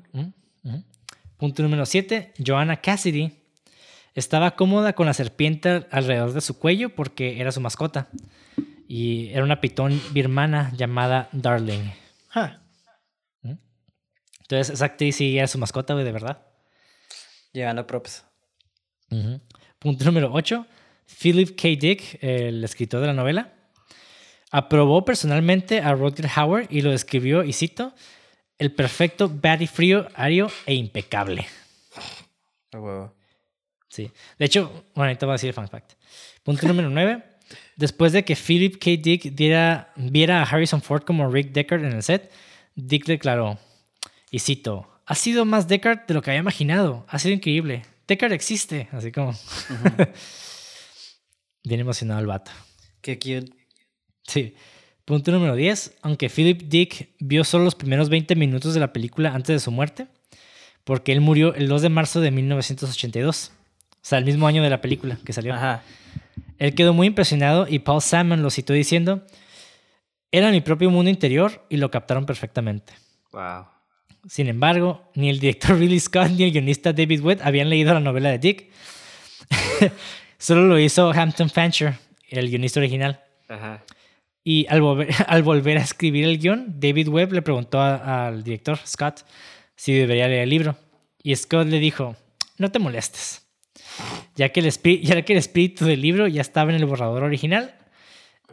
Punto 1.36 1.62
número 1.62 1.86
7. 1.86 2.34
Joanna 2.44 2.76
Cassidy 2.76 3.32
estaba 4.14 4.56
cómoda 4.56 4.94
con 4.94 5.06
la 5.06 5.14
serpiente 5.14 5.86
alrededor 5.90 6.32
de 6.32 6.40
su 6.40 6.58
cuello 6.58 6.90
porque 6.90 7.40
era 7.40 7.52
su 7.52 7.60
mascota. 7.60 8.08
Y 8.88 9.28
era 9.28 9.44
una 9.44 9.60
pitón 9.60 10.00
birmana 10.12 10.72
llamada 10.76 11.28
Darling. 11.30 11.90
Entonces, 14.50 14.74
esa 14.74 14.86
actriz 14.86 15.14
sí 15.14 15.38
era 15.38 15.46
su 15.46 15.58
mascota, 15.58 15.92
güey, 15.94 16.04
de 16.04 16.10
verdad. 16.10 16.42
Llegando 17.52 17.86
props. 17.86 18.24
Punto 19.78 20.04
número 20.04 20.32
8. 20.32 20.66
Philip 21.22 21.56
K. 21.56 21.68
Dick, 21.78 22.18
el 22.20 22.64
escritor 22.64 23.00
de 23.00 23.06
la 23.06 23.12
novela, 23.12 23.52
aprobó 24.50 25.04
personalmente 25.04 25.80
a 25.80 25.94
Roger 25.94 26.28
Howard 26.36 26.66
y 26.68 26.80
lo 26.80 26.90
describió, 26.90 27.44
y 27.44 27.52
cito, 27.52 27.94
el 28.58 28.72
perfecto 28.74 29.30
Batty 29.32 29.68
frío, 29.68 30.08
ario 30.14 30.50
e 30.66 30.74
impecable. 30.74 31.46
Sí. 33.86 34.10
De 34.36 34.46
hecho, 34.46 34.84
bueno, 34.96 35.10
ahorita 35.10 35.26
voy 35.26 35.32
a 35.32 35.34
decir 35.34 35.48
el 35.48 35.54
fun 35.54 35.68
fact. 35.68 35.92
Punto 36.42 36.66
número 36.66 36.90
9. 36.90 37.22
Después 37.76 38.10
de 38.12 38.24
que 38.24 38.34
Philip 38.34 38.82
K. 38.82 38.90
Dick 39.00 39.22
diera, 39.32 39.92
viera 39.94 40.40
a 40.40 40.42
Harrison 40.42 40.82
Ford 40.82 41.04
como 41.04 41.30
Rick 41.30 41.52
Deckard 41.52 41.84
en 41.84 41.92
el 41.92 42.02
set, 42.02 42.32
Dick 42.74 43.06
declaró, 43.06 43.56
y 44.30 44.38
cito, 44.38 44.88
ha 45.06 45.14
sido 45.16 45.44
más 45.44 45.66
Deckard 45.66 46.06
de 46.06 46.14
lo 46.14 46.22
que 46.22 46.30
había 46.30 46.40
imaginado. 46.40 47.04
Ha 47.08 47.18
sido 47.18 47.34
increíble. 47.34 47.82
Deckard 48.06 48.32
existe, 48.32 48.88
así 48.92 49.10
como. 49.10 49.32
Bien 51.64 51.80
emocionado 51.80 52.20
el 52.20 52.26
vato. 52.26 52.52
Qué 53.00 53.18
cute. 53.18 53.52
Sí. 54.22 54.54
Punto 55.04 55.32
número 55.32 55.56
10. 55.56 55.98
Aunque 56.02 56.30
Philip 56.30 56.62
Dick 56.62 57.08
vio 57.18 57.42
solo 57.42 57.64
los 57.64 57.74
primeros 57.74 58.08
20 58.08 58.36
minutos 58.36 58.72
de 58.72 58.80
la 58.80 58.92
película 58.92 59.34
antes 59.34 59.56
de 59.56 59.60
su 59.60 59.72
muerte, 59.72 60.06
porque 60.84 61.10
él 61.10 61.20
murió 61.20 61.54
el 61.54 61.66
2 61.66 61.82
de 61.82 61.88
marzo 61.88 62.20
de 62.20 62.30
1982. 62.30 63.50
O 63.90 63.98
sea, 64.00 64.18
el 64.18 64.24
mismo 64.24 64.46
año 64.46 64.62
de 64.62 64.70
la 64.70 64.80
película 64.80 65.18
que 65.24 65.32
salió. 65.32 65.54
Ajá. 65.54 65.82
Él 66.58 66.74
quedó 66.76 66.94
muy 66.94 67.08
impresionado 67.08 67.66
y 67.68 67.80
Paul 67.80 68.00
Salmon 68.00 68.42
lo 68.42 68.50
citó 68.50 68.72
diciendo: 68.72 69.26
Era 70.30 70.52
mi 70.52 70.60
propio 70.60 70.88
mundo 70.90 71.10
interior 71.10 71.66
y 71.68 71.78
lo 71.78 71.90
captaron 71.90 72.26
perfectamente. 72.26 72.92
Wow. 73.32 73.79
Sin 74.28 74.48
embargo, 74.48 75.10
ni 75.14 75.30
el 75.30 75.40
director 75.40 75.76
Ridley 75.78 76.00
Scott 76.00 76.30
ni 76.30 76.44
el 76.44 76.52
guionista 76.52 76.92
David 76.92 77.20
Webb 77.22 77.40
habían 77.42 77.70
leído 77.70 77.94
la 77.94 78.00
novela 78.00 78.30
de 78.30 78.38
Dick. 78.38 78.70
Solo 80.38 80.66
lo 80.66 80.78
hizo 80.78 81.10
Hampton 81.10 81.50
Fancher, 81.50 81.94
el 82.28 82.48
guionista 82.48 82.80
original. 82.80 83.20
Y 84.42 84.66
al 84.68 84.80
volver, 84.80 85.08
al 85.26 85.42
volver 85.42 85.78
a 85.78 85.82
escribir 85.82 86.24
el 86.24 86.38
guion, 86.38 86.80
David 86.80 87.08
Webb 87.08 87.32
le 87.32 87.42
preguntó 87.42 87.80
al 87.80 88.42
director, 88.42 88.78
Scott, 88.86 89.24
si 89.76 89.92
debería 89.92 90.28
leer 90.28 90.42
el 90.42 90.50
libro. 90.50 90.76
Y 91.22 91.34
Scott 91.36 91.68
le 91.68 91.78
dijo, 91.78 92.16
no 92.56 92.70
te 92.70 92.78
molestes, 92.78 93.46
ya 94.36 94.50
que 94.50 94.60
el, 94.60 94.70
ya 95.02 95.22
que 95.22 95.32
el 95.32 95.38
espíritu 95.38 95.84
del 95.84 96.00
libro 96.00 96.26
ya 96.26 96.40
estaba 96.40 96.70
en 96.70 96.76
el 96.76 96.86
borrador 96.86 97.22
original 97.22 97.74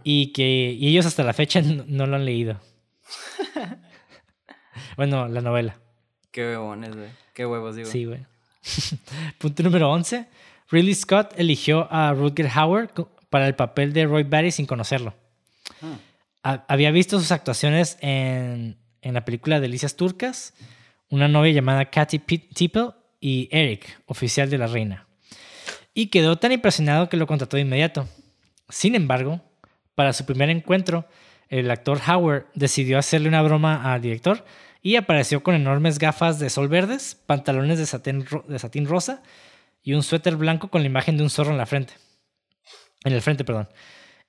y 0.04 0.34
que 0.34 0.76
y 0.78 0.88
ellos 0.88 1.06
hasta 1.06 1.24
la 1.24 1.34
fecha 1.34 1.62
no, 1.62 2.06
lo 2.06 2.16
han 2.16 2.26
leído. 2.26 2.60
Bueno, 4.98 5.28
la 5.28 5.42
novela. 5.42 5.78
Qué 6.32 6.42
huevones, 6.42 6.96
güey. 6.96 7.10
Qué 7.34 7.46
huevos, 7.46 7.76
digo. 7.76 7.90
Sí, 7.90 8.06
güey. 8.06 8.26
Punto 9.38 9.64
número 9.64 9.92
11. 9.92 10.26
Ridley 10.70 10.96
Scott 10.96 11.34
eligió 11.38 11.88
a 11.92 12.14
Rutger 12.14 12.50
Hauer 12.54 12.90
para 13.30 13.48
el 13.48 13.56
papel 13.56 13.94
de 13.94 14.06
Roy 14.06 14.24
Batty 14.24 14.52
sin 14.52 14.66
conocerlo. 14.66 15.14
Ah. 16.44 16.66
Había 16.68 16.92
visto 16.92 17.20
sus 17.20 17.32
actuaciones 17.32 17.98
en, 18.02 18.78
en, 19.02 19.14
la 19.14 19.24
película 19.24 19.60
Delicias 19.60 19.96
Turcas, 19.96 20.54
una 21.10 21.28
novia 21.28 21.52
llamada 21.52 21.86
Katy 21.86 22.20
Tippel 22.20 22.92
y 23.20 23.50
Eric, 23.52 24.02
oficial 24.08 24.50
de 24.50 24.58
la 24.58 24.68
reina. 24.68 25.08
Y 25.94 26.08
quedó 26.08 26.38
tan 26.38 26.52
impresionado 26.52 27.10
que 27.10 27.18
lo 27.18 27.28
contrató 27.28 27.58
de 27.58 27.62
inmediato. 27.62 28.08
Sin 28.70 28.96
embargo, 28.96 29.42
para 29.96 30.14
su 30.14 30.26
primer 30.26 30.50
encuentro, 30.50 31.06
el 31.50 31.70
actor 31.72 32.00
Howard 32.08 32.48
decidió 32.54 32.98
hacerle 32.98 33.30
una 33.30 33.42
broma 33.42 33.94
al 33.94 34.02
director 34.02 34.46
y 34.88 34.96
apareció 34.96 35.44
con 35.44 35.54
enormes 35.54 36.00
gafas 36.00 36.40
de 36.40 36.50
sol 36.50 36.70
verdes, 36.70 37.22
pantalones 37.26 37.78
de 37.78 37.86
satín, 37.86 38.86
rosa 38.86 39.22
y 39.84 39.92
un 39.92 40.02
suéter 40.02 40.38
blanco 40.38 40.70
con 40.70 40.80
la 40.80 40.88
imagen 40.88 41.18
de 41.18 41.24
un 41.24 41.30
zorro 41.30 41.52
en 41.52 41.58
la 41.58 41.66
frente. 41.66 41.94
En 43.04 43.12
el 43.12 43.22
frente, 43.22 43.44
perdón. 43.44 43.68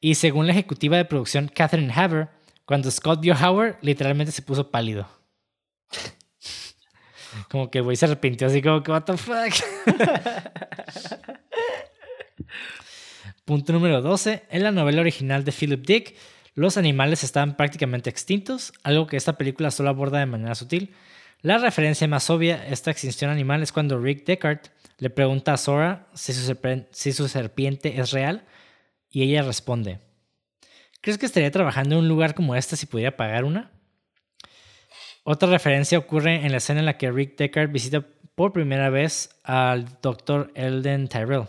Y 0.01 0.17
según 0.17 0.49
la 0.49 0.53
ejecutiva 0.53 0.97
de 0.97 1.05
producción 1.05 1.47
Catherine 1.47 1.93
Haver, 1.95 2.31
cuando 2.65 2.91
Scott 2.91 3.21
vio 3.21 3.35
Howard, 3.35 3.77
literalmente 3.83 4.33
se 4.33 4.43
puso 4.43 4.69
pálido. 4.69 5.09
Como 7.49 7.71
que 7.71 7.79
el 7.79 7.85
güey 7.85 7.97
se 7.97 8.07
arrepintió 8.07 8.49
así 8.49 8.61
como 8.61 8.83
que, 8.83 8.91
what 8.91 9.05
the 9.05 9.17
fuck. 9.17 9.55
Punto 13.45 13.73
número 13.73 14.03
12. 14.03 14.43
En 14.51 14.65
la 14.65 14.73
novela 14.73 15.03
original 15.03 15.45
de 15.45 15.53
Philip 15.53 15.87
Dick, 15.87 16.17
los 16.59 16.77
animales 16.77 17.23
estaban 17.23 17.57
prácticamente 17.57 18.11
extintos, 18.11 18.73
algo 18.83 19.07
que 19.07 19.17
esta 19.17 19.39
película 19.39 19.71
solo 19.71 19.91
aborda 19.91 20.19
de 20.19 20.27
manera 20.27 20.57
sutil. 20.57 20.93
La 21.41 21.59
referencia 21.59 22.09
más 22.09 22.29
obvia 22.31 22.57
a 22.57 22.67
esta 22.67 22.91
extinción 22.91 23.31
animal 23.31 23.63
es 23.63 23.71
cuando 23.71 24.01
Rick 24.01 24.25
Deckard 24.27 24.63
le 24.99 25.09
pregunta 25.09 25.53
a 25.53 25.57
Sora 25.57 26.09
si 26.15 26.33
su, 26.33 26.59
si 26.91 27.13
su 27.13 27.29
serpiente 27.29 28.01
es 28.01 28.11
real 28.11 28.45
y 29.09 29.23
ella 29.23 29.43
responde, 29.43 30.01
¿crees 31.01 31.17
que 31.17 31.27
estaría 31.27 31.53
trabajando 31.53 31.95
en 31.95 32.03
un 32.03 32.09
lugar 32.09 32.35
como 32.35 32.57
este 32.57 32.75
si 32.75 32.87
pudiera 32.87 33.17
pagar 33.17 33.45
una? 33.45 33.71
Otra 35.23 35.49
referencia 35.49 35.97
ocurre 35.97 36.45
en 36.45 36.51
la 36.51 36.59
escena 36.59 36.81
en 36.81 36.87
la 36.87 36.99
que 36.99 37.13
Rick 37.13 37.37
Deckard 37.37 37.71
visita 37.71 38.05
por 38.35 38.53
primera 38.53 38.91
vez 38.91 39.31
al 39.45 40.01
Dr. 40.03 40.51
Elden 40.57 41.07
Tyrell 41.07 41.45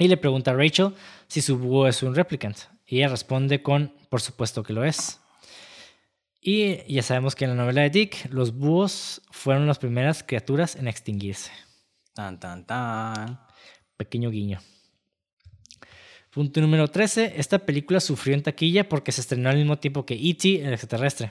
y 0.00 0.08
le 0.08 0.16
pregunta 0.16 0.50
a 0.50 0.54
Rachel 0.54 0.94
si 1.28 1.42
su 1.42 1.58
búho 1.58 1.86
es 1.86 2.02
un 2.02 2.16
replicant. 2.16 2.56
Y 2.90 2.96
ella 2.96 3.08
responde 3.08 3.62
con, 3.62 3.94
por 4.08 4.20
supuesto 4.20 4.64
que 4.64 4.72
lo 4.72 4.84
es. 4.84 5.20
Y 6.40 6.92
ya 6.92 7.02
sabemos 7.02 7.36
que 7.36 7.44
en 7.44 7.50
la 7.50 7.56
novela 7.56 7.82
de 7.82 7.90
Dick, 7.90 8.28
los 8.32 8.52
búhos 8.52 9.22
fueron 9.30 9.68
las 9.68 9.78
primeras 9.78 10.24
criaturas 10.24 10.74
en 10.74 10.88
extinguirse. 10.88 11.52
Tan, 12.14 12.40
tan, 12.40 12.66
tan. 12.66 13.40
Pequeño 13.96 14.30
guiño. 14.30 14.58
Punto 16.30 16.60
número 16.60 16.88
13. 16.88 17.34
Esta 17.36 17.60
película 17.60 18.00
sufrió 18.00 18.34
en 18.34 18.42
taquilla 18.42 18.88
porque 18.88 19.12
se 19.12 19.20
estrenó 19.20 19.50
al 19.50 19.56
mismo 19.56 19.78
tiempo 19.78 20.04
que 20.04 20.14
E.T. 20.14 20.66
el 20.66 20.72
extraterrestre. 20.72 21.30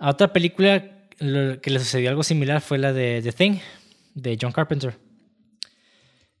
A 0.00 0.10
otra 0.10 0.32
película 0.32 1.08
que 1.18 1.70
le 1.70 1.78
sucedió 1.78 2.10
algo 2.10 2.24
similar 2.24 2.60
fue 2.60 2.78
la 2.78 2.92
de 2.92 3.20
The 3.22 3.30
Thing, 3.32 3.58
de 4.14 4.36
John 4.40 4.50
Carpenter. 4.50 4.98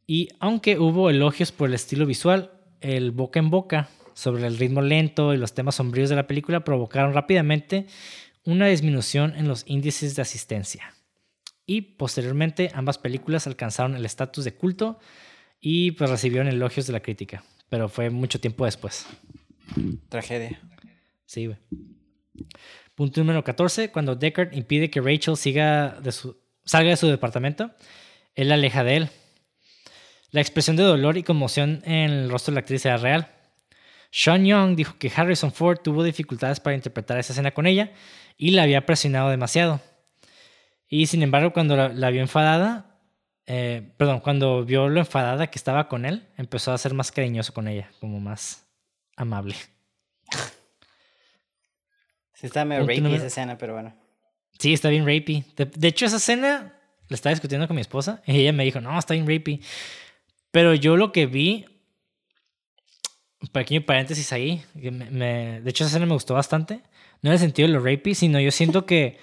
Y 0.08 0.30
aunque 0.40 0.80
hubo 0.80 1.08
elogios 1.08 1.52
por 1.52 1.68
el 1.68 1.74
estilo 1.74 2.04
visual, 2.04 2.50
el 2.82 3.10
boca 3.10 3.40
en 3.40 3.50
boca 3.50 3.88
sobre 4.14 4.46
el 4.46 4.58
ritmo 4.58 4.82
lento 4.82 5.32
y 5.32 5.36
los 5.36 5.54
temas 5.54 5.76
sombríos 5.76 6.10
de 6.10 6.16
la 6.16 6.26
película 6.26 6.64
provocaron 6.64 7.14
rápidamente 7.14 7.86
una 8.44 8.66
disminución 8.66 9.34
en 9.36 9.48
los 9.48 9.64
índices 9.66 10.16
de 10.16 10.22
asistencia. 10.22 10.94
Y 11.64 11.82
posteriormente 11.82 12.70
ambas 12.74 12.98
películas 12.98 13.46
alcanzaron 13.46 13.94
el 13.94 14.04
estatus 14.04 14.44
de 14.44 14.54
culto 14.54 14.98
y 15.60 15.92
pues 15.92 16.10
recibieron 16.10 16.48
elogios 16.48 16.86
de 16.86 16.92
la 16.92 17.00
crítica, 17.00 17.44
pero 17.68 17.88
fue 17.88 18.10
mucho 18.10 18.40
tiempo 18.40 18.64
después. 18.64 19.06
Tragedia. 20.08 20.60
Sí, 21.24 21.46
güey. 21.46 21.58
Punto 22.94 23.20
número 23.20 23.42
14, 23.44 23.90
cuando 23.90 24.16
Deckard 24.16 24.54
impide 24.54 24.90
que 24.90 25.00
Rachel 25.00 25.36
siga 25.36 26.00
de 26.00 26.12
su, 26.12 26.36
salga 26.64 26.90
de 26.90 26.96
su 26.96 27.06
departamento, 27.06 27.70
él 28.34 28.48
la 28.48 28.54
aleja 28.54 28.84
de 28.84 28.96
él 28.96 29.10
la 30.32 30.40
expresión 30.40 30.76
de 30.76 30.82
dolor 30.82 31.16
y 31.16 31.22
conmoción 31.22 31.82
en 31.84 32.10
el 32.10 32.30
rostro 32.30 32.50
de 32.50 32.56
la 32.56 32.60
actriz 32.60 32.84
era 32.84 32.96
real. 32.96 33.28
Sean 34.10 34.44
Young 34.44 34.74
dijo 34.74 34.96
que 34.98 35.12
Harrison 35.14 35.52
Ford 35.52 35.78
tuvo 35.78 36.02
dificultades 36.02 36.58
para 36.58 36.74
interpretar 36.74 37.18
esa 37.18 37.32
escena 37.32 37.52
con 37.52 37.66
ella 37.66 37.92
y 38.36 38.50
la 38.50 38.64
había 38.64 38.84
presionado 38.84 39.30
demasiado. 39.30 39.80
Y 40.88 41.06
sin 41.06 41.22
embargo, 41.22 41.52
cuando 41.52 41.76
la, 41.76 42.10
vio 42.10 42.20
enfadada, 42.20 42.98
eh, 43.46 43.92
perdón, 43.96 44.20
cuando 44.20 44.64
vio 44.64 44.88
lo 44.88 45.00
enfadada 45.00 45.46
que 45.46 45.58
estaba 45.58 45.88
con 45.88 46.04
él, 46.04 46.26
empezó 46.36 46.72
a 46.72 46.78
ser 46.78 46.92
más 46.92 47.12
cariñoso 47.12 47.54
con 47.54 47.68
ella, 47.68 47.90
como 48.00 48.20
más 48.20 48.66
amable. 49.16 49.54
Sí, 52.34 52.46
está 52.46 52.64
medio 52.64 52.82
rapey 52.82 53.14
esa 53.14 53.26
escena, 53.26 53.56
pero 53.56 53.74
bueno. 53.74 53.94
Sí, 54.58 54.72
está 54.72 54.88
bien 54.88 55.06
rapey. 55.06 55.44
De, 55.56 55.88
hecho, 55.88 56.06
esa 56.06 56.16
escena 56.16 56.74
la 57.08 57.14
estaba 57.14 57.32
discutiendo 57.32 57.68
con 57.68 57.76
mi 57.76 57.80
esposa 57.80 58.20
y 58.26 58.40
ella 58.40 58.52
me 58.52 58.64
dijo, 58.64 58.80
no, 58.80 58.98
está 58.98 59.14
bien 59.14 59.28
rapey. 59.28 59.60
Pero 60.52 60.74
yo 60.74 60.96
lo 60.96 61.10
que 61.10 61.26
vi, 61.26 61.64
un 63.40 63.48
pequeño 63.48 63.84
paréntesis 63.84 64.32
ahí, 64.32 64.62
me, 64.74 65.60
de 65.60 65.70
hecho 65.70 65.82
esa 65.82 65.92
escena 65.92 66.06
me 66.06 66.12
gustó 66.12 66.34
bastante, 66.34 66.82
no 67.22 67.30
en 67.30 67.32
el 67.32 67.38
sentido 67.38 67.66
de 67.66 67.74
lo 67.74 67.80
rapey, 67.80 68.14
sino 68.14 68.38
yo 68.38 68.52
siento 68.52 68.86
que 68.86 69.18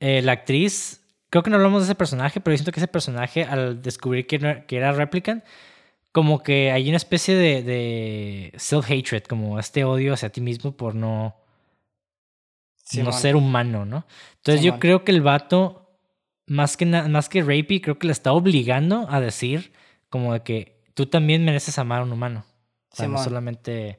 eh, 0.00 0.22
la 0.22 0.32
actriz, 0.32 1.02
creo 1.30 1.42
que 1.42 1.50
no 1.50 1.56
hablamos 1.56 1.82
de 1.82 1.84
ese 1.84 1.94
personaje, 1.94 2.40
pero 2.40 2.54
yo 2.54 2.58
siento 2.58 2.72
que 2.72 2.80
ese 2.80 2.88
personaje 2.88 3.44
al 3.44 3.82
descubrir 3.82 4.26
que, 4.26 4.36
era, 4.36 4.66
que 4.66 4.76
era 4.78 4.92
Replicant, 4.92 5.44
como 6.12 6.42
que 6.42 6.70
hay 6.70 6.88
una 6.88 6.96
especie 6.96 7.34
de, 7.34 7.62
de 7.62 8.52
self-hatred, 8.56 9.24
como 9.24 9.58
este 9.58 9.84
odio 9.84 10.14
hacia 10.14 10.30
ti 10.30 10.40
mismo 10.40 10.72
por 10.72 10.94
no, 10.94 11.36
no 13.02 13.12
ser 13.12 13.36
humano, 13.36 13.84
¿no? 13.84 14.06
Entonces 14.36 14.64
yo 14.64 14.78
creo 14.78 15.04
que 15.04 15.12
el 15.12 15.20
vato, 15.20 15.98
más 16.46 16.76
que, 16.76 16.86
más 16.86 17.28
que 17.28 17.42
rapey, 17.42 17.80
creo 17.80 17.98
que 17.98 18.06
le 18.06 18.12
está 18.12 18.32
obligando 18.32 19.06
a 19.10 19.20
decir 19.20 19.72
como 20.14 20.32
de 20.32 20.44
que 20.44 20.80
tú 20.94 21.06
también 21.06 21.44
mereces 21.44 21.76
amar 21.76 21.98
a 21.98 22.04
un 22.04 22.12
humano. 22.12 22.46
O 22.92 22.94
sea, 22.94 23.08
no 23.08 23.18
solamente. 23.18 23.98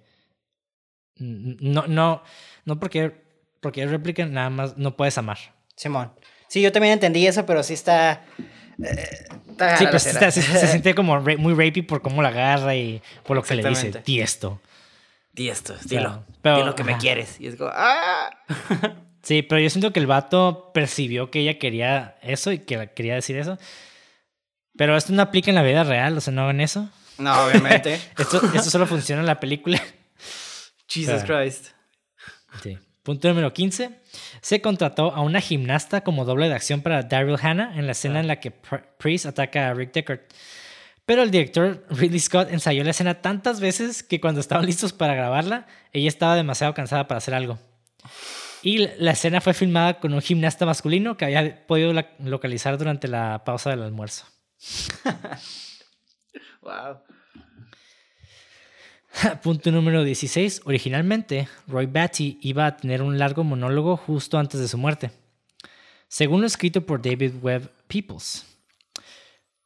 No, 1.17 1.87
no, 1.87 2.23
no 2.63 2.79
porque, 2.79 3.11
porque 3.59 3.83
es 3.83 3.91
réplica, 3.91 4.25
nada 4.25 4.49
más 4.49 4.77
no 4.77 4.95
puedes 4.95 5.17
amar. 5.17 5.37
Simón. 5.75 6.13
Sí, 6.47 6.61
yo 6.61 6.71
también 6.71 6.93
entendí 6.93 7.27
eso, 7.27 7.45
pero 7.45 7.63
sí 7.63 7.73
está. 7.73 8.23
Eh, 8.81 9.25
sí, 9.77 9.87
pues 9.91 10.03
se, 10.03 10.67
siente 10.67 10.95
como 10.95 11.19
muy 11.19 11.53
rapey 11.53 11.81
por 11.81 12.01
cómo 12.01 12.21
la 12.21 12.29
agarra 12.29 12.73
y 12.77 13.01
por 13.25 13.35
lo 13.35 13.43
que 13.43 13.55
le 13.55 13.67
dice. 13.67 13.91
Tiesto. 13.91 14.61
Tiesto, 15.33 15.75
dilo. 15.83 16.23
pero, 16.41 16.59
dilo 16.59 16.75
que 16.75 16.85
me 16.85 16.95
quieres. 16.97 17.41
Y 17.41 17.47
es 17.47 17.57
como. 17.57 17.71
¡Ah! 17.73 18.29
Sí, 19.21 19.41
pero 19.41 19.59
yo 19.59 19.69
siento 19.69 19.91
que 19.91 19.99
el 19.99 20.07
vato 20.07 20.71
percibió 20.71 21.29
que 21.29 21.39
ella 21.39 21.59
quería 21.59 22.15
eso 22.21 22.53
y 22.53 22.59
que 22.59 22.91
quería 22.95 23.15
decir 23.15 23.35
eso. 23.35 23.57
Pero 24.77 24.97
esto 24.97 25.13
no 25.13 25.21
aplica 25.21 25.51
en 25.51 25.55
la 25.55 25.63
vida 25.63 25.83
real, 25.83 26.17
o 26.17 26.21
sea, 26.21 26.33
no 26.33 26.43
hagan 26.43 26.61
eso. 26.61 26.89
No, 27.17 27.45
obviamente. 27.45 27.99
esto, 28.17 28.69
solo 28.69 28.85
funciona 28.85 29.21
en 29.21 29.27
la 29.27 29.39
película. 29.39 29.81
Jesus 30.87 31.23
Christ. 31.23 31.67
Sí. 32.61 32.77
Punto 33.03 33.27
número 33.27 33.53
15. 33.53 33.91
Se 34.41 34.61
contrató 34.61 35.13
a 35.13 35.21
una 35.21 35.39
gimnasta 35.39 36.01
como 36.01 36.25
doble 36.25 36.49
de 36.49 36.55
acción 36.55 36.81
para 36.81 37.03
Daryl 37.03 37.37
Hannah 37.41 37.77
en 37.77 37.85
la 37.85 37.91
escena 37.91 38.19
en 38.19 38.27
la 38.27 38.39
que 38.39 38.51
Priest 38.51 39.25
ataca 39.25 39.69
a 39.69 39.73
Rick 39.73 39.93
Deckard. 39.93 40.21
Pero 41.05 41.21
el 41.21 41.29
director 41.29 41.85
Ridley 41.89 42.19
Scott 42.19 42.51
ensayó 42.51 42.83
la 42.83 42.89
escena 42.89 43.21
tantas 43.21 43.59
veces 43.59 44.01
que 44.01 44.19
cuando 44.19 44.41
estaban 44.41 44.65
listos 44.65 44.91
para 44.91 45.13
grabarla, 45.13 45.67
ella 45.93 46.07
estaba 46.07 46.35
demasiado 46.35 46.73
cansada 46.73 47.07
para 47.07 47.19
hacer 47.19 47.35
algo. 47.35 47.59
Y 48.63 48.87
la 48.97 49.11
escena 49.11 49.39
fue 49.39 49.53
filmada 49.53 49.99
con 49.99 50.13
un 50.13 50.21
gimnasta 50.21 50.65
masculino 50.65 51.15
que 51.15 51.25
había 51.25 51.67
podido 51.67 51.93
localizar 52.19 52.79
durante 52.79 53.07
la 53.07 53.43
pausa 53.45 53.69
del 53.69 53.83
almuerzo 53.83 54.25
wow. 56.61 56.99
Punto 59.43 59.71
número 59.71 60.03
16. 60.03 60.61
Originalmente, 60.65 61.47
Roy 61.67 61.85
Batty 61.85 62.37
iba 62.41 62.65
a 62.65 62.77
tener 62.77 63.01
un 63.01 63.17
largo 63.17 63.43
monólogo 63.43 63.97
justo 63.97 64.37
antes 64.37 64.59
de 64.59 64.67
su 64.67 64.77
muerte, 64.77 65.11
según 66.07 66.41
lo 66.41 66.47
escrito 66.47 66.85
por 66.85 67.01
David 67.01 67.33
Webb 67.41 67.69
Peoples. 67.87 68.45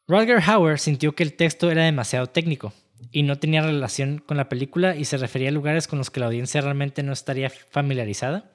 Roger 0.06 0.40
Hauer 0.44 0.78
sintió 0.78 1.14
que 1.14 1.22
el 1.22 1.34
texto 1.34 1.70
era 1.70 1.84
demasiado 1.84 2.26
técnico 2.26 2.72
y 3.12 3.22
no 3.22 3.38
tenía 3.38 3.62
relación 3.62 4.18
con 4.18 4.36
la 4.36 4.48
película 4.48 4.96
y 4.96 5.04
se 5.04 5.16
refería 5.16 5.48
a 5.48 5.52
lugares 5.52 5.86
con 5.86 5.98
los 5.98 6.10
que 6.10 6.20
la 6.20 6.26
audiencia 6.26 6.60
realmente 6.60 7.02
no 7.02 7.12
estaría 7.12 7.50
familiarizada. 7.50 8.50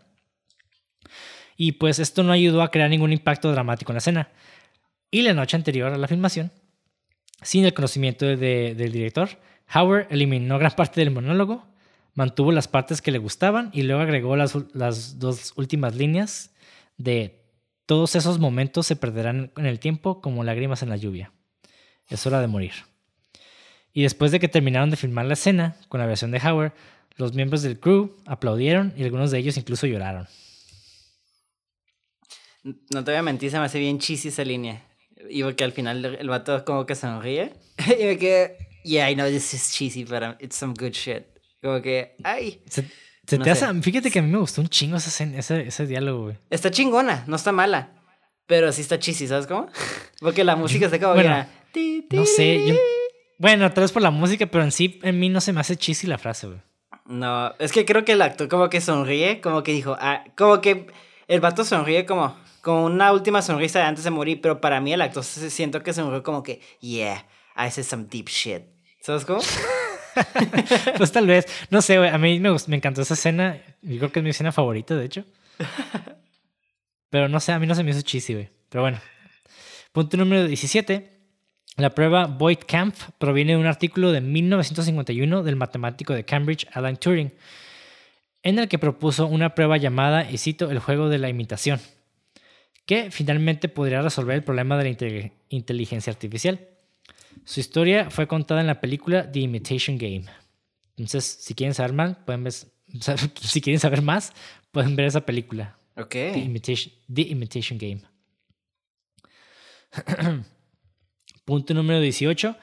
Y 1.57 1.73
pues 1.73 1.99
esto 1.99 2.23
no 2.23 2.33
ayudó 2.33 2.61
a 2.61 2.71
crear 2.71 2.89
ningún 2.89 3.13
impacto 3.13 3.51
dramático 3.51 3.91
en 3.91 3.95
la 3.95 3.99
escena. 3.99 4.29
Y 5.11 5.21
la 5.21 5.33
noche 5.33 5.55
anterior 5.55 5.93
a 5.93 5.97
la 5.97 6.07
filmación, 6.07 6.51
sin 7.41 7.65
el 7.65 7.73
conocimiento 7.73 8.25
del 8.25 8.91
director, 8.91 9.29
Howard 9.73 10.07
eliminó 10.09 10.59
gran 10.59 10.71
parte 10.71 11.01
del 11.01 11.11
monólogo, 11.11 11.65
mantuvo 12.13 12.51
las 12.51 12.67
partes 12.67 13.01
que 13.01 13.11
le 13.11 13.17
gustaban 13.17 13.69
y 13.73 13.83
luego 13.83 14.01
agregó 14.01 14.35
las, 14.35 14.55
las 14.73 15.19
dos 15.19 15.53
últimas 15.55 15.95
líneas 15.95 16.51
de 16.97 17.41
todos 17.85 18.15
esos 18.15 18.39
momentos 18.39 18.87
se 18.87 18.95
perderán 18.95 19.51
en 19.57 19.65
el 19.65 19.79
tiempo 19.79 20.21
como 20.21 20.43
lágrimas 20.43 20.81
en 20.81 20.89
la 20.89 20.97
lluvia. 20.97 21.31
Es 22.07 22.25
hora 22.25 22.41
de 22.41 22.47
morir. 22.47 22.73
Y 23.93 24.03
después 24.03 24.31
de 24.31 24.39
que 24.39 24.47
terminaron 24.47 24.89
de 24.89 24.97
filmar 24.97 25.25
la 25.25 25.33
escena 25.33 25.77
con 25.87 25.99
la 25.99 26.05
versión 26.05 26.31
de 26.31 26.39
Howard, 26.39 26.73
los 27.17 27.33
miembros 27.33 27.61
del 27.61 27.79
crew 27.79 28.15
aplaudieron 28.25 28.93
y 28.97 29.03
algunos 29.03 29.31
de 29.31 29.37
ellos 29.37 29.57
incluso 29.57 29.87
lloraron. 29.87 30.27
No 32.63 33.03
te 33.03 33.11
voy 33.11 33.15
a 33.15 33.21
mentir, 33.21 33.51
se 33.51 33.59
me 33.59 33.65
hace 33.65 33.79
bien 33.79 33.99
cheesy 33.99 34.29
esa 34.29 34.43
línea. 34.43 34.83
Y 35.29 35.43
porque 35.43 35.63
al 35.63 35.71
final 35.71 36.03
el 36.19 36.29
vato 36.29 36.63
como 36.65 36.85
que 36.85 36.95
sonríe. 36.95 37.53
y 37.99 38.03
me 38.03 38.17
quedé, 38.17 38.57
yeah, 38.83 39.09
I 39.09 39.15
know 39.15 39.27
this 39.27 39.53
is 39.53 39.73
cheesy, 39.73 40.03
but 40.03 40.23
um, 40.23 40.35
it's 40.39 40.55
some 40.55 40.73
good 40.77 40.91
shit. 40.91 41.25
Como 41.61 41.81
que, 41.81 42.15
ay. 42.23 42.61
Se, 42.69 42.83
te 43.25 43.49
hace, 43.49 43.81
fíjate 43.81 44.11
que 44.11 44.19
a 44.19 44.21
mí 44.21 44.29
me 44.29 44.37
gustó 44.37 44.61
un 44.61 44.69
chingo 44.69 44.97
ese, 44.97 45.37
ese, 45.37 45.67
ese 45.67 45.87
diálogo, 45.87 46.23
güey. 46.25 46.37
Está 46.49 46.69
chingona, 46.69 47.23
no 47.27 47.35
está 47.35 47.51
mala. 47.51 47.91
Pero 48.45 48.71
sí 48.71 48.81
está 48.81 48.99
cheesy, 48.99 49.27
¿sabes 49.27 49.47
cómo? 49.47 49.67
Porque 50.19 50.43
la 50.43 50.55
música 50.55 50.85
está 50.85 50.99
como 50.99 51.15
bueno, 51.15 51.47
No 52.11 52.25
sé, 52.25 52.67
yo, 52.67 52.75
bueno, 53.37 53.71
tal 53.71 53.83
vez 53.83 53.91
por 53.91 54.01
la 54.01 54.11
música, 54.11 54.45
pero 54.45 54.63
en 54.63 54.71
sí, 54.71 54.99
en 55.03 55.19
mí 55.19 55.29
no 55.29 55.41
se 55.41 55.51
me 55.51 55.59
hace 55.59 55.75
cheesy 55.75 56.07
la 56.07 56.17
frase, 56.17 56.47
güey. 56.47 56.59
No, 57.05 57.53
es 57.59 57.71
que 57.71 57.85
creo 57.85 58.05
que 58.05 58.13
el 58.13 58.21
actor 58.21 58.47
como 58.47 58.69
que 58.69 58.81
sonríe, 58.81 59.41
como 59.41 59.61
que 59.61 59.73
dijo, 59.73 59.95
ah, 59.99 60.23
como 60.35 60.61
que 60.61 60.87
el 61.27 61.39
vato 61.39 61.63
sonríe 61.63 62.05
como, 62.05 62.35
como 62.65 62.85
una 62.85 63.11
última 63.11 63.43
sonrisa 63.43 63.77
de 63.77 63.85
antes 63.85 64.03
de 64.03 64.09
morir, 64.09 64.41
pero 64.41 64.59
para 64.59 64.81
mí 64.81 64.91
el 64.91 64.99
actor 64.99 65.23
siento 65.23 65.83
que 65.83 65.93
sonríe 65.93 66.23
como 66.23 66.41
que, 66.41 66.61
yeah, 66.81 67.27
I 67.55 67.69
said 67.69 67.83
some 67.83 68.05
deep 68.09 68.27
shit. 68.27 68.63
¿Sabes 69.01 69.23
cómo? 69.23 69.39
pues 70.97 71.11
tal 71.11 71.27
vez, 71.27 71.45
no 71.69 71.83
sé, 71.83 71.99
güey, 71.99 72.09
a 72.09 72.17
mí 72.17 72.39
me, 72.39 72.49
me 72.65 72.75
encantó 72.77 73.03
esa 73.03 73.13
escena, 73.13 73.61
yo 73.83 73.99
creo 73.99 74.11
que 74.11 74.17
es 74.17 74.23
mi 74.23 74.31
escena 74.31 74.51
favorita, 74.51 74.95
de 74.95 75.05
hecho. 75.05 75.25
Pero 77.11 77.29
no 77.29 77.39
sé, 77.39 77.51
a 77.51 77.59
mí 77.59 77.67
no 77.67 77.75
se 77.75 77.83
me 77.83 77.91
hizo 77.91 78.01
cheesy, 78.01 78.33
güey. 78.33 78.49
Pero 78.69 78.81
bueno. 78.81 78.99
Punto 79.91 80.17
número 80.17 80.47
17. 80.47 81.19
La 81.77 81.91
prueba 81.91 82.25
Boyd 82.25 82.61
Camp 82.67 82.95
proviene 83.19 83.51
de 83.51 83.59
un 83.59 83.67
artículo 83.67 84.11
de 84.11 84.21
1951 84.21 85.43
del 85.43 85.55
matemático 85.55 86.15
de 86.15 86.25
Cambridge, 86.25 86.65
Alan 86.73 86.97
Turing, 86.97 87.31
en 88.41 88.57
el 88.57 88.67
que 88.67 88.79
propuso 88.79 89.27
una 89.27 89.53
prueba 89.53 89.77
llamada, 89.77 90.27
y 90.31 90.39
cito, 90.39 90.71
el 90.71 90.79
juego 90.79 91.09
de 91.09 91.19
la 91.19 91.29
imitación, 91.29 91.79
que 92.85 93.11
finalmente 93.11 93.67
podría 93.69 94.01
resolver 94.01 94.35
el 94.35 94.43
problema 94.43 94.77
de 94.77 94.83
la 94.83 95.31
inteligencia 95.49 96.11
artificial. 96.11 96.59
Su 97.43 97.59
historia 97.59 98.09
fue 98.09 98.27
contada 98.27 98.61
en 98.61 98.67
la 98.67 98.79
película 98.79 99.31
The 99.31 99.39
Imitation 99.39 99.97
Game. 99.97 100.25
Entonces, 100.97 101.25
si 101.25 101.53
quieren 101.53 101.73
saber 101.73 101.93
más, 101.93 102.15
pueden 102.25 102.43
ver, 102.43 102.53
si 103.41 103.61
quieren 103.61 103.79
saber 103.79 104.01
más, 104.01 104.33
pueden 104.71 104.95
ver 104.95 105.07
esa 105.07 105.25
película. 105.25 105.77
The 106.33 106.39
Imitation, 106.39 106.93
The 107.13 107.21
Imitation 107.21 107.79
Game. 107.79 108.01
Punto 111.45 111.73
número 111.73 111.99
18. 111.99 112.55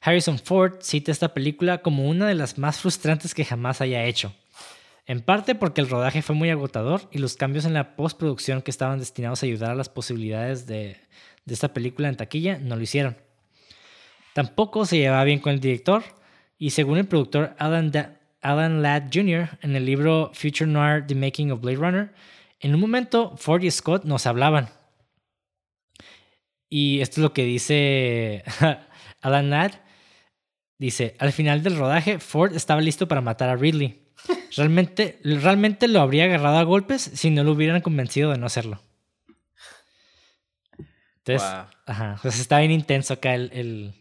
Harrison 0.00 0.38
Ford 0.38 0.74
cita 0.80 1.10
esta 1.10 1.34
película 1.34 1.78
como 1.78 2.08
una 2.08 2.28
de 2.28 2.34
las 2.34 2.56
más 2.56 2.78
frustrantes 2.78 3.34
que 3.34 3.44
jamás 3.44 3.80
haya 3.80 4.04
hecho. 4.04 4.32
En 5.08 5.22
parte 5.22 5.54
porque 5.54 5.80
el 5.80 5.88
rodaje 5.88 6.22
fue 6.22 6.36
muy 6.36 6.50
agotador 6.50 7.08
y 7.10 7.18
los 7.18 7.36
cambios 7.36 7.64
en 7.64 7.72
la 7.72 7.96
postproducción 7.96 8.62
que 8.62 8.70
estaban 8.70 8.98
destinados 8.98 9.42
a 9.42 9.46
ayudar 9.46 9.70
a 9.70 9.74
las 9.74 9.88
posibilidades 9.88 10.66
de, 10.66 10.98
esta 11.46 11.72
película 11.72 12.08
en 12.08 12.16
taquilla 12.16 12.58
no 12.58 12.76
lo 12.76 12.82
hicieron. 12.82 13.16
Tampoco 14.34 14.84
se 14.84 14.98
llevaba 14.98 15.24
bien 15.24 15.40
con 15.40 15.52
el 15.52 15.60
director 15.60 16.04
y 16.58 16.70
según 16.70 16.98
el 16.98 17.06
productor 17.08 17.56
Alan, 17.58 17.90
Alan 18.42 18.82
Ladd 18.82 19.08
Jr. 19.12 19.58
en 19.62 19.74
el 19.74 19.86
libro 19.86 20.30
Future 20.34 20.70
Noir 20.70 21.06
The 21.06 21.14
Making 21.14 21.52
of 21.52 21.62
Blade 21.62 21.78
Runner, 21.78 22.14
en 22.60 22.74
un 22.74 22.80
momento 22.80 23.34
Ford 23.36 23.62
y 23.62 23.70
Scott 23.70 24.04
nos 24.04 24.26
hablaban 24.26 24.68
y 26.68 27.00
esto 27.00 27.20
es 27.20 27.22
lo 27.22 27.32
que 27.32 27.44
dice 27.44 28.44
Alan 29.22 29.50
Ladd. 29.50 29.72
Dice, 30.78 31.16
al 31.18 31.32
final 31.32 31.62
del 31.62 31.76
rodaje, 31.76 32.20
Ford 32.20 32.54
estaba 32.54 32.80
listo 32.80 33.08
para 33.08 33.20
matar 33.20 33.48
a 33.48 33.56
Ridley. 33.56 33.97
Realmente, 34.56 35.20
realmente 35.22 35.88
lo 35.88 36.00
habría 36.00 36.24
agarrado 36.24 36.58
a 36.58 36.62
golpes 36.62 37.02
si 37.02 37.30
no 37.30 37.44
lo 37.44 37.52
hubieran 37.52 37.80
convencido 37.80 38.30
de 38.30 38.38
no 38.38 38.46
hacerlo. 38.46 38.80
Entonces, 41.18 41.48
ajá, 41.86 42.18
pues 42.22 42.40
está 42.40 42.58
bien 42.60 42.70
intenso 42.70 43.14
acá 43.14 43.34
el, 43.34 43.50
el, 43.52 43.94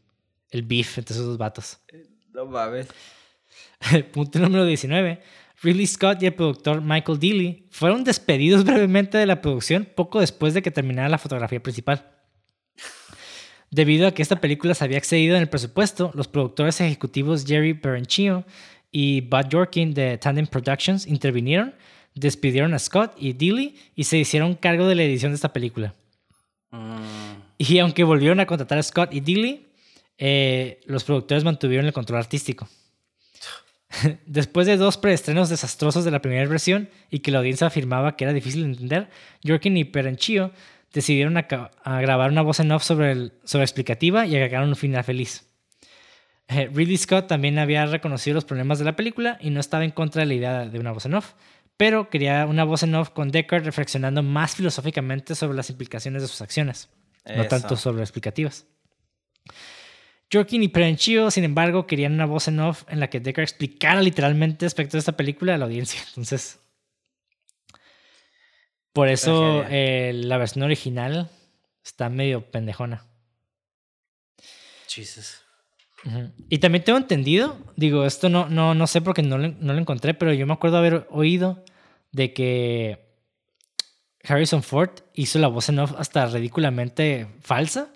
el 0.51 0.61
beef 0.63 0.97
entre 0.97 1.13
esos 1.13 1.25
dos 1.25 1.37
vatos. 1.37 1.79
No 2.33 2.45
mames. 2.45 2.87
Punto 4.13 4.39
número 4.39 4.65
19. 4.65 5.21
Ridley 5.61 5.87
Scott 5.87 6.21
y 6.21 6.27
el 6.27 6.35
productor 6.35 6.81
Michael 6.81 7.19
Dealey 7.19 7.67
fueron 7.71 8.03
despedidos 8.03 8.63
brevemente 8.65 9.17
de 9.17 9.25
la 9.25 9.41
producción 9.41 9.87
poco 9.95 10.19
después 10.19 10.53
de 10.53 10.61
que 10.61 10.71
terminara 10.71 11.09
la 11.09 11.17
fotografía 11.17 11.61
principal. 11.61 12.13
Debido 13.69 14.07
a 14.07 14.11
que 14.13 14.21
esta 14.21 14.39
película 14.39 14.73
se 14.73 14.85
había 14.85 14.97
excedido 14.97 15.35
en 15.35 15.41
el 15.41 15.49
presupuesto, 15.49 16.11
los 16.13 16.29
productores 16.29 16.79
ejecutivos 16.79 17.45
Jerry 17.45 17.73
Perenchio 17.73 18.45
y 18.99 19.21
Bud 19.21 19.47
Yorkin 19.49 19.93
de 19.93 20.17
Tandem 20.17 20.47
Productions 20.47 21.05
intervinieron, 21.05 21.75
despidieron 22.15 22.73
a 22.73 22.79
Scott 22.79 23.13
y 23.15 23.33
Dilly 23.33 23.75
y 23.95 24.05
se 24.05 24.17
hicieron 24.17 24.55
cargo 24.55 24.87
de 24.87 24.95
la 24.95 25.03
edición 25.03 25.33
de 25.33 25.35
esta 25.35 25.53
película. 25.53 25.93
Mm. 26.71 27.43
Y 27.59 27.77
aunque 27.77 28.03
volvieron 28.03 28.39
a 28.39 28.47
contratar 28.47 28.79
a 28.79 28.81
Scott 28.81 29.13
y 29.13 29.19
Dilly, 29.19 29.67
eh, 30.17 30.79
los 30.87 31.03
productores 31.03 31.43
mantuvieron 31.43 31.85
el 31.85 31.93
control 31.93 32.17
artístico. 32.17 32.67
Después 34.25 34.65
de 34.65 34.77
dos 34.77 34.97
preestrenos 34.97 35.49
desastrosos 35.49 36.03
de 36.03 36.09
la 36.09 36.23
primera 36.23 36.49
versión 36.49 36.89
y 37.11 37.19
que 37.19 37.29
la 37.29 37.37
audiencia 37.37 37.67
afirmaba 37.67 38.15
que 38.15 38.23
era 38.23 38.33
difícil 38.33 38.63
de 38.63 38.69
entender, 38.69 39.09
Yorkin 39.43 39.77
y 39.77 39.83
Perenchio 39.83 40.49
decidieron 40.91 41.37
a, 41.37 41.43
grabar 42.01 42.31
una 42.31 42.41
voz 42.41 42.59
en 42.61 42.71
off 42.71 42.81
sobre, 42.81 43.11
el, 43.11 43.33
sobre 43.43 43.63
explicativa 43.63 44.25
y 44.25 44.35
agregaron 44.35 44.69
un 44.69 44.75
final 44.75 45.03
feliz. 45.03 45.46
Eh, 46.49 46.69
Ridley 46.73 46.97
Scott 46.97 47.27
también 47.27 47.59
había 47.59 47.85
reconocido 47.85 48.35
los 48.35 48.45
problemas 48.45 48.79
de 48.79 48.85
la 48.85 48.95
película 48.95 49.37
y 49.41 49.49
no 49.49 49.59
estaba 49.59 49.83
en 49.83 49.91
contra 49.91 50.21
de 50.21 50.27
la 50.27 50.33
idea 50.33 50.65
de 50.65 50.79
una 50.79 50.93
voz 50.93 51.05
en 51.05 51.15
off, 51.15 51.33
pero 51.75 52.09
quería 52.09 52.45
una 52.45 52.63
voz 52.63 52.83
en 52.83 52.95
off 52.95 53.09
con 53.09 53.31
Deckard 53.31 53.65
reflexionando 53.65 54.23
más 54.23 54.55
filosóficamente 54.55 55.35
sobre 55.35 55.57
las 55.57 55.69
implicaciones 55.69 56.21
de 56.21 56.27
sus 56.27 56.41
acciones, 56.41 56.89
no 57.25 57.45
tanto 57.45 57.75
sobre 57.75 58.01
explicativas. 58.01 58.65
Jorkin 60.31 60.63
y 60.63 60.67
Perenchio, 60.67 61.31
sin 61.31 61.43
embargo, 61.43 61.87
querían 61.87 62.13
una 62.13 62.25
voz 62.25 62.47
en 62.47 62.59
off 62.59 62.83
en 62.89 62.99
la 62.99 63.09
que 63.09 63.19
Deckard 63.19 63.43
explicara 63.43 64.01
literalmente 64.01 64.65
aspectos 64.65 64.93
de 64.93 64.99
esta 64.99 65.17
película 65.17 65.55
a 65.55 65.57
la 65.57 65.65
audiencia. 65.65 66.01
Entonces, 66.09 66.59
por 68.91 69.09
eso 69.09 69.63
eh, 69.69 70.11
la 70.13 70.37
versión 70.37 70.63
original 70.63 71.29
está 71.83 72.09
medio 72.09 72.49
pendejona. 72.49 73.05
Jesus. 74.87 75.46
Y 76.49 76.59
también 76.59 76.83
tengo 76.83 76.97
entendido, 76.97 77.57
digo, 77.75 78.05
esto 78.05 78.29
no, 78.29 78.47
no, 78.49 78.73
no 78.75 78.87
sé 78.87 79.01
porque 79.01 79.23
no, 79.23 79.37
no 79.37 79.73
lo 79.73 79.79
encontré, 79.79 80.13
pero 80.13 80.31
yo 80.31 80.45
me 80.45 80.53
acuerdo 80.53 80.77
haber 80.77 81.07
oído 81.09 81.65
de 82.11 82.33
que 82.33 83.07
Harrison 84.23 84.63
Ford 84.63 84.91
hizo 85.13 85.39
la 85.39 85.47
voz 85.47 85.69
en 85.69 85.79
off 85.79 85.93
hasta 85.97 86.25
ridículamente 86.27 87.27
falsa 87.41 87.91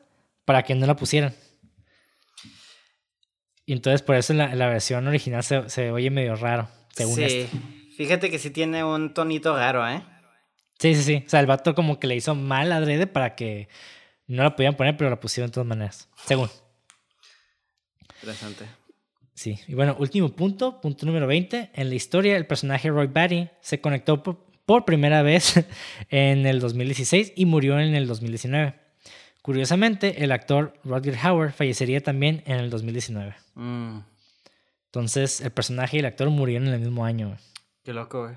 para 0.45 0.64
que 0.64 0.76
no 0.76 0.86
la 0.86 0.95
pusieran. 0.95 1.34
Y 3.65 3.73
entonces 3.73 4.02
por 4.02 4.15
eso 4.15 4.34
la, 4.34 4.56
la 4.56 4.68
versión 4.68 5.07
original 5.07 5.44
se, 5.44 5.69
se, 5.69 5.91
oye 5.91 6.10
medio 6.10 6.36
raro, 6.36 6.68
según 6.94 7.15
sí. 7.15 7.48
Fíjate 7.95 8.32
que 8.32 8.40
sí 8.40 8.49
tiene 8.49 8.84
un 8.84 9.14
tonito 9.14 9.56
raro, 9.56 9.88
¿eh? 9.88 10.03
Sí, 10.80 10.95
sí, 10.95 11.03
sí. 11.03 11.23
O 11.26 11.30
sea, 11.30 11.40
el 11.40 11.45
vato 11.45 11.76
como 11.76 11.99
que 11.99 12.07
le 12.07 12.15
hizo 12.15 12.34
mal 12.34 12.72
adrede 12.72 13.06
para 13.06 13.36
que 13.36 13.69
no 14.26 14.44
la 14.44 14.56
podían 14.56 14.76
poner, 14.76 14.98
pero 14.98 15.10
la 15.10 15.19
pusieron 15.19 15.49
de 15.49 15.53
todas 15.53 15.68
maneras. 15.68 16.10
Según. 16.26 16.49
Interesante. 18.22 18.65
Sí. 19.34 19.60
Y 19.68 19.73
bueno, 19.73 19.95
último 19.99 20.30
punto, 20.30 20.80
punto 20.81 21.06
número 21.06 21.26
20. 21.27 21.72
En 21.73 21.89
la 21.89 21.95
historia, 21.95 22.38
el 22.38 22.45
personaje 22.45 22.89
Roy 22.89 23.07
Batty 23.07 23.49
se 23.61 23.81
conectó 23.81 24.22
por, 24.23 24.85
primera 24.85 25.22
vez 25.22 25.56
en 26.10 26.45
el 26.45 26.60
2016 26.60 27.34
y 27.35 27.45
murió 27.45 27.80
en 27.80 27.95
el 27.95 28.07
2019. 28.07 28.76
Curiosamente, 29.41 30.23
el 30.23 30.31
actor 30.31 30.80
Rodger 30.84 31.18
Howard 31.26 31.53
fallecería 31.53 32.02
también 32.02 32.43
en 32.45 32.60
el 32.60 32.69
2019. 32.69 33.35
Mm. 33.56 33.99
Entonces, 34.85 35.41
el 35.41 35.52
personaje 35.52 35.98
y 35.98 35.99
el 36.02 36.06
actor 36.06 36.30
murieron 36.30 36.68
en 36.68 36.76
el 36.76 36.80
mismo 36.81 37.03
año. 37.03 37.35
Qué 37.84 37.93
loco, 37.93 38.23
güey. 38.26 38.35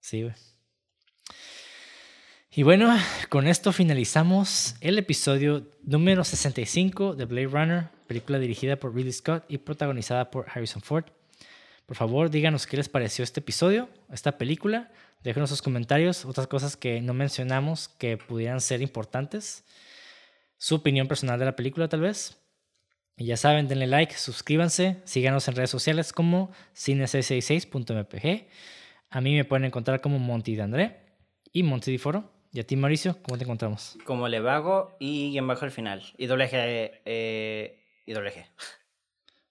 Sí, 0.00 0.22
güey. 0.22 0.34
Y 2.52 2.64
bueno, 2.64 2.96
con 3.28 3.46
esto 3.46 3.72
finalizamos 3.72 4.74
el 4.80 4.98
episodio 4.98 5.70
número 5.84 6.24
65 6.24 7.14
de 7.14 7.24
Blade 7.26 7.46
Runner, 7.46 7.88
película 8.10 8.40
dirigida 8.40 8.74
por 8.74 8.92
Ridley 8.92 9.12
Scott 9.12 9.44
y 9.46 9.58
protagonizada 9.58 10.32
por 10.32 10.46
Harrison 10.50 10.82
Ford. 10.82 11.04
Por 11.86 11.96
favor, 11.96 12.28
díganos 12.28 12.66
qué 12.66 12.76
les 12.76 12.88
pareció 12.88 13.22
este 13.22 13.38
episodio, 13.38 13.88
esta 14.12 14.36
película. 14.36 14.90
Déjenos 15.22 15.50
sus 15.50 15.62
comentarios, 15.62 16.24
otras 16.24 16.48
cosas 16.48 16.76
que 16.76 17.00
no 17.00 17.14
mencionamos 17.14 17.86
que 17.86 18.16
pudieran 18.16 18.60
ser 18.60 18.82
importantes. 18.82 19.64
Su 20.58 20.74
opinión 20.74 21.06
personal 21.06 21.38
de 21.38 21.44
la 21.44 21.54
película, 21.54 21.88
tal 21.88 22.00
vez. 22.00 22.36
Y 23.16 23.26
ya 23.26 23.36
saben, 23.36 23.68
denle 23.68 23.86
like, 23.86 24.14
suscríbanse, 24.14 24.96
síganos 25.04 25.46
en 25.46 25.54
redes 25.54 25.70
sociales 25.70 26.12
como 26.12 26.50
cine666.mpg. 26.74 28.48
A 29.10 29.20
mí 29.20 29.36
me 29.36 29.44
pueden 29.44 29.66
encontrar 29.66 30.00
como 30.00 30.18
Monty 30.18 30.56
de 30.56 30.62
André 30.62 30.96
y 31.52 31.62
Monty 31.62 31.92
de 31.92 31.98
Foro. 31.98 32.28
¿Y 32.52 32.58
a 32.58 32.66
ti, 32.66 32.74
Mauricio, 32.74 33.22
cómo 33.22 33.38
te 33.38 33.44
encontramos? 33.44 33.96
Como 34.04 34.26
Levago 34.26 34.96
y 34.98 35.38
en 35.38 35.46
bajo 35.46 35.64
al 35.64 35.70
final. 35.70 36.02
Y 36.18 36.26
doble 36.26 36.50
G. 36.50 36.90
Eh, 37.04 37.79
y 38.10 38.12
doble. 38.12 38.46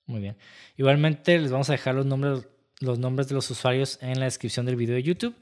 Muy 0.06 0.22
bien. 0.22 0.38
Igualmente 0.78 1.40
les 1.40 1.52
vamos 1.52 1.70
a 1.70 1.74
dejar 1.74 1.96
los 1.96 2.06
nombres, 2.06 2.48
los 2.80 3.00
nombres 3.00 3.28
de 3.28 3.36
los 3.36 3.50
usuarios 3.50 3.98
en 4.02 4.20
la 4.20 4.26
descripción 4.26 4.66
del 4.66 4.76
video 4.76 4.96
de 4.96 5.04
YouTube, 5.04 5.36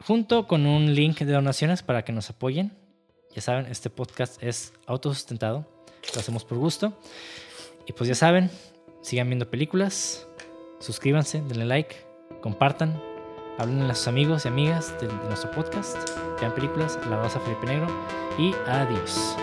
junto 0.00 0.46
con 0.46 0.66
un 0.66 0.94
link 0.94 1.18
de 1.18 1.32
donaciones 1.32 1.82
para 1.82 2.04
que 2.04 2.12
nos 2.12 2.28
apoyen. 2.30 2.72
Ya 3.34 3.40
saben, 3.40 3.66
este 3.66 3.90
podcast 3.90 4.42
es 4.42 4.72
autosustentado. 4.86 5.66
Lo 6.14 6.20
hacemos 6.20 6.44
por 6.44 6.58
gusto. 6.58 6.98
Y 7.86 7.92
pues 7.92 8.08
ya 8.08 8.14
saben, 8.14 8.50
sigan 9.00 9.28
viendo 9.28 9.50
películas, 9.50 10.26
suscríbanse, 10.80 11.40
denle 11.42 11.64
like, 11.64 11.96
compartan 12.42 13.00
hablen 13.58 13.82
a 13.90 13.94
sus 13.94 14.08
amigos 14.08 14.44
y 14.44 14.48
amigas 14.48 14.94
de, 15.00 15.08
nuestro 15.08 15.50
podcast, 15.50 15.96
vean 16.40 16.54
películas, 16.54 16.98
la 17.08 17.20
a 17.20 17.28
Felipe 17.28 17.66
Negro 17.66 17.88
y 18.38 18.54
adiós. 18.66 19.36